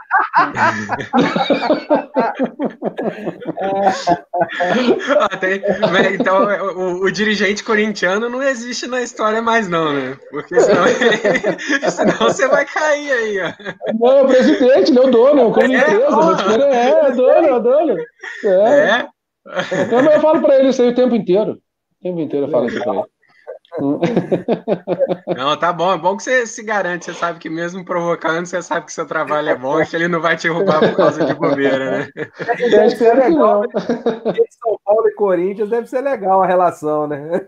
ah, 5.19 5.36
tem, 5.39 5.62
então, 6.15 6.44
o, 6.77 7.05
o, 7.05 7.10
dirigente 7.10 7.65
corintiano 7.65 8.28
não 8.28 8.43
existe 8.43 8.86
na 8.86 9.01
história 9.01 9.40
mais, 9.40 9.69
não, 9.69 9.94
né? 9.94 10.19
Porque 10.31 10.60
senão, 10.60 10.85
senão 11.90 12.19
você 12.19 12.47
vai 12.47 12.66
cair 12.66 13.10
aí, 13.10 13.40
ó. 13.40 13.55
Não, 13.98 14.19
é 14.19 14.23
o 14.23 14.27
presidente, 14.27 14.93
não 14.93 15.05
é 15.05 15.06
o 15.06 15.10
dono, 15.10 15.40
é 15.40 15.44
o 15.47 15.52
como 15.52 15.73
é, 15.73 15.78
empresa. 15.78 16.05
É, 16.70 16.90
é, 16.90 17.10
dono, 17.12 17.48
é 17.48 17.60
dono. 17.60 17.97
É. 18.44 18.48
é. 18.90 19.09
Então, 19.82 20.01
eu 20.01 20.20
falo 20.20 20.43
pra 20.43 20.59
ele 20.59 20.69
isso 20.69 20.82
aí 20.82 20.90
o 20.90 20.94
tempo 20.94 21.15
inteiro. 21.15 21.52
O 21.52 22.02
tempo 22.02 22.20
inteiro 22.20 22.47
eu 22.47 22.51
falo 22.51 22.66
isso 22.66 22.82
pra 22.82 22.93
ele. 22.93 23.05
Não, 25.36 25.56
tá 25.56 25.72
bom. 25.72 25.92
É 25.92 25.98
bom 25.98 26.16
que 26.16 26.22
você 26.22 26.46
se 26.46 26.62
garante. 26.62 27.06
Você 27.06 27.14
sabe 27.14 27.38
que 27.38 27.48
mesmo 27.48 27.84
provocando, 27.84 28.46
você 28.46 28.62
sabe 28.62 28.86
que 28.86 28.92
seu 28.92 29.06
trabalho 29.06 29.48
é 29.48 29.56
bom 29.56 29.80
e 29.80 29.86
que 29.86 29.96
ele 29.96 30.09
não 30.09 30.20
vai 30.20 30.36
te 30.36 30.48
roubar 30.48 30.80
por 30.80 30.96
causa 30.96 31.24
de 31.24 31.34
bobeira, 31.34 31.90
né? 31.90 32.09
Deve 32.70 32.90
ser 32.90 33.14
legal. 33.14 33.62
Né? 33.62 33.68
São 34.62 34.78
Paulo 34.84 35.09
e 35.09 35.14
Corinthians 35.14 35.70
deve 35.70 35.86
ser 35.86 36.00
legal 36.00 36.42
a 36.42 36.46
relação, 36.46 37.06
né? 37.06 37.40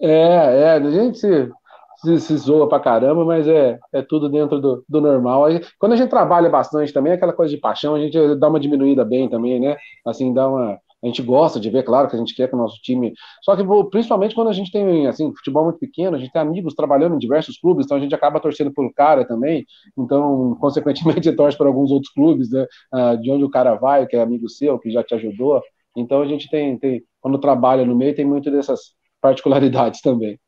É, 0.00 0.62
é. 0.62 0.70
A 0.72 0.90
gente 0.90 1.18
se, 1.18 1.50
se, 1.96 2.20
se 2.20 2.36
zoa 2.36 2.68
pra 2.68 2.80
caramba, 2.80 3.24
mas 3.24 3.48
é, 3.48 3.78
é 3.92 4.02
tudo 4.02 4.28
dentro 4.28 4.60
do, 4.60 4.84
do 4.88 5.00
normal. 5.00 5.46
Aí, 5.46 5.60
quando 5.78 5.92
a 5.92 5.96
gente 5.96 6.10
trabalha 6.10 6.48
bastante 6.48 6.92
também, 6.92 7.12
aquela 7.12 7.32
coisa 7.32 7.54
de 7.54 7.60
paixão, 7.60 7.94
a 7.94 8.00
gente 8.00 8.36
dá 8.36 8.48
uma 8.48 8.60
diminuída 8.60 9.04
bem 9.04 9.28
também, 9.28 9.60
né? 9.60 9.76
Assim, 10.06 10.32
dá 10.32 10.48
uma 10.48 10.78
a 11.04 11.06
gente 11.06 11.22
gosta 11.22 11.60
de 11.60 11.68
ver, 11.68 11.82
claro 11.82 12.08
que 12.08 12.16
a 12.16 12.18
gente 12.18 12.34
quer 12.34 12.48
que 12.48 12.54
o 12.54 12.58
nosso 12.58 12.80
time. 12.80 13.12
Só 13.42 13.54
que, 13.54 13.62
principalmente 13.90 14.34
quando 14.34 14.48
a 14.48 14.54
gente 14.54 14.72
tem, 14.72 15.06
assim, 15.06 15.30
futebol 15.36 15.64
muito 15.64 15.78
pequeno, 15.78 16.16
a 16.16 16.18
gente 16.18 16.32
tem 16.32 16.40
amigos 16.40 16.74
trabalhando 16.74 17.14
em 17.14 17.18
diversos 17.18 17.58
clubes, 17.58 17.84
então 17.84 17.98
a 17.98 18.00
gente 18.00 18.14
acaba 18.14 18.40
torcendo 18.40 18.72
pelo 18.72 18.90
cara 18.90 19.26
também. 19.26 19.66
Então, 19.98 20.56
consequentemente, 20.58 21.30
torce 21.36 21.58
para 21.58 21.66
alguns 21.66 21.90
outros 21.90 22.10
clubes, 22.10 22.50
né? 22.50 22.66
Ah, 22.90 23.16
de 23.16 23.30
onde 23.30 23.44
o 23.44 23.50
cara 23.50 23.74
vai, 23.74 24.06
que 24.06 24.16
é 24.16 24.22
amigo 24.22 24.48
seu, 24.48 24.78
que 24.78 24.90
já 24.90 25.04
te 25.04 25.14
ajudou. 25.14 25.62
Então, 25.94 26.22
a 26.22 26.26
gente 26.26 26.48
tem, 26.48 26.78
tem 26.78 27.04
quando 27.20 27.38
trabalha 27.38 27.84
no 27.84 27.94
meio, 27.94 28.14
tem 28.14 28.24
muito 28.24 28.50
dessas 28.50 28.94
particularidades 29.20 30.00
também. 30.00 30.40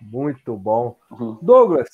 Muito 0.00 0.56
bom. 0.56 0.96
Uhum. 1.10 1.38
Douglas, 1.42 1.88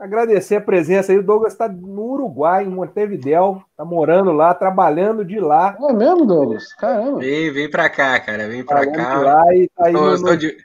Agradecer 0.00 0.56
a 0.56 0.60
presença 0.60 1.12
aí. 1.12 1.18
O 1.18 1.22
Douglas 1.22 1.52
está 1.52 1.68
no 1.68 2.02
Uruguai, 2.12 2.64
em 2.64 2.68
Montevidéu. 2.68 3.62
Está 3.70 3.84
morando 3.84 4.32
lá, 4.32 4.52
trabalhando 4.52 5.24
de 5.24 5.38
lá. 5.38 5.76
É 5.80 5.92
mesmo, 5.92 6.26
Douglas? 6.26 6.72
Caramba. 6.74 7.20
Vem, 7.20 7.52
vem 7.52 7.70
para 7.70 7.88
cá, 7.88 8.18
cara. 8.20 8.48
Vem 8.48 8.64
para 8.64 8.90
cá. 8.90 9.18
Lá 9.18 9.54
e 9.54 9.68
tá 9.68 9.86
aí 9.86 9.92
no, 9.92 10.18
no, 10.18 10.36
de, 10.36 10.56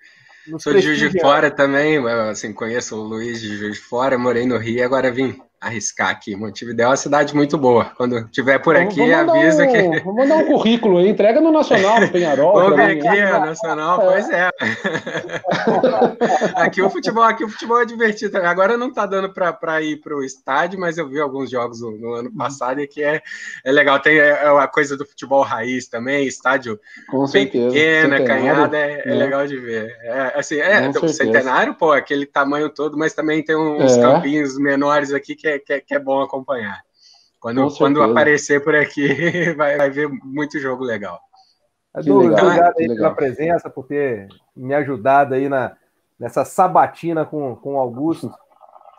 sou 0.57 0.73
de 0.73 0.81
Juiz 0.81 0.99
de 0.99 1.19
Fora 1.19 1.51
também. 1.51 1.99
Assim, 2.29 2.51
conheço 2.51 2.95
o 2.95 3.03
Luiz 3.03 3.39
de 3.39 3.55
Juiz 3.55 3.75
de 3.75 3.81
Fora. 3.81 4.17
Morei 4.17 4.45
no 4.45 4.57
Rio 4.57 4.83
agora 4.83 5.11
vim 5.11 5.39
arriscar 5.59 6.09
aqui. 6.09 6.35
Montevidéu 6.35 6.87
é 6.87 6.89
uma 6.89 6.95
cidade 6.95 7.35
muito 7.35 7.57
boa. 7.57 7.85
Quando 7.97 8.27
tiver 8.29 8.59
por 8.59 8.75
aqui, 8.75 9.11
avisa 9.13 9.65
um, 9.65 9.71
que. 9.71 9.99
Vamos 9.99 10.15
mandar 10.15 10.37
um 10.37 10.45
currículo 10.45 10.99
aí, 10.99 11.09
entrega 11.09 11.41
no 11.41 11.51
Nacional, 11.51 11.99
no 11.99 12.07
Penharol. 12.11 12.53
Vamos 12.53 12.75
ver 12.77 12.97
aqui, 12.97 13.07
o 13.07 13.45
Nacional, 13.45 14.01
é. 14.01 14.05
pois 14.05 14.29
é. 14.29 14.49
aqui 16.55 16.81
o 16.81 16.89
futebol, 16.89 17.23
aqui 17.23 17.43
o 17.43 17.49
futebol 17.49 17.81
é 17.81 17.85
divertido. 17.85 18.37
Agora 18.37 18.77
não 18.77 18.87
está 18.87 19.05
dando 19.05 19.29
para 19.33 19.81
ir 19.81 19.97
para 19.97 20.15
o 20.15 20.23
estádio, 20.23 20.79
mas 20.79 20.97
eu 20.97 21.07
vi 21.07 21.19
alguns 21.19 21.49
jogos 21.49 21.81
no, 21.81 21.91
no 21.91 22.13
ano 22.13 22.31
passado 22.31 22.79
e 22.79 22.87
que 22.87 23.03
é, 23.03 23.21
é 23.65 23.71
legal. 23.71 23.99
Tem 23.99 24.17
é, 24.17 24.29
é 24.29 24.47
a 24.47 24.67
coisa 24.67 24.95
do 24.95 25.05
futebol 25.05 25.41
raiz 25.41 25.87
também, 25.87 26.25
estádio 26.25 26.79
Com 27.09 27.25
pequena, 27.29 28.23
canhada, 28.23 28.77
é, 28.77 29.03
é, 29.05 29.13
legal 29.13 29.45
de 29.45 29.57
ver. 29.57 29.93
É, 30.03 30.33
assim, 30.35 30.55
é, 30.55 30.89
o 30.89 31.07
centenário, 31.09 31.73
pô, 31.73 31.91
aquele 31.91 32.25
tamanho 32.25 32.69
todo, 32.69 32.97
mas 32.97 33.13
também 33.13 33.43
tem 33.43 33.55
uns 33.55 33.97
é. 33.97 34.01
campinhos 34.01 34.57
menores 34.57 35.11
aqui 35.13 35.35
que 35.35 35.48
é, 35.49 35.59
que 35.59 35.73
é, 35.73 35.81
que 35.81 35.93
é 35.93 35.99
bom 35.99 36.21
acompanhar. 36.21 36.81
Quando, 37.39 37.73
quando 37.77 38.01
aparecer 38.01 38.63
por 38.63 38.75
aqui, 38.75 39.07
vai, 39.55 39.77
vai 39.77 39.89
ver 39.89 40.09
muito 40.09 40.59
jogo 40.59 40.83
legal. 40.83 41.19
Douglas, 41.95 42.31
legal, 42.31 42.45
obrigado 42.45 42.75
aí 42.79 42.87
pela 42.87 43.15
presença, 43.15 43.69
por 43.69 43.87
ter 43.87 44.27
me 44.55 44.73
ajudado 44.75 45.33
aí 45.33 45.49
na, 45.49 45.75
nessa 46.19 46.45
sabatina 46.45 47.25
com, 47.25 47.55
com 47.55 47.75
o 47.75 47.79
Augusto. 47.79 48.31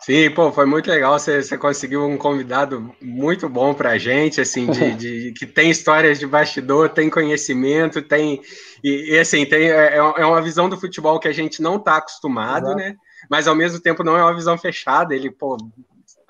Sim, 0.01 0.31
pô, 0.31 0.51
foi 0.51 0.65
muito 0.65 0.89
legal. 0.89 1.17
Você, 1.17 1.43
você 1.43 1.57
conseguiu 1.57 2.03
um 2.03 2.17
convidado 2.17 2.91
muito 2.99 3.47
bom 3.47 3.71
para 3.71 3.91
a 3.91 3.97
gente, 3.99 4.41
assim, 4.41 4.65
de, 4.71 4.95
de, 4.95 5.31
que 5.33 5.45
tem 5.45 5.69
histórias 5.69 6.17
de 6.17 6.25
bastidor, 6.25 6.89
tem 6.89 7.09
conhecimento, 7.09 8.01
tem 8.01 8.41
e, 8.83 9.13
e 9.13 9.19
assim 9.19 9.45
tem 9.45 9.69
é, 9.69 9.97
é 9.97 10.25
uma 10.25 10.41
visão 10.41 10.67
do 10.67 10.79
futebol 10.79 11.19
que 11.19 11.27
a 11.27 11.31
gente 11.31 11.61
não 11.61 11.75
está 11.75 11.97
acostumado, 11.97 12.65
Exato. 12.65 12.77
né? 12.77 12.95
Mas 13.29 13.47
ao 13.47 13.55
mesmo 13.55 13.79
tempo 13.79 14.03
não 14.03 14.17
é 14.17 14.23
uma 14.23 14.33
visão 14.33 14.57
fechada. 14.57 15.13
Ele, 15.13 15.29
pô, 15.29 15.55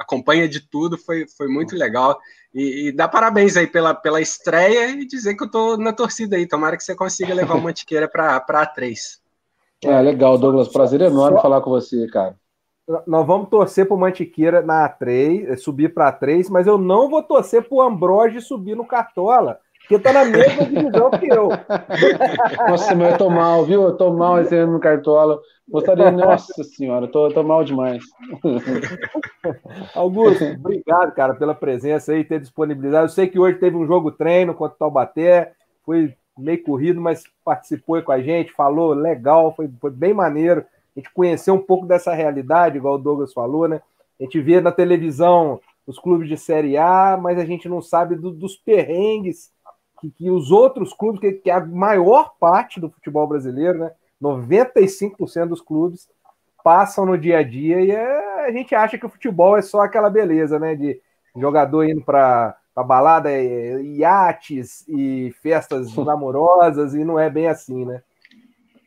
acompanha 0.02 0.48
de 0.48 0.60
tudo, 0.60 0.98
foi, 0.98 1.26
foi 1.38 1.48
muito 1.48 1.76
legal. 1.76 2.20
E, 2.54 2.88
e, 2.88 2.92
dá 2.92 3.08
parabéns 3.08 3.56
aí 3.56 3.68
pela, 3.68 3.94
pela 3.94 4.20
estreia 4.20 4.92
e 4.92 5.06
dizer 5.06 5.36
que 5.36 5.44
eu 5.44 5.50
tô 5.50 5.78
na 5.78 5.94
torcida 5.94 6.36
aí. 6.36 6.46
Tomara 6.46 6.76
que 6.76 6.84
você 6.84 6.96
consiga 6.96 7.34
levar 7.34 7.56
o 7.56 7.62
Mantiqueira 7.64 8.08
para 8.08 8.36
a 8.36 8.42
A3. 8.42 9.20
É, 9.84 10.02
legal, 10.02 10.38
Douglas. 10.38 10.68
Prazer 10.68 11.02
enorme 11.02 11.38
Só... 11.38 11.42
falar 11.42 11.62
com 11.62 11.70
você, 11.70 12.08
cara. 12.08 12.36
Nós 13.08 13.26
vamos 13.26 13.50
torcer 13.50 13.88
pro 13.88 13.98
Mantiqueira 13.98 14.62
na 14.62 14.90
A3, 14.90 15.48
eh, 15.48 15.56
subir 15.56 15.94
para 15.94 16.12
A3, 16.12 16.50
mas 16.50 16.68
eu 16.68 16.78
não 16.78 17.10
vou 17.10 17.24
torcer 17.24 17.68
pro 17.68 17.80
Ambrose 17.80 18.42
subir 18.42 18.76
no 18.76 18.86
Cartola, 18.86 19.60
porque 19.82 20.00
tá 20.00 20.14
na 20.14 20.26
mesma 20.26 20.66
divisão 20.66 21.12
que 21.12 21.28
eu. 21.28 21.50
Nossa, 22.70 22.96
mas 22.96 23.12
eu 23.12 23.18
tô 23.18 23.30
mal, 23.30 23.66
viu? 23.66 23.84
Eu 23.84 23.98
tô 23.98 24.14
mal 24.14 24.40
esse 24.40 24.56
ano 24.56 24.74
no 24.74 24.80
Cartola. 24.80 25.40
Gostaria, 25.68 26.12
nossa 26.12 26.64
senhora, 26.66 27.08
tô, 27.08 27.30
tô 27.30 27.44
mal 27.44 27.64
demais. 27.64 28.04
Augusto, 29.96 30.44
obrigado, 30.44 31.14
cara, 31.14 31.34
pela 31.34 31.56
presença 31.56 32.12
aí, 32.12 32.26
ter 32.26 32.42
disponibilidade. 32.42 33.06
Eu 33.06 33.10
sei 33.10 33.28
que 33.28 33.40
hoje 33.40 33.58
teve 33.58 33.78
um 33.78 33.88
jogo 33.88 34.12
treino 34.12 34.54
contra 34.54 34.76
o 34.76 34.78
Taubaté, 34.78 35.54
foi 35.86 36.14
meio 36.38 36.62
corrido, 36.64 37.00
mas 37.00 37.24
participou 37.44 38.02
com 38.02 38.12
a 38.12 38.22
gente, 38.22 38.52
falou 38.52 38.94
legal, 38.94 39.54
foi, 39.56 39.70
foi 39.80 39.92
bem 39.92 40.14
maneiro. 40.14 40.66
A 40.96 41.00
gente 41.00 41.14
conheceu 41.14 41.54
um 41.54 41.62
pouco 41.62 41.86
dessa 41.86 42.14
realidade, 42.14 42.78
igual 42.78 42.96
o 42.96 43.02
Douglas 43.02 43.32
falou, 43.32 43.68
né? 43.68 43.82
A 44.20 44.24
gente 44.24 44.42
vê 44.42 44.60
na 44.60 44.74
televisão 44.74 45.60
os 45.88 45.98
clubes 45.98 46.28
de 46.28 46.38
Série 46.38 46.78
A, 46.78 47.18
mas 47.22 47.40
a 47.40 47.46
gente 47.46 47.70
não 47.70 47.82
sabe 47.82 48.16
do, 48.16 48.30
dos 48.30 48.58
perrengues 48.58 49.52
que, 50.02 50.10
que, 50.10 50.30
os 50.32 50.52
outros 50.52 50.94
clubes, 50.94 51.22
que, 51.22 51.32
que 51.34 51.52
a 51.52 51.64
maior 51.64 52.34
parte 52.40 52.80
do 52.80 52.90
futebol 52.90 53.28
brasileiro, 53.28 53.78
né? 53.78 53.92
95% 54.22 55.48
dos 55.48 55.62
clubes 55.62 56.10
passam 56.64 57.06
no 57.06 57.18
dia 57.18 57.40
a 57.40 57.44
dia 57.44 57.82
e 57.82 57.92
é, 57.92 58.46
a 58.46 58.52
gente 58.52 58.76
acha 58.76 58.98
que 58.98 59.06
o 59.06 59.10
futebol 59.10 59.58
é 59.58 59.62
só 59.62 59.82
aquela 59.82 60.10
beleza, 60.10 60.60
né? 60.60 60.76
De 60.76 61.00
jogador 61.38 61.84
indo 61.84 62.02
para 62.02 62.58
balada, 62.86 63.32
é, 63.32 63.82
iates 63.82 64.88
e 64.88 65.34
festas 65.42 65.96
namorosas, 65.96 66.96
e 66.96 67.06
não 67.06 67.20
é 67.20 67.30
bem 67.30 67.48
assim, 67.48 67.86
né? 67.86 68.02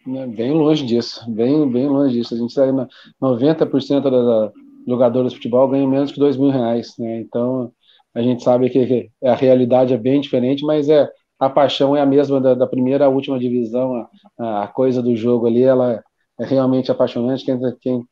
É 0.06 0.26
bem 0.26 0.52
longe 0.52 0.84
disso, 0.84 1.24
bem, 1.30 1.70
bem 1.70 1.88
longe 1.88 2.14
disso. 2.14 2.34
A 2.34 2.36
gente 2.36 2.52
sai 2.52 2.70
na 2.72 2.86
90% 3.22 4.02
dos 4.02 4.52
jogadores 4.86 5.32
de 5.32 5.38
futebol 5.38 5.68
ganham 5.68 5.88
menos 5.88 6.12
que 6.12 6.18
dois 6.18 6.36
mil 6.36 6.50
reais, 6.50 6.94
né? 6.98 7.20
Então 7.20 7.72
a 8.14 8.22
gente 8.22 8.42
sabe 8.42 8.70
que 8.70 9.10
a 9.24 9.34
realidade 9.34 9.92
é 9.92 9.98
bem 9.98 10.20
diferente, 10.20 10.64
mas 10.64 10.88
é 10.88 11.10
a 11.38 11.50
paixão 11.50 11.96
é 11.96 12.00
a 12.00 12.06
mesma 12.06 12.40
da, 12.40 12.54
da 12.54 12.66
primeira 12.66 13.06
à 13.06 13.08
última 13.08 13.38
divisão, 13.38 14.06
a, 14.38 14.64
a, 14.64 14.68
coisa 14.68 15.02
do 15.02 15.16
jogo 15.16 15.46
ali, 15.46 15.62
ela 15.62 16.02
é 16.40 16.44
realmente 16.44 16.90
apaixonante. 16.90 17.44
Quem, 17.44 17.58
quem 17.80 18.08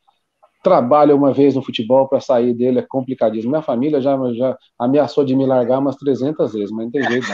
trabalha 0.63 1.15
uma 1.15 1.33
vez 1.33 1.55
no 1.55 1.63
futebol 1.63 2.09
para 2.09 2.21
sair 2.21 2.53
dele 2.53 2.81
é 2.81 2.87
complicadíssimo. 2.87 3.51
Minha 3.51 3.63
família 3.63 4.01
já, 4.01 4.17
já 4.35 4.57
ameaçou 4.79 5.25
de 5.25 5.37
me 5.37 5.47
largar 5.47 5.79
umas 5.79 5.97
300 5.97 6.53
vezes, 6.53 6.71
mas 6.71 6.85
não 6.87 6.91
tem 6.91 7.03
jeito. 7.05 7.27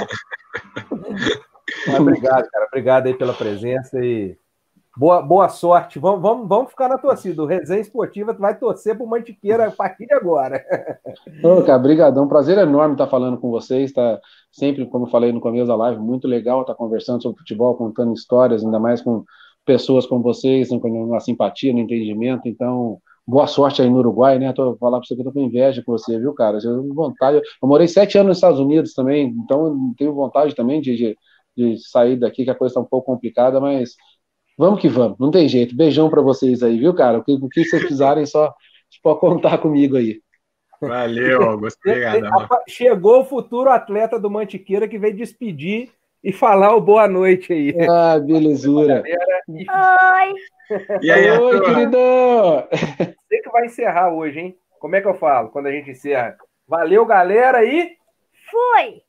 Não. 1.86 2.00
obrigado, 2.00 2.48
cara. 2.50 2.66
Obrigado 2.66 3.06
aí 3.06 3.14
pela 3.14 3.32
presença 3.32 3.98
e 4.04 4.36
Boa, 4.98 5.22
boa 5.22 5.48
sorte. 5.48 5.96
Vamos, 5.96 6.20
vamos, 6.20 6.48
vamos 6.48 6.70
ficar 6.70 6.88
na 6.88 6.98
torcida. 6.98 7.40
O 7.40 7.46
Resenha 7.46 7.80
Esportiva 7.80 8.32
vai 8.32 8.58
torcer 8.58 8.96
para 8.96 9.06
o 9.06 9.08
Mantiqueira 9.08 9.68
a 9.68 9.70
partir 9.70 10.06
de 10.06 10.12
agora. 10.12 10.60
Ô, 11.40 11.62
cara, 11.62 11.78
brigadão. 11.78 12.26
Prazer 12.26 12.58
enorme 12.58 12.94
estar 12.94 13.06
falando 13.06 13.38
com 13.38 13.48
vocês. 13.48 13.92
Tá 13.92 14.18
sempre, 14.50 14.84
como 14.86 15.06
eu 15.06 15.10
falei 15.10 15.30
no 15.30 15.40
começo 15.40 15.68
da 15.68 15.76
live, 15.76 16.00
muito 16.00 16.26
legal 16.26 16.62
estar 16.62 16.74
conversando 16.74 17.22
sobre 17.22 17.38
futebol, 17.38 17.76
contando 17.76 18.12
histórias, 18.12 18.64
ainda 18.64 18.80
mais 18.80 19.00
com 19.00 19.22
pessoas 19.64 20.04
como 20.04 20.20
vocês, 20.20 20.68
com 20.68 20.78
uma 20.78 21.20
simpatia, 21.20 21.72
no 21.72 21.78
entendimento. 21.78 22.48
Então, 22.48 22.98
boa 23.24 23.46
sorte 23.46 23.80
aí 23.80 23.88
no 23.88 23.98
Uruguai, 23.98 24.36
né? 24.40 24.52
Tô 24.52 24.76
falar 24.78 24.98
para 24.98 25.06
você 25.06 25.14
que 25.14 25.20
eu 25.20 25.26
tô 25.26 25.32
com 25.32 25.38
inveja 25.38 25.80
com 25.80 25.92
você, 25.92 26.18
viu, 26.18 26.34
cara? 26.34 26.56
Eu 26.56 26.82
tenho 26.82 26.92
vontade. 26.92 27.36
Eu 27.36 27.68
morei 27.68 27.86
sete 27.86 28.18
anos 28.18 28.30
nos 28.30 28.38
Estados 28.38 28.58
Unidos 28.58 28.94
também, 28.94 29.28
então 29.28 29.94
tenho 29.96 30.12
vontade 30.12 30.56
também 30.56 30.80
de, 30.80 30.96
de, 30.96 31.18
de 31.56 31.78
sair 31.88 32.16
daqui, 32.16 32.42
que 32.42 32.50
a 32.50 32.54
coisa 32.56 32.72
está 32.72 32.80
um 32.80 32.84
pouco 32.84 33.06
complicada, 33.06 33.60
mas 33.60 33.94
Vamos 34.58 34.80
que 34.80 34.88
vamos, 34.88 35.16
não 35.20 35.30
tem 35.30 35.48
jeito. 35.48 35.76
Beijão 35.76 36.10
para 36.10 36.20
vocês 36.20 36.64
aí, 36.64 36.76
viu, 36.76 36.92
cara? 36.92 37.18
O 37.18 37.24
que, 37.24 37.32
o 37.32 37.48
que 37.48 37.64
vocês 37.64 37.80
precisarem, 37.80 38.26
só 38.26 38.52
pode 39.00 39.20
contar 39.20 39.58
comigo 39.58 39.96
aí. 39.96 40.20
Valeu, 40.80 41.42
Augusto. 41.42 41.78
Obrigado. 41.86 42.28
Chegou 42.68 43.20
o 43.20 43.24
futuro 43.24 43.70
atleta 43.70 44.18
do 44.18 44.28
Mantiqueira 44.28 44.88
que 44.88 44.98
veio 44.98 45.16
despedir 45.16 45.90
e 46.24 46.32
falar 46.32 46.74
o 46.74 46.80
boa 46.80 47.06
noite 47.06 47.52
aí. 47.52 47.74
Ah, 47.88 48.18
belezura. 48.18 49.04
Oi. 49.48 50.34
E 51.02 51.10
aí, 51.10 51.30
Oi, 51.30 51.60
queridão. 51.64 52.66
Você 52.70 53.40
que 53.42 53.50
vai 53.50 53.66
encerrar 53.66 54.12
hoje, 54.12 54.40
hein? 54.40 54.58
Como 54.80 54.96
é 54.96 55.00
que 55.00 55.06
eu 55.06 55.14
falo 55.14 55.50
quando 55.50 55.66
a 55.66 55.72
gente 55.72 55.90
encerra? 55.90 56.36
Valeu, 56.66 57.06
galera, 57.06 57.64
e 57.64 57.92
fui! 58.50 59.02